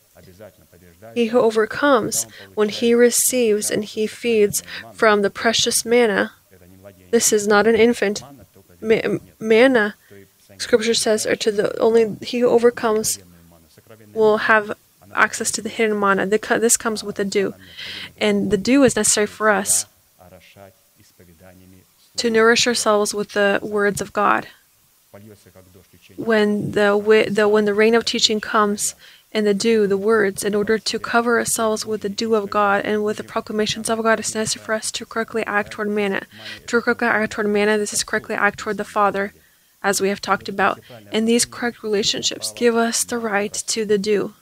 He 1.16 1.28
who 1.28 1.40
overcomes, 1.40 2.28
when 2.54 2.70
he 2.70 2.94
receives 2.94 3.72
and 3.72 3.84
he 3.84 4.08
feeds 4.08 4.64
from 4.94 5.22
the 5.22 5.30
precious 5.30 5.86
manna, 5.86 6.34
this 7.12 7.34
is 7.34 7.48
not 7.48 7.68
an 7.68 7.76
infant. 7.76 8.24
Ma- 8.80 9.20
manna, 9.40 9.96
Scripture 10.58 10.94
says, 10.94 11.26
or 11.26 11.36
to 11.36 11.52
the 11.52 11.78
only 11.80 12.18
he 12.22 12.40
who 12.40 12.50
overcomes 12.50 13.20
will 14.14 14.38
have 14.38 14.74
access 15.16 15.52
to 15.52 15.62
the 15.62 15.70
hidden 15.70 16.00
manna. 16.00 16.26
This 16.26 16.78
comes 16.78 17.04
with 17.04 17.20
a 17.20 17.26
dew, 17.26 17.54
And 18.18 18.52
the 18.52 18.58
dew 18.58 18.84
is 18.84 18.96
necessary 18.96 19.28
for 19.28 19.50
us 19.50 19.86
to 22.18 22.30
nourish 22.30 22.68
ourselves 22.68 23.14
with 23.14 23.34
the 23.34 23.60
words 23.62 24.02
of 24.02 24.14
God. 24.14 24.48
When 26.18 26.72
the, 26.72 27.28
the, 27.30 27.48
when 27.48 27.66
the 27.66 27.74
rain 27.74 27.96
of 27.96 28.06
teaching 28.06 28.40
comes, 28.40 28.96
and 29.34 29.48
the 29.48 29.54
dew, 29.54 29.88
the 29.88 29.98
words, 29.98 30.44
in 30.44 30.54
order 30.54 30.78
to 30.78 31.00
cover 31.00 31.40
ourselves 31.40 31.86
with 31.86 32.02
the 32.02 32.10
dew 32.10 32.36
of 32.36 32.50
God 32.50 32.84
and 32.84 33.04
with 33.04 33.18
the 33.18 33.24
proclamations 33.24 33.90
of 33.90 34.04
God, 34.04 34.20
it's 34.20 34.36
necessary 34.36 34.66
for 34.66 34.74
us 34.74 34.92
to 34.92 35.06
correctly 35.06 35.46
act 35.46 35.72
toward 35.72 35.90
manna. 35.90 36.24
To 36.68 36.82
correctly 36.82 37.08
act 37.08 37.34
toward 37.34 37.48
manna, 37.48 37.78
this 37.78 37.94
is 37.94 38.04
correctly 38.04 38.36
act 38.36 38.60
toward 38.60 38.78
the 38.78 38.84
Father, 38.84 39.34
as 39.82 40.02
we 40.02 40.10
have 40.10 40.22
talked 40.22 40.50
about. 40.50 40.80
And 41.14 41.28
these 41.28 41.46
correct 41.46 41.82
relationships 41.82 42.52
give 42.52 42.76
us 42.76 43.04
the 43.06 43.18
right 43.18 43.54
to 43.54 43.86
the 43.86 43.98
dew. 43.98 44.34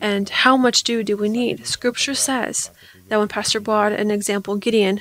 And 0.00 0.28
how 0.28 0.56
much 0.56 0.82
dew 0.82 1.02
do 1.02 1.16
we 1.16 1.28
need? 1.28 1.66
Scripture 1.66 2.14
says 2.14 2.70
that 3.08 3.18
when 3.18 3.28
Pastor 3.28 3.60
brought 3.60 3.92
an 3.92 4.10
example, 4.10 4.56
Gideon, 4.56 5.00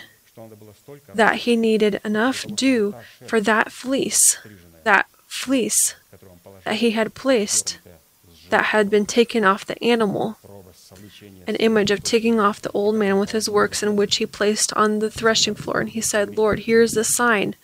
that 1.14 1.38
he 1.38 1.56
needed 1.56 2.00
enough 2.04 2.46
dew 2.48 2.96
for 3.26 3.40
that 3.42 3.72
fleece, 3.72 4.38
that 4.84 5.08
fleece 5.28 5.96
that 6.64 6.76
he 6.76 6.92
had 6.92 7.14
placed, 7.14 7.80
that 8.50 8.66
had 8.66 8.90
been 8.90 9.06
taken 9.06 9.44
off 9.44 9.66
the 9.66 9.82
animal, 9.84 10.38
an 11.48 11.56
image 11.58 11.92
of 11.92 12.04
taking 12.04 12.40
off 12.40 12.62
the 12.62 12.72
old 12.72 12.96
man 12.96 13.20
with 13.20 13.32
his 13.32 13.50
works, 13.50 13.84
in 13.84 13.96
which 13.96 14.18
he 14.18 14.26
placed 14.26 14.74
on 14.74 15.00
the 15.00 15.12
threshing 15.12 15.56
floor. 15.56 15.82
And 15.82 15.90
he 15.90 16.02
said, 16.02 16.38
Lord, 16.38 16.60
here 16.60 16.82
is 16.82 16.94
the 16.94 17.04
sign 17.04 17.56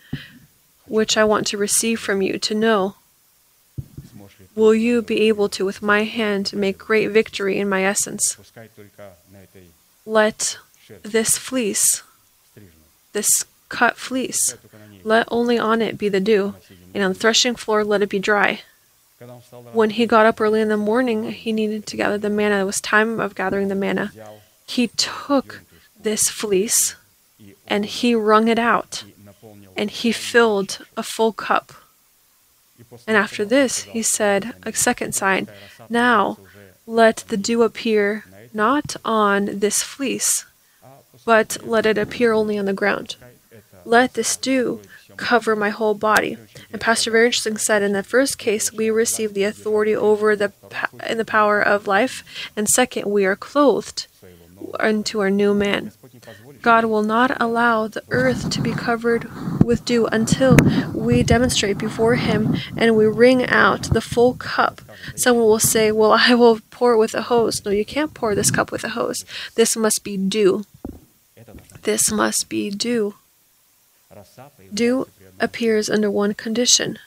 which 0.86 1.16
I 1.16 1.24
want 1.24 1.46
to 1.48 1.58
receive 1.58 1.98
from 1.98 2.22
you 2.22 2.38
to 2.38 2.54
know 2.54 2.96
will 4.54 4.74
you 4.74 5.02
be 5.02 5.22
able 5.28 5.48
to, 5.50 5.64
with 5.64 5.82
my 5.82 6.04
hand, 6.04 6.52
make 6.52 6.78
great 6.78 7.10
victory 7.10 7.58
in 7.58 7.68
my 7.68 7.84
essence. 7.84 8.36
Let 10.06 10.58
this 11.02 11.38
fleece, 11.38 12.02
this 13.12 13.44
cut 13.68 13.96
fleece, 13.96 14.56
let 15.02 15.26
only 15.30 15.58
on 15.58 15.82
it 15.82 15.98
be 15.98 16.08
the 16.08 16.20
dew, 16.20 16.54
and 16.92 17.02
on 17.02 17.12
the 17.12 17.18
threshing 17.18 17.56
floor 17.56 17.84
let 17.84 18.02
it 18.02 18.08
be 18.08 18.18
dry. 18.18 18.60
When 19.72 19.90
he 19.90 20.06
got 20.06 20.26
up 20.26 20.40
early 20.40 20.60
in 20.60 20.68
the 20.68 20.76
morning, 20.76 21.32
he 21.32 21.52
needed 21.52 21.86
to 21.86 21.96
gather 21.96 22.18
the 22.18 22.28
manna. 22.28 22.60
It 22.60 22.64
was 22.64 22.80
time 22.80 23.18
of 23.20 23.34
gathering 23.34 23.68
the 23.68 23.74
manna. 23.74 24.12
He 24.66 24.88
took 24.88 25.62
this 25.98 26.28
fleece 26.28 26.96
and 27.66 27.86
he 27.86 28.14
wrung 28.14 28.48
it 28.48 28.58
out, 28.58 29.04
and 29.76 29.90
he 29.90 30.12
filled 30.12 30.84
a 30.96 31.02
full 31.02 31.32
cup 31.32 31.72
and 33.06 33.16
after 33.16 33.44
this, 33.44 33.82
he 33.82 34.02
said 34.02 34.54
a 34.62 34.72
second 34.72 35.14
sign 35.14 35.48
Now 35.88 36.38
let 36.86 37.24
the 37.28 37.36
dew 37.36 37.62
appear 37.62 38.24
not 38.52 38.96
on 39.04 39.58
this 39.58 39.82
fleece, 39.82 40.44
but 41.24 41.56
let 41.62 41.86
it 41.86 41.98
appear 41.98 42.32
only 42.32 42.58
on 42.58 42.66
the 42.66 42.72
ground. 42.72 43.16
Let 43.84 44.14
this 44.14 44.36
dew 44.36 44.80
cover 45.16 45.54
my 45.54 45.70
whole 45.70 45.94
body. 45.94 46.36
And 46.72 46.80
Pastor 46.80 47.10
Very 47.10 47.32
said, 47.32 47.82
in 47.82 47.92
the 47.92 48.02
first 48.02 48.38
case, 48.38 48.72
we 48.72 48.90
receive 48.90 49.34
the 49.34 49.44
authority 49.44 49.94
over 49.94 50.34
the 50.34 50.52
in 51.08 51.18
the 51.18 51.24
power 51.24 51.60
of 51.60 51.86
life, 51.86 52.24
and 52.56 52.68
second, 52.68 53.10
we 53.10 53.24
are 53.24 53.36
clothed 53.36 54.06
unto 54.80 55.20
our 55.20 55.30
new 55.30 55.54
man. 55.54 55.92
God 56.62 56.84
will 56.86 57.02
not 57.02 57.40
allow 57.40 57.88
the 57.88 58.02
earth 58.10 58.50
to 58.50 58.60
be 58.60 58.72
covered 58.72 59.28
with 59.62 59.84
dew 59.84 60.06
until 60.06 60.56
we 60.94 61.22
demonstrate 61.22 61.78
before 61.78 62.16
Him 62.16 62.56
and 62.76 62.96
we 62.96 63.06
wring 63.06 63.44
out 63.46 63.84
the 63.84 64.00
full 64.00 64.34
cup. 64.34 64.80
Someone 65.16 65.46
will 65.46 65.58
say, 65.58 65.92
Well, 65.92 66.12
I 66.12 66.34
will 66.34 66.60
pour 66.70 66.96
with 66.96 67.14
a 67.14 67.22
hose. 67.22 67.64
No, 67.64 67.70
you 67.70 67.84
can't 67.84 68.14
pour 68.14 68.34
this 68.34 68.50
cup 68.50 68.72
with 68.72 68.84
a 68.84 68.90
hose. 68.90 69.24
This 69.54 69.76
must 69.76 70.04
be 70.04 70.16
dew. 70.16 70.64
This 71.82 72.10
must 72.10 72.48
be 72.48 72.70
dew. 72.70 73.14
Dew 74.72 75.08
appears 75.40 75.90
under 75.90 76.10
one 76.10 76.34
condition 76.34 76.98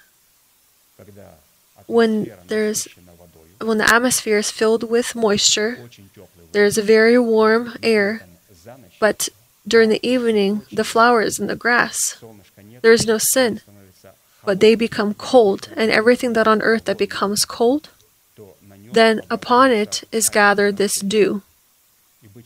when 1.87 2.31
there's 2.47 2.87
when 3.59 3.77
the 3.79 3.91
atmosphere 3.91 4.37
is 4.37 4.51
filled 4.51 4.83
with 4.83 5.15
moisture 5.15 5.89
there 6.51 6.65
is 6.65 6.77
a 6.77 6.81
very 6.81 7.19
warm 7.19 7.77
air, 7.83 8.23
but 8.99 9.29
during 9.67 9.89
the 9.89 10.05
evening, 10.07 10.63
the 10.71 10.83
flowers 10.83 11.39
and 11.39 11.49
the 11.49 11.55
grass, 11.55 12.17
there 12.81 12.93
is 12.93 13.05
no 13.05 13.17
sin, 13.17 13.61
but 14.45 14.59
they 14.59 14.75
become 14.75 15.13
cold, 15.13 15.69
and 15.75 15.91
everything 15.91 16.33
that 16.33 16.47
on 16.47 16.61
earth 16.61 16.85
that 16.85 16.97
becomes 16.97 17.45
cold, 17.45 17.89
then 18.93 19.21
upon 19.29 19.71
it 19.71 20.03
is 20.11 20.29
gathered 20.29 20.77
this 20.77 21.01
dew, 21.01 21.41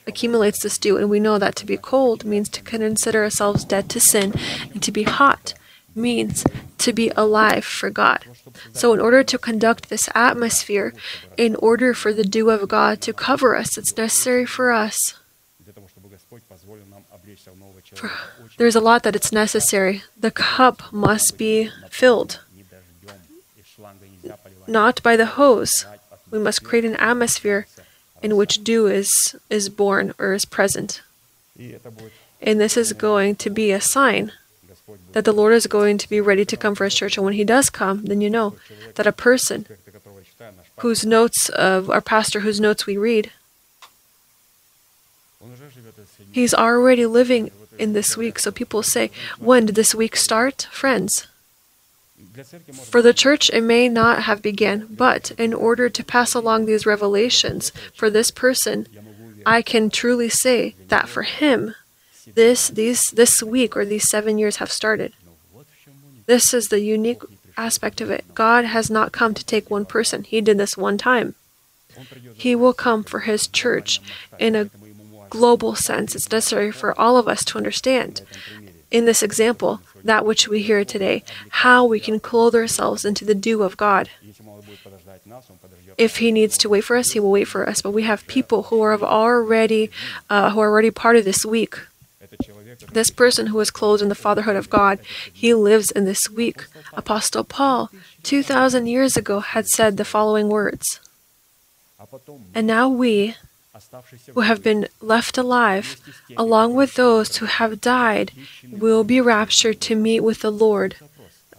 accumulates 0.07 0.63
this 0.63 0.77
dew, 0.77 0.97
and 0.97 1.09
we 1.09 1.19
know 1.19 1.37
that 1.37 1.55
to 1.57 1.65
be 1.65 1.77
cold 1.77 2.25
means 2.25 2.49
to 2.49 2.61
consider 2.61 3.23
ourselves 3.23 3.63
dead 3.63 3.87
to 3.89 3.99
sin, 3.99 4.33
and 4.73 4.81
to 4.81 4.91
be 4.91 5.03
hot 5.03 5.53
means 5.93 6.43
to 6.81 6.93
be 6.93 7.09
alive 7.15 7.63
for 7.63 7.89
God. 7.89 8.25
So, 8.73 8.93
in 8.93 8.99
order 8.99 9.23
to 9.23 9.37
conduct 9.37 9.89
this 9.89 10.09
atmosphere, 10.13 10.93
in 11.37 11.55
order 11.55 11.93
for 11.93 12.11
the 12.13 12.23
dew 12.23 12.49
of 12.49 12.67
God 12.67 13.01
to 13.01 13.13
cover 13.13 13.55
us, 13.55 13.77
it's 13.77 13.95
necessary 13.95 14.45
for 14.45 14.71
us. 14.71 15.15
For, 17.93 18.11
there's 18.57 18.75
a 18.75 18.81
lot 18.81 19.03
that 19.03 19.15
it's 19.15 19.31
necessary. 19.31 20.03
The 20.17 20.31
cup 20.31 20.91
must 20.91 21.37
be 21.37 21.69
filled, 21.89 22.39
not 24.67 25.03
by 25.03 25.15
the 25.15 25.25
hose. 25.37 25.85
We 26.29 26.39
must 26.39 26.63
create 26.63 26.85
an 26.85 26.95
atmosphere 26.95 27.67
in 28.21 28.37
which 28.37 28.63
dew 28.63 28.87
is, 28.87 29.35
is 29.49 29.69
born 29.69 30.13
or 30.17 30.33
is 30.33 30.45
present. 30.45 31.01
And 32.41 32.59
this 32.59 32.77
is 32.77 32.93
going 32.93 33.35
to 33.37 33.49
be 33.49 33.71
a 33.71 33.81
sign 33.81 34.31
that 35.13 35.25
the 35.25 35.33
Lord 35.33 35.53
is 35.53 35.67
going 35.67 35.97
to 35.97 36.09
be 36.09 36.21
ready 36.21 36.45
to 36.45 36.57
come 36.57 36.75
for 36.75 36.85
his 36.85 36.95
church. 36.95 37.17
And 37.17 37.25
when 37.25 37.33
he 37.33 37.43
does 37.43 37.69
come, 37.69 38.05
then 38.05 38.21
you 38.21 38.29
know 38.29 38.55
that 38.95 39.07
a 39.07 39.11
person 39.11 39.65
whose 40.77 41.05
notes 41.05 41.49
of 41.49 41.89
our 41.89 42.01
pastor, 42.01 42.41
whose 42.41 42.59
notes 42.59 42.85
we 42.85 42.97
read, 42.97 43.31
he's 46.31 46.53
already 46.53 47.05
living 47.05 47.51
in 47.77 47.93
this 47.93 48.15
week. 48.15 48.39
So 48.39 48.51
people 48.51 48.83
say, 48.83 49.11
When 49.39 49.65
did 49.65 49.75
this 49.75 49.95
week 49.95 50.15
start? 50.15 50.67
Friends. 50.71 51.27
For 52.71 53.01
the 53.01 53.13
church, 53.13 53.49
it 53.49 53.61
may 53.61 53.89
not 53.89 54.23
have 54.23 54.41
begun, 54.41 54.87
but 54.89 55.31
in 55.31 55.53
order 55.53 55.89
to 55.89 56.03
pass 56.03 56.33
along 56.33 56.65
these 56.65 56.85
revelations 56.85 57.71
for 57.93 58.09
this 58.09 58.31
person, 58.31 58.87
I 59.45 59.61
can 59.61 59.89
truly 59.89 60.29
say 60.29 60.75
that 60.87 61.09
for 61.09 61.23
him, 61.23 61.75
this 62.35 62.69
these 62.69 63.11
this 63.11 63.43
week 63.43 63.75
or 63.75 63.85
these 63.85 64.09
7 64.09 64.37
years 64.37 64.57
have 64.57 64.71
started. 64.71 65.13
This 66.25 66.53
is 66.53 66.67
the 66.67 66.79
unique 66.79 67.21
aspect 67.57 68.01
of 68.01 68.09
it. 68.09 68.23
God 68.33 68.65
has 68.65 68.89
not 68.89 69.11
come 69.11 69.33
to 69.33 69.45
take 69.45 69.69
one 69.69 69.85
person. 69.85 70.23
He 70.23 70.41
did 70.41 70.57
this 70.57 70.77
one 70.77 70.97
time. 70.97 71.35
He 72.33 72.55
will 72.55 72.73
come 72.73 73.03
for 73.03 73.21
his 73.21 73.47
church 73.47 73.99
in 74.39 74.55
a 74.55 74.69
global 75.29 75.75
sense. 75.75 76.15
It's 76.15 76.31
necessary 76.31 76.71
for 76.71 76.99
all 76.99 77.17
of 77.17 77.27
us 77.27 77.43
to 77.45 77.57
understand 77.57 78.21
in 78.91 79.05
this 79.05 79.23
example 79.23 79.81
that 80.03 80.25
which 80.25 80.47
we 80.47 80.61
hear 80.61 80.83
today, 80.83 81.23
how 81.49 81.85
we 81.85 81.99
can 81.99 82.19
clothe 82.19 82.55
ourselves 82.55 83.05
into 83.05 83.23
the 83.23 83.35
dew 83.35 83.63
of 83.63 83.77
God. 83.77 84.09
If 85.97 86.17
He 86.17 86.31
needs 86.31 86.57
to 86.59 86.69
wait 86.69 86.83
for 86.83 86.97
us, 86.97 87.11
He 87.11 87.19
will 87.19 87.31
wait 87.31 87.47
for 87.47 87.67
us. 87.67 87.81
But 87.81 87.91
we 87.91 88.03
have 88.03 88.27
people 88.27 88.63
who 88.63 88.81
are 88.81 88.99
already, 89.01 89.91
uh, 90.29 90.51
who 90.51 90.59
are 90.59 90.69
already 90.69 90.91
part 90.91 91.15
of 91.15 91.25
this 91.25 91.45
week. 91.45 91.77
This 92.91 93.09
person 93.09 93.47
who 93.47 93.59
is 93.59 93.71
clothed 93.71 94.03
in 94.03 94.09
the 94.09 94.15
fatherhood 94.15 94.55
of 94.55 94.69
God, 94.69 94.99
he 95.31 95.53
lives 95.53 95.91
in 95.91 96.05
this 96.05 96.29
week. 96.29 96.65
Apostle 96.93 97.43
Paul, 97.43 97.89
2,000 98.23 98.87
years 98.87 99.15
ago, 99.15 99.39
had 99.39 99.67
said 99.67 99.97
the 99.97 100.05
following 100.05 100.49
words 100.49 100.99
And 102.53 102.67
now 102.67 102.89
we, 102.89 103.35
who 104.33 104.41
have 104.41 104.61
been 104.61 104.87
left 104.99 105.37
alive, 105.37 106.01
along 106.35 106.75
with 106.75 106.95
those 106.95 107.37
who 107.37 107.45
have 107.45 107.81
died, 107.81 108.31
will 108.69 109.03
be 109.03 109.21
raptured 109.21 109.79
to 109.81 109.95
meet 109.95 110.19
with 110.21 110.41
the 110.41 110.51
Lord. 110.51 110.95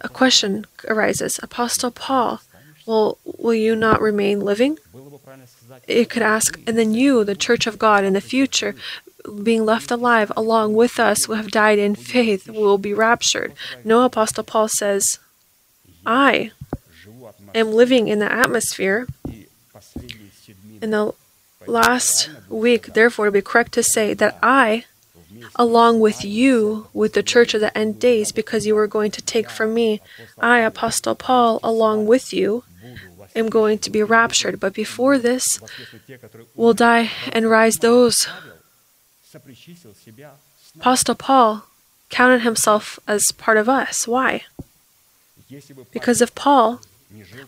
A 0.01 0.09
question 0.09 0.67
arises 0.89 1.39
Apostle 1.43 1.91
Paul, 1.91 2.41
well, 2.87 3.19
will 3.25 3.55
you 3.55 3.77
not 3.77 4.01
remain 4.01 4.41
living? 4.41 4.79
It 5.87 6.11
could 6.11 6.23
ask, 6.23 6.59
and 6.67 6.77
then 6.77 6.93
you, 6.95 7.25
the 7.25 7.35
church 7.35 7.67
of 7.67 7.79
God 7.79 8.05
in 8.05 8.13
the 8.13 8.21
future, 8.21 8.75
being 9.43 9.65
left 9.65 9.91
alive 9.91 10.33
along 10.37 10.75
with 10.75 10.99
us 10.99 11.25
who 11.25 11.35
have 11.35 11.51
died 11.51 11.79
in 11.79 11.95
faith 11.95 12.49
will 12.49 12.79
be 12.79 12.95
raptured. 12.95 13.53
No 13.85 14.05
apostle 14.05 14.45
Paul 14.45 14.69
says, 14.69 15.19
I 16.05 16.51
am 17.55 17.73
living 17.73 18.09
in 18.09 18.19
the 18.19 18.33
atmosphere 18.33 19.07
in 20.83 20.91
the 20.91 21.15
last 21.67 22.29
week, 22.49 22.95
therefore, 22.95 23.27
it 23.27 23.29
would 23.31 23.39
be 23.39 23.43
correct 23.43 23.73
to 23.73 23.83
say 23.83 24.15
that 24.15 24.37
I, 24.43 24.85
along 25.55 26.01
with 26.01 26.25
you, 26.25 26.89
with 26.93 27.15
the 27.15 27.23
church 27.23 27.55
of 27.55 27.61
the 27.61 27.77
end 27.79 28.01
days, 28.01 28.33
because 28.33 28.67
you 28.67 28.75
were 28.75 28.89
going 28.89 29.13
to 29.13 29.23
take 29.23 29.49
from 29.49 29.73
me, 29.73 30.01
I, 30.39 30.59
Apostle 30.59 31.15
Paul, 31.15 31.61
along 31.63 32.07
with 32.07 32.33
you, 32.33 32.65
am 33.35 33.49
going 33.49 33.79
to 33.79 33.91
be 33.91 34.03
raptured. 34.03 34.61
But 34.61 34.75
before 34.75 35.19
this, 35.19 35.61
will 36.55 36.75
die 36.75 37.11
and 37.33 37.49
rise 37.49 37.77
those 37.77 38.29
Apostle 40.77 41.15
Paul 41.15 41.65
counted 42.11 42.43
himself 42.43 42.99
as 43.07 43.33
part 43.33 43.57
of 43.57 43.69
us. 43.69 44.07
Why? 44.07 44.43
Because 45.93 46.21
if 46.21 46.35
Paul 46.35 46.81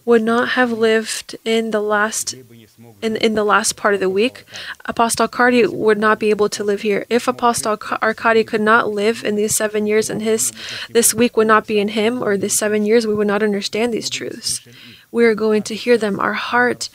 would 0.05 0.23
not 0.23 0.51
have 0.51 0.73
lived 0.73 1.36
in 1.45 1.70
the 1.70 1.81
last 1.81 2.35
in, 3.03 3.16
in 3.16 3.35
the 3.35 3.45
last 3.45 3.77
part 3.77 3.95
of 3.95 4.01
the 4.01 4.11
week, 4.11 4.45
Apostle 4.85 5.24
Arkady 5.24 5.66
would 5.66 5.99
not 5.99 6.19
be 6.19 6.31
able 6.31 6.49
to 6.51 6.65
live 6.65 6.82
here. 6.82 7.07
If 7.09 7.28
Apostle 7.28 7.78
Arkady 8.03 8.45
could 8.45 8.61
not 8.61 8.91
live 8.91 9.24
in 9.24 9.36
these 9.36 9.57
seven 9.57 9.86
years, 9.86 10.11
and 10.11 10.23
his 10.23 10.53
this 10.91 11.15
week 11.15 11.36
would 11.36 11.47
not 11.47 11.66
be 11.66 11.78
in 11.78 11.89
him, 11.89 12.23
or 12.23 12.36
these 12.36 12.59
seven 12.59 12.85
years, 12.85 13.07
we 13.07 13.15
would 13.15 13.27
not 13.27 13.43
understand 13.43 13.93
these 13.93 14.11
truths. 14.11 14.61
We 15.11 15.24
are 15.27 15.35
going 15.36 15.62
to 15.65 15.77
hear 15.77 15.97
them. 15.97 16.19
Our 16.19 16.32
heart 16.32 16.89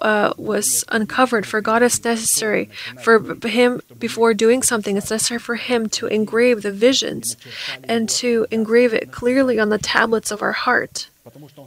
uh, 0.00 0.32
was 0.38 0.84
uncovered. 0.88 1.46
For 1.46 1.60
God, 1.60 1.82
is 1.82 2.02
necessary 2.02 2.70
for 3.02 3.20
Him 3.46 3.82
before 3.98 4.32
doing 4.32 4.62
something. 4.62 4.96
It's 4.96 5.10
necessary 5.10 5.40
for 5.40 5.56
Him 5.56 5.90
to 5.90 6.06
engrave 6.06 6.62
the 6.62 6.72
visions 6.72 7.36
and 7.84 8.08
to 8.10 8.46
engrave 8.50 8.94
it 8.94 9.12
clearly 9.12 9.58
on 9.58 9.68
the 9.68 9.78
tablets 9.78 10.30
of 10.30 10.40
our 10.40 10.52
heart 10.52 11.10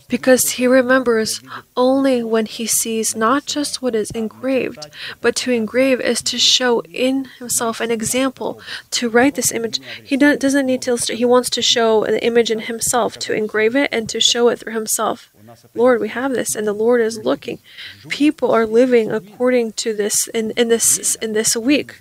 because 0.07 0.51
he 0.51 0.67
remembers 0.67 1.41
only 1.75 2.23
when 2.23 2.45
he 2.45 2.65
sees 2.65 3.15
not 3.15 3.45
just 3.45 3.81
what 3.81 3.95
is 3.95 4.11
engraved, 4.11 4.89
but 5.21 5.35
to 5.37 5.51
engrave 5.51 5.99
is 6.01 6.21
to 6.23 6.37
show 6.37 6.81
in 6.81 7.25
himself 7.39 7.79
an 7.79 7.91
example. 7.91 8.61
To 8.91 9.09
write 9.09 9.35
this 9.35 9.51
image, 9.51 9.79
he 10.03 10.17
doesn't 10.17 10.65
need 10.65 10.81
to 10.83 10.91
illustrate, 10.91 11.17
he 11.17 11.25
wants 11.25 11.49
to 11.51 11.61
show 11.61 12.05
the 12.05 12.23
image 12.23 12.51
in 12.51 12.59
himself, 12.61 13.17
to 13.19 13.33
engrave 13.33 13.75
it 13.75 13.89
and 13.91 14.09
to 14.09 14.19
show 14.19 14.49
it 14.49 14.59
through 14.59 14.73
himself. 14.73 15.29
Lord, 15.73 15.99
we 15.99 16.09
have 16.09 16.31
this, 16.31 16.55
and 16.55 16.67
the 16.67 16.73
Lord 16.73 17.01
is 17.01 17.17
looking. 17.17 17.59
People 18.07 18.51
are 18.51 18.65
living 18.65 19.11
according 19.11 19.73
to 19.73 19.95
this 19.95 20.27
in, 20.27 20.51
in 20.51 20.67
this 20.67 21.15
in 21.15 21.33
this 21.33 21.55
week. 21.55 21.95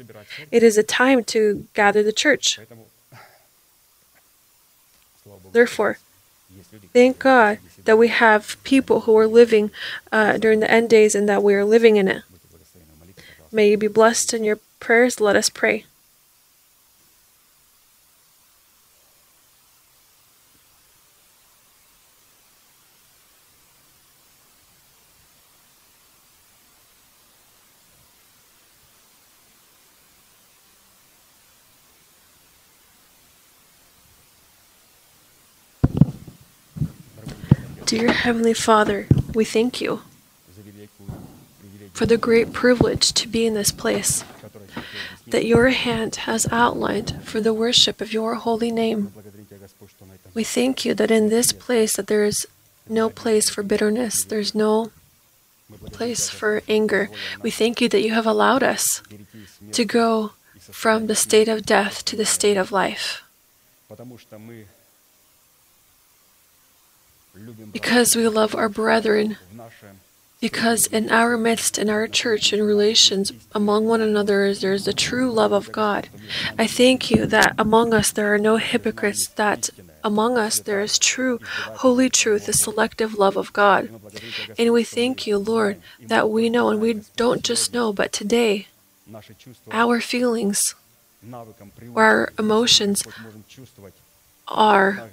It 0.51 0.63
is 0.63 0.77
a 0.77 0.83
time 0.83 1.25
to 1.25 1.67
gather 1.75 2.03
the 2.03 2.13
church. 2.13 2.59
Therefore, 5.53 5.99
Thank 6.93 7.19
God 7.19 7.59
that 7.85 7.99
we 7.99 8.09
have 8.09 8.63
people 8.65 9.03
who 9.03 9.17
are 9.17 9.27
living 9.27 9.71
uh, 10.13 10.37
during 10.37 10.61
the 10.61 10.71
end 10.71 10.91
days 10.91 11.15
and 11.15 11.29
that 11.29 11.43
we 11.43 11.55
are 11.55 11.65
living 11.65 11.97
in 11.97 12.09
it. 12.09 12.23
May 13.51 13.71
you 13.71 13.77
be 13.79 13.89
blessed 13.89 14.35
in 14.35 14.45
your 14.45 14.59
prayers. 14.79 15.21
Let 15.21 15.37
us 15.37 15.49
pray. 15.49 15.85
Dear 37.89 38.13
Heavenly 38.13 38.53
Father, 38.53 39.07
we 39.33 39.47
thank 39.47 39.81
you 39.81 40.03
for 41.95 42.05
the 42.05 42.19
great 42.19 42.53
privilege 42.53 43.15
to 43.15 43.27
be 43.27 43.47
in 43.47 43.55
this 43.55 43.73
place 43.73 44.25
that 45.27 45.47
your 45.47 45.71
hand 45.71 46.17
has 46.29 46.47
outlined 46.53 47.19
for 47.25 47.41
the 47.41 47.55
worship 47.55 48.03
of 48.03 48.13
your 48.13 48.35
holy 48.35 48.71
name. 48.71 49.15
We 50.35 50.45
thank 50.45 50.85
you 50.85 50.93
that 50.93 51.11
in 51.11 51.31
this 51.31 51.51
place 51.51 51.97
that 51.97 52.09
there 52.09 52.27
is 52.27 52.47
no 52.91 53.09
place 53.09 53.49
for 53.49 53.63
bitterness, 53.63 54.23
there's 54.23 54.55
no 54.55 54.91
place 55.87 56.29
for 56.29 56.61
anger. 56.69 57.09
We 57.41 57.51
thank 57.51 57.81
you 57.81 57.89
that 57.89 58.03
you 58.03 58.13
have 58.13 58.27
allowed 58.27 58.63
us 58.63 59.03
to 59.73 59.85
go 59.87 60.33
from 60.59 61.07
the 61.07 61.17
state 61.17 61.49
of 61.49 61.65
death 61.65 62.05
to 62.05 62.17
the 62.17 62.27
state 62.27 62.59
of 62.59 62.71
life 62.71 63.23
because 67.73 68.17
we 68.17 68.27
love 68.29 68.55
our 68.55 68.69
brethren, 68.69 69.37
because 70.41 70.87
in 70.87 71.11
our 71.11 71.37
midst, 71.37 71.79
in 71.79 71.91
our 71.91 72.07
church, 72.07 72.53
in 72.53 72.63
relations 72.63 73.33
among 73.55 73.87
one 73.87 74.01
another, 74.01 74.55
there 74.55 74.73
is 74.73 74.85
the 74.85 74.93
true 74.93 75.31
love 75.31 75.53
of 75.53 75.73
God. 75.73 76.09
I 76.59 76.67
thank 76.67 77.11
you 77.11 77.27
that 77.27 77.55
among 77.59 77.93
us 77.93 78.11
there 78.13 78.33
are 78.33 78.39
no 78.39 78.57
hypocrites, 78.57 79.27
that 79.29 79.71
among 80.05 80.39
us 80.39 80.61
there 80.61 80.81
is 80.81 80.99
true, 80.99 81.41
holy 81.83 82.09
truth, 82.09 82.47
the 82.47 82.53
selective 82.53 83.19
love 83.19 83.37
of 83.37 83.53
God. 83.53 83.91
And 84.59 84.73
we 84.73 84.85
thank 84.85 85.27
you, 85.27 85.39
Lord, 85.39 85.81
that 86.01 86.31
we 86.31 86.49
know, 86.49 86.71
and 86.71 86.81
we 86.81 87.03
don't 87.17 87.43
just 87.43 87.73
know, 87.73 87.93
but 87.93 88.13
today, 88.13 88.69
our 89.73 90.01
feelings 90.01 90.75
our 91.97 92.33
emotions 92.39 93.03
are 94.47 95.11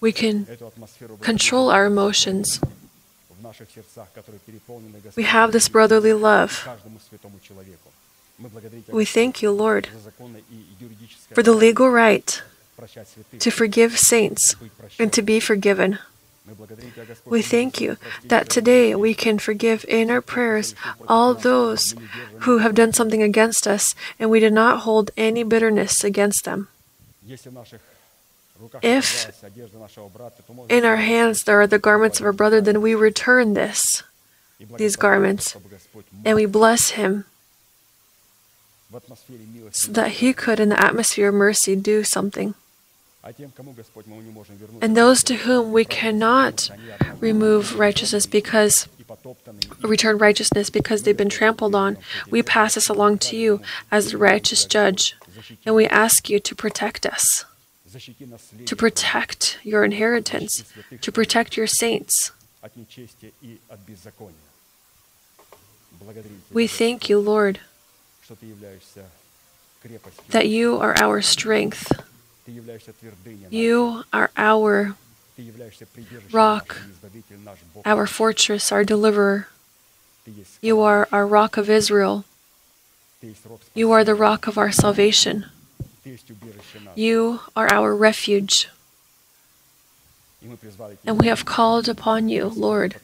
we 0.00 0.12
can 0.12 0.46
control 1.20 1.70
our 1.70 1.86
emotions. 1.86 2.60
We 5.16 5.22
have 5.24 5.52
this 5.52 5.68
brotherly 5.68 6.12
love. 6.12 6.68
We 8.92 9.04
thank 9.04 9.42
you, 9.42 9.50
Lord, 9.50 9.88
for 11.32 11.42
the 11.42 11.52
legal 11.52 11.90
right 11.90 12.42
to 13.38 13.50
forgive 13.50 13.98
saints 13.98 14.56
and 14.98 15.12
to 15.12 15.22
be 15.22 15.40
forgiven. 15.40 15.98
We 17.26 17.42
thank 17.42 17.80
you 17.80 17.96
that 18.24 18.48
today 18.48 18.94
we 18.94 19.14
can 19.14 19.38
forgive 19.38 19.84
in 19.86 20.10
our 20.10 20.22
prayers 20.22 20.74
all 21.06 21.34
those 21.34 21.94
who 22.40 22.58
have 22.58 22.74
done 22.74 22.92
something 22.92 23.22
against 23.22 23.66
us, 23.68 23.94
and 24.18 24.30
we 24.30 24.40
do 24.40 24.50
not 24.50 24.80
hold 24.80 25.10
any 25.16 25.44
bitterness 25.44 26.02
against 26.02 26.44
them. 26.44 26.68
If 28.82 29.32
in 30.68 30.84
our 30.84 30.96
hands 30.96 31.44
there 31.44 31.60
are 31.60 31.66
the 31.66 31.78
garments 31.78 32.20
of 32.20 32.26
our 32.26 32.32
brother, 32.32 32.60
then 32.60 32.80
we 32.80 32.94
return 32.94 33.54
this, 33.54 34.02
these 34.76 34.96
garments, 34.96 35.56
and 36.24 36.36
we 36.36 36.46
bless 36.46 36.90
him 36.90 37.24
so 39.70 39.92
that 39.92 40.10
he 40.12 40.32
could, 40.32 40.58
in 40.58 40.68
the 40.68 40.82
atmosphere 40.82 41.28
of 41.28 41.34
mercy, 41.34 41.76
do 41.76 42.02
something. 42.02 42.54
And 44.80 44.96
those 44.96 45.22
to 45.24 45.34
whom 45.36 45.72
we 45.72 45.84
cannot 45.84 46.70
remove 47.20 47.78
righteousness 47.78 48.26
because 48.26 48.88
return 49.82 50.18
righteousness 50.18 50.70
because 50.70 51.02
they've 51.02 51.16
been 51.16 51.28
trampled 51.28 51.74
on, 51.74 51.98
we 52.30 52.42
pass 52.42 52.74
this 52.74 52.88
along 52.88 53.18
to 53.18 53.36
you 53.36 53.60
as 53.90 54.12
the 54.12 54.18
righteous 54.18 54.64
judge, 54.64 55.16
and 55.66 55.74
we 55.74 55.86
ask 55.86 56.30
you 56.30 56.40
to 56.40 56.54
protect 56.54 57.04
us 57.04 57.44
to 58.66 58.76
protect 58.76 59.58
your 59.62 59.84
inheritance, 59.84 60.64
to 61.00 61.12
protect 61.12 61.56
your 61.56 61.66
saints. 61.66 62.32
We 66.52 66.66
thank 66.66 67.08
you, 67.08 67.18
Lord, 67.18 67.60
that 70.30 70.48
you 70.48 70.76
are 70.76 70.94
our 71.00 71.22
strength. 71.22 71.92
You 73.50 74.04
are 74.12 74.30
our 74.36 74.96
rock, 76.32 76.80
our 77.84 78.06
fortress, 78.06 78.72
our 78.72 78.84
deliverer. 78.84 79.48
You 80.60 80.80
are 80.80 81.08
our 81.10 81.26
rock 81.26 81.56
of 81.56 81.70
Israel. 81.70 82.24
You 83.74 83.90
are 83.92 84.04
the 84.04 84.14
rock 84.14 84.46
of 84.46 84.58
our 84.58 84.70
salvation. 84.72 85.46
You 86.94 87.40
are 87.56 87.72
our 87.72 87.94
refuge. 87.94 88.68
And 91.06 91.20
we 91.20 91.26
have 91.26 91.44
called 91.44 91.88
upon 91.88 92.28
you, 92.28 92.46
Lord, 92.48 92.96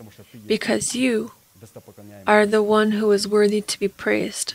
because 0.46 0.94
you 0.94 1.32
are 2.26 2.46
the 2.46 2.62
one 2.62 2.92
who 2.92 3.10
is 3.12 3.28
worthy 3.28 3.60
to 3.60 3.78
be 3.78 3.88
praised. 3.88 4.54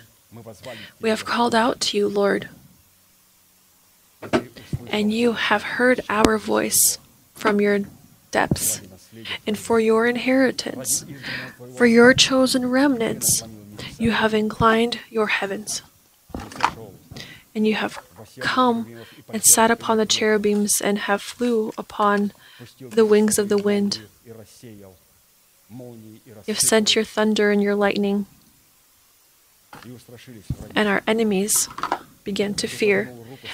We 0.99 1.09
have 1.09 1.25
called 1.25 1.53
out 1.53 1.79
to 1.81 1.97
you, 1.97 2.07
Lord, 2.07 2.49
and 4.87 5.13
you 5.13 5.33
have 5.33 5.63
heard 5.63 6.01
our 6.09 6.37
voice 6.37 6.97
from 7.35 7.61
your 7.61 7.81
depths 8.31 8.81
and 9.45 9.57
for 9.57 9.79
your 9.79 10.07
inheritance, 10.07 11.05
for 11.75 11.85
your 11.85 12.13
chosen 12.13 12.69
remnants. 12.69 13.43
You 13.99 14.11
have 14.11 14.33
inclined 14.33 14.99
your 15.09 15.27
heavens 15.27 15.81
and 17.53 17.67
you 17.67 17.75
have 17.75 17.99
come 18.39 18.87
and 19.31 19.43
sat 19.43 19.71
upon 19.71 19.97
the 19.97 20.05
cherubims 20.05 20.81
and 20.81 20.99
have 20.99 21.21
flew 21.21 21.71
upon 21.77 22.31
the 22.79 23.05
wings 23.05 23.37
of 23.37 23.49
the 23.49 23.57
wind. 23.57 24.01
You 25.69 25.85
have 26.47 26.59
sent 26.59 26.95
your 26.95 27.03
thunder 27.03 27.51
and 27.51 27.61
your 27.63 27.75
lightning, 27.75 28.25
and 30.75 30.87
our 30.87 31.01
enemies 31.07 31.67
began 32.23 32.53
to 32.55 32.67
fear. 32.67 33.11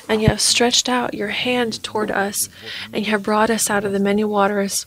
And 0.10 0.22
you 0.22 0.28
have 0.28 0.42
stretched 0.42 0.90
out 0.90 1.14
your 1.14 1.30
hand 1.30 1.82
toward 1.84 2.12
us, 2.12 2.50
and 2.92 3.06
you 3.06 3.12
have 3.12 3.24
brought 3.24 3.50
us 3.50 3.70
out 3.70 3.86
of 3.86 3.94
the 3.94 4.00
many 4.00 4.24
waters, 4.24 4.86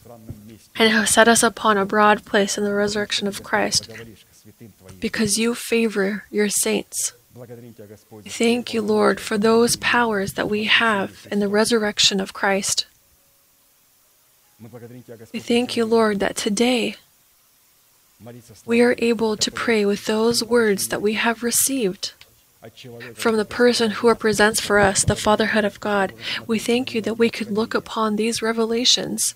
and 0.77 0.93
have 0.93 1.09
set 1.09 1.29
us 1.29 1.43
upon 1.43 1.79
a 1.79 1.87
broad 1.87 2.25
place 2.25 2.59
in 2.59 2.65
the 2.65 2.75
resurrection 2.75 3.27
of 3.27 3.43
Christ, 3.43 3.89
because 5.01 5.39
you 5.39 5.55
favor 5.55 6.25
your 6.31 6.49
saints. 6.49 7.13
Thank 8.27 8.75
you, 8.75 8.83
Lord, 8.83 9.21
for 9.21 9.39
those 9.39 9.77
powers 9.77 10.33
that 10.35 10.51
we 10.51 10.65
have 10.65 11.29
in 11.31 11.39
the 11.39 11.49
resurrection 11.49 12.21
of 12.21 12.33
Christ. 12.33 12.87
We 15.33 15.41
thank 15.41 15.77
you, 15.77 15.85
Lord, 15.87 16.21
that 16.21 16.37
today 16.37 16.97
we 18.67 18.83
are 18.83 18.95
able 18.99 19.37
to 19.37 19.51
pray 19.51 19.87
with 19.87 20.05
those 20.05 20.45
words 20.45 20.89
that 20.89 21.01
we 21.01 21.15
have 21.15 21.43
received 21.43 22.13
from 23.15 23.37
the 23.39 23.47
person 23.47 23.93
who 23.93 24.09
represents 24.09 24.61
for 24.61 24.79
us 24.79 25.03
the 25.03 25.17
fatherhood 25.17 25.65
of 25.65 25.81
God. 25.81 26.13
We 26.47 26.59
thank 26.59 26.95
you 26.95 27.01
that 27.03 27.15
we 27.19 27.31
could 27.31 27.51
look 27.51 27.75
upon 27.75 28.17
these 28.17 28.43
revelations, 28.43 29.35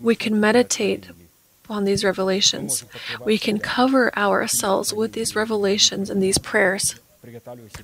we 0.00 0.16
can 0.16 0.40
meditate 0.40 1.06
upon 1.64 1.84
these 1.84 2.02
revelations, 2.04 2.84
we 3.24 3.38
can 3.38 3.60
cover 3.60 4.12
ourselves 4.18 4.92
with 4.92 5.12
these 5.12 5.36
revelations 5.36 6.10
and 6.10 6.20
these 6.20 6.38
prayers 6.38 6.96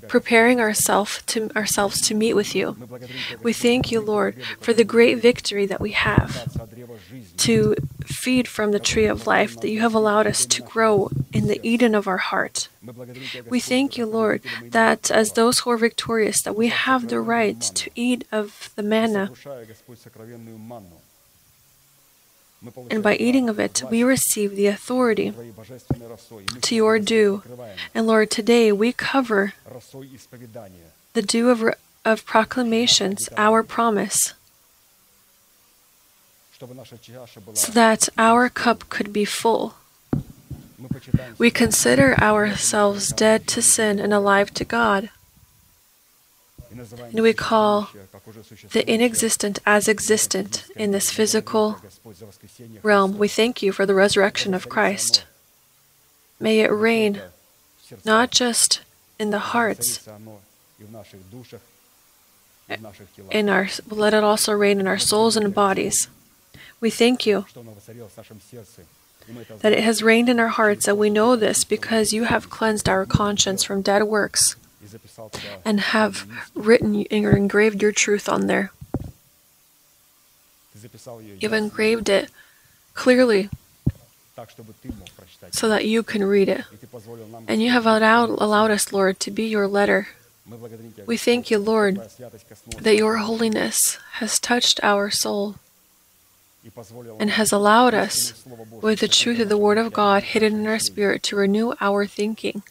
preparing 0.09 0.61
ourself 0.61 1.25
to, 1.27 1.51
ourselves 1.57 2.01
to 2.03 2.15
meet 2.15 2.35
with 2.35 2.55
you. 2.55 2.77
We 3.43 3.53
thank 3.53 3.91
you, 3.91 4.01
Lord, 4.01 4.43
for 4.61 4.73
the 4.73 4.85
great 4.85 5.19
victory 5.19 5.67
that 5.67 5.81
we 5.81 5.93
have 5.93 6.49
to 7.39 7.75
feed 8.05 8.49
from 8.49 8.73
the 8.73 8.79
tree 8.79 9.07
of 9.07 9.27
life 9.27 9.61
that 9.61 9.71
you 9.71 9.81
have 9.81 9.95
allowed 9.95 10.27
us 10.27 10.45
to 10.47 10.63
grow 10.63 11.11
in 11.33 11.47
the 11.47 11.61
Eden 11.67 11.95
of 11.95 12.07
our 12.07 12.19
heart. 12.19 12.69
We 13.49 13.61
thank 13.61 13.97
you, 13.97 14.07
Lord, 14.07 14.43
that 14.63 15.11
as 15.11 15.33
those 15.33 15.61
who 15.61 15.71
are 15.71 15.77
victorious, 15.77 16.43
that 16.43 16.57
we 16.57 16.69
have 16.69 17.09
the 17.09 17.21
right 17.21 17.61
to 17.61 17.91
eat 17.95 18.27
of 18.33 18.71
the 18.77 18.83
manna 18.83 19.31
and 22.91 23.03
by 23.03 23.17
eating 23.17 23.49
of 23.49 23.59
it, 23.59 23.83
we 23.91 24.03
receive 24.03 24.55
the 24.55 24.67
authority 24.67 25.33
to 26.61 26.75
your 26.75 26.99
dew, 26.99 27.43
And 27.95 28.07
Lord, 28.07 28.31
today 28.31 28.71
we 28.71 28.93
cover 28.93 29.55
the 31.15 31.23
dew 31.23 31.51
of, 31.51 31.75
of 32.05 32.27
proclamations, 32.27 33.29
our 33.37 33.63
promise, 33.63 34.35
so 37.55 37.73
that 37.73 38.09
our 38.19 38.49
cup 38.51 38.89
could 38.91 39.13
be 39.13 39.25
full. 39.25 39.75
We 41.39 41.51
consider 41.51 42.15
ourselves 42.21 43.13
dead 43.13 43.47
to 43.49 43.63
sin 43.63 43.99
and 43.99 44.13
alive 44.13 44.53
to 44.55 44.65
God. 44.65 45.11
And 46.71 47.21
we 47.21 47.33
call 47.33 47.91
the 48.71 48.85
inexistent 48.87 49.59
as 49.67 49.89
existent 49.89 50.67
in 50.77 50.93
this 50.93 51.11
physical 51.11 51.79
realm. 52.83 53.19
We 53.19 53.29
thank 53.29 53.63
you 53.63 53.73
for 53.73 53.87
the 53.87 53.95
resurrection 53.95 54.55
of 54.55 54.69
Christ. 54.69 55.25
May 56.39 56.61
it 56.61 56.71
reign 56.71 57.21
not 58.05 58.31
just 58.31 58.81
in 59.19 59.31
the 59.31 59.39
hearts, 59.39 60.09
in 63.31 63.49
our, 63.49 63.69
let 63.89 64.15
it 64.15 64.25
also 64.25 64.53
reign 64.53 64.81
in 64.81 64.87
our 64.87 64.99
souls 64.99 65.37
and 65.37 65.53
bodies. 65.53 66.09
We 66.81 66.89
thank 66.89 67.27
you 67.27 67.47
that 69.59 69.73
it 69.73 69.83
has 69.85 70.03
reigned 70.03 70.29
in 70.29 70.41
our 70.41 70.49
hearts, 70.49 70.89
and 70.89 70.97
we 70.97 71.11
know 71.11 71.37
this 71.37 71.65
because 71.65 72.13
you 72.13 72.25
have 72.25 72.49
cleansed 72.49 72.89
our 72.89 73.05
conscience 73.05 73.65
from 73.65 73.83
dead 73.83 74.05
works 74.05 74.57
and 75.65 75.81
have 75.81 76.27
written 76.55 77.07
or 77.13 77.37
engraved 77.37 77.83
your 77.83 77.93
truth 77.93 78.29
on 78.29 78.47
there. 78.47 78.73
You've 81.39 81.53
engraved 81.53 82.09
it 82.09 82.31
clearly 82.95 83.51
so 85.51 85.69
that 85.69 85.85
you 85.85 86.03
can 86.03 86.25
read 86.25 86.49
it. 86.49 86.65
And 87.47 87.63
you 87.63 87.71
have 87.71 87.87
allowed, 87.87 88.31
allowed 88.31 88.71
us, 88.71 88.93
Lord, 88.93 89.21
to 89.21 89.31
be 89.31 89.45
your 89.45 89.67
letter. 89.67 90.09
We 91.07 91.17
thank 91.17 91.51
you, 91.51 91.59
Lord, 91.59 91.97
that 92.81 92.97
your 92.97 93.19
holiness 93.19 93.99
has 94.13 94.39
touched 94.39 94.81
our 94.83 95.11
soul 95.11 95.57
and 97.19 97.31
has 97.31 97.53
allowed 97.53 97.95
us, 97.95 98.45
with 98.83 99.01
the 99.01 99.09
truth 99.09 99.41
of 99.41 99.49
the 99.49 99.57
Word 99.57 99.79
of 99.79 99.93
God 99.93 100.23
hidden 100.25 100.61
in 100.61 100.67
our 100.67 100.79
spirit, 100.79 101.23
to 101.25 101.37
renew 101.37 101.75
our 101.81 102.07
thinking. 102.07 102.63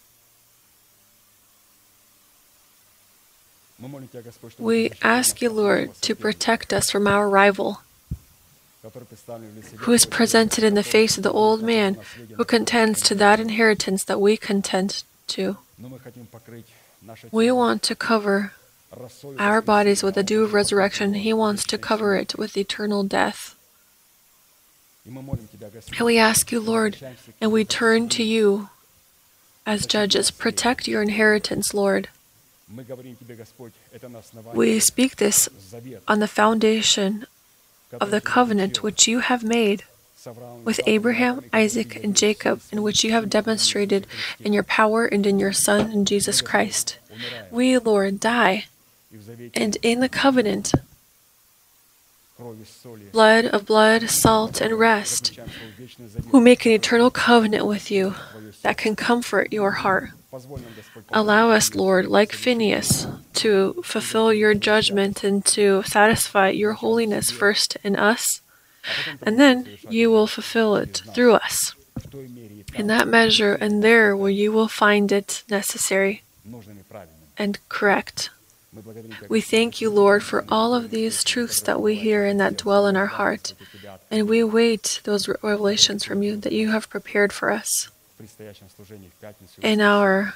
We 4.58 4.92
ask 5.02 5.42
you, 5.42 5.50
Lord, 5.50 5.94
to 6.02 6.16
protect 6.16 6.74
us 6.74 6.92
from 6.92 7.08
our 7.08 7.30
rival, 7.30 7.82
who 9.78 9.94
is 9.94 10.06
presented 10.06 10.64
in 10.64 10.74
the 10.74 10.84
face 10.84 11.18
of 11.18 11.24
the 11.24 11.32
old 11.32 11.64
man 11.64 11.98
who 12.36 12.44
contends 12.44 13.02
to 13.04 13.16
that 13.16 13.40
inheritance 13.40 14.04
that 14.04 14.20
we 14.20 14.36
contend 14.38 15.04
to. 15.28 15.58
We 17.32 17.52
want 17.52 17.84
to 17.84 17.96
cover 17.96 18.54
our 19.38 19.62
bodies 19.62 20.04
with 20.04 20.16
the 20.16 20.24
dew 20.24 20.44
of 20.44 20.54
resurrection. 20.54 21.14
He 21.14 21.32
wants 21.34 21.64
to 21.66 21.78
cover 21.78 22.16
it 22.16 22.38
with 22.38 22.58
eternal 22.58 23.04
death. 23.04 23.56
And 25.06 26.06
we 26.06 26.18
ask 26.18 26.52
you, 26.52 26.60
Lord, 26.60 26.98
and 27.40 27.52
we 27.52 27.64
turn 27.64 28.10
to 28.10 28.24
you 28.24 28.70
as 29.66 29.86
judges. 29.86 30.32
Protect 30.32 30.88
your 30.88 31.02
inheritance, 31.02 31.74
Lord. 31.74 32.10
We 34.54 34.80
speak 34.80 35.16
this 35.16 35.50
on 36.08 36.20
the 36.20 36.28
foundation 36.28 37.26
of 38.00 38.12
the 38.12 38.22
covenant 38.22 38.84
which 38.84 39.08
you 39.08 39.20
have 39.20 39.44
made 39.44 39.84
with 40.64 40.80
Abraham, 40.86 41.46
Isaac, 41.54 42.04
and 42.04 42.16
Jacob, 42.16 42.62
in 42.72 42.84
which 42.84 43.04
you 43.04 43.12
have 43.12 43.30
demonstrated 43.30 44.06
in 44.40 44.54
your 44.54 44.64
power 44.64 45.06
and 45.06 45.26
in 45.26 45.40
your 45.40 45.54
Son, 45.54 45.92
in 45.92 46.06
Jesus 46.06 46.42
Christ. 46.42 46.98
We, 47.50 47.78
Lord, 47.80 48.20
die, 48.20 48.66
and 49.56 49.78
in 49.82 50.02
the 50.02 50.10
covenant, 50.10 50.74
blood 53.12 53.46
of 53.46 53.66
blood, 53.66 54.10
salt, 54.10 54.62
and 54.62 54.78
rest, 54.78 55.40
who 56.30 56.40
make 56.42 56.66
an 56.66 56.74
eternal 56.74 57.10
covenant 57.10 57.66
with 57.66 57.90
you 57.90 58.14
that 58.62 58.78
can 58.78 58.96
comfort 58.96 59.52
your 59.52 59.72
heart. 59.72 60.12
Allow 61.12 61.50
us, 61.50 61.74
Lord, 61.74 62.06
like 62.06 62.32
Phineas, 62.32 63.08
to 63.34 63.82
fulfill 63.84 64.32
your 64.32 64.54
judgment 64.54 65.24
and 65.24 65.44
to 65.46 65.82
satisfy 65.84 66.50
your 66.50 66.74
holiness 66.74 67.32
first 67.32 67.78
in 67.84 67.96
us, 67.96 68.42
and 69.24 69.40
then 69.40 69.78
you 69.90 70.12
will 70.12 70.28
fulfill 70.28 70.76
it 70.76 71.02
through 71.14 71.34
us. 71.34 71.74
In 72.76 72.88
that 72.88 73.08
measure 73.08 73.56
and 73.56 73.84
there 73.84 74.16
where 74.16 74.30
you 74.30 74.52
will 74.52 74.68
find 74.68 75.12
it 75.12 75.44
necessary 75.50 76.22
and 77.38 77.58
correct. 77.68 78.30
We 79.28 79.42
thank 79.42 79.82
you, 79.82 79.90
Lord, 79.90 80.24
for 80.24 80.46
all 80.48 80.76
of 80.76 80.92
these 80.92 81.24
truths 81.24 81.60
that 81.62 81.82
we 81.82 81.96
hear 81.96 82.24
and 82.26 82.40
that 82.40 82.58
dwell 82.58 82.86
in 82.86 82.96
our 82.96 83.08
heart, 83.08 83.54
and 84.12 84.30
we 84.30 84.44
wait 84.44 85.02
those 85.06 85.28
revelations 85.28 86.04
from 86.04 86.22
you 86.22 86.38
that 86.38 86.54
you 86.54 86.70
have 86.70 86.88
prepared 86.90 87.34
for 87.34 87.50
us 87.50 87.90
in 89.62 89.82
our 89.82 90.34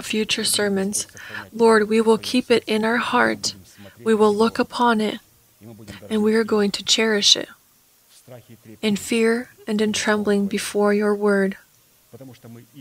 future 0.00 0.44
sermons. 0.44 1.06
Lord, 1.52 1.88
we 1.88 2.00
will 2.00 2.18
keep 2.18 2.50
it 2.50 2.64
in 2.66 2.84
our 2.84 2.96
heart. 2.96 3.54
We 4.02 4.14
will 4.14 4.34
look 4.34 4.58
upon 4.58 5.00
it, 5.00 5.20
and 6.10 6.22
we 6.22 6.34
are 6.34 6.44
going 6.44 6.70
to 6.72 6.84
cherish 6.84 7.36
it 7.36 7.48
in 8.82 8.96
fear 8.96 9.50
and 9.66 9.80
in 9.80 9.92
trembling 9.92 10.46
before 10.46 10.92
your 10.94 11.14
word, 11.14 11.56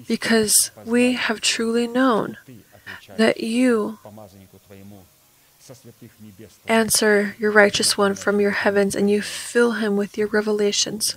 because 0.07 0.72
we 0.85 1.14
have 1.14 1.41
truly 1.41 1.88
known 1.88 2.38
that 3.18 3.41
you 3.41 3.99
Answer 6.68 7.35
your 7.40 7.52
righteous 7.52 7.98
one 7.98 8.15
from 8.15 8.40
your 8.40 8.52
heavens, 8.52 8.95
and 8.95 9.10
you 9.10 9.22
fill 9.22 9.73
him 9.73 9.95
with 9.95 10.18
your 10.18 10.27
revelations. 10.27 11.15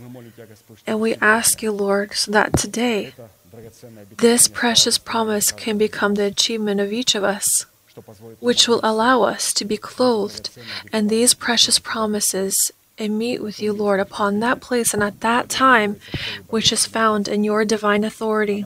And 0.87 1.01
we 1.01 1.15
ask 1.17 1.63
you, 1.63 1.73
Lord, 1.73 2.15
so 2.15 2.31
that 2.31 2.57
today 2.57 3.13
this 4.19 4.49
precious 4.49 4.99
promise 4.99 5.51
can 5.51 5.79
become 5.79 6.15
the 6.15 6.25
achievement 6.25 6.81
of 6.81 6.93
each 6.93 7.15
of 7.15 7.25
us, 7.25 7.67
which 8.41 8.69
will 8.69 8.81
allow 8.83 9.23
us 9.23 9.53
to 9.55 9.65
be 9.65 9.77
clothed. 9.77 10.51
and 10.93 11.11
these 11.11 11.35
precious 11.35 11.79
promises 11.79 12.71
and 12.99 13.19
meet 13.19 13.43
with 13.43 13.61
you, 13.61 13.73
Lord, 13.73 14.01
upon 14.01 14.41
that 14.41 14.61
place 14.61 14.95
and 14.95 15.03
at 15.03 15.21
that 15.21 15.49
time 15.49 15.97
which 16.49 16.73
is 16.73 16.87
found 16.87 17.29
in 17.29 17.45
your 17.45 17.65
divine 17.65 18.05
authority. 18.05 18.65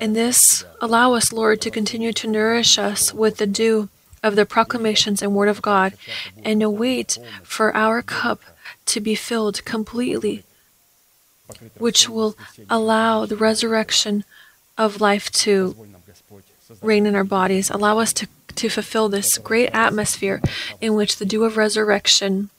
And 0.00 0.16
this 0.16 0.64
allow 0.80 1.12
us, 1.14 1.32
Lord, 1.32 1.60
to 1.60 1.70
continue 1.70 2.12
to 2.14 2.26
nourish 2.26 2.78
us 2.78 3.14
with 3.14 3.36
the 3.36 3.46
dew 3.46 3.88
of 4.22 4.36
the 4.36 4.46
proclamations 4.46 5.22
and 5.22 5.34
Word 5.34 5.48
of 5.48 5.62
God 5.62 5.94
and 6.44 6.62
await 6.62 7.18
for 7.42 7.74
our 7.76 8.02
cup 8.02 8.40
to 8.86 9.00
be 9.00 9.14
filled 9.14 9.64
completely, 9.64 10.44
which 11.78 12.08
will 12.08 12.36
allow 12.68 13.26
the 13.26 13.36
resurrection 13.36 14.24
of 14.76 15.00
life 15.00 15.30
to 15.30 15.76
reign 16.82 17.06
in 17.06 17.14
our 17.14 17.24
bodies, 17.24 17.70
allow 17.70 17.98
us 17.98 18.12
to, 18.12 18.28
to 18.54 18.68
fulfill 18.68 19.08
this 19.08 19.38
great 19.38 19.70
atmosphere 19.72 20.40
in 20.80 20.94
which 20.94 21.16
the 21.16 21.24
dew 21.24 21.44
of 21.44 21.56
resurrection 21.56 22.50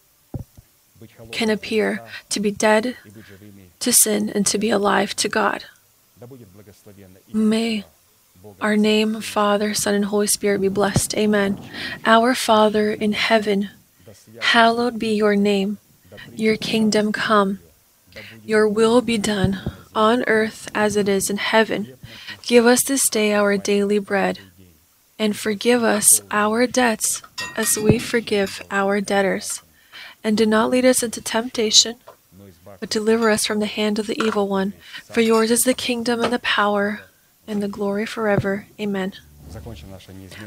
can 1.32 1.50
appear 1.50 2.02
to 2.30 2.40
be 2.40 2.52
dead 2.52 2.98
to 3.80 3.94
sin 3.94 4.30
and 4.30 4.46
to 4.48 4.58
be 4.58 4.70
alive 4.70 5.16
to 5.16 5.30
God. 5.30 5.66
May 7.32 7.86
our 8.62 8.78
name, 8.78 9.22
Father, 9.22 9.74
Son, 9.74 9.94
and 9.94 10.06
Holy 10.06 10.28
Spirit 10.28 10.62
be 10.62 10.68
blessed. 10.68 11.16
Amen. 11.16 11.60
Our 12.06 12.36
Father 12.36 12.92
in 12.92 13.14
heaven, 13.14 13.70
hallowed 14.42 15.00
be 15.00 15.14
your 15.14 15.36
name. 15.36 15.78
Your 16.36 16.58
kingdom 16.58 17.12
come. 17.12 17.60
Your 18.44 18.68
will 18.68 19.02
be 19.02 19.18
done, 19.18 19.60
on 19.96 20.24
earth 20.28 20.70
as 20.74 20.96
it 20.96 21.08
is 21.08 21.30
in 21.30 21.38
heaven. 21.38 21.98
Give 22.44 22.66
us 22.66 22.84
this 22.84 23.10
day 23.10 23.34
our 23.34 23.58
daily 23.58 24.00
bread. 24.00 24.40
And 25.18 25.36
forgive 25.36 25.84
us 25.84 26.22
our 26.32 26.66
debts 26.66 27.22
as 27.56 27.78
we 27.78 28.00
forgive 28.00 28.62
our 28.72 29.02
debtors. 29.02 29.62
And 30.24 30.38
do 30.38 30.46
not 30.46 30.70
lead 30.70 30.86
us 30.86 31.04
into 31.04 31.22
temptation, 31.22 31.96
but 32.80 32.90
deliver 32.90 33.30
us 33.30 33.46
from 33.46 33.60
the 33.60 33.66
hand 33.66 34.00
of 34.00 34.08
the 34.08 34.22
evil 34.22 34.48
one. 34.48 34.74
For 35.04 35.22
yours 35.22 35.52
is 35.52 35.64
the 35.64 35.74
kingdom 35.74 36.22
and 36.22 36.32
the 36.32 36.40
power 36.40 37.02
and 37.50 37.62
the 37.62 37.68
glory 37.68 38.06
forever. 38.06 38.68
Amen. 38.80 39.14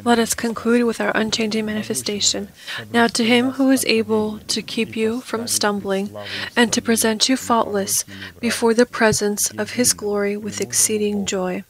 Let 0.04 0.18
us 0.20 0.34
conclude 0.34 0.84
with 0.84 1.00
our 1.00 1.10
unchanging 1.14 1.66
manifestation. 1.66 2.48
Now, 2.92 3.08
to 3.08 3.24
him 3.24 3.52
who 3.52 3.70
is 3.70 3.84
able 3.84 4.38
to 4.38 4.62
keep 4.62 4.96
you 4.96 5.20
from 5.20 5.48
stumbling 5.48 6.14
and 6.56 6.72
to 6.72 6.80
present 6.80 7.28
you 7.28 7.36
faultless 7.36 8.04
before 8.38 8.74
the 8.74 8.86
presence 8.86 9.50
of 9.58 9.72
his 9.72 9.92
glory 9.92 10.36
with 10.36 10.60
exceeding 10.60 11.26
joy. 11.26 11.64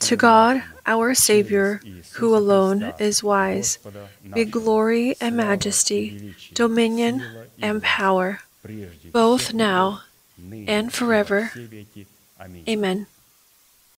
To 0.00 0.16
God, 0.16 0.62
our 0.86 1.14
Savior, 1.14 1.82
who 2.14 2.34
alone 2.34 2.94
is 2.98 3.22
wise, 3.22 3.78
be 4.32 4.46
glory 4.46 5.16
and 5.20 5.36
majesty, 5.36 6.34
dominion 6.54 7.22
and 7.60 7.82
power, 7.82 8.40
both 9.12 9.52
now 9.52 10.00
and 10.66 10.92
forever. 10.92 11.52
Amen. 12.66 13.06